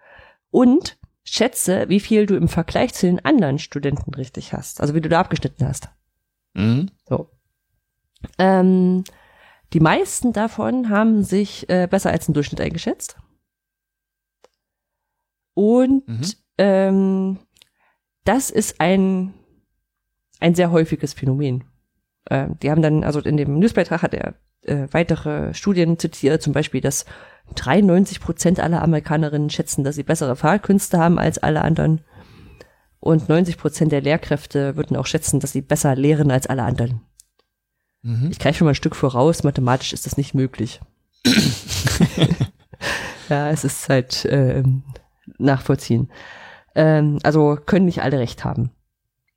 Und 0.51 0.97
schätze, 1.25 1.89
wie 1.89 2.01
viel 2.01 2.27
du 2.27 2.37
im 2.37 2.49
Vergleich 2.49 2.95
zu 2.95 3.07
den 3.07 3.25
anderen 3.25 3.59
Studenten 3.59 4.15
richtig 4.15 4.53
hast. 4.53 4.81
Also 4.81 4.95
wie 4.95 5.01
du 5.01 5.09
da 5.09 5.21
abgeschnitten 5.21 5.67
hast. 5.67 5.89
Mhm. 6.55 6.91
So. 7.09 7.31
Ähm, 8.39 9.03
die 9.73 9.81
meisten 9.81 10.33
davon 10.33 10.89
haben 10.89 11.25
sich 11.25 11.69
äh, 11.69 11.89
besser 11.91 12.11
als 12.11 12.29
im 12.29 12.35
Durchschnitt 12.35 12.61
eingeschätzt. 12.61 13.17
Und 15.57 16.07
Mhm. 16.07 16.21
ähm, 16.59 17.39
das 18.25 18.51
ist 18.51 18.79
ein, 18.79 19.33
ein 20.39 20.55
sehr 20.55 20.71
häufiges 20.71 21.15
Phänomen. 21.15 21.65
Ähm, 22.31 22.59
die 22.63 22.71
haben 22.71 22.83
dann, 22.83 23.05
also 23.05 23.21
in 23.21 23.39
dem 23.39 23.59
Newsbeitrag 23.59 24.03
hat 24.03 24.13
er 24.13 24.35
äh, 24.63 24.87
weitere 24.91 25.55
Studien 25.55 25.99
zitiert, 25.99 26.43
zum 26.43 26.53
Beispiel, 26.53 26.83
dass 26.83 27.07
93 27.55 28.21
Prozent 28.21 28.61
aller 28.61 28.83
Amerikanerinnen 28.83 29.49
schätzen, 29.49 29.83
dass 29.83 29.95
sie 29.95 30.03
bessere 30.03 30.37
Fahrkünste 30.37 30.99
haben 30.99 31.19
als 31.19 31.39
alle 31.39 31.63
anderen. 31.63 32.03
Und 33.01 33.31
90 33.31 33.57
Prozent 33.57 33.93
der 33.93 34.03
Lehrkräfte 34.03 34.77
würden 34.77 34.97
auch 34.97 35.07
schätzen, 35.07 35.41
dass 35.41 35.53
sie 35.53 35.63
besser 35.63 35.95
lehren 35.95 36.31
als 36.31 36.47
alle 36.49 36.65
anderen. 36.65 37.01
Mhm. 38.03 38.29
Ich 38.31 38.39
greife 38.39 38.59
schon 38.59 38.67
mal 38.67 38.73
ein 38.73 38.77
Stück 38.77 38.97
voraus, 38.97 39.43
mathematisch 39.43 39.95
ist 39.95 40.05
das 40.05 40.19
nicht 40.19 40.35
möglich. 40.35 40.81
ja, 43.31 43.51
es 43.51 43.65
ist 43.65 43.89
halt 43.89 44.27
äh, 44.27 44.63
nachvollziehen. 45.39 46.11
Ähm, 46.75 47.19
also 47.23 47.57
können 47.57 47.87
nicht 47.87 48.03
alle 48.03 48.19
recht 48.19 48.45
haben. 48.45 48.71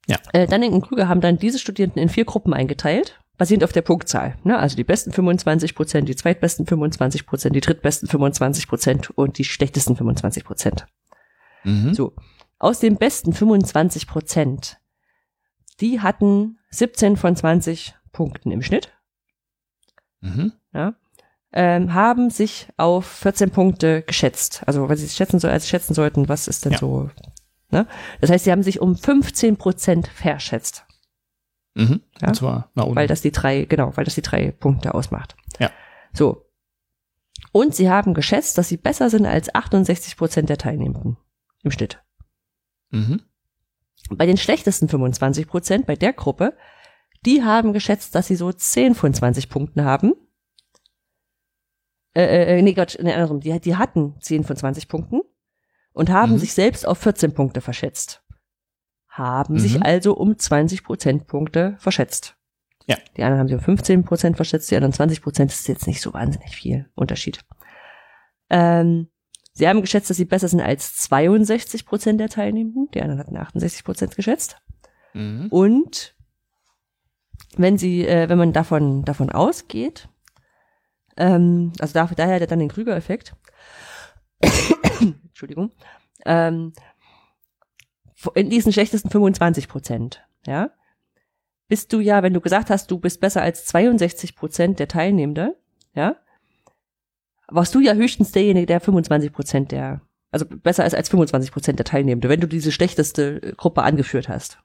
Ja. 0.08 0.18
Äh, 0.34 0.48
Dunning 0.48 0.74
und 0.74 0.82
Krüger 0.82 1.08
haben 1.08 1.22
dann 1.22 1.38
diese 1.38 1.60
Studierenden 1.60 2.02
in 2.02 2.10
vier 2.10 2.26
Gruppen 2.26 2.54
eingeteilt, 2.54 3.20
basierend 3.38 3.64
auf 3.64 3.72
der 3.72 3.84
Punktzahl. 3.84 4.36
Ne? 4.44 4.58
Also 4.58 4.76
die 4.76 4.84
besten 4.84 5.12
25 5.12 5.76
Prozent, 5.76 6.10
die 6.10 6.16
zweitbesten 6.16 6.66
25 6.66 7.26
Prozent, 7.26 7.56
die 7.56 7.62
drittbesten 7.62 8.08
25 8.08 8.68
Prozent 8.68 9.10
und 9.12 9.38
die 9.38 9.44
schlechtesten 9.44 9.96
25 9.96 10.44
Prozent. 10.44 10.88
Mhm. 11.64 11.94
So. 11.94 12.14
Aus 12.58 12.80
den 12.80 12.98
besten 12.98 13.34
25 13.34 14.08
Prozent, 14.08 14.80
die 15.80 16.02
hatten 16.02 16.58
17 16.72 17.16
von 17.16 17.36
20 17.36 17.96
Punkten 18.12 18.52
im 18.52 18.62
Schnitt. 18.62 18.92
Mhm. 20.22 20.54
Ja, 20.74 20.96
ähm, 21.52 21.94
haben 21.94 22.30
sich 22.30 22.68
auf 22.78 23.06
14 23.06 23.50
Punkte 23.52 24.02
geschätzt. 24.04 24.62
Also, 24.68 24.88
weil 24.90 24.98
sie 24.98 25.10
schätzen, 25.10 25.40
so, 25.40 25.48
also 25.48 25.68
schätzen 25.68 25.94
sollten, 25.94 26.30
was 26.30 26.48
ist 26.48 26.66
denn 26.66 26.74
Ja. 26.74 26.78
so. 26.78 27.10
Ne? 27.72 27.88
Das 28.22 28.30
heißt, 28.30 28.46
sie 28.46 28.52
haben 28.52 28.64
sich 28.64 28.80
um 28.82 28.96
15 28.96 29.58
Prozent 29.58 30.08
verschätzt, 30.08 30.86
Mhm. 31.76 32.02
Ja. 32.20 32.30
Und 32.30 32.34
zwar 32.36 32.72
nach 32.74 32.84
unten. 32.86 32.96
weil 32.96 33.08
das 33.08 33.22
die 33.22 33.32
drei, 33.32 33.66
genau, 33.66 33.96
weil 33.96 34.04
das 34.04 34.16
die 34.16 34.22
drei 34.24 34.52
Punkte 34.52 34.94
ausmacht. 34.96 35.36
Ja. 35.60 35.70
So. 36.14 36.46
Und 37.52 37.74
sie 37.76 37.90
haben 37.90 38.14
geschätzt, 38.16 38.58
dass 38.58 38.68
sie 38.70 38.78
besser 38.78 39.10
sind 39.10 39.26
als 39.26 39.54
68 39.54 40.18
Prozent 40.18 40.50
der 40.50 40.58
Teilnehmenden 40.58 41.18
im 41.64 41.72
Schnitt. 41.72 42.02
mhm. 42.90 43.22
Bei 44.12 44.26
den 44.26 44.38
schlechtesten 44.38 44.90
25 44.90 45.48
Prozent, 45.48 45.86
bei 45.86 45.96
der 45.96 46.14
Gruppe, 46.14 46.58
die 47.26 47.44
haben 47.44 47.74
geschätzt, 47.74 48.16
dass 48.16 48.28
sie 48.28 48.36
so 48.36 48.52
10 48.52 48.96
von 48.96 49.14
20 49.14 49.50
Punkten 49.50 49.84
haben. 49.84 50.14
Äh, 52.16 52.58
äh, 52.58 52.62
nee, 52.62 52.74
Gott, 52.74 52.98
nee, 53.02 53.14
andersrum. 53.14 53.40
Die, 53.40 53.60
die 53.60 53.76
hatten 53.76 54.16
10 54.20 54.44
von 54.44 54.56
20 54.56 54.88
Punkten 54.88 55.22
und 55.94 56.10
haben 56.10 56.34
Mhm. 56.34 56.38
sich 56.40 56.54
selbst 56.54 56.88
auf 56.88 56.98
14 57.00 57.34
Punkte 57.34 57.62
verschätzt. 57.62 58.24
Haben 59.08 59.56
Mhm. 59.56 59.60
sich 59.60 59.82
also 59.84 60.16
um 60.16 60.38
20 60.38 60.84
Prozentpunkte 60.84 61.76
verschätzt. 61.80 62.36
Ja. 62.88 62.98
Die 63.18 63.24
anderen 63.24 63.40
haben 63.42 63.48
sich 63.48 63.58
um 63.58 63.64
15 63.64 64.04
Prozent 64.04 64.36
verschätzt, 64.38 64.72
die 64.72 64.76
anderen 64.76 64.94
20 64.94 65.22
Prozent 65.22 65.52
ist 65.52 65.68
jetzt 65.68 65.86
nicht 65.88 66.02
so 66.02 66.14
wahnsinnig 66.14 66.56
viel 66.56 66.90
Unterschied. 66.96 67.42
Ähm, 68.50 69.10
sie 69.54 69.68
haben 69.68 69.82
geschätzt, 69.82 70.10
dass 70.10 70.18
sie 70.18 70.26
besser 70.26 70.48
sind 70.48 70.62
als 70.62 70.96
62 70.98 71.86
Prozent 71.86 72.20
der 72.20 72.30
Teilnehmenden. 72.30 72.90
Die 72.94 73.02
anderen 73.02 73.20
hatten 73.20 73.38
68 73.38 73.84
Prozent 73.84 74.16
geschätzt. 74.16 74.58
Mhm. 75.14 75.48
Und 75.52 76.16
wenn 77.58 77.78
sie, 77.78 78.08
äh, 78.08 78.28
wenn 78.30 78.38
man 78.40 78.54
davon, 78.54 79.04
davon 79.06 79.30
ausgeht, 79.30 80.10
ähm, 81.20 81.74
also 81.80 81.94
da, 81.94 82.06
daher 82.06 82.46
dann 82.48 82.60
den 82.60 82.70
Krüger-Effekt, 82.70 83.36
Entschuldigung, 85.00 85.72
ähm, 86.26 86.74
in 88.36 88.50
diesen 88.50 88.74
schlechtesten 88.74 89.10
25 89.10 89.68
Prozent, 89.68 90.26
ja, 90.46 90.72
bist 91.68 91.94
du 91.94 92.00
ja, 92.00 92.24
wenn 92.24 92.34
du 92.34 92.42
gesagt 92.42 92.70
hast, 92.70 92.90
du 92.90 92.98
bist 92.98 93.22
besser 93.22 93.42
als 93.42 93.66
62 93.66 94.36
Prozent 94.36 94.80
der 94.80 94.88
Teilnehmenden, 94.88 95.54
ja, 95.94 96.16
warst 97.48 97.76
du 97.76 97.80
ja 97.80 97.94
höchstens 97.94 98.32
derjenige, 98.32 98.66
der 98.66 98.80
25 98.80 99.32
Prozent 99.32 99.72
der, 99.72 100.02
also 100.32 100.46
besser 100.46 100.84
als, 100.84 100.94
als 100.94 101.10
25 101.10 101.52
Prozent 101.52 101.80
der 101.80 101.86
Teilnehmenden, 101.86 102.30
wenn 102.30 102.40
du 102.40 102.48
diese 102.48 102.72
schlechteste 102.72 103.42
äh, 103.42 103.54
Gruppe 103.54 103.84
angeführt 103.84 104.30
hast. 104.30 104.60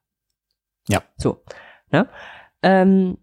Ja. 0.88 1.02
So. 1.16 1.42
Ne? 1.90 2.08
Ähm, 2.62 3.18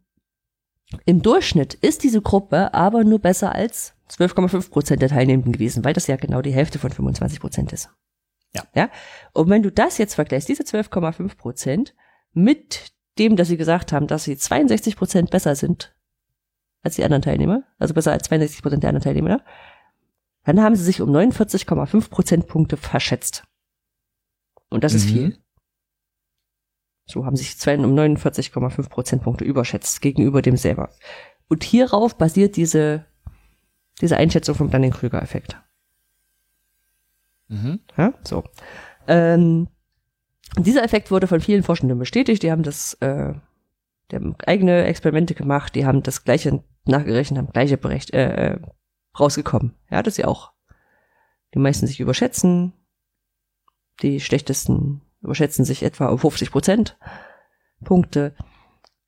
Im 1.05 1.21
Durchschnitt 1.21 1.73
ist 1.75 2.03
diese 2.03 2.21
Gruppe 2.21 2.73
aber 2.73 3.03
nur 3.03 3.19
besser 3.19 3.53
als 3.53 3.93
12,5 4.09 4.69
Prozent 4.69 5.01
der 5.01 5.09
Teilnehmenden 5.09 5.53
gewesen, 5.53 5.85
weil 5.85 5.93
das 5.93 6.07
ja 6.07 6.17
genau 6.17 6.41
die 6.41 6.53
Hälfte 6.53 6.79
von 6.79 6.91
25 6.91 7.39
Prozent 7.39 7.71
ist. 7.73 7.89
Ja. 8.53 8.63
ja. 8.75 8.89
Und 9.33 9.49
wenn 9.49 9.63
du 9.63 9.71
das 9.71 9.97
jetzt 9.97 10.15
vergleichst, 10.15 10.49
diese 10.49 10.63
12,5 10.63 11.37
Prozent 11.37 11.95
mit 12.33 12.91
dem, 13.17 13.35
dass 13.35 13.47
sie 13.47 13.57
gesagt 13.57 13.93
haben, 13.93 14.07
dass 14.07 14.25
sie 14.25 14.37
62 14.37 14.95
Prozent 14.97 15.29
besser 15.31 15.55
sind 15.55 15.95
als 16.81 16.95
die 16.95 17.03
anderen 17.03 17.21
Teilnehmer, 17.21 17.63
also 17.77 17.93
besser 17.93 18.11
als 18.11 18.23
62 18.27 18.61
Prozent 18.61 18.83
der 18.83 18.89
anderen 18.89 19.03
Teilnehmer, 19.03 19.43
dann 20.43 20.61
haben 20.61 20.75
sie 20.75 20.83
sich 20.83 21.01
um 21.01 21.11
49,5 21.11 22.09
Prozentpunkte 22.09 22.75
verschätzt. 22.77 23.43
Und 24.69 24.83
das 24.83 24.93
ist 24.93 25.05
Mhm. 25.05 25.09
viel. 25.09 25.37
So 27.11 27.25
haben 27.25 27.35
sich 27.35 27.57
zwei 27.57 27.77
um 27.77 27.93
49,5 27.93 28.89
Prozentpunkte 28.89 29.43
überschätzt 29.43 30.01
gegenüber 30.01 30.41
dem 30.41 30.57
selber. 30.57 30.89
Und 31.47 31.63
hierauf 31.63 32.17
basiert 32.17 32.55
diese, 32.55 33.05
diese 34.01 34.17
Einschätzung 34.17 34.55
vom 34.55 34.71
Dunning-Krüger-Effekt. 34.71 35.57
Mhm. 37.49 37.79
Ja, 37.97 38.13
so. 38.23 38.43
Ähm, 39.07 39.67
dieser 40.57 40.83
Effekt 40.83 41.11
wurde 41.11 41.27
von 41.27 41.41
vielen 41.41 41.63
Forschenden 41.63 41.99
bestätigt. 41.99 42.43
Die 42.43 42.51
haben 42.51 42.63
das, 42.63 42.93
äh, 42.95 43.33
die 44.09 44.15
haben 44.15 44.35
eigene 44.45 44.85
Experimente 44.85 45.35
gemacht, 45.35 45.75
die 45.75 45.85
haben 45.85 46.03
das 46.03 46.23
gleiche 46.23 46.63
nachgerechnet, 46.85 47.37
haben 47.37 47.51
gleiche 47.51 47.77
Berecht, 47.77 48.13
äh, 48.13 48.53
äh, 48.53 48.59
rausgekommen. 49.19 49.75
Ja, 49.89 50.01
dass 50.01 50.15
sie 50.15 50.25
auch 50.25 50.51
die 51.53 51.59
meisten 51.59 51.87
sich 51.87 51.99
überschätzen, 51.99 52.73
die 54.01 54.19
schlechtesten 54.19 55.01
überschätzen 55.21 55.65
sich 55.65 55.83
etwa 55.83 56.07
um 56.07 56.17
50 56.19 56.51
Prozent 56.51 56.97
Punkte, 57.83 58.35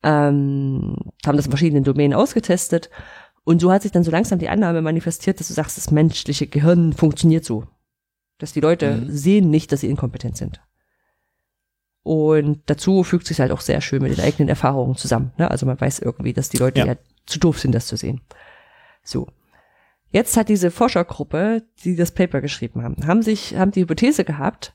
ähm, 0.02 0.96
haben 1.24 1.36
das 1.36 1.46
in 1.46 1.52
verschiedenen 1.52 1.84
Domänen 1.84 2.14
ausgetestet 2.16 2.90
und 3.44 3.60
so 3.60 3.70
hat 3.72 3.82
sich 3.82 3.92
dann 3.92 4.04
so 4.04 4.10
langsam 4.10 4.38
die 4.38 4.48
Annahme 4.48 4.82
manifestiert, 4.82 5.38
dass 5.40 5.48
du 5.48 5.54
sagst, 5.54 5.76
das 5.76 5.90
menschliche 5.90 6.46
Gehirn 6.46 6.92
funktioniert 6.92 7.44
so. 7.44 7.66
Dass 8.38 8.52
die 8.52 8.60
Leute 8.60 8.96
Mhm. 8.96 9.10
sehen 9.10 9.50
nicht, 9.50 9.70
dass 9.70 9.80
sie 9.80 9.88
inkompetent 9.90 10.36
sind. 10.36 10.60
Und 12.02 12.62
dazu 12.66 13.02
fügt 13.02 13.26
sich 13.26 13.40
halt 13.40 13.50
auch 13.52 13.60
sehr 13.60 13.80
schön 13.80 14.02
mit 14.02 14.16
den 14.16 14.24
eigenen 14.24 14.48
Erfahrungen 14.48 14.96
zusammen. 14.96 15.32
Ne? 15.38 15.50
Also 15.50 15.64
man 15.66 15.80
weiß 15.80 16.00
irgendwie, 16.00 16.32
dass 16.34 16.48
die 16.50 16.58
Leute 16.58 16.80
Ja. 16.80 16.86
ja. 16.86 16.96
zu 17.26 17.38
doof 17.38 17.58
sind, 17.60 17.72
das 17.74 17.86
zu 17.86 17.96
sehen. 17.96 18.20
So. 19.02 19.28
Jetzt 20.10 20.36
hat 20.36 20.48
diese 20.48 20.70
Forschergruppe, 20.70 21.62
die 21.82 21.96
das 21.96 22.12
Paper 22.12 22.40
geschrieben 22.40 22.82
haben, 22.82 23.06
haben 23.06 23.22
sich, 23.22 23.56
haben 23.56 23.70
die 23.70 23.80
Hypothese 23.82 24.24
gehabt, 24.24 24.74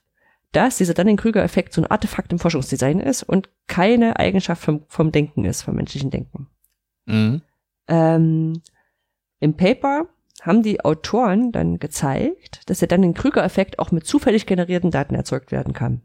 dass 0.52 0.78
dieser 0.78 0.94
Dunning-Krüger-Effekt 0.94 1.74
so 1.74 1.82
ein 1.82 1.92
Artefakt 1.92 2.32
im 2.32 2.40
Forschungsdesign 2.40 3.00
ist 3.00 3.24
und 3.24 3.50
keine 3.68 4.18
Eigenschaft 4.18 4.64
vom, 4.64 4.84
vom 4.88 5.12
Denken 5.12 5.46
ist, 5.46 5.62
vom 5.62 5.76
menschlichen 5.76 6.10
Denken. 6.10 6.48
Mhm. 7.06 7.42
Ähm, 7.88 8.62
Im 9.40 9.56
Paper 9.56 10.08
haben 10.42 10.64
die 10.64 10.84
Autoren 10.84 11.52
dann 11.52 11.80
gezeigt, 11.80 12.62
dass 12.70 12.80
der 12.80 12.88
Dunning-Krüger-Effekt 12.88 13.80
auch 13.80 13.92
mit 13.92 14.06
zufällig 14.06 14.46
generierten 14.46 14.92
Daten 14.92 15.16
erzeugt 15.16 15.52
werden 15.52 15.74
kann. 15.74 16.02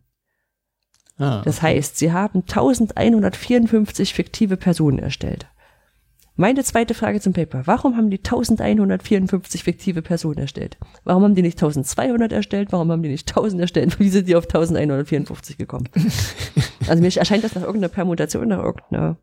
Ah, 1.18 1.42
Das 1.44 1.62
heißt, 1.62 1.96
sie 1.96 2.12
haben 2.12 2.40
1154 2.40 4.14
fiktive 4.14 4.56
Personen 4.56 4.98
erstellt. 4.98 5.46
Meine 6.36 6.64
zweite 6.64 6.94
Frage 6.94 7.20
zum 7.20 7.32
Paper. 7.32 7.62
Warum 7.66 7.96
haben 7.96 8.10
die 8.10 8.18
1154 8.18 9.62
fiktive 9.62 10.02
Personen 10.02 10.38
erstellt? 10.38 10.78
Warum 11.04 11.22
haben 11.22 11.36
die 11.36 11.42
nicht 11.42 11.58
1200 11.58 12.32
erstellt? 12.32 12.72
Warum 12.72 12.90
haben 12.90 13.04
die 13.04 13.08
nicht 13.08 13.28
1000 13.28 13.60
erstellt? 13.60 14.00
Wie 14.00 14.08
sind 14.08 14.26
die 14.26 14.34
auf 14.34 14.44
1154 14.44 15.56
gekommen? 15.56 15.88
also 16.88 17.00
mir 17.00 17.16
erscheint 17.16 17.44
das 17.44 17.54
nach 17.54 17.62
irgendeiner 17.62 17.92
Permutation, 17.92 18.48
nach 18.48 18.62
irgendeiner, 18.64 19.16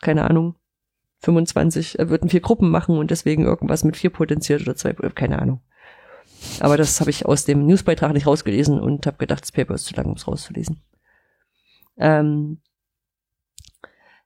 keine 0.00 0.24
Ahnung, 0.24 0.54
25, 1.18 1.98
er 1.98 2.08
würden 2.08 2.30
vier 2.30 2.40
Gruppen 2.40 2.70
machen 2.70 2.96
und 2.96 3.10
deswegen 3.10 3.44
irgendwas 3.44 3.84
mit 3.84 3.98
vier 3.98 4.08
potenziert 4.08 4.62
oder 4.62 4.74
zwei, 4.74 4.94
keine 4.94 5.40
Ahnung. 5.40 5.60
Aber 6.60 6.78
das 6.78 6.98
habe 7.00 7.10
ich 7.10 7.26
aus 7.26 7.44
dem 7.44 7.66
Newsbeitrag 7.66 8.14
nicht 8.14 8.26
rausgelesen 8.26 8.80
und 8.80 9.06
habe 9.06 9.18
gedacht, 9.18 9.42
das 9.42 9.52
Paper 9.52 9.74
ist 9.74 9.84
zu 9.84 9.94
lang, 9.94 10.06
um 10.06 10.14
es 10.14 10.26
rauszulesen. 10.26 10.80
Ähm, 11.98 12.62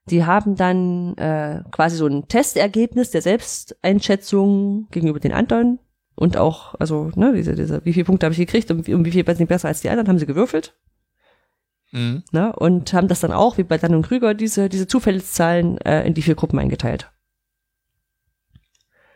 die 0.09 0.25
haben 0.25 0.55
dann 0.55 1.17
äh, 1.17 1.63
quasi 1.71 1.97
so 1.97 2.05
ein 2.05 2.27
Testergebnis 2.27 3.11
der 3.11 3.21
Selbsteinschätzung 3.21 4.87
gegenüber 4.91 5.19
den 5.19 5.33
anderen 5.33 5.79
und 6.15 6.37
auch, 6.37 6.75
also, 6.79 7.11
ne, 7.15 7.33
diese, 7.33 7.55
diese, 7.55 7.83
wie 7.85 7.93
viele 7.93 8.05
Punkte 8.05 8.25
habe 8.25 8.33
ich 8.33 8.39
gekriegt 8.39 8.69
und 8.71 8.87
wie, 8.87 8.93
um 8.93 9.03
wie 9.03 9.11
viel 9.11 9.23
bin 9.23 9.35
ich 9.39 9.47
besser 9.47 9.67
als 9.67 9.81
die 9.81 9.89
anderen, 9.89 10.07
haben 10.07 10.19
sie 10.19 10.25
gewürfelt, 10.25 10.75
Mhm. 11.91 12.23
ne, 12.31 12.53
und 12.53 12.93
haben 12.93 13.07
das 13.07 13.21
dann 13.21 13.31
auch, 13.31 13.57
wie 13.57 13.63
bei 13.63 13.77
Dan 13.77 13.95
und 13.95 14.05
Krüger, 14.05 14.33
diese, 14.33 14.69
diese 14.69 14.87
Zufallszahlen 14.87 15.77
äh, 15.79 16.05
in 16.05 16.13
die 16.13 16.21
vier 16.21 16.35
Gruppen 16.35 16.59
eingeteilt. 16.59 17.09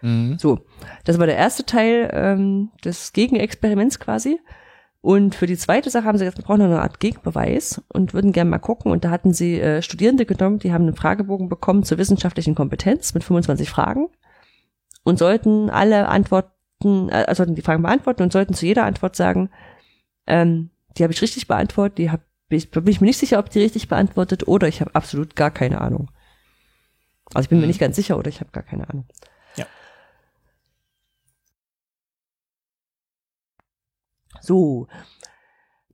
Mhm. 0.01 0.37
So, 0.39 0.61
das 1.03 1.19
war 1.19 1.25
der 1.25 1.35
erste 1.35 1.65
Teil 1.65 2.09
ähm, 2.13 2.71
des 2.85 3.11
Gegenexperiments 3.11 3.99
quasi. 3.99 4.39
Und 5.01 5.33
für 5.33 5.45
die 5.47 5.57
zweite 5.57 5.89
Sache 5.89 6.03
haben 6.05 6.17
sie 6.17 6.25
gesagt, 6.25 6.39
wir 6.39 6.45
brauchen 6.45 6.59
noch 6.59 6.65
eine 6.65 6.81
Art 6.81 6.99
Gegenbeweis 6.99 7.81
und 7.87 8.13
würden 8.13 8.33
gerne 8.33 8.49
mal 8.49 8.59
gucken. 8.59 8.91
Und 8.91 9.05
da 9.05 9.11
hatten 9.11 9.33
sie 9.33 9.59
äh, 9.59 9.81
Studierende 9.81 10.25
genommen, 10.25 10.59
die 10.59 10.73
haben 10.73 10.83
einen 10.83 10.95
Fragebogen 10.95 11.47
bekommen 11.47 11.83
zur 11.83 11.97
wissenschaftlichen 11.97 12.53
Kompetenz 12.53 13.13
mit 13.13 13.23
25 13.23 13.69
Fragen 13.69 14.07
und 15.03 15.17
sollten 15.17 15.69
alle 15.69 16.09
Antworten, 16.09 17.07
äh, 17.09 17.33
sollten 17.33 17.55
die 17.55 17.61
Fragen 17.61 17.81
beantworten 17.83 18.23
und 18.23 18.33
sollten 18.33 18.53
zu 18.53 18.65
jeder 18.65 18.83
Antwort 18.85 19.15
sagen, 19.15 19.49
ähm, 20.27 20.69
die 20.97 21.03
habe 21.03 21.13
ich 21.13 21.21
richtig 21.21 21.47
beantwortet, 21.47 21.97
die 21.97 22.11
hab 22.11 22.21
ich, 22.49 22.69
bin 22.71 22.87
ich 22.87 22.99
mir 22.99 23.07
nicht 23.07 23.19
sicher, 23.19 23.39
ob 23.39 23.49
die 23.51 23.59
richtig 23.61 23.87
beantwortet 23.87 24.47
oder 24.47 24.67
ich 24.67 24.81
habe 24.81 24.95
absolut 24.95 25.35
gar 25.35 25.51
keine 25.51 25.79
Ahnung. 25.81 26.09
Also 27.33 27.45
ich 27.45 27.49
bin 27.49 27.59
mir 27.59 27.65
Mhm. 27.65 27.69
nicht 27.69 27.79
ganz 27.79 27.95
sicher 27.95 28.17
oder 28.17 28.27
ich 28.27 28.41
habe 28.41 28.49
gar 28.51 28.63
keine 28.63 28.89
Ahnung. 28.89 29.05
So. 34.41 34.87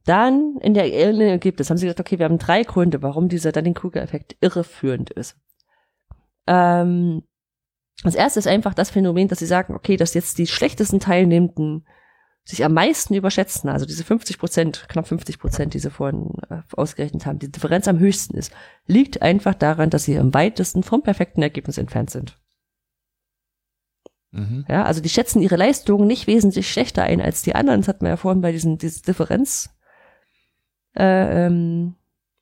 Dann 0.05 0.57
in 0.61 0.75
der 0.75 0.93
Ergebnis 0.93 1.69
haben 1.69 1.77
sie 1.77 1.87
gesagt, 1.87 1.99
okay, 1.99 2.19
wir 2.19 2.25
haben 2.25 2.37
drei 2.37 2.63
Gründe, 2.63 3.01
warum 3.01 3.27
dieser 3.27 3.51
Dunning-Kruger-Effekt 3.51 4.37
irreführend 4.39 5.09
ist. 5.09 5.35
Ähm, 6.45 7.23
das 8.03 8.13
erste 8.13 8.39
ist 8.39 8.47
einfach 8.47 8.73
das 8.73 8.91
Phänomen, 8.91 9.27
dass 9.27 9.39
sie 9.39 9.47
sagen, 9.47 9.73
okay, 9.73 9.97
dass 9.97 10.13
jetzt 10.13 10.37
die 10.37 10.47
schlechtesten 10.47 10.99
Teilnehmenden 10.99 11.87
sich 12.43 12.63
am 12.63 12.73
meisten 12.73 13.15
überschätzen, 13.15 13.69
also 13.69 13.87
diese 13.87 14.03
50 14.03 14.37
Prozent, 14.37 14.85
knapp 14.87 15.07
50 15.07 15.39
Prozent, 15.39 15.73
die 15.73 15.79
sie 15.79 15.89
vorhin 15.89 16.29
äh, 16.49 16.61
ausgerechnet 16.73 17.25
haben, 17.25 17.39
die 17.39 17.51
Differenz 17.51 17.87
am 17.87 17.97
höchsten 17.97 18.37
ist, 18.37 18.53
liegt 18.85 19.23
einfach 19.23 19.55
daran, 19.55 19.89
dass 19.89 20.03
sie 20.03 20.19
am 20.19 20.33
weitesten 20.35 20.83
vom 20.83 21.01
perfekten 21.01 21.41
Ergebnis 21.41 21.79
entfernt 21.79 22.11
sind. 22.11 22.37
Mhm. 24.35 24.65
Ja, 24.67 24.83
also 24.83 25.01
die 25.01 25.09
schätzen 25.09 25.41
ihre 25.41 25.55
Leistungen 25.55 26.07
nicht 26.07 26.27
wesentlich 26.27 26.69
schlechter 26.69 27.03
ein 27.03 27.21
als 27.21 27.41
die 27.41 27.55
anderen. 27.55 27.81
Das 27.81 27.87
hatten 27.87 28.01
wir 28.03 28.09
ja 28.09 28.17
vorhin 28.17 28.41
bei 28.41 28.51
diesen 28.51 28.77
diese 28.77 29.01
Differenz 29.01 29.69
äh, 30.95 31.45
ähm, 31.45 31.95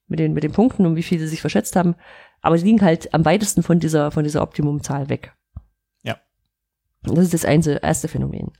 mit 0.07 0.19
den 0.19 0.33
mit 0.33 0.43
den 0.43 0.51
Punkten 0.51 0.85
und 0.87 0.95
wie 0.95 1.03
viel 1.03 1.19
sie 1.19 1.27
sich 1.27 1.41
verschätzt 1.41 1.75
haben. 1.75 1.95
Aber 2.41 2.57
die 2.57 2.63
liegen 2.63 2.81
halt 2.81 3.13
am 3.13 3.25
weitesten 3.25 3.61
von 3.61 3.79
dieser 3.79 4.09
von 4.11 4.23
dieser 4.23 4.41
Optimumzahl 4.41 5.07
weg. 5.09 5.33
Ja. 6.01 6.17
Und 7.07 7.15
das 7.17 7.25
ist 7.25 7.33
das 7.35 7.45
einzel- 7.45 7.79
erste 7.81 8.07
Phänomen. 8.07 8.51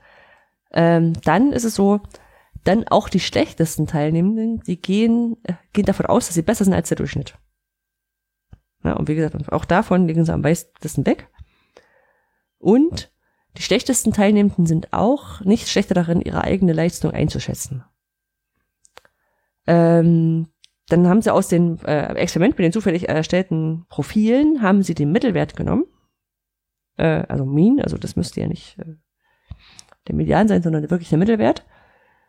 Ähm, 0.72 1.14
dann 1.24 1.54
ist 1.54 1.64
es 1.64 1.76
so, 1.76 2.02
dann 2.64 2.88
auch 2.88 3.10
die 3.10 3.20
schlechtesten 3.20 3.88
Teilnehmenden, 3.88 4.62
die 4.62 4.80
gehen 4.80 5.38
äh, 5.44 5.54
gehen 5.74 5.86
davon 5.86 6.06
aus, 6.06 6.28
dass 6.28 6.36
sie 6.36 6.44
besser 6.44 6.66
sind 6.66 6.74
als 6.74 6.90
der 6.90 6.98
Durchschnitt. 6.98 7.36
Ja, 8.84 8.94
und 8.94 9.08
wie 9.08 9.16
gesagt, 9.16 9.52
auch 9.52 9.66
davon 9.66 10.08
liegen 10.08 10.24
sie 10.24 10.34
am 10.34 10.44
weitesten 10.44 11.06
weg. 11.06 11.30
Und 12.60 13.12
die 13.58 13.62
schlechtesten 13.62 14.14
Teilnehmenden 14.14 14.66
sind 14.66 14.94
auch 14.94 15.42
nicht 15.42 15.70
schlechter 15.70 15.94
darin, 15.94 16.22
ihre 16.22 16.44
eigene 16.44 16.74
Leistung 16.74 17.12
einzuschätzen. 17.12 17.84
Ähm, 19.68 20.48
dann 20.88 21.08
haben 21.08 21.22
sie 21.22 21.32
aus 21.32 21.48
den 21.48 21.80
äh, 21.86 22.14
Experiment 22.16 22.58
mit 22.58 22.66
den 22.66 22.74
zufällig 22.74 23.08
erstellten 23.08 23.86
Profilen, 23.90 24.62
haben 24.62 24.84
sie 24.84 24.96
den 24.96 25.12
Mittelwert 25.12 25.56
genommen. 25.56 25.86
Äh, 26.98 27.24
also 27.28 27.46
Mean, 27.46 27.80
also 27.80 27.98
das 27.98 28.16
müsste 28.16 28.42
ja 28.42 28.48
nicht 28.48 28.78
äh, 28.80 28.96
der 30.08 30.16
Median 30.16 30.48
sein, 30.48 30.62
sondern 30.62 30.90
wirklich 30.90 31.10
der 31.10 31.18
Mittelwert. 31.18 31.66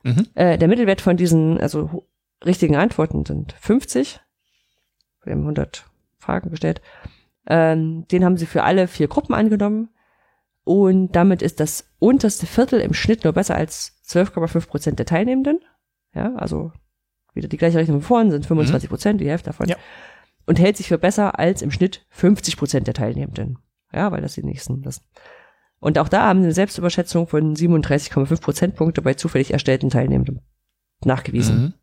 Mhm. 0.03 0.27
Äh, 0.35 0.59
der 0.59 0.69
Mittelwert 0.69 1.01
von 1.01 1.17
diesen, 1.17 1.61
also 1.61 2.07
richtigen 2.45 2.77
Antworten 2.77 3.25
sind 3.25 3.53
50. 3.53 4.21
Wir 5.25 5.33
haben 5.33 5.41
100 5.41 5.87
Fragen 6.19 6.51
gestellt. 6.51 6.81
Ähm, 7.47 8.07
den 8.09 8.25
haben 8.25 8.37
sie 8.37 8.47
für 8.47 8.63
alle 8.63 8.87
vier 8.89 9.09
Gruppen 9.09 9.35
angenommen. 9.35 9.91
Und 10.65 11.13
damit 11.13 11.43
ist 11.43 11.61
das 11.61 11.91
unterste 11.99 12.47
Viertel 12.47 12.81
im 12.81 12.95
Schnitt 12.95 13.25
nur 13.25 13.35
besser 13.35 13.55
als 13.55 13.93
12,5 14.09 14.67
Prozent 14.67 14.99
der 14.99 15.07
Teilnehmenden. 15.07 15.61
Ja, 16.15 16.35
also 16.37 16.73
wieder 17.35 17.49
die 17.49 17.57
gleiche 17.57 17.79
Rechnung 17.79 18.01
wie 18.01 18.05
vorhin, 18.05 18.31
sind 18.31 18.47
25 18.47 18.89
Prozent, 18.89 19.21
die 19.21 19.29
Hälfte 19.29 19.51
davon. 19.51 19.69
Ja. 19.69 19.77
Und 20.47 20.59
hält 20.59 20.77
sich 20.77 20.89
für 20.89 20.99
besser 20.99 21.39
als 21.39 21.63
im 21.63 21.71
Schnitt 21.71 22.07
50 22.11 22.57
Prozent 22.57 22.87
der 22.87 22.95
Teilnehmenden. 22.95 23.59
Ja, 23.93 24.11
weil 24.13 24.23
das 24.23 24.35
die 24.35 24.43
nächsten 24.43 24.83
das. 24.83 25.03
Und 25.81 25.99
auch 25.99 26.09
da 26.09 26.29
haben 26.29 26.41
sie 26.41 26.47
eine 26.47 26.55
Selbstüberschätzung 26.55 27.27
von 27.27 27.55
37,5 27.55 28.41
Prozentpunkte 28.41 29.03
bei 29.03 29.15
zufällig 29.15 29.53
erstellten 29.53 29.91
Teilnehmenden 29.91 30.41
nachgewiesen. 31.05 31.57
Mhm. 31.57 31.75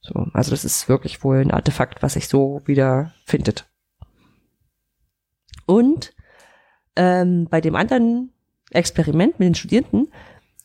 So, 0.00 0.26
also 0.32 0.50
das 0.50 0.64
ist 0.64 0.88
wirklich 0.88 1.22
wohl 1.22 1.38
ein 1.38 1.50
Artefakt, 1.50 2.02
was 2.02 2.14
sich 2.14 2.28
so 2.28 2.62
wieder 2.66 3.12
findet. 3.24 3.66
Und 5.66 6.13
ähm, 6.96 7.46
bei 7.50 7.60
dem 7.60 7.76
anderen 7.76 8.32
Experiment 8.70 9.38
mit 9.38 9.46
den 9.46 9.54
Studierenden 9.54 10.12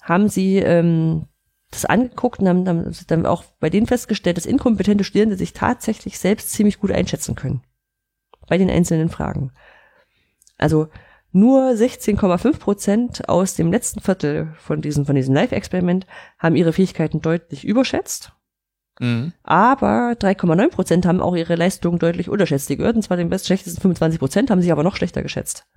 haben 0.02 0.30
sie 0.30 0.58
ähm, 0.58 1.28
das 1.72 1.86
angeguckt 1.86 2.40
und 2.40 2.48
haben 2.48 2.66
dann, 2.66 2.96
dann 3.08 3.26
auch 3.26 3.44
bei 3.60 3.70
denen 3.70 3.88
festgestellt, 3.88 4.38
dass 4.38 4.46
inkompetente 4.46 5.04
Studierende 5.04 5.36
sich 5.36 5.54
tatsächlich 5.54 6.18
selbst 6.18 6.52
ziemlich 6.52 6.80
gut 6.80 6.92
einschätzen 6.92 7.36
können. 7.36 7.62
Bei 8.48 8.58
den 8.58 8.70
einzelnen 8.70 9.10
Fragen. 9.10 9.52
Also 10.58 10.88
nur 11.32 11.70
16,5 11.72 12.58
Prozent 12.58 13.30
aus 13.30 13.54
dem 13.54 13.72
letzten 13.72 14.02
Viertel 14.02 14.54
von 14.58 14.82
diesem, 14.82 15.06
von 15.06 15.16
diesem 15.16 15.36
Live-Experiment 15.36 16.08
haben 16.40 16.56
ihre 16.56 16.74
Fähigkeiten 16.74 17.22
deutlich 17.22 17.66
überschätzt. 17.66 18.34
Mhm. 19.00 19.34
Aber 19.44 20.14
3,9 20.14 20.70
Prozent 20.70 21.06
haben 21.06 21.22
auch 21.22 21.36
ihre 21.36 21.56
Leistungen 21.56 22.00
deutlich 22.00 22.30
unterschätzt. 22.30 22.70
Die 22.70 22.78
gehörten 22.78 23.04
zwar 23.04 23.18
den 23.18 23.30
bestschlechtesten 23.30 23.82
25 23.82 24.20
Prozent, 24.20 24.50
haben 24.50 24.62
sich 24.62 24.72
aber 24.72 24.84
noch 24.84 24.96
schlechter 24.96 25.22
geschätzt. 25.22 25.68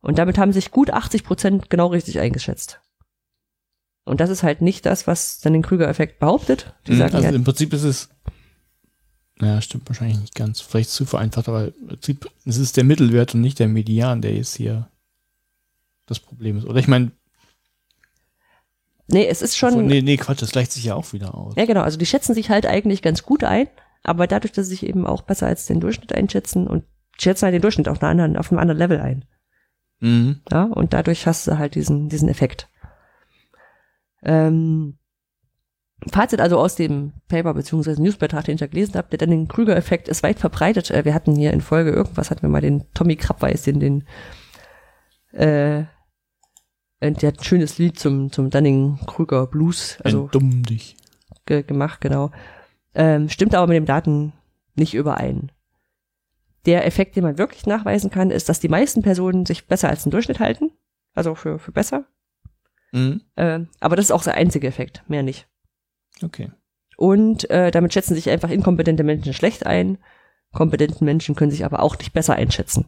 Und 0.00 0.18
damit 0.18 0.38
haben 0.38 0.52
sich 0.52 0.70
gut 0.70 0.90
80 0.90 1.24
Prozent 1.24 1.70
genau 1.70 1.88
richtig 1.88 2.18
eingeschätzt. 2.20 2.80
Und 4.04 4.20
das 4.20 4.30
ist 4.30 4.42
halt 4.42 4.62
nicht 4.62 4.86
das, 4.86 5.06
was 5.06 5.40
dann 5.40 5.52
den 5.52 5.62
Krüger-Effekt 5.62 6.18
behauptet. 6.18 6.74
Die 6.86 6.92
Mhm. 6.92 6.98
sagen 6.98 7.14
Also 7.14 7.28
ja, 7.28 7.34
im 7.34 7.44
Prinzip 7.44 7.72
ist 7.74 7.82
es, 7.82 8.08
naja, 9.36 9.60
stimmt 9.60 9.88
wahrscheinlich 9.88 10.18
nicht 10.18 10.34
ganz, 10.34 10.60
vielleicht 10.60 10.90
zu 10.90 11.04
vereinfacht, 11.04 11.48
aber 11.48 11.66
im 11.66 11.88
Prinzip, 11.88 12.30
es 12.46 12.56
ist 12.56 12.76
der 12.76 12.84
Mittelwert 12.84 13.34
und 13.34 13.40
nicht 13.42 13.58
der 13.58 13.68
Median, 13.68 14.22
der 14.22 14.34
jetzt 14.34 14.56
hier 14.56 14.88
das 16.06 16.20
Problem 16.20 16.56
ist. 16.56 16.64
Oder 16.64 16.78
ich 16.80 16.88
meine, 16.88 17.10
nee, 19.08 19.26
es 19.26 19.42
ist 19.42 19.56
schon, 19.56 19.86
nee, 19.86 20.00
nee, 20.00 20.16
Quatsch, 20.16 20.40
das 20.40 20.52
gleicht 20.52 20.72
sich 20.72 20.84
ja 20.84 20.94
auch 20.94 21.12
wieder 21.12 21.34
aus. 21.34 21.54
ja 21.56 21.66
genau, 21.66 21.82
also 21.82 21.98
die 21.98 22.06
schätzen 22.06 22.34
sich 22.34 22.48
halt 22.50 22.66
eigentlich 22.66 23.02
ganz 23.02 23.24
gut 23.24 23.44
ein, 23.44 23.68
aber 24.04 24.26
dadurch, 24.26 24.52
dass 24.52 24.66
sie 24.66 24.70
sich 24.70 24.86
eben 24.86 25.06
auch 25.06 25.22
besser 25.22 25.46
als 25.46 25.66
den 25.66 25.80
Durchschnitt 25.80 26.14
einschätzen 26.14 26.66
und 26.66 26.84
schätzen 27.18 27.44
halt 27.44 27.54
den 27.54 27.62
Durchschnitt 27.62 27.88
auf, 27.88 28.00
einer 28.00 28.10
anderen, 28.10 28.36
auf 28.36 28.50
einem 28.50 28.58
anderen 28.60 28.78
Level 28.78 29.00
ein. 29.00 29.24
Mhm. 30.00 30.40
Ja, 30.50 30.64
und 30.64 30.92
dadurch 30.92 31.26
hast 31.26 31.46
du 31.46 31.58
halt 31.58 31.74
diesen, 31.74 32.08
diesen 32.08 32.28
Effekt. 32.28 32.68
Ähm, 34.22 34.98
Fazit 36.12 36.40
also 36.40 36.58
aus 36.58 36.76
dem 36.76 37.12
Paper 37.26 37.54
beziehungsweise 37.54 38.00
Newsbeitrag, 38.00 38.44
den 38.44 38.54
ich 38.54 38.60
da 38.60 38.66
gelesen 38.68 38.94
habe, 38.94 39.08
der 39.08 39.18
dann 39.18 39.30
den 39.30 39.48
Krüger-Effekt 39.48 40.06
ist 40.08 40.22
weit 40.22 40.38
verbreitet. 40.38 40.90
Äh, 40.90 41.04
Wir 41.04 41.14
hatten 41.14 41.34
hier 41.34 41.52
in 41.52 41.60
Folge 41.60 41.90
irgendwas, 41.90 42.30
hatten 42.30 42.42
wir 42.42 42.48
mal 42.48 42.60
den 42.60 42.84
Tommy 42.94 43.16
Krabweis, 43.16 43.62
den, 43.62 43.80
den 43.80 44.04
äh, 45.32 45.84
und 47.00 47.22
der 47.22 47.28
hat 47.28 47.38
ein 47.40 47.44
schönes 47.44 47.78
Lied 47.78 47.98
zum, 47.98 48.32
zum 48.32 48.50
Dunning-Krüger 48.50 49.46
Blues, 49.46 49.98
also 50.02 50.24
Entdumm 50.24 50.62
dich. 50.64 50.96
ge 51.46 51.62
gemacht, 51.62 52.00
genau. 52.00 52.30
Ähm, 52.94 53.28
stimmt 53.28 53.54
aber 53.54 53.68
mit 53.68 53.76
den 53.76 53.86
Daten 53.86 54.32
nicht 54.74 54.94
überein. 54.94 55.52
Der 56.66 56.86
Effekt, 56.86 57.16
den 57.16 57.24
man 57.24 57.38
wirklich 57.38 57.66
nachweisen 57.66 58.10
kann, 58.10 58.30
ist, 58.30 58.48
dass 58.48 58.60
die 58.60 58.68
meisten 58.68 59.02
Personen 59.02 59.46
sich 59.46 59.66
besser 59.66 59.88
als 59.88 60.02
den 60.02 60.10
Durchschnitt 60.10 60.40
halten. 60.40 60.70
Also 61.14 61.34
für, 61.34 61.58
für 61.58 61.72
besser. 61.72 62.04
Mhm. 62.92 63.22
Ähm, 63.36 63.68
aber 63.80 63.96
das 63.96 64.06
ist 64.06 64.12
auch 64.12 64.22
der 64.24 64.34
einzige 64.34 64.66
Effekt, 64.66 65.02
mehr 65.08 65.22
nicht. 65.22 65.48
Okay. 66.22 66.50
Und 66.96 67.48
äh, 67.50 67.70
damit 67.70 67.92
schätzen 67.92 68.14
sich 68.14 68.28
einfach 68.30 68.50
inkompetente 68.50 69.04
Menschen 69.04 69.32
schlecht 69.32 69.66
ein. 69.66 69.98
Kompetenten 70.52 71.04
Menschen 71.04 71.34
können 71.34 71.50
sich 71.50 71.64
aber 71.64 71.80
auch 71.80 71.96
nicht 71.98 72.12
besser 72.12 72.34
einschätzen. 72.34 72.86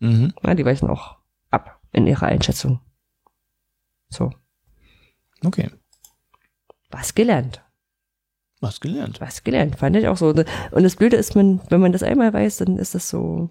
Mhm. 0.00 0.34
Ja, 0.42 0.54
die 0.54 0.64
weichen 0.64 0.90
auch 0.90 1.16
ab 1.50 1.80
in 1.92 2.06
ihrer 2.06 2.26
Einschätzung. 2.26 2.80
So, 4.08 4.32
Okay. 5.44 5.70
was 6.90 7.14
gelernt. 7.14 7.62
Was 8.62 8.78
gelernt. 8.80 9.20
Was 9.20 9.42
gelernt, 9.42 9.76
fand 9.76 9.96
ich 9.96 10.06
auch 10.06 10.16
so. 10.16 10.28
Und 10.28 10.82
das 10.82 10.94
Blöde 10.94 11.16
ist, 11.16 11.34
man, 11.34 11.60
wenn 11.68 11.80
man 11.80 11.90
das 11.90 12.04
einmal 12.04 12.32
weiß, 12.32 12.58
dann 12.58 12.78
ist 12.78 12.94
das 12.94 13.08
so, 13.08 13.50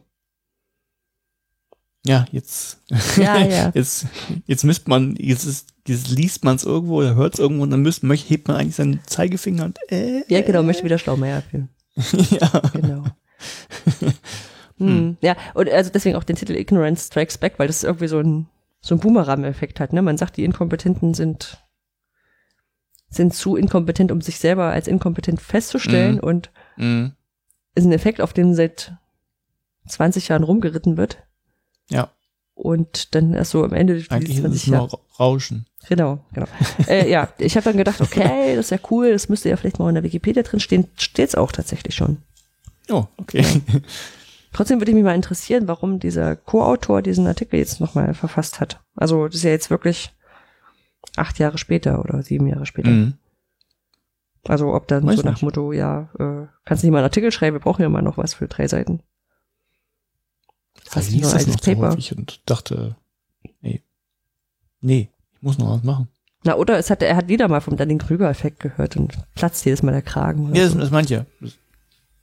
Ja, 2.05 2.25
jetzt, 2.31 2.79
Ja, 3.17 3.37
ja. 3.45 3.71
jetzt, 3.73 4.07
jetzt 4.47 4.63
müsste 4.63 4.89
man, 4.89 5.17
jetzt, 5.19 5.43
ist, 5.43 5.67
jetzt 5.85 6.09
liest 6.09 6.45
man 6.45 6.55
es 6.55 6.63
irgendwo 6.63 6.99
oder 6.99 7.15
hört 7.15 7.33
es 7.33 7.41
irgendwo 7.41 7.63
und 7.63 7.71
dann 7.71 7.81
müsst, 7.81 8.03
möchte, 8.03 8.29
hebt 8.29 8.47
man 8.47 8.55
eigentlich 8.55 8.77
seinen 8.77 9.01
Zeigefinger 9.05 9.65
und 9.65 9.77
äh, 9.89 10.23
Ja, 10.29 10.41
genau, 10.43 10.63
möchte 10.63 10.85
wieder 10.85 10.97
Schlaumeier 10.97 11.41
fühlen. 11.41 11.67
ja. 12.29 12.61
Genau. 12.73 13.03
hm. 14.77 15.17
Ja, 15.19 15.35
und 15.53 15.69
also 15.69 15.91
deswegen 15.93 16.15
auch 16.15 16.23
den 16.23 16.37
Titel 16.37 16.53
Ignorance 16.55 17.07
Strikes 17.07 17.37
Back, 17.37 17.55
weil 17.57 17.67
das 17.67 17.83
irgendwie 17.83 18.07
so 18.07 18.19
ein, 18.19 18.47
so 18.79 18.95
ein 18.95 18.99
Boomerang-Effekt 19.01 19.81
hat. 19.81 19.91
Ne? 19.91 20.01
Man 20.01 20.17
sagt, 20.17 20.37
die 20.37 20.45
Inkompetenten 20.45 21.13
sind, 21.13 21.57
sind 23.11 23.33
zu 23.35 23.55
inkompetent, 23.55 24.11
um 24.11 24.21
sich 24.21 24.39
selber 24.39 24.71
als 24.71 24.87
inkompetent 24.87 25.39
festzustellen 25.41 26.15
Mhm. 26.15 26.19
und 26.21 26.49
Mhm. 26.77 27.11
ist 27.75 27.85
ein 27.85 27.91
Effekt, 27.91 28.21
auf 28.21 28.33
den 28.33 28.55
seit 28.55 28.93
20 29.87 30.29
Jahren 30.29 30.43
rumgeritten 30.43 30.97
wird. 30.97 31.17
Ja, 31.89 32.09
Und 32.53 33.15
dann 33.15 33.33
erst 33.33 33.51
so 33.51 33.63
am 33.63 33.73
Ende 33.73 33.95
ist 33.95 34.07
20 34.07 34.37
es 34.37 34.67
nur 34.67 34.75
Jahre. 34.77 34.93
Ra- 34.93 34.99
Rauschen. 35.19 35.65
Genau, 35.89 36.23
genau. 36.33 36.45
äh, 36.87 37.09
ja, 37.09 37.29
ich 37.39 37.55
habe 37.55 37.63
dann 37.65 37.77
gedacht, 37.77 37.99
okay, 38.01 38.55
das 38.55 38.65
ist 38.67 38.69
ja 38.71 38.77
cool, 38.91 39.11
das 39.11 39.29
müsste 39.29 39.49
ja 39.49 39.57
vielleicht 39.57 39.79
mal 39.79 39.89
in 39.89 39.95
der 39.95 40.03
Wikipedia 40.03 40.43
drin 40.43 40.59
stehen. 40.59 40.87
Steht's 40.95 41.35
auch 41.35 41.51
tatsächlich 41.51 41.95
schon. 41.95 42.17
Oh, 42.89 43.05
okay. 43.17 43.43
Trotzdem 44.53 44.79
würde 44.79 44.91
ich 44.91 44.95
mich 44.95 45.03
mal 45.03 45.15
interessieren, 45.15 45.67
warum 45.67 45.99
dieser 45.99 46.35
Co-Autor 46.35 47.01
diesen 47.01 47.25
Artikel 47.25 47.57
jetzt 47.57 47.79
nochmal 47.79 48.13
verfasst 48.13 48.59
hat. 48.59 48.79
Also 48.95 49.25
das 49.27 49.35
ist 49.37 49.43
ja 49.43 49.51
jetzt 49.51 49.69
wirklich 49.69 50.11
acht 51.15 51.39
Jahre 51.39 51.57
später 51.57 51.99
oder 51.99 52.23
sieben 52.23 52.47
Jahre 52.47 52.65
später. 52.65 52.89
Mhm. 52.89 53.13
Also 54.47 54.73
ob 54.73 54.87
dann 54.87 55.05
Weiß 55.05 55.17
so 55.17 55.23
nach 55.23 55.33
nicht. 55.33 55.43
Motto, 55.43 55.71
ja, 55.71 56.09
äh, 56.17 56.47
kannst 56.65 56.83
du 56.83 56.87
nicht 56.87 56.91
mal 56.91 56.99
einen 56.99 57.05
Artikel 57.05 57.31
schreiben, 57.31 57.55
wir 57.55 57.61
brauchen 57.61 57.81
ja 57.81 57.89
mal 57.89 58.01
noch 58.01 58.17
was 58.17 58.33
für 58.33 58.47
drei 58.47 58.67
Seiten. 58.67 59.01
Hast 60.89 61.09
du 61.09 61.15
liest 61.15 61.33
das 61.33 61.47
noch 61.47 61.59
so 61.59 61.71
Paper? 61.73 61.91
häufig 61.91 62.17
und 62.17 62.41
dachte, 62.49 62.95
nee, 63.61 63.81
nee, 64.81 65.09
ich 65.33 65.41
muss 65.41 65.57
noch 65.57 65.69
was 65.69 65.83
machen. 65.83 66.07
Na, 66.43 66.55
oder 66.55 66.77
es 66.79 66.89
hat, 66.89 67.03
er 67.03 67.15
hat 67.15 67.27
wieder 67.27 67.47
mal 67.47 67.61
vom 67.61 67.77
Dunning-Krüger-Effekt 67.77 68.59
gehört 68.59 68.97
und 68.97 69.15
platzt 69.35 69.63
jedes 69.63 69.83
Mal 69.83 69.91
der 69.91 70.01
Kragen. 70.01 70.55
Ja, 70.55 70.63
das, 70.63 70.73
so. 70.73 70.79
das 70.79 70.89
meint 70.89 71.09
ja. 71.11 71.25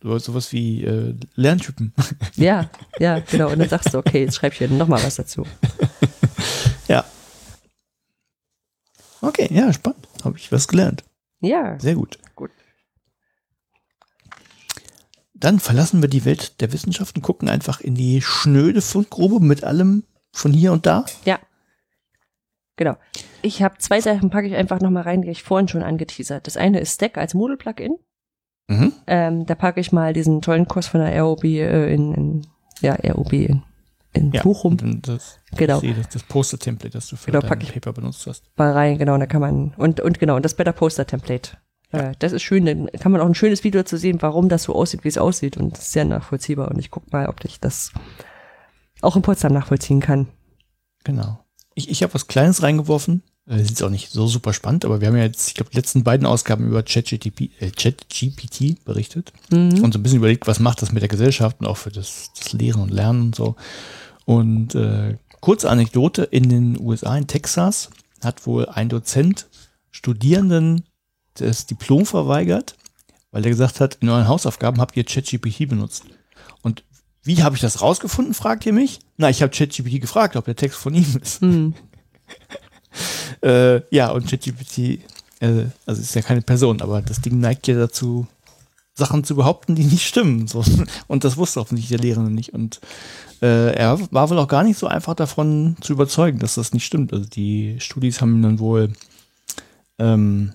So, 0.02 0.18
sowas 0.18 0.52
wie 0.52 0.84
äh, 0.84 1.14
Lerntypen. 1.36 1.92
ja, 2.34 2.68
ja, 2.98 3.20
genau. 3.20 3.50
Und 3.50 3.60
dann 3.60 3.68
sagst 3.68 3.94
du, 3.94 3.98
okay, 3.98 4.24
jetzt 4.24 4.36
schreib 4.36 4.52
ich 4.52 4.58
hier 4.58 4.68
nochmal 4.68 5.02
was 5.02 5.16
dazu. 5.16 5.46
ja. 6.88 7.04
Okay, 9.20 9.48
ja, 9.50 9.72
spannend. 9.72 10.06
Habe 10.24 10.38
ich 10.38 10.50
was 10.52 10.68
gelernt. 10.68 11.04
Ja, 11.40 11.78
Sehr 11.78 11.94
gut. 11.94 12.18
Gut. 12.34 12.50
Dann 15.34 15.60
verlassen 15.60 16.02
wir 16.02 16.08
die 16.08 16.24
Welt 16.24 16.60
der 16.60 16.72
Wissenschaften, 16.72 17.22
gucken 17.22 17.48
einfach 17.48 17.80
in 17.80 17.94
die 17.94 18.20
schnöde 18.22 18.80
Fundgrube 18.80 19.38
mit 19.40 19.62
allem 19.62 20.04
von 20.32 20.52
hier 20.52 20.72
und 20.72 20.86
da. 20.86 21.04
ja. 21.24 21.38
Genau. 22.76 22.96
Ich 23.42 23.60
habe 23.60 23.78
zwei 23.78 24.00
Sachen, 24.00 24.30
packe 24.30 24.46
ich 24.46 24.54
einfach 24.54 24.80
nochmal 24.80 25.02
rein, 25.02 25.22
die 25.22 25.30
ich 25.30 25.42
vorhin 25.42 25.66
schon 25.66 25.82
angeteasert. 25.82 26.46
Das 26.46 26.56
eine 26.56 26.78
ist 26.78 26.94
Stack 26.94 27.18
als 27.18 27.34
Moodle-Plugin. 27.34 27.98
Mhm. 28.68 28.92
Ähm, 29.08 29.46
da 29.46 29.56
packe 29.56 29.80
ich 29.80 29.90
mal 29.90 30.12
diesen 30.12 30.42
tollen 30.42 30.68
Kurs 30.68 30.86
von 30.86 31.00
der 31.00 31.20
ROB 31.20 31.42
äh, 31.42 31.92
in, 31.92 32.14
in, 32.14 32.46
ja, 32.80 32.94
ROB 32.94 33.32
in, 33.32 33.64
in 34.12 34.32
Ja, 34.32 34.42
Bochum 34.42 34.76
das, 35.02 35.38
Genau. 35.56 35.80
sehe 35.80 35.94
das, 35.94 36.08
das 36.08 36.22
Poster-Template, 36.22 36.92
das 36.92 37.08
du 37.08 37.16
für 37.16 37.30
Genau, 37.30 37.40
dein. 37.40 37.58
Paper 37.58 37.92
benutzt 37.92 38.26
hast. 38.26 38.44
mal 38.56 38.72
rein, 38.72 38.98
genau, 38.98 39.14
und 39.14 39.20
da 39.20 39.26
kann 39.26 39.40
man, 39.40 39.74
und, 39.76 40.00
und 40.00 40.18
genau, 40.18 40.36
und 40.36 40.44
das 40.44 40.54
Better 40.54 40.72
Poster 40.72 41.06
Template. 41.06 41.58
Äh, 41.90 42.12
das 42.18 42.32
ist 42.32 42.42
schön, 42.42 42.66
dann 42.66 42.86
kann 43.00 43.12
man 43.12 43.20
auch 43.20 43.26
ein 43.26 43.34
schönes 43.34 43.64
Video 43.64 43.82
zu 43.82 43.96
sehen, 43.96 44.20
warum 44.20 44.48
das 44.48 44.64
so 44.64 44.74
aussieht, 44.74 45.04
wie 45.04 45.08
es 45.08 45.18
aussieht 45.18 45.56
und 45.56 45.72
das 45.72 45.80
ist 45.86 45.92
sehr 45.92 46.04
nachvollziehbar 46.04 46.68
und 46.70 46.78
ich 46.78 46.90
guck 46.90 47.10
mal, 47.12 47.28
ob 47.28 47.44
ich 47.44 47.60
das 47.60 47.92
auch 49.00 49.16
in 49.16 49.22
Potsdam 49.22 49.52
nachvollziehen 49.52 50.00
kann. 50.00 50.28
Genau. 51.04 51.44
Ich, 51.74 51.88
ich 51.90 52.02
habe 52.02 52.12
was 52.14 52.26
Kleines 52.26 52.62
reingeworfen. 52.62 53.22
Äh, 53.48 53.62
ist 53.62 53.82
auch 53.82 53.90
nicht 53.90 54.10
so 54.10 54.26
super 54.26 54.52
spannend, 54.52 54.84
aber 54.84 55.00
wir 55.00 55.08
haben 55.08 55.16
ja 55.16 55.22
jetzt, 55.24 55.48
ich 55.48 55.54
glaube, 55.54 55.70
die 55.70 55.76
letzten 55.76 56.04
beiden 56.04 56.26
Ausgaben 56.26 56.66
über 56.66 56.82
ChatGPT 56.82 57.50
äh, 57.60 57.70
ChatGPT 57.70 58.84
berichtet 58.84 59.32
Mhm. 59.50 59.82
und 59.82 59.92
so 59.92 59.98
ein 59.98 60.02
bisschen 60.02 60.18
überlegt, 60.18 60.46
was 60.46 60.60
macht 60.60 60.82
das 60.82 60.92
mit 60.92 61.02
der 61.02 61.08
Gesellschaft 61.08 61.60
und 61.60 61.66
auch 61.66 61.76
für 61.76 61.90
das, 61.90 62.30
das 62.38 62.52
Lehren 62.52 62.82
und 62.82 62.90
Lernen 62.90 63.22
und 63.22 63.34
so. 63.34 63.56
Und 64.26 64.74
äh, 64.74 65.16
kurze 65.40 65.70
Anekdote, 65.70 66.22
in 66.24 66.48
den 66.48 66.78
USA, 66.78 67.16
in 67.16 67.26
Texas, 67.26 67.90
hat 68.22 68.46
wohl 68.46 68.66
ein 68.68 68.88
Dozent 68.88 69.46
Studierenden 69.90 70.84
das 71.34 71.66
Diplom 71.66 72.04
verweigert, 72.04 72.76
weil 73.30 73.44
er 73.44 73.50
gesagt 73.50 73.80
hat, 73.80 73.96
in 74.00 74.08
euren 74.08 74.28
Hausaufgaben 74.28 74.80
habt 74.80 74.96
ihr 74.96 75.04
ChatGPT 75.04 75.68
benutzt. 75.68 76.04
Und 76.62 76.84
wie 77.22 77.42
habe 77.42 77.54
ich 77.56 77.62
das 77.62 77.80
rausgefunden, 77.80 78.34
fragt 78.34 78.66
ihr 78.66 78.72
mich? 78.72 78.98
Na, 79.16 79.30
ich 79.30 79.40
habe 79.42 79.52
ChatGPT 79.56 80.00
gefragt, 80.00 80.36
ob 80.36 80.44
der 80.44 80.56
Text 80.56 80.78
von 80.78 80.94
ihm 80.94 81.06
ist. 81.22 81.40
Mhm. 81.42 81.74
Äh, 83.42 83.82
ja, 83.94 84.10
und 84.10 84.28
ChatGPT, 84.28 84.78
äh, 85.40 85.66
also 85.86 86.00
ist 86.00 86.14
ja 86.14 86.22
keine 86.22 86.42
Person, 86.42 86.80
aber 86.80 87.02
das 87.02 87.20
Ding 87.20 87.40
neigt 87.40 87.66
ja 87.68 87.74
dazu, 87.74 88.26
Sachen 88.98 89.22
zu 89.24 89.36
behaupten, 89.36 89.76
die 89.76 89.84
nicht 89.84 90.06
stimmen. 90.06 90.48
So. 90.48 90.64
Und 91.06 91.24
das 91.24 91.36
wusste 91.36 91.60
offensichtlich 91.60 91.96
der 91.96 92.06
Lehrende 92.06 92.32
nicht. 92.32 92.52
Und 92.52 92.80
äh, 93.40 93.72
er 93.72 93.98
war 94.10 94.28
wohl 94.28 94.38
auch 94.38 94.48
gar 94.48 94.64
nicht 94.64 94.78
so 94.78 94.88
einfach 94.88 95.14
davon 95.14 95.76
zu 95.80 95.92
überzeugen, 95.92 96.40
dass 96.40 96.56
das 96.56 96.74
nicht 96.74 96.84
stimmt. 96.84 97.12
Also 97.12 97.24
die 97.24 97.76
Studis 97.78 98.20
haben 98.20 98.34
ihm 98.34 98.42
dann 98.42 98.58
wohl 98.58 98.92
ähm, 99.98 100.52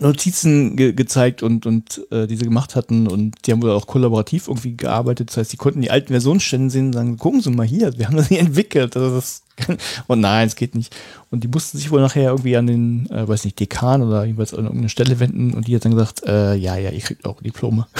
Notizen 0.00 0.76
ge 0.76 0.92
gezeigt 0.92 1.42
und, 1.42 1.64
und 1.66 2.02
äh, 2.10 2.26
die 2.26 2.36
sie 2.36 2.44
gemacht 2.44 2.74
hatten 2.76 3.06
und 3.06 3.34
die 3.46 3.52
haben 3.52 3.62
wohl 3.62 3.70
auch 3.70 3.86
kollaborativ 3.86 4.48
irgendwie 4.48 4.76
gearbeitet. 4.76 5.28
Das 5.30 5.36
heißt, 5.36 5.52
die 5.52 5.56
konnten 5.56 5.80
die 5.80 5.90
alten 5.90 6.08
Versionsstände 6.12 6.70
sehen 6.70 6.86
und 6.86 6.92
sagen, 6.94 7.16
gucken 7.18 7.40
Sie 7.40 7.50
mal 7.50 7.66
hier, 7.66 7.96
wir 7.98 8.06
haben 8.06 8.16
das 8.16 8.28
hier 8.28 8.40
entwickelt. 8.46 8.96
Also 8.96 9.14
das 9.14 9.42
kann, 9.56 9.78
und 10.06 10.20
nein, 10.20 10.46
es 10.48 10.56
geht 10.56 10.74
nicht. 10.74 10.94
Und 11.30 11.44
die 11.44 11.48
mussten 11.48 11.78
sich 11.78 11.90
wohl 11.90 12.00
nachher 12.00 12.30
irgendwie 12.30 12.56
an 12.56 12.66
den, 12.66 13.08
äh, 13.10 13.26
weiß 13.28 13.44
nicht, 13.44 13.58
Dekan 13.60 14.02
oder 14.02 14.24
jeweils 14.24 14.52
an 14.52 14.64
irgendeine 14.64 14.88
Stelle 14.88 15.18
wenden 15.20 15.54
und 15.54 15.66
die 15.68 15.74
hat 15.76 15.84
dann 15.84 15.92
gesagt, 15.92 16.24
äh, 16.26 16.54
ja, 16.54 16.76
ja, 16.76 16.90
ihr 16.90 17.00
kriegt 17.00 17.24
auch 17.24 17.40
Diplome. 17.40 17.86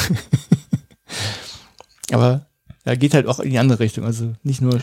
Aber 2.13 2.47
da 2.85 2.95
geht 2.95 3.15
halt 3.15 3.27
auch 3.27 3.41
in 3.41 3.51
die 3.51 3.59
andere 3.59 3.81
Richtung. 3.81 4.05
Also 4.05 4.33
nicht 4.43 4.61
nur 4.61 4.81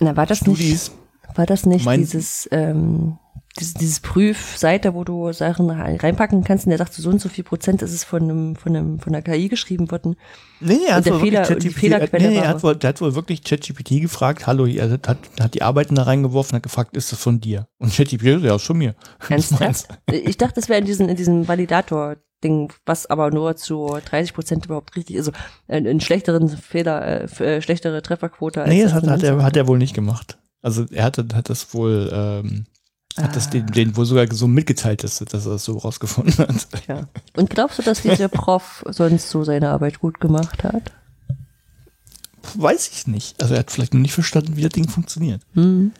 Na, 0.00 0.16
war 0.16 0.26
das 0.26 0.42
nicht, 0.46 0.58
Studis. 0.58 0.92
war 1.34 1.46
das 1.46 1.66
nicht 1.66 1.84
Mein- 1.84 2.00
dieses, 2.00 2.48
ähm, 2.52 3.18
dieses, 3.58 3.74
dieses 3.74 4.00
Prüfseite, 4.00 4.94
wo 4.94 5.04
du 5.04 5.32
Sachen 5.32 5.68
reinpacken 5.68 6.42
kannst 6.42 6.66
und 6.66 6.70
der 6.70 6.78
sagt, 6.78 6.94
so 6.94 7.08
und 7.10 7.20
so 7.20 7.28
viel 7.28 7.44
Prozent 7.44 7.82
ist 7.82 7.92
es 7.92 8.02
von 8.02 8.22
einem, 8.22 8.56
von 8.56 8.74
einem, 8.74 8.98
von 8.98 9.12
der 9.12 9.22
KI 9.22 9.48
geschrieben 9.48 9.90
worden. 9.90 10.16
Nee, 10.60 10.74
nee, 10.74 10.86
er 10.88 10.96
hat 10.96 11.06
der 11.06 11.14
wohl 11.14 11.20
Fehler- 11.20 11.42
ChatGPT 11.42 11.82
nee, 12.12 12.28
nee, 12.28 12.36
er 12.36 12.48
hat 12.48 12.62
wohl, 12.62 12.76
der 12.76 12.88
hat 12.88 13.00
wohl 13.00 13.14
wirklich 13.14 13.42
ChatGPT 13.44 14.00
gefragt, 14.00 14.46
hallo, 14.46 14.66
er 14.66 14.90
hat, 14.90 15.08
hat, 15.08 15.54
die 15.54 15.62
Arbeiten 15.62 15.94
da 15.96 16.04
reingeworfen, 16.04 16.56
hat 16.56 16.62
gefragt, 16.62 16.96
ist 16.96 17.12
das 17.12 17.18
von 17.18 17.40
dir? 17.40 17.68
Und 17.78 17.94
ChatGPT, 17.94 18.42
ja, 18.42 18.54
ist 18.54 18.62
von 18.64 18.78
mir. 18.78 18.94
Ernsthaft? 19.28 19.88
Ich 20.10 20.38
dachte, 20.38 20.54
das 20.54 20.68
wäre 20.68 20.80
in 20.80 20.86
diesem, 20.86 21.08
in 21.08 21.16
diesem 21.16 21.46
Validator-Ding, 21.46 22.72
was 22.86 23.06
aber 23.06 23.30
nur 23.30 23.56
zu 23.56 23.98
30 24.04 24.32
Prozent 24.34 24.64
überhaupt 24.64 24.96
richtig 24.96 25.16
ist. 25.16 25.28
Also 25.28 25.38
einen, 25.68 25.86
einen 25.86 26.00
schlechteren 26.00 26.48
Fehler, 26.48 27.28
äh, 27.40 27.44
äh, 27.44 27.60
schlechtere 27.60 28.00
Trefferquote 28.00 28.62
als 28.62 28.70
Nee, 28.70 28.82
das 28.82 28.94
hat, 28.94 29.06
hat, 29.06 29.22
er, 29.22 29.42
hat 29.42 29.56
er 29.56 29.66
wohl 29.68 29.78
nicht 29.78 29.94
gemacht. 29.94 30.38
Also 30.62 30.86
er 30.90 31.04
hat, 31.04 31.18
hat 31.18 31.50
das 31.50 31.74
wohl, 31.74 32.10
ähm, 32.14 32.64
hat 33.16 33.36
das 33.36 33.50
den, 33.50 33.66
den 33.66 33.96
wohl 33.96 34.06
sogar 34.06 34.26
so 34.32 34.46
mitgeteilt, 34.46 35.04
dass, 35.04 35.18
dass 35.18 35.46
er 35.46 35.52
das 35.52 35.64
so 35.64 35.76
rausgefunden 35.78 36.38
hat. 36.38 36.68
Ja. 36.88 37.08
Und 37.36 37.50
glaubst 37.50 37.78
du, 37.78 37.82
dass 37.82 38.02
dieser 38.02 38.28
Prof 38.28 38.84
sonst 38.88 39.28
so 39.28 39.44
seine 39.44 39.70
Arbeit 39.70 40.00
gut 40.00 40.20
gemacht 40.20 40.64
hat? 40.64 40.92
Weiß 42.54 42.90
ich 42.92 43.06
nicht. 43.06 43.40
Also 43.40 43.54
er 43.54 43.60
hat 43.60 43.70
vielleicht 43.70 43.94
noch 43.94 44.00
nicht 44.00 44.14
verstanden, 44.14 44.56
wie 44.56 44.62
das 44.62 44.72
Ding 44.72 44.88
funktioniert. 44.88 45.42
Hm. 45.54 45.92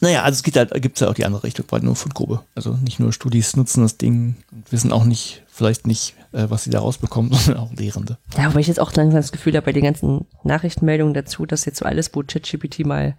Naja, 0.00 0.22
also 0.24 0.34
es 0.36 0.42
geht 0.42 0.56
halt, 0.56 0.72
gibt's 0.82 1.00
ja 1.00 1.08
auch 1.08 1.14
die 1.14 1.24
andere 1.24 1.44
Richtung, 1.44 1.64
weil 1.68 1.80
nur 1.80 1.94
Fundgrube. 1.94 2.42
Also 2.56 2.72
nicht 2.82 2.98
nur 2.98 3.12
Studis 3.12 3.54
nutzen 3.56 3.82
das 3.82 3.98
Ding 3.98 4.34
und 4.50 4.72
wissen 4.72 4.90
auch 4.90 5.04
nicht, 5.04 5.44
vielleicht 5.46 5.86
nicht, 5.86 6.16
äh, 6.32 6.46
was 6.48 6.64
sie 6.64 6.70
da 6.70 6.80
rausbekommen, 6.80 7.32
sondern 7.38 7.62
auch 7.62 7.72
Lehrende. 7.72 8.18
Ja, 8.36 8.46
aber 8.46 8.58
ich 8.58 8.66
jetzt 8.66 8.80
auch 8.80 8.92
langsam 8.94 9.20
das 9.20 9.30
Gefühl 9.30 9.54
habe 9.54 9.66
bei 9.66 9.72
den 9.72 9.84
ganzen 9.84 10.26
Nachrichtenmeldungen 10.42 11.14
dazu, 11.14 11.46
dass 11.46 11.66
jetzt 11.66 11.78
so 11.78 11.84
alles, 11.84 12.10
wo 12.14 12.22
ChatGPT 12.24 12.84
mal 12.84 13.14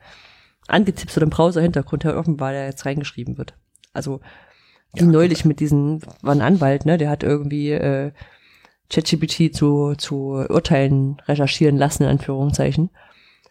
angetippt 0.68 1.16
oder 1.18 1.24
im 1.26 1.30
Browser-Hintergrund 1.30 2.04
her 2.04 2.18
offen 2.18 2.40
war, 2.40 2.52
der 2.52 2.66
jetzt 2.66 2.86
reingeschrieben 2.86 3.38
wird. 3.38 3.54
Also 3.94 4.22
wie 4.94 5.02
Ja, 5.02 5.06
neulich 5.08 5.46
mit 5.46 5.60
diesem, 5.60 6.00
war 6.22 6.34
ein 6.34 6.42
Anwalt, 6.42 6.86
ne, 6.86 6.98
der 6.98 7.10
hat 7.10 7.24
irgendwie 7.24 7.72
äh, 7.72 8.12
ChatGPT 8.90 9.56
zu, 9.56 9.96
zu 9.96 10.46
Urteilen 10.50 11.22
recherchieren 11.28 11.78
lassen, 11.78 12.04
in 12.04 12.10
Anführungszeichen. 12.10 12.90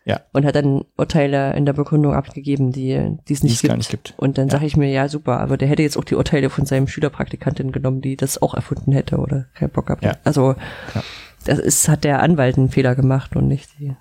Ja. 0.05 0.21
Und 0.33 0.45
hat 0.45 0.57
dann 0.57 0.85
Urteile 0.97 1.55
in 1.55 1.65
der 1.65 1.75
Begründung 1.75 2.13
abgegeben, 2.13 2.73
die, 2.73 3.17
die 3.29 3.33
es 3.35 3.41
Die 3.41 3.47
nicht 3.47 3.55
es 3.55 3.61
gibt. 3.63 3.69
gar 3.71 3.77
nicht 3.77 3.91
gibt. 3.91 4.15
Und 4.17 4.37
dann 4.37 4.49
Ja. 4.49 4.53
sage 4.53 4.67
ich 4.67 4.77
mir, 4.77 4.91
ja, 4.91 5.09
super, 5.09 5.39
aber 5.39 5.57
der 5.57 5.69
hätte 5.69 5.83
jetzt 5.83 5.97
auch 5.97 6.03
die 6.05 6.17
Urteile 6.17 6.51
von 6.51 6.67
seinem 6.67 6.89
Schülerpraktikantin 6.89 7.71
genommen, 7.71 8.01
die 8.01 8.17
das 8.17 8.43
auch 8.43 8.55
erfunden 8.55 8.91
hätte 8.93 9.19
oder 9.19 9.47
keinen 9.55 9.71
Bock 9.71 9.87
gehabt. 9.87 10.03
Ja. 10.05 10.17
Also 10.25 10.57
Ja. 10.95 11.03
das 11.45 11.59
ist, 11.61 11.89
hat 11.89 12.03
der 12.03 12.21
Anwalt 12.21 12.59
einen 12.59 12.69
Fehler 12.71 12.97
gemacht 12.97 13.37
und 13.37 13.47
nicht 13.47 13.71
die. 13.79 13.95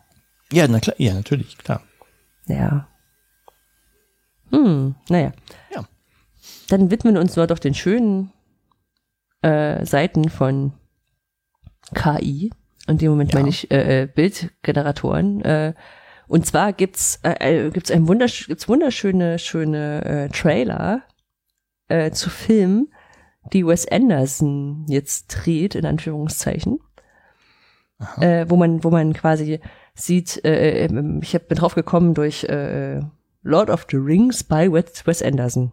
Ja, 0.52 0.68
na 0.68 0.80
klar, 0.80 0.96
ja, 0.98 1.14
natürlich, 1.14 1.58
klar. 1.60 1.82
Ja. 2.48 2.88
Hm, 4.52 4.96
naja. 5.10 5.32
Ja. 5.74 5.86
Dann 6.70 6.92
widmen 6.92 7.16
wir 7.16 7.22
uns 7.22 7.36
nur 7.36 7.48
doch 7.48 7.60
den 7.60 7.74
schönen 7.74 8.32
äh, 9.42 9.86
Seiten 9.86 10.30
von 10.30 10.74
KI. 11.94 12.52
In 12.88 12.98
dem 12.98 13.12
Moment 13.12 13.34
Ja. 13.34 13.40
meine 13.40 13.50
ich 13.50 13.72
äh, 13.72 14.04
äh, 14.04 14.08
Bildgeneratoren. 14.08 15.42
Äh, 15.42 15.74
und 16.28 16.46
zwar 16.46 16.74
gibt's 16.74 17.20
äh, 17.24 17.66
äh, 17.66 17.70
gibt's 17.72 17.92
ein 17.92 18.08
wundersch 18.08 18.48
gibt's 18.48 18.68
wunderschöne 18.70 19.38
schöne 19.38 20.06
äh, 20.06 20.30
Trailer 20.30 21.04
äh, 21.90 22.12
zu 22.12 22.30
Filmen, 22.30 22.92
die 23.54 23.66
Wes 23.66 23.88
Anderson 23.88 24.86
jetzt 24.88 25.28
dreht 25.28 25.76
in 25.76 25.86
Anführungszeichen, 25.86 26.80
äh, 28.20 28.46
wo 28.48 28.56
man 28.56 28.84
wo 28.84 28.90
man 28.90 29.14
quasi 29.14 29.60
sieht. 29.94 30.44
Äh, 30.46 30.86
äh, 30.86 31.20
ich 31.22 31.36
hab, 31.36 31.48
bin 31.50 31.58
drauf 31.58 31.76
gekommen 31.76 32.14
durch 32.14 32.46
äh, 32.46 33.02
Lord 33.44 33.70
of 33.70 33.88
the 33.90 33.98
Rings 33.98 34.44
bei 34.44 34.72
Wes, 34.72 35.22
Anderson. 35.22 35.72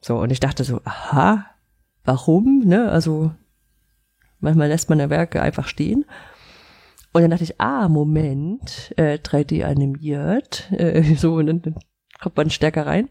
So 0.00 0.18
und 0.18 0.30
ich 0.30 0.40
dachte 0.40 0.64
so, 0.64 0.80
aha, 0.84 1.46
warum? 2.04 2.64
Ne, 2.64 2.90
also 2.90 3.32
manchmal 4.40 4.68
lässt 4.68 4.88
man 4.88 4.98
ja 4.98 5.10
Werke 5.10 5.42
einfach 5.42 5.68
stehen. 5.68 6.04
Und 7.12 7.22
dann 7.22 7.30
dachte 7.30 7.44
ich, 7.44 7.60
ah, 7.60 7.88
Moment, 7.88 8.94
äh, 8.96 9.18
3D 9.18 9.64
animiert, 9.64 10.70
äh, 10.72 11.02
so, 11.16 11.34
und 11.34 11.46
dann, 11.46 11.62
dann 11.62 11.74
kommt 12.20 12.36
man 12.36 12.50
stärker 12.50 12.86
rein. 12.86 13.08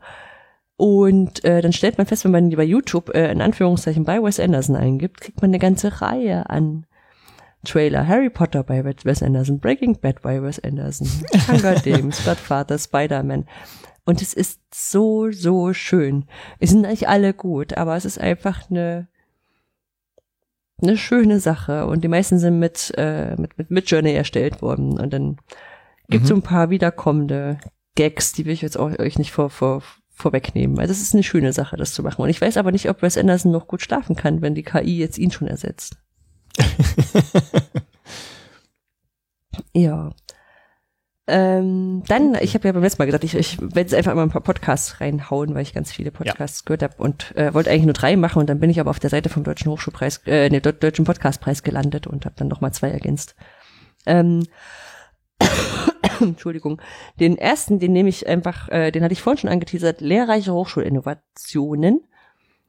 Und 0.77 1.43
äh, 1.43 1.61
dann 1.61 1.73
stellt 1.73 1.97
man 1.97 2.07
fest, 2.07 2.23
wenn 2.23 2.31
man 2.31 2.49
bei 2.51 2.63
YouTube 2.63 3.13
äh, 3.13 3.29
in 3.31 3.41
Anführungszeichen 3.41 4.05
bei 4.05 4.23
Wes 4.23 4.39
Anderson 4.39 4.77
eingibt, 4.77 5.19
kriegt 5.19 5.41
man 5.41 5.49
eine 5.49 5.59
ganze 5.59 6.01
Reihe 6.01 6.49
an 6.49 6.85
Trailer. 7.65 8.07
Harry 8.07 8.29
Potter 8.29 8.63
bei 8.63 8.83
Wes 8.83 9.21
Anderson, 9.23 9.59
Breaking 9.59 9.99
Bad 9.99 10.21
bei 10.21 10.41
Wes 10.41 10.59
Anderson, 10.59 11.07
Hunger 11.47 11.75
Games, 11.83 12.23
Godfather, 12.23 12.77
Spider-Man. 12.77 13.45
Und 14.05 14.21
es 14.21 14.33
ist 14.33 14.59
so, 14.73 15.29
so 15.31 15.73
schön. 15.73 16.25
Es 16.59 16.71
sind 16.71 16.81
nicht 16.81 17.07
alle 17.09 17.33
gut, 17.33 17.77
aber 17.77 17.95
es 17.95 18.05
ist 18.05 18.19
einfach 18.19 18.69
eine 18.69 19.07
eine 20.81 20.95
schöne 20.97 21.41
Sache 21.41 21.85
und 21.87 22.05
die 22.05 22.07
meisten 22.07 22.39
sind 22.39 22.57
mit, 22.57 22.93
äh, 22.97 23.35
mit, 23.35 23.57
mit 23.57 23.69
Midjourney 23.69 24.13
erstellt 24.13 24.61
worden 24.61 24.97
und 24.97 25.11
dann 25.11 25.35
gibt 26.07 26.23
es 26.23 26.29
Mhm. 26.29 26.35
so 26.35 26.35
ein 26.35 26.41
paar 26.41 26.69
wiederkommende 26.69 27.59
Gags, 27.95 28.31
die 28.31 28.45
will 28.45 28.53
ich 28.53 28.61
jetzt 28.61 28.77
auch 28.79 28.97
euch 28.97 29.19
nicht 29.19 29.31
vor, 29.31 29.49
vor, 29.49 29.83
vorwegnehmen. 30.09 30.79
Also 30.79 30.93
es 30.93 31.01
ist 31.01 31.13
eine 31.13 31.23
schöne 31.23 31.51
Sache, 31.51 31.75
das 31.75 31.93
zu 31.93 32.01
machen. 32.01 32.21
Und 32.21 32.29
ich 32.29 32.39
weiß 32.39 32.55
aber 32.55 32.71
nicht, 32.71 32.89
ob 32.89 33.01
Wes 33.01 33.17
Anderson 33.17 33.51
noch 33.51 33.67
gut 33.67 33.81
schlafen 33.81 34.15
kann, 34.15 34.41
wenn 34.41 34.55
die 34.55 34.63
KI 34.63 34.97
jetzt 34.97 35.17
ihn 35.17 35.31
schon 35.31 35.49
ersetzt. 35.49 35.97
ja. 39.73 40.11
Ähm, 41.27 42.01
dann, 42.07 42.35
ich 42.41 42.55
habe 42.55 42.67
ja 42.67 42.71
beim 42.71 42.81
letzten 42.81 42.99
Mal 43.01 43.05
gesagt, 43.05 43.23
ich, 43.23 43.35
ich 43.35 43.61
werde 43.61 43.81
jetzt 43.81 43.93
einfach 43.93 44.13
immer 44.13 44.23
ein 44.23 44.31
paar 44.31 44.41
Podcasts 44.41 44.99
reinhauen, 44.99 45.53
weil 45.53 45.61
ich 45.61 45.75
ganz 45.75 45.91
viele 45.91 46.09
Podcasts 46.09 46.65
gehört 46.65 46.81
habe 46.81 46.95
und 46.97 47.35
äh, 47.37 47.53
wollte 47.53 47.69
eigentlich 47.69 47.85
nur 47.85 47.93
drei 47.93 48.15
machen 48.15 48.39
und 48.39 48.49
dann 48.49 48.59
bin 48.59 48.71
ich 48.71 48.79
aber 48.79 48.89
auf 48.89 48.99
der 48.99 49.11
Seite 49.11 49.29
vom 49.29 49.43
Deutschen 49.43 49.71
Hochschulpreis, 49.71 50.21
äh, 50.25 50.49
nee, 50.49 50.57
Deu- 50.57 50.71
Deutschen 50.71 51.05
Podcastpreis 51.05 51.61
gelandet 51.61 52.07
und 52.07 52.25
habe 52.25 52.33
dann 52.35 52.47
nochmal 52.47 52.73
zwei 52.73 52.89
ergänzt. 52.89 53.35
Ähm, 54.07 54.43
Entschuldigung. 56.19 56.81
Den 57.19 57.37
ersten, 57.37 57.77
den 57.77 57.93
nehme 57.93 58.09
ich 58.09 58.27
einfach, 58.27 58.67
äh, 58.69 58.89
den 58.91 59.03
hatte 59.03 59.13
ich 59.13 59.21
vorhin 59.21 59.37
schon 59.37 59.51
angeteasert, 59.51 60.01
lehrreiche 60.01 60.51
Hochschulinnovationen 60.51 62.07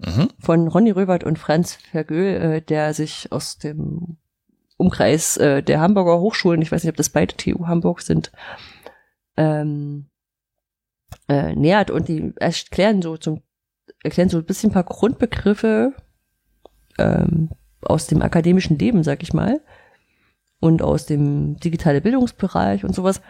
Mhm. 0.04 0.28
von 0.38 0.68
Ronny 0.68 0.90
Röbert 0.90 1.24
und 1.24 1.38
Franz 1.38 1.74
Vergöhl, 1.74 2.36
äh, 2.36 2.62
der 2.62 2.94
sich 2.94 3.30
aus 3.32 3.58
dem 3.58 4.16
Umkreis 4.76 5.36
äh, 5.36 5.62
der 5.62 5.80
Hamburger 5.80 6.20
Hochschulen, 6.20 6.62
ich 6.62 6.72
weiß 6.72 6.82
nicht, 6.82 6.90
ob 6.90 6.96
das 6.96 7.10
beide 7.10 7.36
TU 7.36 7.66
Hamburg 7.66 8.00
sind, 8.00 8.32
ähm, 9.36 10.06
äh, 11.28 11.54
nähert 11.54 11.90
und 11.90 12.08
die 12.08 12.32
erklären 12.36 13.02
so 13.02 13.16
zum 13.16 13.42
erklären 14.02 14.28
so 14.28 14.38
ein 14.38 14.44
bisschen 14.44 14.70
ein 14.70 14.74
paar 14.74 14.84
Grundbegriffe 14.84 15.94
ähm, 16.98 17.50
aus 17.82 18.06
dem 18.06 18.22
akademischen 18.22 18.78
Leben, 18.78 19.02
sag 19.02 19.22
ich 19.22 19.32
mal, 19.32 19.60
und 20.60 20.82
aus 20.82 21.06
dem 21.06 21.56
digitale 21.56 22.00
Bildungsbereich 22.00 22.84
und 22.84 22.94
sowas. 22.94 23.20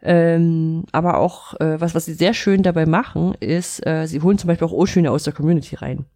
Ähm, 0.00 0.84
aber 0.92 1.18
auch, 1.18 1.54
äh, 1.60 1.80
was, 1.80 1.94
was 1.94 2.04
sie 2.04 2.14
sehr 2.14 2.34
schön 2.34 2.62
dabei 2.62 2.86
machen, 2.86 3.34
ist, 3.40 3.84
äh, 3.86 4.06
sie 4.06 4.20
holen 4.20 4.38
zum 4.38 4.48
Beispiel 4.48 4.66
auch 4.66 4.72
O-Schöne 4.72 5.10
aus 5.10 5.24
der 5.24 5.32
Community 5.32 5.74
rein. 5.74 6.06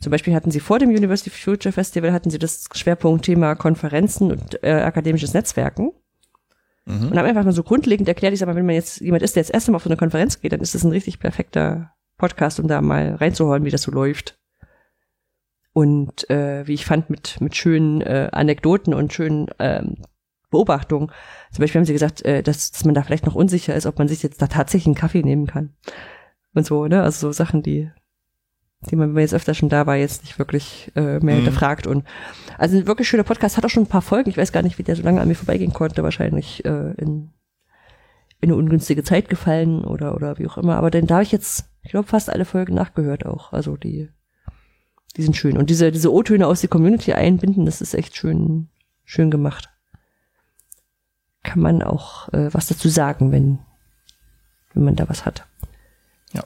Zum 0.00 0.10
Beispiel 0.10 0.34
hatten 0.34 0.50
sie 0.50 0.60
vor 0.60 0.78
dem 0.78 0.90
University 0.90 1.30
Future 1.30 1.72
Festival 1.72 2.12
hatten 2.12 2.30
sie 2.30 2.38
das 2.38 2.68
Schwerpunktthema 2.72 3.56
Konferenzen 3.56 4.30
und 4.30 4.62
äh, 4.62 4.72
akademisches 4.72 5.34
Netzwerken 5.34 5.92
Mhm. 6.88 7.08
und 7.08 7.18
haben 7.18 7.26
einfach 7.26 7.44
mal 7.44 7.52
so 7.52 7.62
grundlegend 7.62 8.08
erklärt, 8.08 8.32
ich 8.32 8.40
sag 8.40 8.46
mal, 8.46 8.56
wenn 8.56 8.64
man 8.64 8.74
jetzt 8.74 9.00
jemand 9.00 9.22
ist, 9.22 9.36
der 9.36 9.42
jetzt 9.42 9.52
erst 9.52 9.68
Mal 9.68 9.76
auf 9.76 9.82
so 9.82 9.90
eine 9.90 9.98
Konferenz 9.98 10.40
geht, 10.40 10.52
dann 10.52 10.60
ist 10.60 10.74
das 10.74 10.84
ein 10.84 10.90
richtig 10.90 11.20
perfekter 11.20 11.92
Podcast, 12.16 12.58
um 12.58 12.66
da 12.66 12.80
mal 12.80 13.14
reinzuhören, 13.16 13.64
wie 13.64 13.70
das 13.70 13.82
so 13.82 13.92
läuft. 13.92 14.38
Und 15.74 16.28
äh, 16.30 16.66
wie 16.66 16.72
ich 16.72 16.86
fand, 16.86 17.10
mit, 17.10 17.42
mit 17.42 17.54
schönen 17.54 18.00
äh, 18.00 18.30
Anekdoten 18.32 18.94
und 18.94 19.12
schönen 19.12 19.48
ähm, 19.58 19.98
Beobachtungen. 20.50 21.10
Zum 21.52 21.62
Beispiel 21.62 21.80
haben 21.80 21.86
sie 21.86 21.92
gesagt, 21.92 22.24
äh, 22.24 22.42
dass, 22.42 22.70
dass 22.70 22.84
man 22.84 22.94
da 22.94 23.02
vielleicht 23.02 23.26
noch 23.26 23.34
unsicher 23.34 23.74
ist, 23.74 23.86
ob 23.86 23.98
man 23.98 24.08
sich 24.08 24.22
jetzt 24.22 24.40
da 24.40 24.46
tatsächlich 24.46 24.86
einen 24.86 24.94
Kaffee 24.94 25.22
nehmen 25.22 25.46
kann. 25.46 25.74
Und 26.54 26.64
so, 26.66 26.86
ne? 26.86 27.02
Also 27.02 27.28
so 27.28 27.32
Sachen, 27.32 27.62
die, 27.62 27.90
die 28.90 28.96
man, 28.96 29.08
wenn 29.08 29.14
man 29.14 29.20
jetzt 29.22 29.34
öfter 29.34 29.54
schon 29.54 29.68
da 29.68 29.86
war, 29.86 29.96
jetzt 29.96 30.22
nicht 30.22 30.38
wirklich 30.38 30.90
äh, 30.96 31.18
mehr 31.20 31.34
Mhm. 31.36 31.42
hinterfragt. 31.42 31.86
Und 31.86 32.04
also 32.56 32.76
ein 32.78 32.86
wirklich 32.86 33.08
schöner 33.08 33.24
Podcast, 33.24 33.56
hat 33.56 33.64
auch 33.64 33.70
schon 33.70 33.82
ein 33.84 33.88
paar 33.88 34.02
Folgen. 34.02 34.30
Ich 34.30 34.36
weiß 34.38 34.52
gar 34.52 34.62
nicht, 34.62 34.78
wie 34.78 34.82
der 34.82 34.96
so 34.96 35.02
lange 35.02 35.20
an 35.20 35.28
mir 35.28 35.34
vorbeigehen 35.34 35.72
konnte. 35.72 36.02
Wahrscheinlich 36.02 36.64
äh, 36.64 36.92
in, 36.96 37.30
in 38.40 38.50
eine 38.50 38.56
ungünstige 38.56 39.02
Zeit 39.02 39.28
gefallen 39.28 39.84
oder, 39.84 40.14
oder 40.14 40.38
wie 40.38 40.46
auch 40.46 40.56
immer. 40.58 40.76
Aber 40.76 40.90
denn 40.90 41.06
da 41.06 41.16
habe 41.16 41.24
ich 41.24 41.32
jetzt, 41.32 41.68
ich 41.82 41.90
glaube, 41.90 42.08
fast 42.08 42.30
alle 42.30 42.44
Folgen 42.46 42.74
nachgehört 42.74 43.26
auch. 43.26 43.52
Also 43.52 43.76
die, 43.76 44.08
die 45.16 45.22
sind 45.22 45.36
schön. 45.36 45.58
Und 45.58 45.68
diese, 45.70 45.92
diese 45.92 46.12
O-Töne 46.12 46.46
aus 46.46 46.60
der 46.60 46.70
Community 46.70 47.12
einbinden, 47.12 47.66
das 47.66 47.80
ist 47.82 47.94
echt 47.94 48.16
schön, 48.16 48.68
schön 49.04 49.30
gemacht. 49.30 49.68
Kann 51.48 51.62
man 51.62 51.82
auch 51.82 52.30
äh, 52.34 52.52
was 52.52 52.66
dazu 52.66 52.90
sagen, 52.90 53.32
wenn, 53.32 53.58
wenn 54.74 54.84
man 54.84 54.96
da 54.96 55.08
was 55.08 55.24
hat. 55.24 55.46
Ja. 56.34 56.44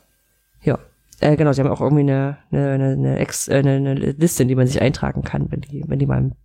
Ja. 0.63 0.79
Äh, 1.19 1.35
genau, 1.37 1.53
sie 1.53 1.61
haben 1.61 1.71
auch 1.71 1.81
irgendwie 1.81 2.03
eine, 2.03 2.39
eine, 2.53 2.93
eine, 2.93 3.19
Ex, 3.19 3.49
äh, 3.49 3.57
eine, 3.57 3.73
eine 3.73 3.95
Liste, 3.95 4.45
in 4.45 4.49
die 4.49 4.55
man 4.55 4.69
sich 4.69 4.81
eintragen 4.81 5.23
kann, 5.23 5.51
wenn 5.51 5.61
die, 5.61 5.83
wenn 5.89 5.99
die 5.99 6.07
mal 6.07 6.19
einen 6.19 6.37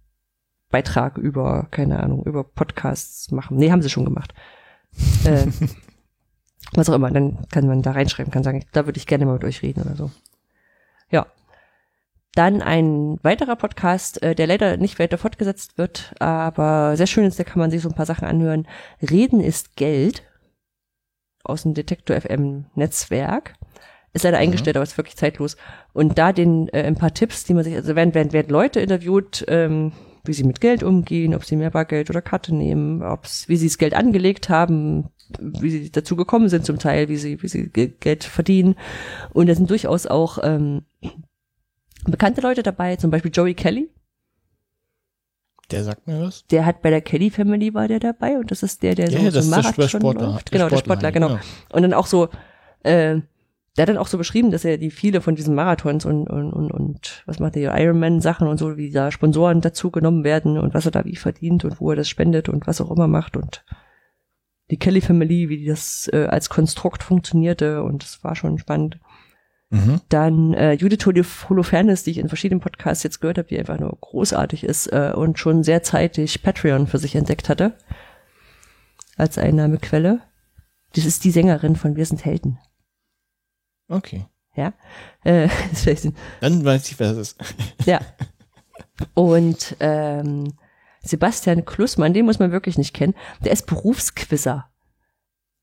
Beitrag 0.71 1.19
über, 1.19 1.67
keine 1.69 1.99
Ahnung, 1.99 2.23
über 2.23 2.43
Podcasts 2.43 3.29
machen. 3.29 3.57
Nee, 3.57 3.69
haben 3.71 3.83
sie 3.83 3.91
schon 3.91 4.05
gemacht. 4.05 4.33
äh, 5.23 5.45
was 6.73 6.89
auch 6.89 6.95
immer, 6.95 7.11
dann 7.11 7.47
kann 7.49 7.67
man 7.67 7.83
da 7.83 7.91
reinschreiben, 7.91 8.33
kann 8.33 8.41
sagen, 8.41 8.65
da 8.71 8.87
würde 8.87 8.97
ich 8.97 9.05
gerne 9.05 9.27
mal 9.27 9.33
mit 9.33 9.43
euch 9.43 9.61
reden 9.61 9.83
oder 9.83 9.95
so. 9.95 10.09
Ja. 11.11 11.27
Dann 12.37 12.61
ein 12.61 13.17
weiterer 13.23 13.55
Podcast, 13.55 14.21
äh, 14.21 14.35
der 14.35 14.45
leider 14.45 14.77
nicht 14.77 14.99
weiter 14.99 15.17
fortgesetzt 15.17 15.79
wird, 15.79 16.13
aber 16.19 16.95
sehr 16.95 17.07
schön 17.07 17.25
ist, 17.25 17.39
da 17.39 17.43
kann 17.43 17.57
man 17.57 17.71
sich 17.71 17.81
so 17.81 17.89
ein 17.89 17.95
paar 17.95 18.05
Sachen 18.05 18.27
anhören. 18.27 18.67
Reden 19.01 19.41
ist 19.41 19.75
Geld 19.75 20.21
aus 21.43 21.63
dem 21.63 21.73
Detektor 21.73 22.21
FM 22.21 22.65
Netzwerk. 22.75 23.55
Ist 24.13 24.23
leider 24.23 24.37
eingestellt, 24.37 24.77
aber 24.77 24.83
ist 24.83 24.97
wirklich 24.99 25.15
zeitlos. 25.15 25.57
Und 25.93 26.19
da 26.19 26.31
den 26.31 26.69
äh, 26.69 26.83
ein 26.83 26.93
paar 26.93 27.11
Tipps, 27.11 27.43
die 27.43 27.55
man 27.55 27.63
sich, 27.63 27.73
also 27.73 27.95
werden, 27.95 28.13
werden, 28.13 28.33
werden 28.33 28.51
Leute 28.51 28.81
interviewt, 28.81 29.43
ähm, 29.47 29.93
wie 30.23 30.33
sie 30.33 30.43
mit 30.43 30.61
Geld 30.61 30.83
umgehen, 30.83 31.33
ob 31.33 31.43
sie 31.43 31.55
mehr 31.55 31.71
Bargeld 31.71 32.11
oder 32.11 32.21
Karte 32.21 32.53
nehmen, 32.53 33.01
ob's, 33.01 33.49
wie 33.49 33.57
sie 33.57 33.67
das 33.67 33.79
Geld 33.79 33.95
angelegt 33.95 34.47
haben, 34.49 35.09
wie 35.39 35.71
sie 35.71 35.91
dazu 35.91 36.15
gekommen 36.15 36.49
sind 36.49 36.65
zum 36.67 36.77
Teil, 36.77 37.09
wie 37.09 37.17
sie, 37.17 37.41
wie 37.41 37.47
sie 37.47 37.69
Ge- 37.69 37.93
Geld 37.99 38.23
verdienen. 38.25 38.75
Und 39.33 39.47
da 39.49 39.55
sind 39.55 39.71
durchaus 39.71 40.05
auch 40.05 40.37
ähm, 40.43 40.83
bekannte 42.11 42.41
Leute 42.41 42.63
dabei, 42.63 42.95
zum 42.95 43.11
Beispiel 43.11 43.31
Joey 43.33 43.53
Kelly. 43.53 43.89
Der 45.71 45.83
sagt 45.83 46.07
mir 46.07 46.21
was. 46.21 46.45
Der 46.47 46.65
hat 46.65 46.81
bei 46.81 46.89
der 46.89 47.01
Kelly 47.01 47.29
Family 47.29 47.73
war 47.73 47.87
der 47.87 47.99
dabei 47.99 48.37
und 48.37 48.51
das 48.51 48.63
ist 48.63 48.83
der, 48.83 48.95
der 48.95 49.11
so, 49.11 49.17
Ja, 49.17 49.25
das 49.25 49.45
ist 49.45 49.51
der 49.51 49.57
Marathon 49.63 49.89
Sportler. 49.89 50.27
läuft. 50.27 50.51
Genau, 50.51 50.69
der 50.69 50.77
Sportler, 50.77 51.11
genau. 51.11 51.29
ja. 51.29 51.41
Und 51.73 51.81
dann 51.81 51.93
auch 51.93 52.07
so, 52.07 52.29
äh, 52.83 53.19
der 53.75 53.81
hat 53.83 53.89
dann 53.89 53.97
auch 53.97 54.07
so 54.07 54.17
beschrieben, 54.17 54.49
dass 54.49 54.63
er 54.65 54.77
die 54.77 54.89
viele 54.89 55.19
von 55.21 55.35
diesen 55.35 55.53
Marathons 55.55 56.05
und, 56.05 56.27
und, 56.29 56.53
und, 56.53 56.71
und 56.71 57.23
was 57.25 57.39
macht 57.39 57.55
der 57.55 57.77
Ironman-Sachen 57.77 58.47
und 58.47 58.57
so, 58.57 58.77
wie 58.77 58.91
da 58.91 59.11
Sponsoren 59.11 59.61
dazu 59.61 59.91
genommen 59.91 60.23
werden 60.23 60.57
und 60.57 60.73
was 60.73 60.85
er 60.85 60.91
da 60.91 61.03
wie 61.05 61.17
verdient 61.17 61.65
und 61.65 61.79
wo 61.81 61.91
er 61.91 61.97
das 61.97 62.09
spendet 62.09 62.47
und 62.49 62.65
was 62.65 62.79
auch 62.81 62.89
immer 62.89 63.07
macht 63.07 63.35
und 63.37 63.63
die 64.71 64.77
Kelly 64.77 65.01
Family, 65.01 65.47
wie 65.49 65.65
das 65.65 66.09
äh, 66.11 66.25
als 66.25 66.49
Konstrukt 66.49 67.03
funktionierte 67.03 67.83
und 67.83 68.03
das 68.03 68.23
war 68.23 68.35
schon 68.35 68.57
spannend. 68.57 68.99
Mhm. 69.69 69.99
Dann 70.09 70.53
äh, 70.53 70.73
Judith 70.73 71.05
Holof- 71.05 71.49
Holofernes, 71.49 72.03
die 72.03 72.11
ich 72.11 72.17
in 72.19 72.29
verschiedenen 72.29 72.61
Podcasts 72.61 73.03
jetzt 73.03 73.19
gehört 73.19 73.37
habe, 73.37 73.47
die 73.49 73.59
einfach 73.59 73.77
nur 73.79 73.97
großartig 73.99 74.63
ist 74.63 74.87
äh, 74.93 75.11
und 75.13 75.39
schon 75.39 75.63
sehr 75.63 75.83
zeitig 75.83 76.41
Patreon 76.41 76.87
für 76.87 76.97
sich 76.99 77.15
entdeckt 77.15 77.49
hatte 77.49 77.77
als 79.17 79.37
Einnahmequelle. 79.37 80.21
Das 80.95 81.03
ist 81.05 81.23
die 81.25 81.31
Sängerin 81.31 81.75
von 81.75 81.95
Wir 81.97 82.05
sind 82.05 82.23
Helden. 82.23 82.59
Okay. 83.89 84.25
Ja, 84.55 84.73
äh, 85.23 85.49
Dann 86.41 86.63
weiß 86.65 86.89
ich, 86.89 86.99
wer 86.99 87.09
das 87.13 87.17
ist. 87.17 87.37
ja. 87.85 87.99
Und 89.13 89.75
ähm, 89.79 90.53
Sebastian 91.01 91.65
Klussmann, 91.65 92.13
den 92.13 92.25
muss 92.25 92.39
man 92.39 92.51
wirklich 92.51 92.77
nicht 92.77 92.93
kennen. 92.95 93.13
Der 93.43 93.51
ist 93.51 93.67
Berufsquizzer. 93.67 94.69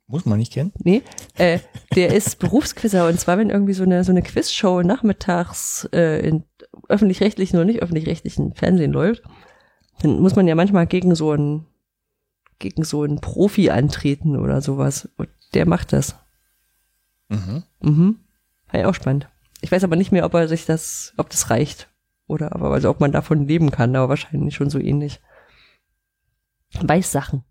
Muss 0.07 0.27
man 0.27 0.39
nicht 0.39 0.53
kennen. 0.53 0.73
Nee, 0.79 1.03
äh, 1.39 1.61
der 1.95 2.15
ist 2.15 2.39
Berufsquizzer 2.41 3.09
und 3.09 3.19
zwar 3.19 3.39
wenn 3.39 3.51
irgendwie 3.51 3.73
so 3.73 3.85
eine 3.85 4.05
so 4.05 4.13
eine 4.13 4.23
Quizshow 4.23 4.83
nachmittags 4.83 5.89
äh, 5.93 6.27
in 6.27 6.45
öffentlich-rechtlichen 6.89 7.57
oder 7.57 7.65
nicht 7.65 7.83
öffentlich-rechtlichen 7.83 8.55
Fernsehen 8.55 8.93
läuft, 8.93 9.23
dann 10.03 10.21
muss 10.21 10.37
man 10.37 10.47
ja 10.47 10.55
manchmal 10.55 10.87
gegen 10.87 11.15
so 11.15 11.31
einen 11.31 11.67
gegen 12.59 12.85
so 12.85 13.03
einen 13.03 13.21
Profi 13.21 13.71
antreten 13.71 14.37
oder 14.37 14.61
sowas. 14.61 15.09
Und 15.17 15.29
der 15.55 15.67
macht 15.67 15.93
das. 15.93 16.17
Mhm. 17.29 17.63
Mhm. 17.81 18.19
War 18.71 18.81
ja 18.81 18.89
auch 18.89 18.95
spannend. 18.95 19.29
Ich 19.61 19.73
weiß 19.73 19.85
aber 19.85 19.97
nicht 19.97 20.13
mehr, 20.13 20.25
ob 20.25 20.35
er 20.35 20.49
sich 20.49 20.67
das, 20.67 21.15
ob 21.17 21.31
das 21.31 21.51
reicht. 21.51 21.89
Oder 22.27 22.55
aber 22.55 22.71
also 22.71 22.91
ob 22.91 23.01
man 23.01 23.13
davon 23.13 23.47
leben 23.47 23.71
kann, 23.71 23.95
aber 23.97 24.09
wahrscheinlich 24.09 24.55
schon 24.55 24.71
so 24.71 24.79
ähnlich. 24.79 25.21
Weiß 26.81 27.13
Sachen. 27.13 27.45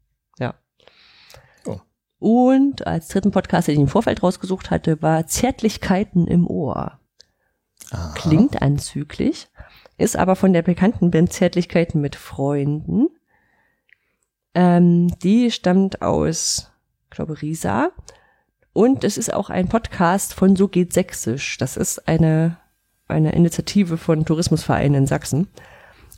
Und 2.24 2.88
als 2.88 3.10
dritten 3.10 3.32
Podcast, 3.32 3.68
den 3.68 3.76
ich 3.76 3.82
im 3.82 3.90
Vorfeld 3.90 4.24
rausgesucht 4.24 4.72
hatte, 4.72 5.02
war 5.02 5.28
Zärtlichkeiten 5.28 6.26
im 6.26 6.48
Ohr. 6.48 6.98
Aha. 7.92 8.14
Klingt 8.16 8.62
anzüglich, 8.62 9.50
ist 9.98 10.16
aber 10.16 10.38
von 10.38 10.54
der 10.54 10.62
bekannten 10.62 11.12
Band 11.12 11.34
Zärtlichkeiten 11.34 12.00
mit 12.00 12.16
Freunden. 12.16 13.10
Ähm, 14.54 15.10
die 15.20 15.52
stammt 15.52 16.02
aus, 16.02 16.72
ich 17.04 17.10
glaube, 17.10 17.42
Riesa. 17.42 17.90
Und 18.72 19.04
es 19.04 19.18
ist 19.18 19.34
auch 19.34 19.50
ein 19.50 19.68
Podcast 19.68 20.34
von 20.34 20.56
So 20.56 20.70
geht 20.70 20.94
Sächsisch. 20.94 21.58
Das 21.58 21.76
ist 21.76 22.08
eine, 22.08 22.56
eine 23.10 23.34
Initiative 23.34 23.98
von 23.98 24.24
Tourismusvereinen 24.24 25.00
in 25.00 25.08
Sachsen. 25.08 25.50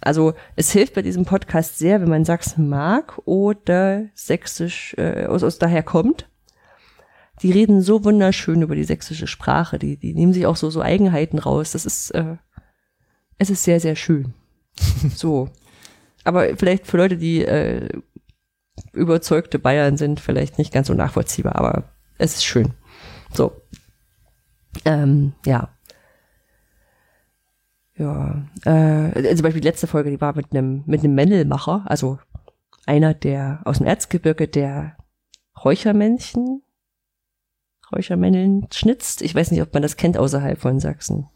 Also 0.06 0.36
es 0.56 0.72
hilft 0.72 0.94
bei 0.94 1.02
diesem 1.02 1.26
Podcast 1.26 1.80
sehr, 1.80 2.00
wenn 2.00 2.10
man 2.10 2.26
Sachsen 2.26 2.70
mag 2.70 3.20
oder 3.26 4.06
Sächsisch 4.14 4.94
äh, 4.98 5.26
aus, 5.26 5.44
aus 5.44 5.58
daher 5.58 5.82
kommt. 5.82 6.30
Die 7.42 7.52
reden 7.52 7.82
so 7.82 8.04
wunderschön 8.04 8.62
über 8.62 8.76
die 8.76 8.84
sächsische 8.84 9.26
Sprache. 9.26 9.80
Die, 9.80 9.98
die 9.98 10.14
nehmen 10.14 10.32
sich 10.32 10.46
auch 10.46 10.56
so, 10.56 10.70
so 10.70 10.82
Eigenheiten 10.82 11.40
raus. 11.40 11.72
Das 11.72 11.86
ist, 11.86 12.12
äh, 12.12 12.38
es 13.40 13.50
ist 13.50 13.64
sehr, 13.64 13.80
sehr 13.80 13.96
schön. 13.96 14.36
so. 15.16 15.50
Aber 16.24 16.56
vielleicht 16.56 16.86
für 16.86 16.98
Leute, 16.98 17.18
die 17.18 17.44
äh, 17.44 17.90
überzeugte 18.94 19.58
Bayern 19.58 19.98
sind, 19.98 20.20
vielleicht 20.20 20.60
nicht 20.60 20.72
ganz 20.72 20.88
so 20.88 20.94
nachvollziehbar, 20.94 21.56
aber 21.56 21.84
es 22.20 22.36
ist 22.36 22.46
schön. 22.46 22.74
So. 23.34 23.60
Ähm, 24.86 25.34
ja. 25.46 25.75
Ja. 27.98 28.44
Äh, 28.66 29.36
zum 29.36 29.44
Beispiel 29.44 29.62
die 29.62 29.68
letzte 29.68 29.88
Folge, 29.88 30.10
die 30.10 30.20
war 30.20 30.36
mit 30.36 30.52
einem 30.52 30.84
mit 30.86 31.02
einem 31.02 31.16
Mändelmacher, 31.16 31.84
also 31.86 32.20
einer, 32.86 33.14
der 33.14 33.62
aus 33.66 33.78
dem 33.78 33.88
Erzgebirge, 33.88 34.48
der 34.48 34.98
Räuchermännchen, 35.64 36.62
Räuchermännchen 37.92 38.68
schnitzt. 38.72 39.22
Ich 39.22 39.34
weiß 39.34 39.52
nicht, 39.52 39.62
ob 39.62 39.74
man 39.74 39.82
das 39.82 39.96
kennt 39.96 40.18
außerhalb 40.18 40.60
von 40.60 40.80
Sachsen. 40.80 41.30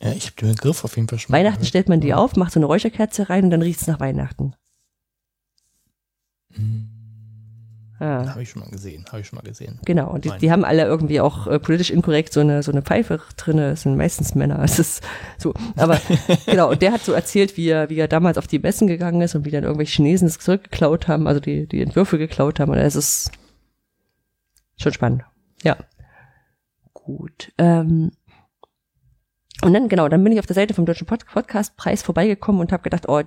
Ja, 0.00 0.12
ich 0.12 0.26
habe 0.26 0.36
den 0.36 0.54
Begriff 0.54 0.84
auf 0.84 0.96
jeden 0.96 1.08
Fall 1.08 1.18
schon. 1.18 1.32
Weihnachten 1.32 1.58
gehört. 1.58 1.68
stellt 1.68 1.88
man 1.88 2.00
die 2.00 2.12
auf, 2.12 2.36
macht 2.36 2.52
so 2.52 2.58
eine 2.58 2.66
Räucherkerze 2.66 3.30
rein 3.30 3.44
und 3.44 3.50
dann 3.50 3.62
riecht 3.62 3.80
es 3.80 3.86
nach 3.86 4.00
Weihnachten. 4.00 4.54
Hm. 6.52 6.93
Ah. 8.00 8.26
Habe 8.28 8.42
ich 8.42 8.50
schon 8.50 8.60
mal 8.60 8.70
gesehen, 8.70 9.04
habe 9.06 9.20
ich 9.20 9.28
schon 9.28 9.36
mal 9.36 9.42
gesehen. 9.42 9.78
Genau, 9.84 10.10
und 10.10 10.24
die, 10.24 10.30
die 10.40 10.50
haben 10.50 10.64
alle 10.64 10.82
irgendwie 10.84 11.20
auch 11.20 11.46
äh, 11.46 11.60
politisch 11.60 11.90
inkorrekt 11.90 12.32
so 12.32 12.40
eine, 12.40 12.62
so 12.64 12.72
eine 12.72 12.82
Pfeife 12.82 13.20
drin, 13.36 13.58
das 13.58 13.82
sind 13.82 13.96
meistens 13.96 14.34
Männer, 14.34 14.58
es 14.64 14.80
ist 14.80 15.04
so, 15.38 15.54
aber 15.76 16.00
genau, 16.46 16.70
und 16.70 16.82
der 16.82 16.92
hat 16.92 17.02
so 17.02 17.12
erzählt, 17.12 17.56
wie 17.56 17.68
er, 17.68 17.90
wie 17.90 17.98
er 17.98 18.08
damals 18.08 18.36
auf 18.36 18.48
die 18.48 18.58
Messen 18.58 18.88
gegangen 18.88 19.20
ist 19.20 19.36
und 19.36 19.44
wie 19.44 19.50
dann 19.50 19.62
irgendwelche 19.62 19.94
Chinesen 19.94 20.26
es 20.26 20.38
zurückgeklaut 20.38 21.06
haben, 21.06 21.28
also 21.28 21.38
die, 21.38 21.68
die 21.68 21.82
Entwürfe 21.82 22.18
geklaut 22.18 22.58
haben 22.58 22.72
und 22.72 22.78
es 22.78 22.96
ist 22.96 23.30
schon 24.76 24.92
spannend, 24.92 25.22
ja. 25.62 25.76
Gut, 26.94 27.52
ähm, 27.58 28.10
und 29.62 29.72
dann, 29.72 29.88
genau, 29.88 30.08
dann 30.08 30.22
bin 30.24 30.32
ich 30.32 30.40
auf 30.40 30.46
der 30.46 30.54
Seite 30.54 30.74
vom 30.74 30.84
Deutschen 30.84 31.06
Pod 31.06 31.26
Podcastpreis 31.26 32.02
vorbeigekommen 32.02 32.60
und 32.60 32.72
habe 32.72 32.82
gedacht, 32.82 33.08
oh, 33.08 33.22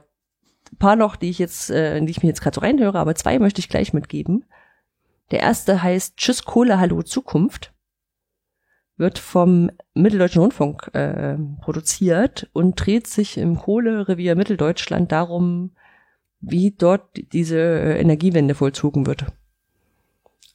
paar 0.79 0.95
noch, 0.95 1.15
die 1.15 1.29
ich 1.29 1.39
jetzt, 1.39 1.69
äh, 1.69 1.99
die 2.01 2.11
ich 2.11 2.23
mir 2.23 2.29
jetzt 2.29 2.41
gerade 2.41 2.55
so 2.55 2.61
reinhöre, 2.61 2.99
aber 2.99 3.15
zwei 3.15 3.39
möchte 3.39 3.59
ich 3.59 3.69
gleich 3.69 3.93
mitgeben. 3.93 4.45
Der 5.31 5.39
erste 5.39 5.83
heißt 5.83 6.17
Tschüss 6.17 6.43
Kohle, 6.43 6.79
Hallo 6.79 7.03
Zukunft. 7.03 7.73
Wird 8.95 9.19
vom 9.19 9.69
Mitteldeutschen 9.93 10.41
Rundfunk 10.41 10.89
äh, 10.93 11.37
produziert 11.61 12.49
und 12.53 12.75
dreht 12.75 13.07
sich 13.07 13.37
im 13.37 13.57
Kohlerevier 13.57 14.35
Mitteldeutschland 14.35 15.11
darum, 15.11 15.71
wie 16.39 16.71
dort 16.71 17.03
diese 17.31 17.59
äh, 17.59 17.99
Energiewende 17.99 18.55
vollzogen 18.55 19.05
wird. 19.05 19.25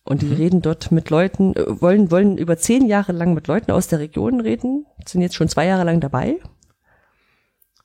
Und 0.05 0.23
die 0.23 0.27
mhm. 0.27 0.33
reden 0.33 0.63
dort 0.63 0.91
mit 0.91 1.11
Leuten, 1.11 1.55
äh, 1.55 1.81
wollen, 1.81 2.11
wollen 2.11 2.37
über 2.37 2.57
zehn 2.57 2.87
Jahre 2.87 3.13
lang 3.13 3.35
mit 3.35 3.47
Leuten 3.47 3.71
aus 3.71 3.89
der 3.89 4.01
Region 4.01 4.41
reden, 4.41 4.87
sind 5.07 5.21
jetzt 5.21 5.37
schon 5.37 5.49
zwei 5.49 5.67
Jahre 5.67 5.85
lang 5.85 6.01
dabei. 6.01 6.39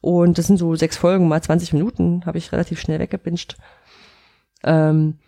Und 0.02 0.38
das 0.38 0.48
sind 0.48 0.58
so 0.58 0.76
sechs 0.76 0.98
Folgen, 0.98 1.28
mal 1.28 1.42
20 1.42 1.74
Minuten, 1.74 2.26
habe 2.26 2.38
ich 2.38 2.52
relativ 2.52 2.80
schnell 2.80 3.00
weggebinscht. 3.00 3.58
Ähm, 4.64 5.20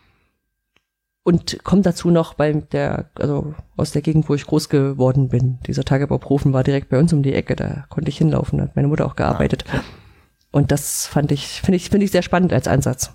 und 1.24 1.64
kommt 1.64 1.86
dazu 1.86 2.10
noch 2.10 2.34
bei 2.34 2.54
der, 2.54 3.12
also 3.16 3.54
aus 3.78 3.91
der 3.91 4.02
Gegend, 4.02 4.30
wo 4.30 4.36
ich 4.36 4.48
groß 4.48 4.70
geworden 4.70 5.30
bin. 5.30 5.60
Dieser 5.68 5.84
Tagebauprofen 5.84 6.54
war 6.54 6.64
direkt 6.64 6.90
bei 6.90 6.98
uns 6.98 7.14
um 7.14 7.22
die 7.22 7.34
Ecke, 7.34 7.56
da 7.56 7.86
konnte 7.90 8.10
ich 8.10 8.18
hinlaufen, 8.18 8.58
da 8.58 8.66
hat 8.66 8.76
meine 8.76 8.88
Mutter 8.88 9.06
auch 9.06 9.16
gearbeitet. 9.16 9.64
Ja. 9.72 9.84
Und 10.52 10.72
das 10.72 11.06
fand 11.06 11.32
ich, 11.32 11.62
finde 11.62 11.76
ich, 11.76 11.90
finde 11.90 12.06
ich 12.06 12.12
sehr 12.12 12.24
spannend 12.24 12.54
als 12.54 12.68
Ansatz. 12.68 13.14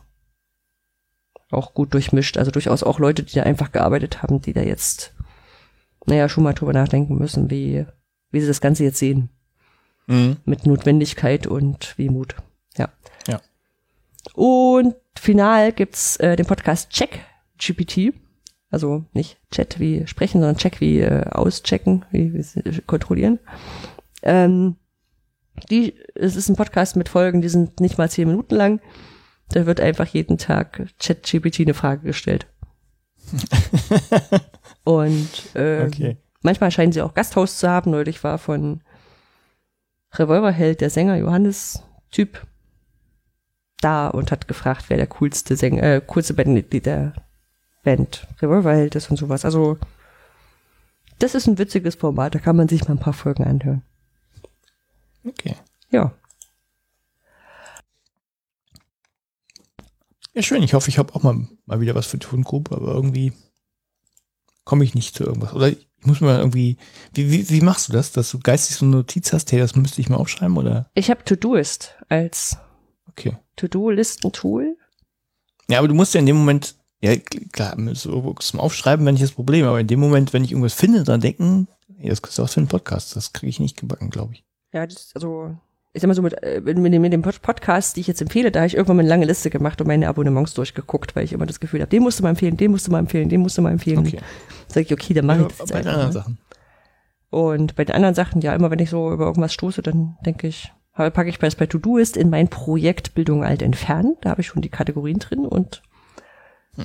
Auch 1.50 1.74
gut 1.74 1.92
durchmischt, 1.94 2.38
also 2.38 2.50
durchaus 2.50 2.82
auch 2.82 2.98
Leute, 2.98 3.22
die 3.22 3.34
da 3.34 3.42
einfach 3.42 3.72
gearbeitet 3.72 4.22
haben, 4.22 4.40
die 4.40 4.52
da 4.52 4.62
jetzt, 4.62 5.14
naja, 6.06 6.28
schon 6.28 6.44
mal 6.44 6.54
drüber 6.54 6.72
nachdenken 6.72 7.16
müssen, 7.18 7.50
wie, 7.50 7.84
wie 8.30 8.40
sie 8.40 8.46
das 8.46 8.60
Ganze 8.60 8.84
jetzt 8.84 8.98
sehen. 8.98 9.30
Mhm. 10.06 10.36
Mit 10.44 10.66
Notwendigkeit 10.66 11.46
und 11.46 11.96
Wehmut. 11.98 12.36
Ja. 12.76 12.90
Ja. 13.26 13.40
Und 14.34 14.96
final 15.14 15.72
gibt's 15.72 16.16
äh, 16.16 16.36
den 16.36 16.46
Podcast 16.46 16.90
Check 16.90 17.20
GPT. 17.58 18.14
Also 18.70 19.04
nicht 19.12 19.38
Chat 19.52 19.78
wie 19.78 20.06
sprechen, 20.06 20.40
sondern 20.40 20.56
Check 20.56 20.80
wie 20.80 21.00
äh, 21.00 21.24
auschecken, 21.30 22.04
wie, 22.10 22.34
wie 22.34 22.80
kontrollieren. 22.82 23.38
Ähm, 24.22 24.76
die, 25.70 25.94
es 26.14 26.34
ist 26.34 26.48
ein 26.48 26.56
Podcast 26.56 26.96
mit 26.96 27.08
Folgen, 27.08 27.40
die 27.40 27.48
sind 27.48 27.80
nicht 27.80 27.98
mal 27.98 28.10
zehn 28.10 28.26
Minuten 28.26 28.56
lang. 28.56 28.80
Da 29.50 29.66
wird 29.66 29.80
einfach 29.80 30.06
jeden 30.06 30.38
Tag 30.38 30.88
ChatGPT 30.98 31.60
eine 31.60 31.74
Frage 31.74 32.06
gestellt. 32.06 32.46
Und 34.84 35.54
äh, 35.54 35.84
okay. 35.86 36.16
manchmal 36.42 36.70
scheinen 36.70 36.92
sie 36.92 37.02
auch 37.02 37.14
Gasthost 37.14 37.58
zu 37.58 37.68
haben. 37.68 37.90
Neulich 37.90 38.24
war 38.24 38.38
von 38.38 38.82
Revolverheld 40.18 40.80
der 40.80 40.90
Sänger 40.90 41.16
Johannes 41.16 41.82
Typ 42.10 42.46
da 43.80 44.08
und 44.08 44.30
hat 44.30 44.48
gefragt, 44.48 44.84
wer 44.88 44.96
der 44.96 45.06
coolste 45.06 45.56
Sänger, 45.56 45.82
äh, 45.82 46.00
coolste 46.04 46.34
Bandmitglied 46.34 46.86
der 46.86 47.12
Band 47.82 48.26
Revolverheld 48.40 48.94
ist 48.94 49.10
und 49.10 49.16
sowas. 49.16 49.44
Also, 49.44 49.78
das 51.18 51.34
ist 51.34 51.46
ein 51.46 51.58
witziges 51.58 51.96
Format, 51.96 52.34
da 52.34 52.38
kann 52.38 52.56
man 52.56 52.68
sich 52.68 52.86
mal 52.88 52.94
ein 52.94 53.00
paar 53.00 53.12
Folgen 53.12 53.44
anhören. 53.44 53.82
Okay. 55.26 55.56
Ja. 55.90 56.12
Ja, 60.34 60.42
schön. 60.42 60.62
Ich 60.62 60.74
hoffe, 60.74 60.88
ich 60.88 60.98
habe 60.98 61.14
auch 61.14 61.22
mal, 61.22 61.46
mal 61.66 61.80
wieder 61.80 61.94
was 61.94 62.06
für 62.06 62.18
Tongroup, 62.18 62.72
aber 62.72 62.94
irgendwie 62.94 63.32
komme 64.64 64.84
ich 64.84 64.94
nicht 64.94 65.14
zu 65.14 65.24
irgendwas. 65.24 65.54
Oder 65.54 65.68
ich 65.68 65.88
muss 66.06 66.20
mal 66.20 66.38
irgendwie, 66.38 66.76
wie, 67.12 67.30
wie, 67.30 67.48
wie 67.50 67.60
machst 67.60 67.88
du 67.88 67.92
das, 67.92 68.12
dass 68.12 68.30
du 68.30 68.38
geistig 68.38 68.76
so 68.76 68.84
eine 68.84 68.96
Notiz 68.96 69.32
hast, 69.32 69.52
hey, 69.52 69.58
das 69.58 69.76
müsste 69.76 70.00
ich 70.00 70.08
mal 70.08 70.16
aufschreiben, 70.16 70.56
oder? 70.56 70.90
Ich 70.94 71.10
habe 71.10 71.24
Todoist 71.24 71.94
als 72.08 72.56
okay. 73.08 73.36
To-Do-Listen-Tool. 73.56 74.76
Ja, 75.68 75.78
aber 75.78 75.88
du 75.88 75.94
musst 75.94 76.14
ja 76.14 76.20
in 76.20 76.26
dem 76.26 76.36
Moment 76.36 76.76
ja, 77.04 77.16
klar, 77.52 77.76
so 77.92 78.32
zum 78.40 78.60
Aufschreiben 78.60 79.04
wenn 79.04 79.14
ich 79.14 79.20
das 79.20 79.32
Problem, 79.32 79.66
aber 79.66 79.78
in 79.78 79.86
dem 79.86 80.00
Moment, 80.00 80.32
wenn 80.32 80.42
ich 80.42 80.52
irgendwas 80.52 80.72
finde, 80.72 81.04
dann 81.04 81.20
denken, 81.20 81.68
hey, 81.98 82.08
das 82.08 82.20
ist 82.20 82.40
auch 82.40 82.48
für 82.48 82.60
einen 82.60 82.68
Podcast. 82.68 83.14
Das 83.14 83.34
kriege 83.34 83.50
ich 83.50 83.60
nicht 83.60 83.76
gebacken, 83.76 84.08
glaube 84.08 84.32
ich. 84.32 84.44
Ja, 84.72 84.86
das, 84.86 85.10
also, 85.14 85.54
ich 85.94 86.02
sag 86.02 86.08
mal 86.08 86.14
so, 86.14 86.22
mit, 86.22 86.42
äh, 86.42 86.60
mit, 86.60 86.76
mit 86.76 87.12
dem 87.12 87.22
Podcast, 87.22 87.96
die 87.96 88.00
ich 88.00 88.08
jetzt 88.08 88.20
empfehle, 88.20 88.50
da 88.50 88.60
habe 88.60 88.66
ich 88.66 88.74
irgendwann 88.74 88.96
mal 88.96 89.02
eine 89.02 89.08
lange 89.08 89.26
Liste 89.26 89.48
gemacht 89.48 89.80
und 89.80 89.86
meine 89.86 90.08
Abonnements 90.08 90.52
durchgeguckt, 90.54 91.14
weil 91.14 91.24
ich 91.24 91.32
immer 91.32 91.46
das 91.46 91.60
Gefühl 91.60 91.80
habe, 91.80 91.90
den 91.90 92.02
musst 92.02 92.18
du 92.18 92.24
mal 92.24 92.30
empfehlen, 92.30 92.56
den 92.56 92.72
musst 92.72 92.88
du 92.88 92.90
mal 92.90 92.98
empfehlen, 92.98 93.28
den 93.28 93.40
musst 93.40 93.56
du 93.56 93.62
mal 93.62 93.70
empfehlen. 93.70 94.00
Okay. 94.00 94.18
Sag 94.66 94.82
ich, 94.82 94.92
okay, 94.92 95.14
dann 95.14 95.26
mache 95.26 95.42
ja, 95.42 95.46
ich 95.46 95.56
das 95.56 95.70
Bei 95.70 95.80
den 95.80 95.88
anderen 95.88 96.12
Sachen. 96.12 96.38
Und 97.30 97.76
bei 97.76 97.84
den 97.84 97.94
anderen 97.94 98.16
Sachen, 98.16 98.40
ja, 98.40 98.54
immer 98.54 98.72
wenn 98.72 98.80
ich 98.80 98.90
so 98.90 99.12
über 99.12 99.26
irgendwas 99.26 99.54
stoße, 99.54 99.82
dann 99.82 100.16
denke 100.26 100.48
ich, 100.48 100.72
packe 100.94 101.28
ich 101.28 101.38
das 101.38 101.54
bei 101.54 101.66
To-Do-Ist 101.66 102.16
in 102.16 102.28
mein 102.28 102.48
Projekt 102.48 103.14
Bildung 103.14 103.44
alt 103.44 103.62
entfernen. 103.62 104.16
Da 104.20 104.30
habe 104.30 104.40
ich 104.40 104.48
schon 104.48 104.62
die 104.62 104.70
Kategorien 104.70 105.20
drin 105.20 105.46
und 105.46 105.82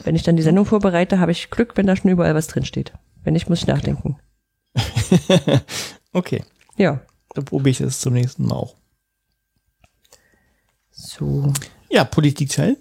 wenn 0.03 0.15
ich 0.15 0.23
dann 0.23 0.35
die 0.35 0.43
Sendung 0.43 0.65
vorbereite, 0.65 1.19
habe 1.19 1.31
ich 1.31 1.49
Glück, 1.49 1.75
wenn 1.75 1.87
da 1.87 1.95
schon 1.95 2.11
überall 2.11 2.35
was 2.35 2.47
drin 2.47 2.65
steht. 2.65 2.93
Wenn 3.23 3.33
nicht, 3.33 3.49
muss 3.49 3.61
ich 3.61 3.67
nachdenken. 3.67 4.17
okay. 6.13 6.43
Ja. 6.77 7.01
Dann 7.33 7.45
probiere 7.45 7.71
ich 7.71 7.81
es 7.81 7.99
zum 7.99 8.13
nächsten 8.13 8.45
Mal 8.45 8.55
auch. 8.55 8.75
So. 11.09 11.51
Ja, 11.89 12.03
Politikteil. 12.03 12.77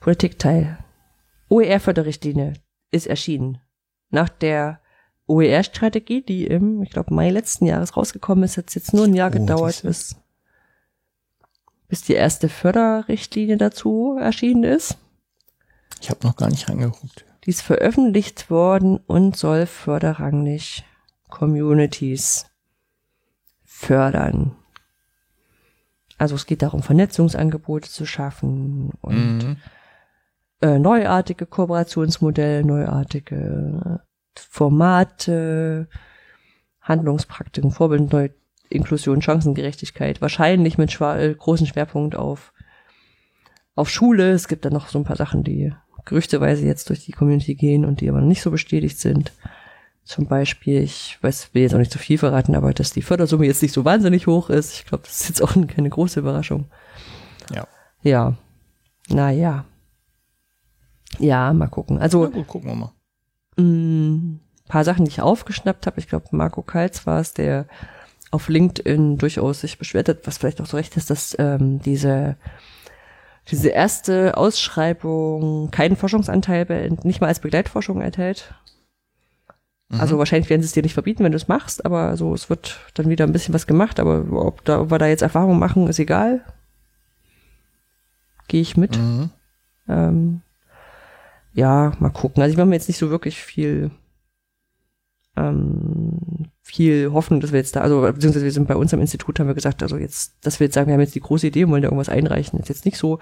Politikteil. 0.00 0.78
OER-Förderrichtlinie 1.50 2.54
ist 2.90 3.06
erschienen. 3.06 3.58
Nach 4.08 4.30
der 4.30 4.80
OER-Strategie, 5.26 6.22
die 6.22 6.46
im, 6.46 6.82
ich 6.82 6.90
glaube, 6.90 7.12
Mai 7.12 7.28
letzten 7.28 7.66
Jahres 7.66 7.96
rausgekommen 7.96 8.44
ist, 8.44 8.56
hat 8.56 8.68
es 8.68 8.74
jetzt 8.76 8.94
nur 8.94 9.04
ein 9.04 9.14
Jahr 9.14 9.28
oh, 9.28 9.32
gedauert, 9.32 9.82
bis, 9.82 10.16
bis 11.86 12.02
die 12.02 12.14
erste 12.14 12.48
Förderrichtlinie 12.48 13.58
dazu 13.58 14.16
erschienen 14.18 14.64
ist. 14.64 14.96
Ich 16.00 16.08
habe 16.08 16.26
noch 16.26 16.36
gar 16.36 16.48
nicht 16.48 16.66
reingeguckt. 16.68 17.26
Die 17.44 17.50
ist 17.50 17.60
veröffentlicht 17.60 18.50
worden 18.50 18.96
und 19.06 19.36
soll 19.36 19.66
förderranglich 19.66 20.84
Communities 21.28 22.46
fördern. 23.64 24.56
Also 26.20 26.34
es 26.34 26.44
geht 26.44 26.60
darum, 26.60 26.82
Vernetzungsangebote 26.82 27.88
zu 27.88 28.04
schaffen 28.04 28.90
und 29.00 29.38
mhm. 29.38 29.56
äh, 30.60 30.78
neuartige 30.78 31.46
Kooperationsmodelle, 31.46 32.62
neuartige 32.62 34.02
Formate, 34.36 35.88
Handlungspraktiken, 36.82 37.70
Vorbild, 37.70 38.12
Neu 38.12 38.28
Inklusion, 38.68 39.22
Chancengerechtigkeit, 39.22 40.20
wahrscheinlich 40.20 40.76
mit 40.76 40.92
schwa 40.92 41.16
äh, 41.16 41.34
großen 41.34 41.66
Schwerpunkt 41.66 42.16
auf, 42.16 42.52
auf 43.74 43.88
Schule. 43.88 44.32
Es 44.32 44.46
gibt 44.46 44.66
dann 44.66 44.74
noch 44.74 44.88
so 44.88 44.98
ein 44.98 45.04
paar 45.04 45.16
Sachen, 45.16 45.42
die 45.42 45.72
gerüchteweise 46.04 46.66
jetzt 46.66 46.90
durch 46.90 47.06
die 47.06 47.12
Community 47.12 47.54
gehen 47.54 47.86
und 47.86 48.02
die 48.02 48.10
aber 48.10 48.20
noch 48.20 48.28
nicht 48.28 48.42
so 48.42 48.50
bestätigt 48.50 48.98
sind. 48.98 49.32
Zum 50.04 50.26
Beispiel, 50.26 50.82
ich 50.82 51.18
weiß, 51.20 51.50
will 51.52 51.62
jetzt 51.62 51.74
auch 51.74 51.78
nicht 51.78 51.92
zu 51.92 51.98
viel 51.98 52.18
verraten, 52.18 52.54
aber 52.54 52.72
dass 52.72 52.92
die 52.92 53.02
Fördersumme 53.02 53.46
jetzt 53.46 53.62
nicht 53.62 53.74
so 53.74 53.84
wahnsinnig 53.84 54.26
hoch 54.26 54.50
ist. 54.50 54.74
Ich 54.74 54.86
glaube, 54.86 55.04
das 55.04 55.20
ist 55.20 55.28
jetzt 55.28 55.42
auch 55.42 55.54
keine 55.68 55.90
große 55.90 56.20
Überraschung. 56.20 56.66
Ja. 57.54 57.66
Ja. 58.02 58.34
Naja. 59.08 59.64
Ja, 61.18 61.52
mal 61.52 61.68
gucken. 61.68 61.98
Also. 61.98 62.24
Ja, 62.24 62.30
gut, 62.30 62.46
gucken 62.46 62.70
wir 62.70 62.74
mal. 62.74 62.92
Mh, 63.56 63.64
mm, 63.64 64.40
paar 64.68 64.84
Sachen, 64.84 65.04
die 65.04 65.10
ich 65.10 65.20
aufgeschnappt 65.20 65.86
habe. 65.86 66.00
Ich 66.00 66.08
glaube, 66.08 66.26
Marco 66.30 66.62
Kalz 66.62 67.06
war 67.06 67.20
es, 67.20 67.34
der 67.34 67.66
auf 68.30 68.48
LinkedIn 68.48 69.18
durchaus 69.18 69.60
sich 69.60 69.78
beschwert 69.78 70.08
hat, 70.08 70.18
was 70.24 70.38
vielleicht 70.38 70.60
auch 70.60 70.66
so 70.66 70.76
recht 70.76 70.96
ist, 70.96 71.10
dass 71.10 71.36
ähm, 71.38 71.80
diese 71.80 72.36
diese 73.50 73.70
erste 73.70 74.36
Ausschreibung 74.36 75.70
keinen 75.70 75.96
Forschungsanteil, 75.96 76.96
nicht 77.02 77.20
mal 77.20 77.26
als 77.26 77.40
Begleitforschung 77.40 78.00
enthält. 78.00 78.54
Also 79.98 80.18
wahrscheinlich 80.18 80.48
werden 80.48 80.62
sie 80.62 80.66
es 80.66 80.72
dir 80.72 80.84
nicht 80.84 80.94
verbieten, 80.94 81.24
wenn 81.24 81.32
du 81.32 81.36
es 81.36 81.48
machst, 81.48 81.84
aber 81.84 82.16
so, 82.16 82.32
es 82.32 82.48
wird 82.48 82.78
dann 82.94 83.08
wieder 83.08 83.26
ein 83.26 83.32
bisschen 83.32 83.54
was 83.54 83.66
gemacht, 83.66 83.98
aber 83.98 84.24
ob, 84.32 84.64
da, 84.64 84.80
ob 84.80 84.90
wir 84.90 84.98
da 84.98 85.06
jetzt 85.06 85.22
Erfahrungen 85.22 85.58
machen, 85.58 85.88
ist 85.88 85.98
egal. 85.98 86.44
Gehe 88.46 88.60
ich 88.60 88.76
mit. 88.76 88.96
Mhm. 88.98 89.30
Ähm, 89.88 90.40
ja, 91.54 91.92
mal 91.98 92.10
gucken. 92.10 92.40
Also 92.40 92.52
ich 92.52 92.56
mache 92.56 92.68
mir 92.68 92.76
jetzt 92.76 92.86
nicht 92.86 92.98
so 92.98 93.10
wirklich 93.10 93.40
viel, 93.40 93.90
ähm, 95.36 96.18
viel 96.62 97.10
Hoffnung, 97.12 97.40
dass 97.40 97.50
wir 97.50 97.58
jetzt 97.58 97.74
da, 97.74 97.80
also 97.80 98.02
beziehungsweise 98.02 98.44
wir 98.44 98.52
sind 98.52 98.68
bei 98.68 98.76
uns 98.76 98.94
am 98.94 99.00
Institut, 99.00 99.40
haben 99.40 99.48
wir 99.48 99.54
gesagt, 99.54 99.82
also 99.82 99.96
jetzt, 99.96 100.34
dass 100.42 100.60
wir 100.60 100.66
jetzt 100.66 100.74
sagen, 100.74 100.86
wir 100.86 100.94
haben 100.94 101.00
jetzt 101.00 101.16
die 101.16 101.20
große 101.20 101.48
Idee 101.48 101.64
und 101.64 101.70
wollen 101.72 101.82
da 101.82 101.88
irgendwas 101.88 102.08
einreichen, 102.08 102.60
ist 102.60 102.68
jetzt 102.68 102.84
nicht 102.84 102.96
so. 102.96 103.18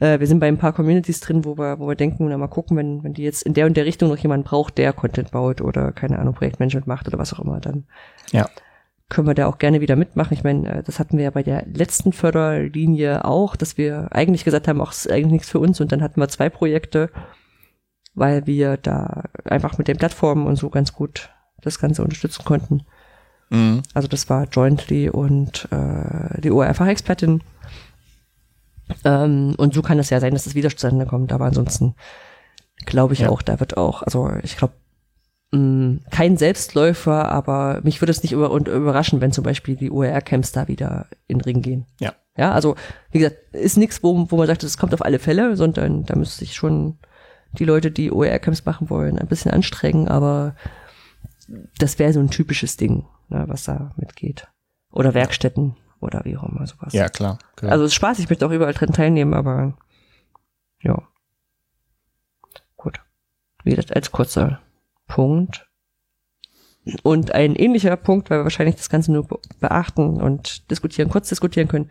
Äh, 0.00 0.20
wir 0.20 0.26
sind 0.26 0.38
bei 0.40 0.48
ein 0.48 0.58
paar 0.58 0.72
Communities 0.72 1.20
drin, 1.20 1.44
wo 1.44 1.56
wir, 1.58 1.78
wo 1.78 1.88
wir 1.88 1.96
denken, 1.96 2.28
na 2.28 2.36
mal 2.38 2.46
gucken, 2.48 2.76
wenn, 2.76 3.02
wenn 3.02 3.14
die 3.14 3.22
jetzt 3.24 3.42
in 3.42 3.54
der 3.54 3.66
und 3.66 3.76
der 3.76 3.84
Richtung 3.84 4.08
noch 4.08 4.18
jemanden 4.18 4.44
braucht, 4.44 4.78
der 4.78 4.92
Content 4.92 5.30
baut 5.32 5.60
oder 5.60 5.92
keine 5.92 6.18
Ahnung, 6.18 6.34
Projektmanagement 6.34 6.86
macht 6.86 7.08
oder 7.08 7.18
was 7.18 7.32
auch 7.32 7.40
immer, 7.40 7.60
dann 7.60 7.84
Ja. 8.30 8.48
können 9.08 9.26
wir 9.26 9.34
da 9.34 9.46
auch 9.46 9.58
gerne 9.58 9.80
wieder 9.80 9.96
mitmachen. 9.96 10.34
Ich 10.34 10.44
meine, 10.44 10.68
äh, 10.78 10.82
das 10.82 10.98
hatten 10.98 11.16
wir 11.16 11.24
ja 11.24 11.30
bei 11.30 11.42
der 11.42 11.64
letzten 11.66 12.12
Förderlinie 12.12 13.24
auch, 13.24 13.56
dass 13.56 13.76
wir 13.78 14.08
eigentlich 14.12 14.44
gesagt 14.44 14.68
haben, 14.68 14.80
auch 14.80 14.92
ist 14.92 15.10
eigentlich 15.10 15.32
nichts 15.32 15.48
für 15.50 15.58
uns 15.60 15.80
und 15.80 15.90
dann 15.92 16.02
hatten 16.02 16.20
wir 16.20 16.28
zwei 16.28 16.48
Projekte, 16.48 17.10
weil 18.14 18.46
wir 18.46 18.76
da 18.76 19.24
einfach 19.44 19.78
mit 19.78 19.88
den 19.88 19.96
Plattformen 19.96 20.46
und 20.46 20.56
so 20.56 20.70
ganz 20.70 20.92
gut 20.92 21.30
das 21.60 21.78
Ganze 21.80 22.02
unterstützen 22.02 22.44
konnten. 22.44 22.82
Mhm. 23.50 23.82
Also 23.94 24.08
das 24.08 24.28
war 24.28 24.44
Jointly 24.44 25.08
und 25.10 25.68
äh, 25.72 26.40
die 26.40 26.50
ORF-Fachexpertin. 26.50 27.42
Ähm, 29.04 29.54
und 29.58 29.74
so 29.74 29.82
kann 29.82 29.98
es 29.98 30.10
ja 30.10 30.20
sein, 30.20 30.32
dass 30.32 30.44
das 30.44 30.54
wieder 30.54 30.70
zustande 30.70 31.06
kommt, 31.06 31.32
aber 31.32 31.44
ansonsten 31.46 31.94
glaube 32.86 33.14
ich 33.14 33.20
Ja. 33.20 33.28
auch, 33.30 33.42
da 33.42 33.60
wird 33.60 33.76
auch, 33.76 34.02
also 34.02 34.30
ich 34.42 34.56
glaube, 34.56 34.74
kein 35.50 36.36
Selbstläufer, 36.36 37.30
aber 37.30 37.80
mich 37.82 38.02
würde 38.02 38.10
es 38.10 38.22
nicht 38.22 38.32
über, 38.32 38.50
und 38.50 38.68
überraschen, 38.68 39.22
wenn 39.22 39.32
zum 39.32 39.44
Beispiel 39.44 39.76
die 39.76 39.90
OER-Camps 39.90 40.52
da 40.52 40.68
wieder 40.68 41.06
in 41.26 41.38
den 41.38 41.44
Ring 41.44 41.62
gehen. 41.62 41.86
Ja. 42.00 42.12
Ja, 42.36 42.52
also 42.52 42.76
wie 43.12 43.18
gesagt, 43.18 43.38
ist 43.54 43.78
nichts, 43.78 44.02
wo, 44.02 44.30
wo 44.30 44.36
man 44.36 44.46
sagt, 44.46 44.62
es 44.62 44.76
kommt 44.76 44.92
auf 44.92 45.02
alle 45.02 45.18
Fälle, 45.18 45.56
sondern 45.56 46.04
da 46.04 46.16
müsste 46.16 46.40
sich 46.40 46.54
schon 46.54 46.98
die 47.58 47.64
Leute, 47.64 47.90
die 47.90 48.12
OER-Camps 48.12 48.66
machen 48.66 48.90
wollen, 48.90 49.18
ein 49.18 49.26
bisschen 49.26 49.50
anstrengen, 49.50 50.06
aber 50.06 50.54
das 51.78 51.98
wäre 51.98 52.12
so 52.12 52.20
ein 52.20 52.30
typisches 52.30 52.76
Ding, 52.76 53.06
ne, 53.30 53.44
was 53.48 53.64
da 53.64 53.92
mitgeht. 53.96 54.46
Oder 54.92 55.14
Werkstätten 55.14 55.76
oder 56.00 56.24
wie 56.24 56.36
auch 56.36 56.44
immer 56.44 56.66
sowas. 56.66 56.92
Ja, 56.92 57.08
klar. 57.08 57.38
klar. 57.56 57.72
Also 57.72 57.84
es 57.84 57.90
ist 57.90 57.94
Spaß, 57.96 58.18
ich 58.18 58.28
möchte 58.28 58.46
auch 58.46 58.50
überall 58.50 58.74
drin 58.74 58.92
teilnehmen, 58.92 59.34
aber 59.34 59.74
ja. 60.82 61.02
Gut. 62.76 63.00
Wie 63.64 63.70
gesagt, 63.70 63.94
als 63.94 64.12
kurzer 64.12 64.60
Punkt. 65.06 65.66
Und 67.02 67.32
ein 67.34 67.54
ähnlicher 67.56 67.96
Punkt, 67.96 68.30
weil 68.30 68.38
wir 68.40 68.44
wahrscheinlich 68.44 68.76
das 68.76 68.88
Ganze 68.88 69.12
nur 69.12 69.26
be- 69.26 69.38
beachten 69.60 70.20
und 70.22 70.70
diskutieren, 70.70 71.10
kurz 71.10 71.28
diskutieren 71.28 71.68
können. 71.68 71.90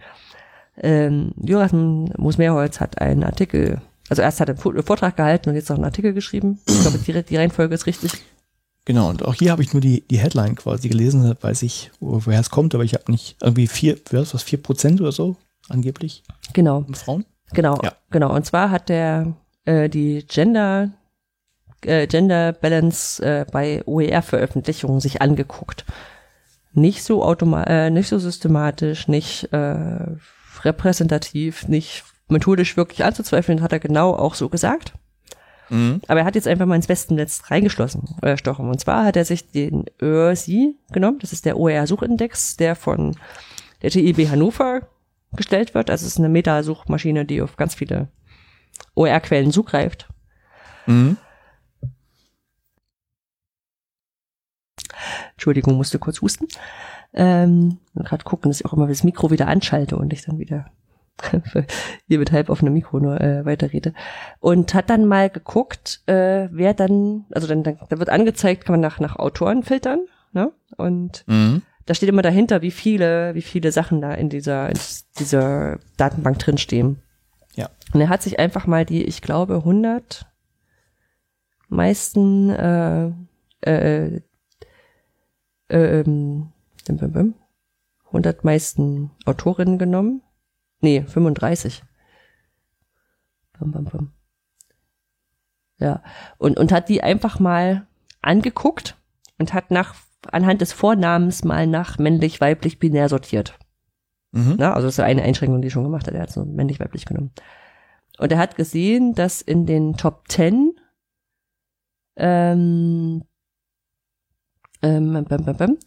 Ähm, 0.77 1.33
Joachim 1.37 2.05
Moos-Mehrholz 2.17 2.79
hat 2.79 2.99
einen 3.01 3.23
Artikel, 3.23 3.81
also 4.09 4.21
erst 4.21 4.39
hat 4.39 4.49
er 4.49 4.55
einen 4.55 4.61
Vo- 4.63 4.81
Vortrag 4.83 5.15
gehalten 5.17 5.49
und 5.49 5.55
jetzt 5.55 5.69
noch 5.69 5.75
einen 5.75 5.85
Artikel 5.85 6.13
geschrieben. 6.13 6.59
Ich 6.67 6.81
glaube, 6.81 6.97
die, 6.99 7.23
die 7.23 7.37
Reihenfolge 7.37 7.75
ist 7.75 7.85
richtig. 7.85 8.11
Genau, 8.87 9.09
und 9.09 9.25
auch 9.25 9.33
hier 9.33 9.51
habe 9.51 9.61
ich 9.61 9.73
nur 9.73 9.81
die, 9.81 10.07
die 10.07 10.17
Headline 10.17 10.55
quasi 10.55 10.87
gelesen, 10.87 11.35
weiß 11.41 11.63
ich, 11.63 11.91
wo, 11.99 12.25
woher 12.25 12.39
es 12.39 12.49
kommt, 12.49 12.73
aber 12.73 12.85
ich 12.85 12.93
habe 12.93 13.11
nicht 13.11 13.35
irgendwie 13.41 13.67
vier, 13.67 13.97
was, 14.11 14.33
was, 14.33 14.43
vier 14.43 14.63
Prozent 14.63 15.01
oder 15.01 15.11
so 15.11 15.35
angeblich 15.67 16.23
Genau. 16.53 16.85
Frauen? 16.93 17.25
Genau, 17.51 17.77
Ja. 17.83 17.91
genau. 18.11 18.33
Und 18.33 18.45
zwar 18.45 18.71
hat 18.71 18.87
der 18.87 19.33
äh, 19.65 19.89
die 19.89 20.25
Gender 20.25 20.91
äh, 21.81 22.07
Gender 22.07 22.53
Balance 22.53 23.21
äh, 23.21 23.45
bei 23.51 23.83
OER-Veröffentlichungen 23.85 25.01
sich 25.01 25.21
angeguckt. 25.21 25.83
Nicht 26.71 27.03
so 27.03 27.25
automa 27.25 27.63
äh, 27.65 27.89
nicht 27.89 28.07
so 28.07 28.19
systematisch, 28.19 29.09
nicht 29.09 29.51
äh, 29.51 30.15
repräsentativ, 30.63 31.67
nicht 31.67 32.05
methodisch 32.29 32.77
wirklich 32.77 33.03
anzuzweifeln, 33.03 33.61
hat 33.61 33.73
er 33.73 33.79
genau 33.79 34.15
auch 34.15 34.33
so 34.33 34.47
gesagt. 34.47 34.93
Mhm. 35.69 36.01
Aber 36.07 36.21
er 36.21 36.25
hat 36.25 36.35
jetzt 36.35 36.47
einfach 36.47 36.65
mal 36.65 36.75
ins 36.75 36.89
Wespennetz 36.89 37.43
reingeschlossen, 37.47 38.15
äh, 38.21 38.37
stochen. 38.37 38.69
Und 38.69 38.79
zwar 38.79 39.05
hat 39.05 39.15
er 39.15 39.25
sich 39.25 39.51
den 39.51 39.85
ÖRSI 40.01 40.75
genommen, 40.91 41.19
das 41.19 41.33
ist 41.33 41.45
der 41.45 41.57
OER-Suchindex, 41.57 42.57
der 42.57 42.75
von 42.75 43.15
der 43.81 43.91
TIB 43.91 44.29
Hannover 44.29 44.87
gestellt 45.33 45.73
wird. 45.73 45.89
Also 45.89 46.05
es 46.05 46.13
ist 46.13 46.19
eine 46.19 46.29
Metasuchmaschine, 46.29 47.25
die 47.25 47.41
auf 47.41 47.57
ganz 47.57 47.75
viele 47.75 48.07
OER-Quellen 48.95 49.51
zugreift. 49.51 50.07
Mhm. 50.85 51.17
Entschuldigung, 55.33 55.75
musste 55.75 55.99
kurz 55.99 56.21
husten. 56.21 56.47
Ähm, 57.13 57.77
gerade 57.95 58.23
gucken, 58.23 58.49
dass 58.49 58.59
ich 58.59 58.65
auch 58.65 58.73
immer 58.73 58.87
das 58.87 59.03
Mikro 59.03 59.31
wieder 59.31 59.47
anschalte 59.47 59.97
und 59.97 60.11
ich 60.13 60.23
dann 60.23 60.39
wieder 60.39 60.71
hier 62.07 62.19
mit 62.19 62.31
halb 62.31 62.49
offenem 62.49 62.73
Mikro 62.73 62.99
nur 62.99 63.19
äh, 63.19 63.45
weiterrede. 63.45 63.93
Und 64.39 64.73
hat 64.73 64.89
dann 64.89 65.05
mal 65.05 65.29
geguckt, 65.29 66.01
äh, 66.05 66.47
wer 66.51 66.73
dann, 66.73 67.25
also 67.31 67.47
dann, 67.47 67.63
dann 67.63 67.77
da 67.89 67.99
wird 67.99 68.09
angezeigt, 68.09 68.65
kann 68.65 68.73
man 68.73 68.81
nach, 68.81 68.99
nach 68.99 69.17
Autoren 69.17 69.63
filtern, 69.63 69.99
ne? 70.33 70.51
Und 70.75 71.23
Mhm. 71.27 71.61
da 71.85 71.93
steht 71.93 72.09
immer 72.09 72.21
dahinter, 72.21 72.61
wie 72.61 72.71
viele, 72.71 73.33
wie 73.35 73.41
viele 73.41 73.71
Sachen 73.71 74.01
da 74.01 74.13
in 74.13 74.29
dieser, 74.29 74.69
in 74.69 74.79
dieser 75.19 75.79
Datenbank 75.97 76.39
drinstehen. 76.39 77.01
Ja. 77.55 77.69
Und 77.93 78.01
er 78.01 78.09
hat 78.09 78.21
sich 78.21 78.39
einfach 78.39 78.67
mal 78.67 78.85
die, 78.85 79.03
ich 79.03 79.21
glaube, 79.21 79.55
100 79.55 80.25
meisten 81.69 82.49
äh, 82.51 83.11
äh, 83.61 84.21
ähm, 85.69 86.51
bim, 86.87 87.11
bim, 87.11 87.33
100 88.07 88.43
meisten 88.43 89.11
Autorinnen 89.25 89.77
genommen. 89.77 90.21
Nee, 90.79 91.01
35. 91.01 91.83
Bum, 93.59 93.71
bum, 93.71 93.85
bum. 93.85 94.13
Ja, 95.79 96.01
und, 96.37 96.57
und 96.57 96.71
hat 96.71 96.89
die 96.89 97.03
einfach 97.03 97.39
mal 97.39 97.87
angeguckt 98.21 98.97
und 99.37 99.53
hat 99.53 99.71
nach, 99.71 99.95
anhand 100.31 100.61
des 100.61 100.73
Vornamens 100.73 101.43
mal 101.43 101.67
nach 101.67 101.97
männlich, 101.97 102.41
weiblich, 102.41 102.79
binär 102.79 103.09
sortiert. 103.09 103.57
Mhm. 104.31 104.55
Ne? 104.55 104.73
Also 104.73 104.87
das 104.87 104.95
ist 104.95 104.99
eine 104.99 105.23
Einschränkung, 105.23 105.61
die 105.61 105.67
er 105.67 105.71
schon 105.71 105.83
gemacht 105.83 106.07
hat. 106.07 106.13
Er 106.13 106.21
hat 106.21 106.31
so 106.31 106.45
männlich, 106.45 106.79
weiblich 106.79 107.05
genommen. 107.05 107.31
Und 108.17 108.31
er 108.31 108.39
hat 108.39 108.55
gesehen, 108.55 109.13
dass 109.13 109.41
in 109.41 109.65
den 109.65 109.95
Top 109.95 110.23
10 110.29 110.73
ähm, 112.15 113.23
ähm, 114.81 115.25
bam, 115.25 115.45
bam, 115.45 115.57
bam, 115.57 115.77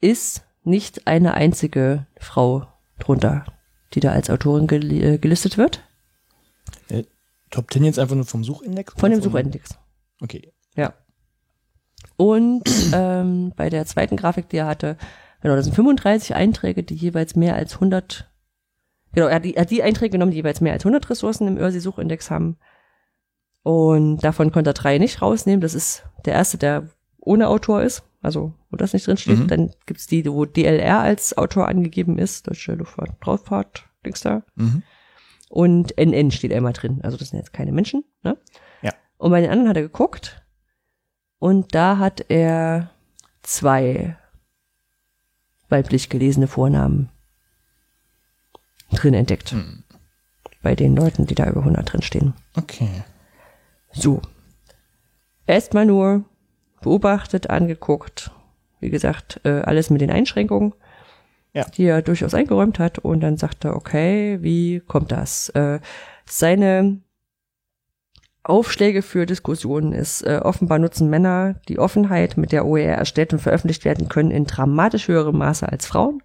ist 0.00 0.46
nicht 0.64 1.06
eine 1.06 1.34
einzige 1.34 2.06
Frau 2.18 2.66
drunter, 2.98 3.44
die 3.94 4.00
da 4.00 4.12
als 4.12 4.30
Autorin 4.30 4.66
gel 4.66 4.92
äh, 4.92 5.18
gelistet 5.18 5.58
wird. 5.58 5.82
Top 7.50 7.72
10 7.72 7.84
jetzt 7.84 7.98
einfach 7.98 8.16
nur 8.16 8.24
vom 8.24 8.44
Suchindex? 8.44 8.94
Von 8.96 9.10
dem 9.10 9.22
Suchindex. 9.22 9.78
Okay. 10.20 10.52
Ja. 10.74 10.94
Und 12.16 12.64
ähm, 12.92 13.52
bei 13.56 13.70
der 13.70 13.86
zweiten 13.86 14.16
Grafik, 14.16 14.48
die 14.48 14.58
er 14.58 14.66
hatte, 14.66 14.96
genau, 15.42 15.54
das 15.54 15.64
sind 15.66 15.74
35 15.74 16.34
Einträge, 16.34 16.82
die 16.82 16.94
jeweils 16.94 17.36
mehr 17.36 17.54
als 17.54 17.74
100, 17.74 18.30
genau, 19.12 19.26
er 19.26 19.36
hat 19.36 19.44
die, 19.44 19.54
er 19.54 19.62
hat 19.62 19.70
die 19.70 19.82
Einträge 19.82 20.10
genommen, 20.10 20.32
die 20.32 20.38
jeweils 20.38 20.60
mehr 20.60 20.72
als 20.72 20.84
100 20.84 21.08
Ressourcen 21.10 21.46
im 21.46 21.58
ÖRSI-Suchindex 21.58 22.30
haben. 22.30 22.56
Und 23.62 24.18
davon 24.18 24.52
konnte 24.52 24.70
er 24.70 24.74
drei 24.74 24.98
nicht 24.98 25.22
rausnehmen. 25.22 25.60
Das 25.60 25.74
ist 25.74 26.04
der 26.24 26.34
erste, 26.34 26.56
der 26.56 26.88
ohne 27.18 27.48
Autor 27.48 27.82
ist, 27.82 28.04
also 28.22 28.54
wo 28.70 28.76
das 28.76 28.92
nicht 28.92 29.06
drin 29.06 29.16
steht. 29.16 29.38
Mhm. 29.38 29.48
Dann 29.48 29.70
gibt's 29.86 30.06
die, 30.06 30.24
wo 30.26 30.44
DLR 30.44 31.00
als 31.00 31.36
Autor 31.36 31.68
angegeben 31.68 32.18
ist, 32.18 32.46
Deutsche 32.46 32.74
Luftfahrt, 32.74 33.10
Raumfahrt, 33.26 33.84
Dings 34.04 34.20
da. 34.20 34.42
Mhm. 34.54 34.82
Und 35.48 35.96
NN 35.96 36.30
steht 36.30 36.52
immer 36.52 36.72
drin. 36.72 37.00
Also 37.02 37.16
das 37.16 37.28
sind 37.28 37.38
jetzt 37.38 37.52
keine 37.52 37.72
Menschen. 37.72 38.04
Ne? 38.22 38.36
Ja. 38.82 38.92
Und 39.18 39.30
bei 39.30 39.40
den 39.40 39.50
anderen 39.50 39.68
hat 39.68 39.76
er 39.76 39.82
geguckt. 39.82 40.42
Und 41.38 41.74
da 41.74 41.98
hat 41.98 42.24
er 42.28 42.90
zwei 43.42 44.16
weiblich 45.68 46.08
gelesene 46.08 46.48
Vornamen 46.48 47.10
drin 48.90 49.14
entdeckt. 49.14 49.52
Hm. 49.52 49.84
Bei 50.62 50.74
den 50.74 50.96
Leuten, 50.96 51.26
die 51.26 51.34
da 51.34 51.48
über 51.48 51.60
100 51.60 51.92
drin 51.92 52.02
stehen. 52.02 52.34
Okay. 52.56 53.04
So. 53.92 54.20
Erstmal 55.46 55.86
nur 55.86 56.24
beobachtet, 56.86 57.50
angeguckt. 57.50 58.30
Wie 58.78 58.90
gesagt, 58.90 59.40
äh, 59.44 59.60
alles 59.62 59.90
mit 59.90 60.00
den 60.00 60.10
Einschränkungen, 60.10 60.72
Ja. 61.52 61.64
die 61.64 61.84
er 61.84 62.00
durchaus 62.00 62.32
eingeräumt 62.32 62.78
hat. 62.78 63.00
Und 63.00 63.20
dann 63.20 63.36
sagt 63.36 63.64
er, 63.64 63.74
okay, 63.74 64.38
wie 64.40 64.80
kommt 64.80 65.10
das? 65.10 65.48
Äh, 65.50 65.80
seine 66.26 67.00
Aufschläge 68.44 69.02
für 69.02 69.26
Diskussionen 69.26 69.92
ist, 69.92 70.22
äh, 70.22 70.40
offenbar 70.40 70.78
nutzen 70.78 71.10
Männer 71.10 71.56
die 71.68 71.80
Offenheit, 71.80 72.36
mit 72.36 72.52
der 72.52 72.64
OER 72.64 72.94
erstellt 72.94 73.32
und 73.32 73.40
veröffentlicht 73.40 73.84
werden 73.84 74.08
können, 74.08 74.30
in 74.30 74.44
dramatisch 74.44 75.08
höherem 75.08 75.38
Maße 75.38 75.68
als 75.68 75.86
Frauen. 75.86 76.22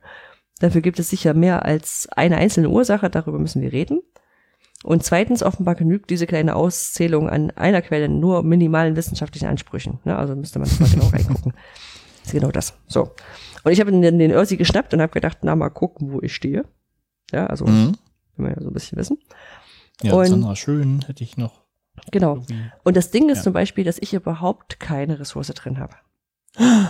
Dafür 0.59 0.81
gibt 0.81 0.99
es 0.99 1.09
sicher 1.09 1.33
mehr 1.33 1.65
als 1.65 2.07
eine 2.15 2.38
einzelne 2.38 2.69
Ursache, 2.69 3.09
darüber 3.09 3.39
müssen 3.39 3.63
wir 3.63 3.71
reden. 3.73 4.01
Und 4.84 5.03
zweitens, 5.03 5.44
offenbar 5.44 5.76
genügt 5.76 6.10
diese 6.10 6.26
kleine 6.26 6.56
Auszählung 6.56 7.30
an 7.30 7.52
einer 7.52 7.82
Quelle 7.82 8.10
nur 8.10 8.44
minimalen 8.44 8.95
wissenschaftlichen 8.95 9.48
Ansprüchen. 9.48 9.99
Ne? 10.06 10.18
Also 10.18 10.36
müsste 10.36 10.60
man 10.60 10.70
mal 10.80 10.90
genau 10.90 11.08
reingucken. 11.08 11.53
Das 11.53 12.26
ist 12.28 12.32
genau 12.32 12.52
das. 12.52 12.74
So. 12.88 13.12
Und 13.64 13.72
ich 13.72 13.80
habe 13.80 13.91
den, 13.91 14.18
den 14.18 14.32
Ursi 14.32 14.58
geschnappt 14.58 14.94
und 14.94 15.02
habe 15.02 15.14
gedacht, 15.14 15.40
na 15.44 15.56
mal 15.56 15.70
gucken, 15.70 16.12
wo 16.12 16.22
ich 16.22 16.34
stehe. 16.34 16.66
Ja, 17.32 17.45
also 17.45 17.66
mhm. 17.66 17.95
will 18.36 18.45
man 18.45 18.53
ja 18.56 18.62
so 18.62 18.70
ein 18.70 18.74
bisschen 18.74 18.98
wissen. 18.98 19.20
Ja, 20.02 20.14
und, 20.14 20.26
Sandra 20.26 20.56
Schön 20.56 21.03
hätte 21.06 21.24
ich 21.24 21.38
noch. 21.38 21.62
Genau. 22.12 22.44
Und 22.84 22.98
das 22.98 23.12
Ding 23.12 23.30
ist 23.30 23.40
ja. 23.40 23.44
zum 23.44 23.53
Beispiel, 23.53 23.84
dass 23.84 23.99
ich 23.99 24.14
überhaupt 24.14 24.80
keine 24.80 25.20
Ressource 25.20 25.48
drin 25.49 25.78
habe. 25.78 25.95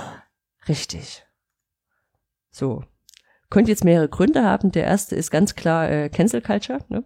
Richtig. 0.68 1.26
So. 2.52 2.84
Könnte 3.52 3.70
jetzt 3.70 3.84
mehrere 3.84 4.10
Gründe 4.10 4.44
haben. 4.44 4.72
Der 4.72 4.86
erste 4.86 5.16
ist 5.16 5.30
ganz 5.30 5.54
klar 5.54 5.88
äh, 5.88 6.10
Cancel 6.10 6.42
Culture. 6.42 6.80
Ne? 6.90 7.04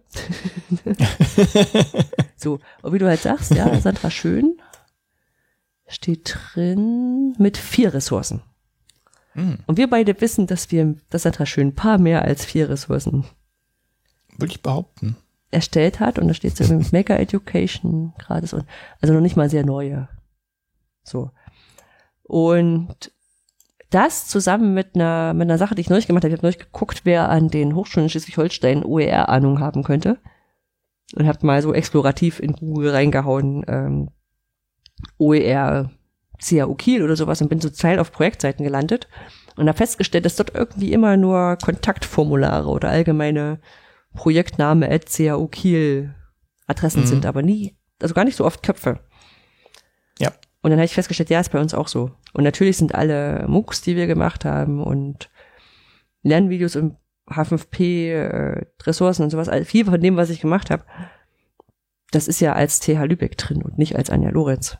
so, 2.36 2.60
und 2.80 2.92
wie 2.94 2.98
du 2.98 3.06
halt 3.06 3.20
sagst, 3.20 3.54
ja, 3.54 3.78
Sandra 3.78 4.10
Schön 4.10 4.58
steht 5.86 6.34
drin 6.54 7.34
mit 7.38 7.58
vier 7.58 7.92
Ressourcen. 7.92 8.40
Mhm. 9.34 9.58
Und 9.66 9.76
wir 9.76 9.90
beide 9.90 10.18
wissen, 10.22 10.46
dass 10.46 10.70
wir, 10.70 10.94
dass 11.10 11.24
Sandra 11.24 11.44
Schön 11.44 11.68
ein 11.68 11.74
paar 11.74 11.98
mehr 11.98 12.22
als 12.22 12.46
vier 12.46 12.70
Ressourcen 12.70 13.26
würde 14.38 14.52
ich 14.52 14.62
behaupten 14.62 15.16
erstellt 15.50 16.00
hat 16.00 16.18
und 16.18 16.28
da 16.28 16.34
steht 16.34 16.56
so 16.56 16.74
mit 16.74 16.92
Maker 16.92 17.18
Education 17.18 18.12
gratis 18.18 18.52
und 18.52 18.64
also 19.00 19.14
noch 19.14 19.20
nicht 19.20 19.36
mal 19.36 19.50
sehr 19.50 19.64
neue. 19.64 20.08
So. 21.02 21.30
Und 22.22 23.12
das 23.90 24.28
zusammen 24.28 24.74
mit 24.74 24.94
einer, 24.94 25.32
mit 25.34 25.42
einer 25.42 25.58
Sache, 25.58 25.74
die 25.74 25.80
ich 25.80 25.90
neulich 25.90 26.06
gemacht 26.06 26.24
habe, 26.24 26.32
ich 26.32 26.38
habe 26.38 26.46
neulich 26.46 26.58
geguckt, 26.58 27.02
wer 27.04 27.28
an 27.28 27.48
den 27.48 27.74
Hochschulen 27.74 28.08
Schleswig-Holstein 28.08 28.84
OER-Ahnung 28.84 29.60
haben 29.60 29.82
könnte. 29.82 30.18
Und 31.14 31.28
habe 31.28 31.46
mal 31.46 31.62
so 31.62 31.72
explorativ 31.72 32.40
in 32.40 32.52
Google 32.52 32.90
reingehauen, 32.90 33.64
ähm, 33.68 34.10
OER 35.18 35.90
CAU 36.42 36.74
Kiel 36.74 37.02
oder 37.02 37.16
sowas 37.16 37.40
und 37.40 37.48
bin 37.48 37.60
so 37.60 37.70
Teil 37.70 37.98
auf 37.98 38.12
Projektseiten 38.12 38.64
gelandet 38.64 39.08
und 39.56 39.68
habe 39.68 39.78
festgestellt, 39.78 40.24
dass 40.24 40.36
dort 40.36 40.54
irgendwie 40.54 40.92
immer 40.92 41.16
nur 41.16 41.56
Kontaktformulare 41.56 42.68
oder 42.68 42.88
allgemeine 42.88 43.60
Projektname 44.14 44.90
at 44.90 45.06
CAU 45.06 45.46
Kiel 45.46 46.14
Adressen 46.66 47.02
mhm. 47.02 47.06
sind, 47.06 47.26
aber 47.26 47.42
nie, 47.42 47.76
also 48.02 48.14
gar 48.14 48.24
nicht 48.24 48.36
so 48.36 48.44
oft 48.44 48.62
Köpfe. 48.62 49.00
Und 50.66 50.70
dann 50.70 50.80
habe 50.80 50.86
ich 50.86 50.94
festgestellt, 50.94 51.30
ja, 51.30 51.38
ist 51.38 51.52
bei 51.52 51.60
uns 51.60 51.74
auch 51.74 51.86
so. 51.86 52.10
Und 52.32 52.42
natürlich 52.42 52.76
sind 52.76 52.92
alle 52.92 53.46
MOOCs, 53.46 53.82
die 53.82 53.94
wir 53.94 54.08
gemacht 54.08 54.44
haben 54.44 54.82
und 54.82 55.30
Lernvideos 56.24 56.74
und 56.74 56.96
H5P, 57.30 58.10
äh, 58.10 58.66
Ressourcen 58.82 59.22
und 59.22 59.30
sowas, 59.30 59.48
viel 59.64 59.84
von 59.84 60.00
dem, 60.00 60.16
was 60.16 60.28
ich 60.28 60.40
gemacht 60.40 60.70
habe, 60.70 60.82
das 62.10 62.26
ist 62.26 62.40
ja 62.40 62.54
als 62.54 62.80
TH 62.80 63.04
Lübeck 63.04 63.38
drin 63.38 63.62
und 63.62 63.78
nicht 63.78 63.94
als 63.94 64.10
Anja 64.10 64.30
Lorenz. 64.30 64.76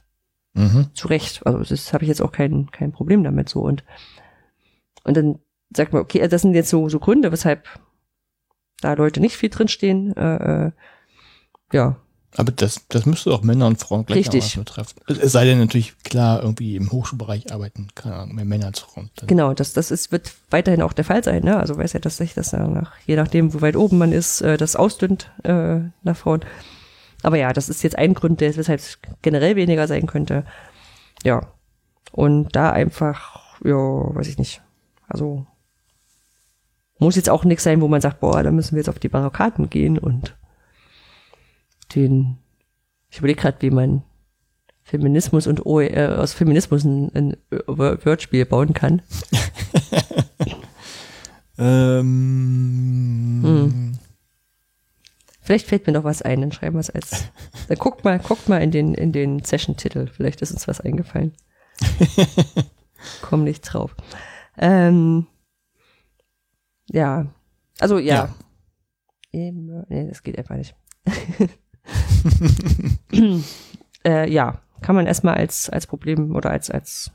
Mhm. 0.54 0.88
Zu 0.92 1.06
Recht. 1.06 1.46
Also 1.46 1.62
das 1.62 1.92
habe 1.92 2.02
ich 2.02 2.08
jetzt 2.08 2.20
auch 2.20 2.32
kein, 2.32 2.68
kein 2.72 2.90
Problem 2.90 3.22
damit 3.22 3.48
so. 3.48 3.60
Und, 3.60 3.84
und 5.04 5.16
dann 5.16 5.38
sagt 5.72 5.92
man, 5.92 6.02
okay, 6.02 6.26
das 6.26 6.42
sind 6.42 6.54
jetzt 6.54 6.70
so, 6.70 6.88
so 6.88 6.98
Gründe, 6.98 7.30
weshalb 7.30 7.68
da 8.80 8.94
Leute 8.94 9.20
nicht 9.20 9.36
viel 9.36 9.50
drinstehen. 9.50 10.16
Äh, 10.16 10.66
äh, 10.66 10.72
ja. 11.72 12.00
Aber 12.36 12.52
das, 12.52 12.82
das 12.88 13.06
müsste 13.06 13.32
auch 13.32 13.42
Männer 13.42 13.66
und 13.66 13.78
Frauen 13.78 14.04
gleichermaßen 14.04 14.64
betreffen. 14.64 15.00
Es 15.06 15.32
sei 15.32 15.44
denn 15.46 15.58
natürlich 15.58 15.96
klar, 16.02 16.42
irgendwie 16.42 16.76
im 16.76 16.92
Hochschulbereich 16.92 17.52
arbeiten, 17.52 17.88
keine 17.94 18.16
Ahnung, 18.16 18.36
mehr 18.36 18.44
Männer 18.44 18.66
als 18.66 18.80
Frauen. 18.80 19.10
Dann 19.16 19.26
genau, 19.26 19.54
das, 19.54 19.72
das 19.72 19.90
ist, 19.90 20.12
wird 20.12 20.32
weiterhin 20.50 20.82
auch 20.82 20.92
der 20.92 21.04
Fall 21.04 21.24
sein. 21.24 21.44
Ne? 21.44 21.56
Also 21.56 21.78
weiß 21.78 21.94
ja, 21.94 22.00
dass 22.00 22.18
sich 22.18 22.34
das 22.34 22.52
nach, 22.52 22.92
je 23.06 23.16
nachdem, 23.16 23.54
wo 23.54 23.62
weit 23.62 23.76
oben 23.76 23.98
man 23.98 24.12
ist, 24.12 24.42
äh, 24.42 24.58
das 24.58 24.76
ausdünnt 24.76 25.30
äh, 25.44 25.78
nach 26.02 26.16
Frauen. 26.16 26.44
Aber 27.22 27.38
ja, 27.38 27.52
das 27.52 27.68
ist 27.68 27.82
jetzt 27.82 27.96
ein 27.96 28.14
Grund, 28.14 28.40
der 28.40 28.54
weshalb 28.56 28.80
es 28.80 28.98
generell 29.22 29.56
weniger 29.56 29.86
sein 29.88 30.06
könnte. 30.06 30.44
Ja. 31.24 31.52
Und 32.12 32.54
da 32.54 32.70
einfach, 32.70 33.60
ja, 33.64 33.74
weiß 33.74 34.28
ich 34.28 34.38
nicht. 34.38 34.62
Also 35.08 35.46
muss 36.98 37.16
jetzt 37.16 37.30
auch 37.30 37.44
nichts 37.44 37.64
sein, 37.64 37.80
wo 37.80 37.88
man 37.88 38.00
sagt, 38.00 38.20
boah, 38.20 38.42
da 38.42 38.50
müssen 38.50 38.72
wir 38.72 38.80
jetzt 38.80 38.88
auf 38.88 38.98
die 38.98 39.08
Barrikaden 39.08 39.70
gehen 39.70 39.98
und 39.98 40.35
den, 41.96 42.38
ich 43.10 43.18
überlege 43.18 43.40
gerade, 43.40 43.60
wie 43.60 43.70
man 43.70 44.02
Feminismus 44.82 45.46
und 45.48 45.66
OE, 45.66 45.86
äh, 45.86 46.06
aus 46.06 46.32
Feminismus 46.32 46.84
ein, 46.84 47.10
ein 47.14 47.36
Wordspiel 47.66 48.46
bauen 48.46 48.72
kann. 48.72 49.02
ähm. 51.58 53.40
Hm. 53.42 53.92
Vielleicht 55.40 55.66
fällt 55.68 55.86
mir 55.86 55.92
noch 55.92 56.04
was 56.04 56.22
ein, 56.22 56.40
dann 56.40 56.52
schreiben 56.52 56.74
wir 56.74 56.80
es 56.80 56.90
als. 56.90 57.26
Dann 57.68 57.78
guckt 57.78 58.04
mal, 58.04 58.18
guckt 58.18 58.48
mal 58.48 58.62
in 58.62 58.70
den, 58.72 58.94
in 58.94 59.12
den 59.12 59.44
Session-Titel. 59.44 60.08
Vielleicht 60.08 60.42
ist 60.42 60.52
uns 60.52 60.66
was 60.66 60.80
eingefallen. 60.80 61.34
Komm 63.22 63.44
nicht 63.44 63.62
drauf. 63.62 63.94
Ähm, 64.58 65.26
ja. 66.90 67.26
Also 67.78 67.98
ja. 67.98 68.34
ja. 69.32 69.52
Nee, 69.52 70.08
das 70.08 70.22
geht 70.22 70.38
einfach 70.38 70.56
nicht. 70.56 70.74
äh, 74.04 74.30
ja, 74.30 74.60
kann 74.82 74.96
man 74.96 75.06
erstmal 75.06 75.34
als, 75.34 75.70
als 75.70 75.86
Problem 75.86 76.34
oder 76.34 76.50
als, 76.50 76.70
als, 76.70 77.12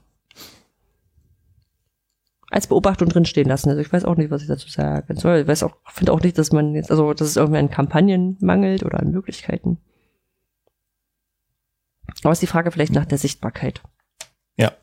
als 2.49 2.67
Beobachtung 2.67 3.09
drin 3.09 3.25
stehen 3.25 3.47
lassen. 3.47 3.69
Also 3.69 3.81
ich 3.81 3.91
weiß 3.91 4.05
auch 4.05 4.15
nicht, 4.15 4.31
was 4.31 4.41
ich 4.41 4.47
dazu 4.47 4.69
sagen 4.69 5.15
soll. 5.15 5.39
Ich 5.39 5.47
weiß 5.47 5.63
auch, 5.63 5.77
finde 5.87 6.13
auch 6.13 6.21
nicht, 6.21 6.37
dass 6.37 6.51
man 6.51 6.75
jetzt, 6.75 6.91
also 6.91 7.13
dass 7.13 7.27
es 7.27 7.37
irgendwie 7.37 7.59
an 7.59 7.69
Kampagnen 7.69 8.37
mangelt 8.41 8.83
oder 8.83 8.99
an 8.99 9.11
Möglichkeiten. 9.11 9.77
Aber 12.23 12.31
ist 12.31 12.41
die 12.41 12.47
Frage 12.47 12.71
vielleicht 12.71 12.93
nach 12.93 13.05
der 13.05 13.17
Sichtbarkeit. 13.17 13.81
Ja. 14.57 14.73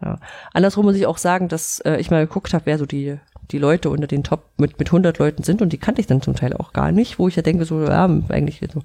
ja. 0.00 0.20
Andersrum 0.52 0.84
muss 0.86 0.96
ich 0.96 1.06
auch 1.06 1.18
sagen, 1.18 1.48
dass 1.48 1.80
äh, 1.80 1.96
ich 1.96 2.10
mal 2.10 2.26
geguckt 2.26 2.54
habe, 2.54 2.66
wer 2.66 2.78
so 2.78 2.86
die 2.86 3.18
die 3.50 3.58
Leute 3.58 3.90
unter 3.90 4.06
den 4.06 4.24
Top 4.24 4.50
mit, 4.58 4.78
mit 4.78 4.88
100 4.88 5.18
Leuten 5.18 5.42
sind 5.42 5.62
und 5.62 5.72
die 5.72 5.78
kannte 5.78 6.00
ich 6.00 6.06
dann 6.06 6.22
zum 6.22 6.34
Teil 6.34 6.52
auch 6.54 6.72
gar 6.72 6.92
nicht, 6.92 7.18
wo 7.18 7.28
ich 7.28 7.36
ja 7.36 7.42
denke, 7.42 7.64
so, 7.64 7.82
ja, 7.82 8.04
eigentlich 8.28 8.60
so, 8.72 8.82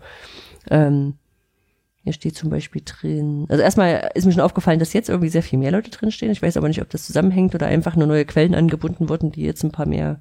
ähm, 0.69 1.15
hier 2.03 2.14
steht 2.14 2.35
zum 2.35 2.49
Beispiel 2.49 2.81
drin, 2.84 3.45
also 3.49 3.64
erstmal 3.64 4.11
ist 4.14 4.26
mir 4.26 4.34
schon 4.34 4.41
aufgefallen, 4.41 4.80
dass 4.80 4.91
jetzt 4.91 5.10
irgendwie 5.10 5.30
sehr 5.30 5.44
viel 5.44 5.57
mehr 5.57 5.72
Leute 5.72 5.90
drin 5.90 6.11
stehen. 6.11 6.31
Ich 6.31 6.41
weiß 6.41 6.57
aber 6.57 6.68
nicht, 6.68 6.81
ob 6.81 6.90
das 6.90 7.06
zusammenhängt 7.06 7.56
oder 7.56 7.68
einfach 7.68 7.95
nur 7.95 8.07
neue 8.07 8.26
Quellen 8.26 8.56
angebunden 8.56 9.07
wurden, 9.07 9.31
die 9.31 9.44
jetzt 9.44 9.64
ein 9.64 9.72
paar 9.72 9.85
mehr 9.85 10.19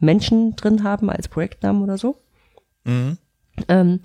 Menschen 0.00 0.56
drin 0.56 0.82
haben 0.82 1.10
als 1.10 1.28
Projektnamen 1.28 1.82
oder 1.82 1.96
so. 1.96 2.20
Mhm. 2.84 3.18
Ähm, 3.68 4.00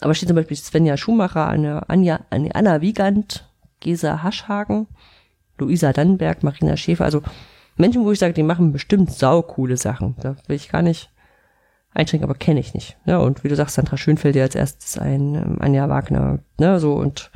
aber 0.00 0.14
steht 0.14 0.28
zum 0.28 0.36
Beispiel 0.36 0.56
Svenja 0.56 0.96
Schumacher, 0.96 1.46
Anna, 1.48 1.84
Anja, 1.88 2.20
Anna 2.30 2.80
Wiegand, 2.80 3.46
Gesa 3.80 4.22
Haschhagen, 4.22 4.86
Luisa 5.58 5.92
Dannenberg, 5.92 6.42
Marina 6.42 6.78
Schäfer, 6.78 7.04
also 7.04 7.22
Menschen, 7.80 8.04
wo 8.04 8.12
ich 8.12 8.18
sage, 8.18 8.34
die 8.34 8.42
machen 8.42 8.72
bestimmt 8.72 9.10
saukoole 9.10 9.76
Sachen. 9.76 10.16
Da 10.20 10.36
will 10.46 10.56
ich 10.56 10.68
gar 10.68 10.82
nicht 10.82 11.10
einschränken, 11.92 12.28
aber 12.28 12.38
kenne 12.38 12.60
ich 12.60 12.74
nicht. 12.74 12.96
Ja, 13.06 13.18
und 13.18 13.42
wie 13.42 13.48
du 13.48 13.56
sagst, 13.56 13.74
Sandra 13.74 13.96
Schön 13.96 14.16
fällt 14.16 14.34
dir 14.34 14.42
als 14.42 14.54
erstes 14.54 14.98
ein, 14.98 15.34
ähm, 15.34 15.56
Anja 15.60 15.88
Wagner, 15.88 16.40
ne, 16.58 16.78
so 16.78 16.94
und 16.94 17.30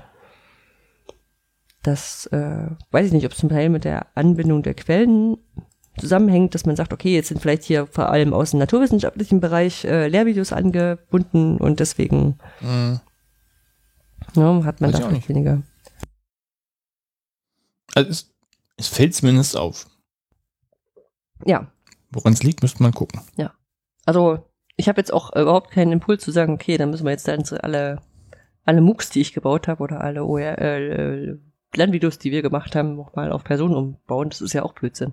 das 1.83 2.27
äh, 2.27 2.69
weiß 2.93 3.07
ich 3.07 3.13
nicht, 3.13 3.27
ob 3.27 3.33
es 3.33 3.39
zum 3.39 3.51
Teil 3.51 3.69
mit 3.69 3.85
der 3.85 4.07
Anbindung 4.15 4.63
der 4.63 4.75
Quellen 4.75 5.37
zusammenhängt, 5.99 6.55
dass 6.55 6.65
man 6.65 6.77
sagt, 6.77 6.93
okay, 6.93 7.15
jetzt 7.15 7.29
sind 7.29 7.41
vielleicht 7.41 7.65
hier 7.65 7.87
vor 7.87 8.09
allem 8.09 8.33
aus 8.33 8.51
dem 8.53 8.59
naturwissenschaftlichen 8.59 9.41
Bereich 9.41 9.85
äh, 9.85 10.09
Lehrvideos 10.09 10.53
angebunden 10.53 11.59
und 11.59 11.81
deswegen 11.81 12.39
mhm. 12.61 13.01
ja, 14.35 14.65
hat 14.65 14.81
man 14.81 14.93
da 14.93 15.29
weniger. 15.29 15.63
Also 17.95 18.11
es, 18.11 18.35
es 18.77 18.89
fällt 18.89 19.15
zumindest 19.15 19.57
auf. 19.57 19.87
Ja. 21.45 21.67
Woran 22.11 22.33
es 22.33 22.43
liegt, 22.43 22.63
müsste 22.63 22.83
man 22.83 22.93
gucken. 22.93 23.21
Ja. 23.37 23.53
Also 24.05 24.45
ich 24.77 24.89
habe 24.89 25.01
jetzt 25.01 25.13
auch 25.13 25.35
überhaupt 25.35 25.71
keinen 25.71 25.93
Impuls 25.93 26.23
zu 26.23 26.31
sagen, 26.31 26.55
okay, 26.55 26.77
dann 26.77 26.91
müssen 26.91 27.05
wir 27.05 27.13
jetzt 27.13 27.29
dann 27.29 27.45
alle, 27.61 28.01
alle 28.65 28.81
MOOCs, 28.81 29.11
die 29.11 29.21
ich 29.21 29.33
gebaut 29.33 29.69
habe 29.69 29.83
oder 29.83 30.01
alle 30.01 30.25
OR, 30.25 30.59
äh, 30.59 31.37
Lernvideos, 31.75 32.19
die 32.19 32.31
wir 32.31 32.43
gemacht 32.43 32.77
haben, 32.77 32.97
nochmal 32.97 33.33
auf 33.33 33.45
Personen 33.45 33.75
umbauen. 33.75 34.31
Das 34.31 34.41
ist 34.41 34.53
ja 34.53 34.63
auch 34.63 34.75
Blödsinn. 34.75 35.13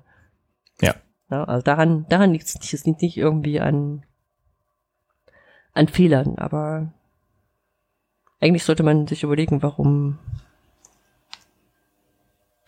Ja. 0.80 0.96
ja 1.30 1.44
also 1.44 1.64
daran, 1.64 2.06
daran 2.10 2.32
liegt 2.32 2.46
es 2.46 2.56
nicht. 2.56 2.74
Es 2.74 2.86
liegt 2.86 3.02
nicht 3.02 3.18
irgendwie 3.18 3.60
an, 3.60 4.04
an 5.74 5.88
Fehlern, 5.88 6.38
aber 6.38 6.92
eigentlich 8.40 8.64
sollte 8.64 8.84
man 8.84 9.08
sich 9.08 9.24
überlegen, 9.24 9.62
warum 9.62 10.18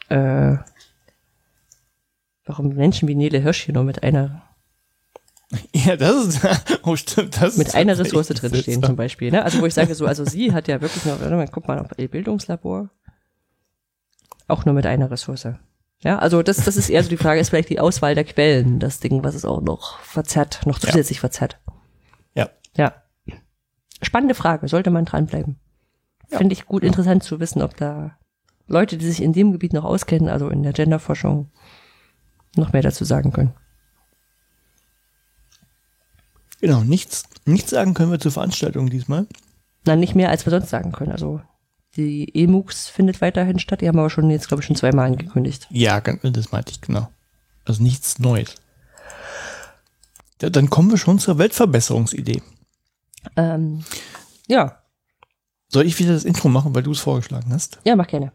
äh, 0.10 0.58
warum 2.46 2.70
Menschen 2.70 3.08
wie 3.08 3.16
Nele 3.16 3.40
Hirsch 3.40 3.64
hier 3.64 3.74
nur 3.74 3.84
mit 3.84 4.04
einer 4.04 4.44
Ja, 5.74 5.96
das 5.96 6.26
ist, 6.26 6.48
oh 6.84 6.96
stimmt, 6.96 7.42
das 7.42 7.58
Mit 7.58 7.76
einer 7.76 7.98
Ressource 7.98 8.28
drinstehen 8.28 8.84
zum 8.84 8.96
Beispiel. 8.96 9.32
Ne? 9.32 9.44
Also 9.44 9.62
wo 9.62 9.66
ich 9.66 9.74
sage 9.74 9.94
so, 9.96 10.06
also 10.06 10.26
sie 10.26 10.54
hat 10.54 10.68
ja 10.68 10.82
wirklich 10.82 11.06
noch, 11.06 11.20
warte 11.20 11.36
mal, 11.36 11.48
guck 11.48 11.68
mal 11.68 11.80
auf 11.80 11.88
ihr 11.98 12.08
Bildungslabor. 12.08 12.90
Auch 14.48 14.66
nur 14.66 14.74
mit 14.74 14.86
einer 14.86 15.10
Ressource. 15.10 15.48
Ja, 16.00 16.20
also 16.20 16.44
das, 16.44 16.58
das 16.58 16.76
ist 16.76 16.90
eher 16.90 17.04
so 17.04 17.10
die 17.10 17.18
Frage, 17.18 17.40
ist 17.40 17.50
vielleicht 17.50 17.70
die 17.70 17.80
Auswahl 17.80 18.14
der 18.14 18.26
Quellen, 18.26 18.80
das 18.80 19.00
Ding, 19.00 19.24
was 19.24 19.36
es 19.36 19.46
auch 19.46 19.62
noch 19.62 20.00
verzerrt, 20.00 20.62
noch 20.66 20.80
zusätzlich 20.80 21.20
verzerrt. 21.22 21.60
Ja. 22.36 22.50
Ja. 22.76 22.94
Spannende 24.02 24.36
Frage, 24.36 24.68
sollte 24.68 24.92
man 24.92 25.06
dranbleiben. 25.06 25.60
Ja. 26.30 26.40
Finde 26.40 26.54
ich 26.54 26.66
gut 26.66 26.84
interessant 26.84 27.24
zu 27.24 27.40
wissen, 27.40 27.62
ob 27.62 27.78
da 27.78 28.18
Leute, 28.68 28.98
die 28.98 29.06
sich 29.06 29.22
in 29.22 29.32
dem 29.32 29.54
Gebiet 29.54 29.72
noch 29.72 29.86
auskennen, 29.86 30.28
also 30.28 30.50
in 30.50 30.64
der 30.64 30.74
Genderforschung, 30.74 31.52
noch 32.56 32.74
mehr 32.74 32.82
dazu 32.82 33.04
sagen 33.06 33.32
können. 33.32 33.54
Genau, 36.62 36.82
nichts, 36.84 37.24
nichts 37.46 37.72
sagen 37.72 37.94
können 37.94 38.12
wir 38.12 38.20
zur 38.20 38.32
Veranstaltung 38.32 38.90
diesmal. 38.90 39.28
Na, 39.86 39.96
nicht 39.96 40.16
mehr, 40.16 40.30
als 40.30 40.46
wir 40.46 40.52
sonst 40.52 40.70
sagen 40.70 40.92
können. 40.94 41.12
Also 41.12 41.42
die 41.98 42.34
EMUX 42.34 42.88
findet 42.88 43.22
weiterhin 43.22 43.60
statt. 43.60 43.82
Die 43.82 43.88
haben 43.88 44.00
aber 44.00 44.10
schon 44.10 44.30
jetzt, 44.30 44.48
glaube 44.48 44.62
ich, 44.62 44.68
schon 44.68 44.76
zweimal 44.78 45.08
angekündigt. 45.08 45.68
Ja, 45.70 46.00
das 46.00 46.52
meinte 46.52 46.72
ich, 46.72 46.82
genau. 46.82 47.10
Also 47.66 47.84
nichts 47.84 48.20
Neues. 48.20 48.56
Ja, 50.42 50.50
dann 50.50 50.70
kommen 50.70 50.90
wir 50.90 50.98
schon 50.98 51.20
zur 51.20 51.38
Weltverbesserungsidee. 51.38 52.42
Ähm, 53.36 53.84
ja, 54.48 54.80
Soll 55.70 55.86
ich 55.86 55.98
wieder 56.00 56.14
das 56.14 56.26
Intro 56.26 56.50
machen, 56.50 56.76
weil 56.76 56.84
du 56.84 56.92
es 56.92 57.00
vorgeschlagen 57.00 57.52
hast? 57.52 57.80
ja, 57.84 57.96
mach 57.96 58.08
gerne. 58.08 58.32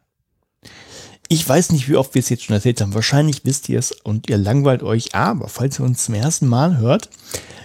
Ich 1.31 1.47
weiß 1.47 1.73
nicht, 1.73 1.91
wie 1.91 1.97
oft 1.97 2.15
wir 2.15 2.21
es 2.21 2.31
jetzt 2.31 2.45
schon 2.45 2.55
erzählt 2.55 2.81
haben. 2.81 2.95
Wahrscheinlich 2.95 3.45
wisst 3.45 3.69
ihr 3.69 3.79
es 3.79 3.93
und 3.93 4.31
ihr 4.31 4.39
langweilt 4.39 4.83
euch. 4.83 5.15
Aber 5.15 5.49
falls 5.49 5.79
ihr 5.79 5.85
uns 5.85 6.07
zum 6.07 6.15
ersten 6.15 6.47
Mal 6.47 6.79
hört, 6.79 7.11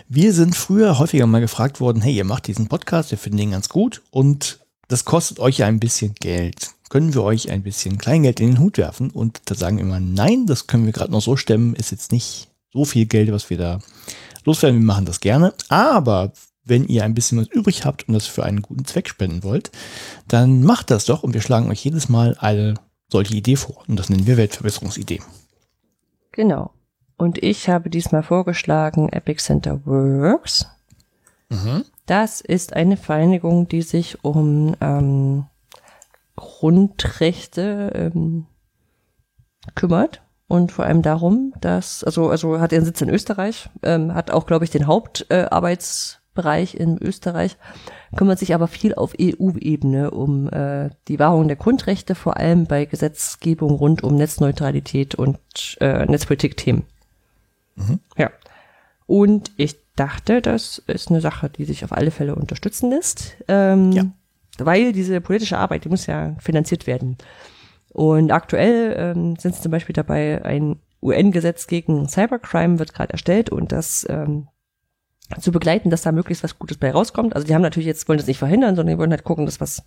wir 0.10 0.34
sind 0.34 0.54
früher 0.56 1.00
häufiger 1.00 1.26
mal 1.28 1.40
gefragt 1.40 1.80
worden, 1.80 2.02
hey, 2.02 2.14
ihr 2.14 2.26
macht 2.26 2.48
diesen 2.48 2.68
Podcast, 2.68 3.12
wir 3.12 3.18
finden 3.18 3.38
den 3.38 3.52
ganz 3.52 3.70
gut 3.70 4.02
und 4.12 4.60
das 4.90 5.06
kostet 5.06 5.40
euch 5.40 5.60
ja 5.60 5.68
ein 5.68 5.80
bisschen 5.80 6.14
Geld. 6.16 6.72
Können 6.90 7.14
wir 7.14 7.24
euch 7.24 7.50
ein 7.50 7.64
bisschen 7.64 7.98
Kleingeld 7.98 8.42
in 8.42 8.48
den 8.48 8.60
Hut 8.60 8.78
werfen? 8.78 9.10
Und 9.10 9.42
da 9.46 9.56
sagen 9.56 9.78
wir 9.78 9.86
immer, 9.86 10.02
nein, 10.02 10.46
das 10.46 10.68
können 10.68 10.86
wir 10.86 10.92
gerade 10.92 11.14
noch 11.14 11.22
so 11.22 11.38
stemmen, 11.38 11.74
ist 11.74 11.92
jetzt 11.92 12.12
nicht 12.12 12.50
so 12.74 12.84
viel 12.84 13.06
Geld, 13.06 13.32
was 13.32 13.50
wir 13.50 13.58
da 13.58 13.80
loswerden. 14.44 14.82
Wir 14.82 14.86
machen 14.86 15.06
das 15.06 15.22
gerne. 15.22 15.54
Aber 15.70 16.34
wenn 16.66 16.86
ihr 16.86 17.06
ein 17.06 17.14
bisschen 17.14 17.40
was 17.40 17.48
übrig 17.48 17.86
habt 17.86 18.10
und 18.10 18.14
das 18.14 18.28
für 18.28 18.44
einen 18.44 18.62
guten 18.62 18.84
Zweck 18.84 19.08
spenden 19.08 19.42
wollt, 19.42 19.72
dann 20.28 20.64
macht 20.64 20.92
das 20.92 21.06
doch 21.06 21.24
und 21.24 21.34
wir 21.34 21.42
schlagen 21.42 21.72
euch 21.72 21.84
jedes 21.84 22.10
Mal 22.10 22.36
eine 22.40 22.76
solche 23.10 23.36
Idee 23.36 23.56
vor. 23.56 23.84
Und 23.88 23.98
das 24.00 24.10
nennen 24.10 24.28
wir 24.28 24.38
Weltverbesserungsidee. 24.38 25.22
Genau. 26.32 26.72
Und 27.18 27.42
ich 27.42 27.70
habe 27.70 27.90
diesmal 27.90 28.24
vorgeschlagen 28.24 29.10
Epic 29.10 29.42
Center 29.44 29.86
Works. 29.86 30.68
Das 32.06 32.42
ist 32.42 32.74
eine 32.74 32.98
Vereinigung, 32.98 33.68
die 33.68 33.82
sich 33.82 34.24
um 34.24 34.76
ähm, 34.82 35.46
Grundrechte 36.36 37.92
ähm, 37.96 38.48
kümmert 39.76 40.22
und 40.48 40.72
vor 40.72 40.86
allem 40.86 41.02
darum, 41.02 41.54
dass, 41.62 42.04
also, 42.04 42.30
also 42.30 42.60
hat 42.60 42.72
ihren 42.72 42.86
Sitz 42.86 43.02
in 43.02 43.10
Österreich, 43.10 43.70
ähm, 43.84 44.14
hat 44.14 44.32
auch, 44.32 44.46
glaube 44.46 44.66
ich, 44.66 44.72
den 44.72 44.88
Hauptarbeitsbereich 44.88 46.23
Arbeitsbereich 46.34 46.76
in 46.76 46.98
Österreich, 47.02 47.58
kümmert 48.16 48.40
sich 48.40 48.54
aber 48.54 48.68
viel 48.68 48.96
auf 48.96 49.14
EU-Ebene 49.20 50.12
um 50.12 50.50
äh, 50.50 50.90
die 51.08 51.20
Wahrung 51.20 51.48
der 51.48 51.58
Grundrechte, 51.58 52.16
vor 52.16 52.38
allem 52.38 52.66
bei 52.66 52.86
Gesetzgebung 52.86 53.72
rund 53.72 54.04
um 54.04 54.16
Netzneutralität 54.16 55.16
und 55.16 55.40
äh, 55.80 56.06
Netzpolitik-Themen. 56.06 56.84
Ja. 58.18 58.32
Und 59.06 59.52
ich 59.58 59.76
dachte, 59.96 60.42
das 60.42 60.80
ist 60.88 61.10
eine 61.10 61.22
Sache, 61.22 61.50
die 61.50 61.66
sich 61.66 61.84
auf 61.84 61.92
alle 61.92 62.12
Fälle 62.12 62.36
unterstützen 62.36 62.90
lässt. 62.90 63.36
Ähm, 63.48 63.92
Ja. 63.92 64.06
Weil 64.60 64.94
diese 64.94 65.20
politische 65.20 65.58
Arbeit, 65.58 65.86
die 65.86 65.90
muss 65.90 66.06
ja 66.06 66.36
finanziert 66.40 66.86
werden. 66.86 67.18
Und 67.90 68.32
aktuell 68.32 68.94
ähm, 68.98 69.36
sind 69.36 69.56
sie 69.56 69.62
zum 69.62 69.72
Beispiel 69.72 69.94
dabei, 69.94 70.44
ein 70.46 70.80
UN-Gesetz 71.02 71.68
gegen 71.68 72.08
Cybercrime 72.08 72.80
wird 72.80 72.94
gerade 72.94 73.12
erstellt 73.12 73.50
und 73.50 73.72
das 73.72 74.06
ähm, 74.10 74.48
zu 75.40 75.52
begleiten, 75.52 75.90
dass 75.90 76.02
da 76.02 76.12
möglichst 76.12 76.44
was 76.44 76.60
Gutes 76.60 76.78
bei 76.78 76.92
rauskommt. 76.92 77.36
Also 77.36 77.48
die 77.48 77.54
haben 77.54 77.62
natürlich 77.62 77.88
jetzt, 77.88 78.08
wollen 78.08 78.18
das 78.18 78.28
nicht 78.28 78.38
verhindern, 78.38 78.76
sondern 78.76 78.96
die 78.96 79.00
wollen 79.00 79.12
halt 79.12 79.24
gucken, 79.24 79.46
dass 79.46 79.62
was 79.62 79.84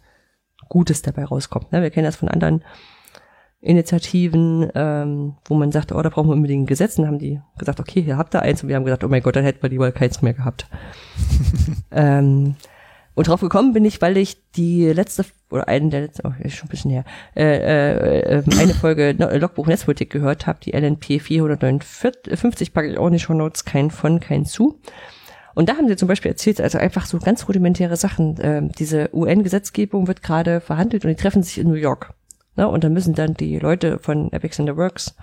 Gutes 0.68 1.02
dabei 1.02 1.24
rauskommt. 1.24 1.72
Ne? 1.72 1.82
Wir 1.82 1.90
kennen 1.90 2.06
das 2.06 2.16
von 2.16 2.28
anderen 2.28 2.64
Initiativen, 3.60 4.70
ähm, 4.74 5.34
wo 5.44 5.54
man 5.54 5.72
sagt, 5.72 5.92
oh, 5.92 6.00
da 6.00 6.08
brauchen 6.08 6.28
wir 6.28 6.34
unbedingt 6.34 6.64
ein 6.64 6.66
Gesetz. 6.66 6.98
Und 6.98 7.04
dann 7.04 7.12
haben 7.12 7.18
die 7.18 7.40
gesagt, 7.58 7.80
okay, 7.80 8.02
hier 8.02 8.16
habt 8.16 8.34
ihr 8.34 8.42
eins. 8.42 8.62
Und 8.62 8.68
wir 8.68 8.76
haben 8.76 8.84
gesagt, 8.84 9.04
oh 9.04 9.08
mein 9.08 9.22
Gott, 9.22 9.36
dann 9.36 9.44
hätten 9.44 9.62
wir 9.62 9.70
lieber 9.70 9.90
keins 9.92 10.22
mehr 10.22 10.34
gehabt. 10.34 10.66
ähm, 11.90 12.56
und 13.14 13.28
drauf 13.28 13.40
gekommen 13.40 13.72
bin 13.72 13.86
ich, 13.86 14.02
weil 14.02 14.18
ich 14.18 14.50
die 14.52 14.86
letzte, 14.92 15.24
oder 15.50 15.68
einen 15.68 15.88
der 15.88 16.02
letzten, 16.02 16.26
oh, 16.26 16.32
ist 16.38 16.54
schon 16.54 16.68
ein 16.68 16.70
bisschen 16.70 16.90
her, 16.90 17.04
äh, 17.34 17.44
äh, 17.44 18.38
äh, 18.38 18.42
eine 18.58 18.74
Folge 18.74 19.16
No- 19.18 19.30
Logbuch 19.30 19.66
Netzpolitik 19.66 20.10
gehört 20.10 20.46
habe, 20.46 20.58
die 20.62 20.72
LNP 20.72 21.22
459, 21.22 22.74
packe 22.74 22.88
ich 22.88 22.98
auch 22.98 23.06
in 23.06 23.14
die 23.14 23.18
Shownotes, 23.18 23.64
kein 23.64 23.90
von, 23.90 24.20
kein 24.20 24.44
zu. 24.44 24.78
Und 25.56 25.70
da 25.70 25.76
haben 25.78 25.88
sie 25.88 25.96
zum 25.96 26.06
Beispiel 26.06 26.30
erzählt, 26.30 26.60
also 26.60 26.76
einfach 26.76 27.06
so 27.06 27.18
ganz 27.18 27.48
rudimentäre 27.48 27.96
Sachen. 27.96 28.36
Ähm, 28.42 28.72
diese 28.72 29.08
UN-Gesetzgebung 29.14 30.06
wird 30.06 30.22
gerade 30.22 30.60
verhandelt 30.60 31.04
und 31.04 31.08
die 31.08 31.16
treffen 31.16 31.42
sich 31.42 31.56
in 31.56 31.66
New 31.68 31.74
York. 31.74 32.12
Ne? 32.56 32.68
Und 32.68 32.84
dann 32.84 32.92
müssen 32.92 33.14
dann 33.14 33.32
die 33.32 33.58
Leute 33.58 33.98
von 33.98 34.30
Epic 34.34 34.60
in 34.60 34.66
the 34.66 34.76
Works 34.76 35.14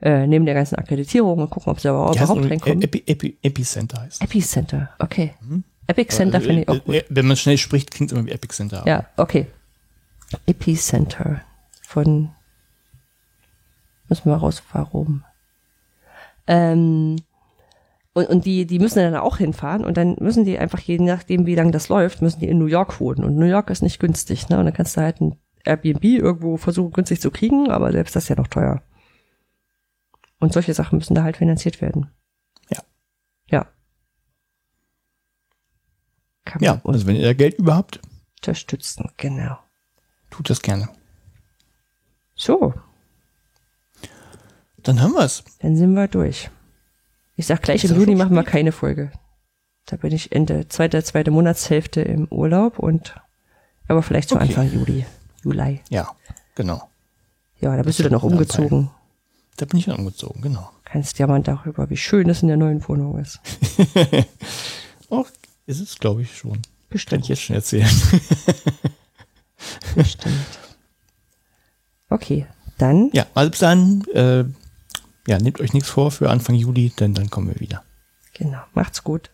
äh, 0.00 0.26
neben 0.26 0.46
der 0.46 0.54
ganzen 0.54 0.76
Akkreditierung 0.76 1.38
und 1.38 1.50
gucken, 1.50 1.70
ob 1.70 1.80
sie 1.80 1.88
aber 1.90 2.12
überhaupt 2.12 2.50
reinkommen. 2.50 2.80
Epi, 2.80 3.02
Epi, 3.06 3.36
Epicenter 3.42 4.00
heißt. 4.00 4.22
Epicenter, 4.22 4.88
okay. 4.98 5.34
Epic 5.86 6.14
Center 6.16 6.36
Also, 6.36 6.46
finde 6.46 6.62
ich 6.62 6.68
auch 6.70 6.74
äh, 6.76 6.80
gut. 6.80 6.94
äh, 6.94 7.04
Wenn 7.10 7.26
man 7.26 7.36
schnell 7.36 7.58
spricht, 7.58 7.90
klingt 7.90 8.10
es 8.10 8.16
immer 8.16 8.26
wie 8.26 8.32
Epicenter. 8.32 8.84
Ja, 8.86 9.04
okay. 9.18 9.48
Epicenter 10.46 11.42
von 11.86 12.30
müssen 14.08 14.30
wir 14.30 14.36
raus, 14.36 14.62
warum? 14.72 15.24
Ähm, 16.46 17.16
und, 18.14 18.28
und 18.28 18.44
die, 18.44 18.66
die 18.66 18.78
müssen 18.78 18.98
dann 18.98 19.16
auch 19.16 19.38
hinfahren 19.38 19.84
und 19.84 19.96
dann 19.96 20.16
müssen 20.20 20.44
die 20.44 20.58
einfach, 20.58 20.80
je 20.80 20.98
nachdem, 20.98 21.46
wie 21.46 21.54
lange 21.54 21.70
das 21.70 21.88
läuft, 21.88 22.20
müssen 22.20 22.40
die 22.40 22.48
in 22.48 22.58
New 22.58 22.66
York 22.66 23.00
wohnen. 23.00 23.24
Und 23.24 23.36
New 23.36 23.46
York 23.46 23.70
ist 23.70 23.82
nicht 23.82 24.00
günstig, 24.00 24.48
ne? 24.48 24.58
Und 24.58 24.66
dann 24.66 24.74
kannst 24.74 24.96
du 24.96 25.00
halt 25.00 25.20
ein 25.20 25.36
Airbnb 25.64 26.04
irgendwo 26.04 26.56
versuchen, 26.56 26.92
günstig 26.92 27.20
zu 27.20 27.30
kriegen, 27.30 27.70
aber 27.70 27.90
selbst 27.92 28.14
das 28.14 28.24
ist 28.24 28.28
ja 28.28 28.36
noch 28.36 28.48
teuer. 28.48 28.82
Und 30.40 30.52
solche 30.52 30.74
Sachen 30.74 30.98
müssen 30.98 31.14
da 31.14 31.22
halt 31.22 31.36
finanziert 31.38 31.80
werden. 31.80 32.10
Ja. 32.70 32.82
Ja. 33.48 33.66
Kann 36.44 36.62
Ja, 36.62 36.82
also 36.84 37.06
wenn 37.06 37.16
ihr 37.16 37.22
da 37.22 37.32
Geld 37.32 37.58
überhaupt, 37.58 38.00
unterstützen, 38.40 39.10
genau. 39.16 39.56
tut 40.30 40.50
das 40.50 40.60
gerne. 40.60 40.88
So, 42.34 42.74
Dann 44.82 45.00
haben 45.00 45.12
wir 45.12 45.24
es. 45.24 45.44
Dann 45.60 45.76
sind 45.76 45.94
wir 45.94 46.08
durch. 46.08 46.50
Ich 47.36 47.46
sag 47.46 47.62
gleich, 47.62 47.84
im 47.84 47.96
Juni 47.96 48.14
machen 48.14 48.34
wir 48.34 48.44
keine 48.44 48.72
Folge. 48.72 49.10
Da 49.86 49.96
bin 49.96 50.12
ich 50.12 50.32
Ende, 50.32 50.68
zweite, 50.68 51.02
zweite 51.02 51.30
Monatshälfte 51.30 52.02
im 52.02 52.28
Urlaub 52.28 52.78
und 52.78 53.14
aber 53.88 54.02
vielleicht 54.02 54.28
zu 54.28 54.36
Okay. 54.36 54.44
Anfang 54.44 54.72
Juli. 54.72 55.04
Juli. 55.42 55.80
Ja, 55.90 56.08
genau. 56.54 56.88
Ja, 57.60 57.76
da 57.76 57.82
bist 57.82 57.98
du 57.98 58.04
Das 58.04 58.10
dann 58.10 58.20
auch 58.20 58.24
umgezogen. 58.24 58.90
Da 59.56 59.66
bin 59.66 59.78
ich 59.78 59.86
dann 59.86 59.96
umgezogen, 59.96 60.40
genau. 60.42 60.70
Kannst 60.84 61.18
jammern 61.18 61.42
darüber, 61.42 61.90
wie 61.90 61.96
schön 61.96 62.28
es 62.30 62.42
in 62.42 62.48
der 62.48 62.56
neuen 62.56 62.86
Wohnung 62.88 63.18
ist. 63.18 63.40
Auch 65.10 65.28
ist 65.66 65.80
es, 65.80 65.98
glaube 65.98 66.22
ich, 66.22 66.36
schon. 66.36 66.52
Kann 66.52 66.62
Bestimmt, 66.90 67.22
ich 67.24 67.28
jetzt 67.28 67.42
schon 67.42 67.56
erzählen. 67.56 67.88
bestimmt. 69.94 70.34
Okay, 72.08 72.46
dann 72.78 73.10
ja, 73.12 73.26
also 73.34 73.50
bis 73.50 73.60
dann, 73.60 74.02
äh, 74.12 74.44
ja, 75.26 75.38
nehmt 75.38 75.60
euch 75.60 75.72
nichts 75.72 75.88
vor 75.88 76.10
für 76.10 76.30
Anfang 76.30 76.54
Juli, 76.54 76.92
denn 76.98 77.14
dann 77.14 77.30
kommen 77.30 77.48
wir 77.48 77.60
wieder. 77.60 77.82
genau, 78.34 78.62
macht's 78.74 79.02
gut. 79.04 79.30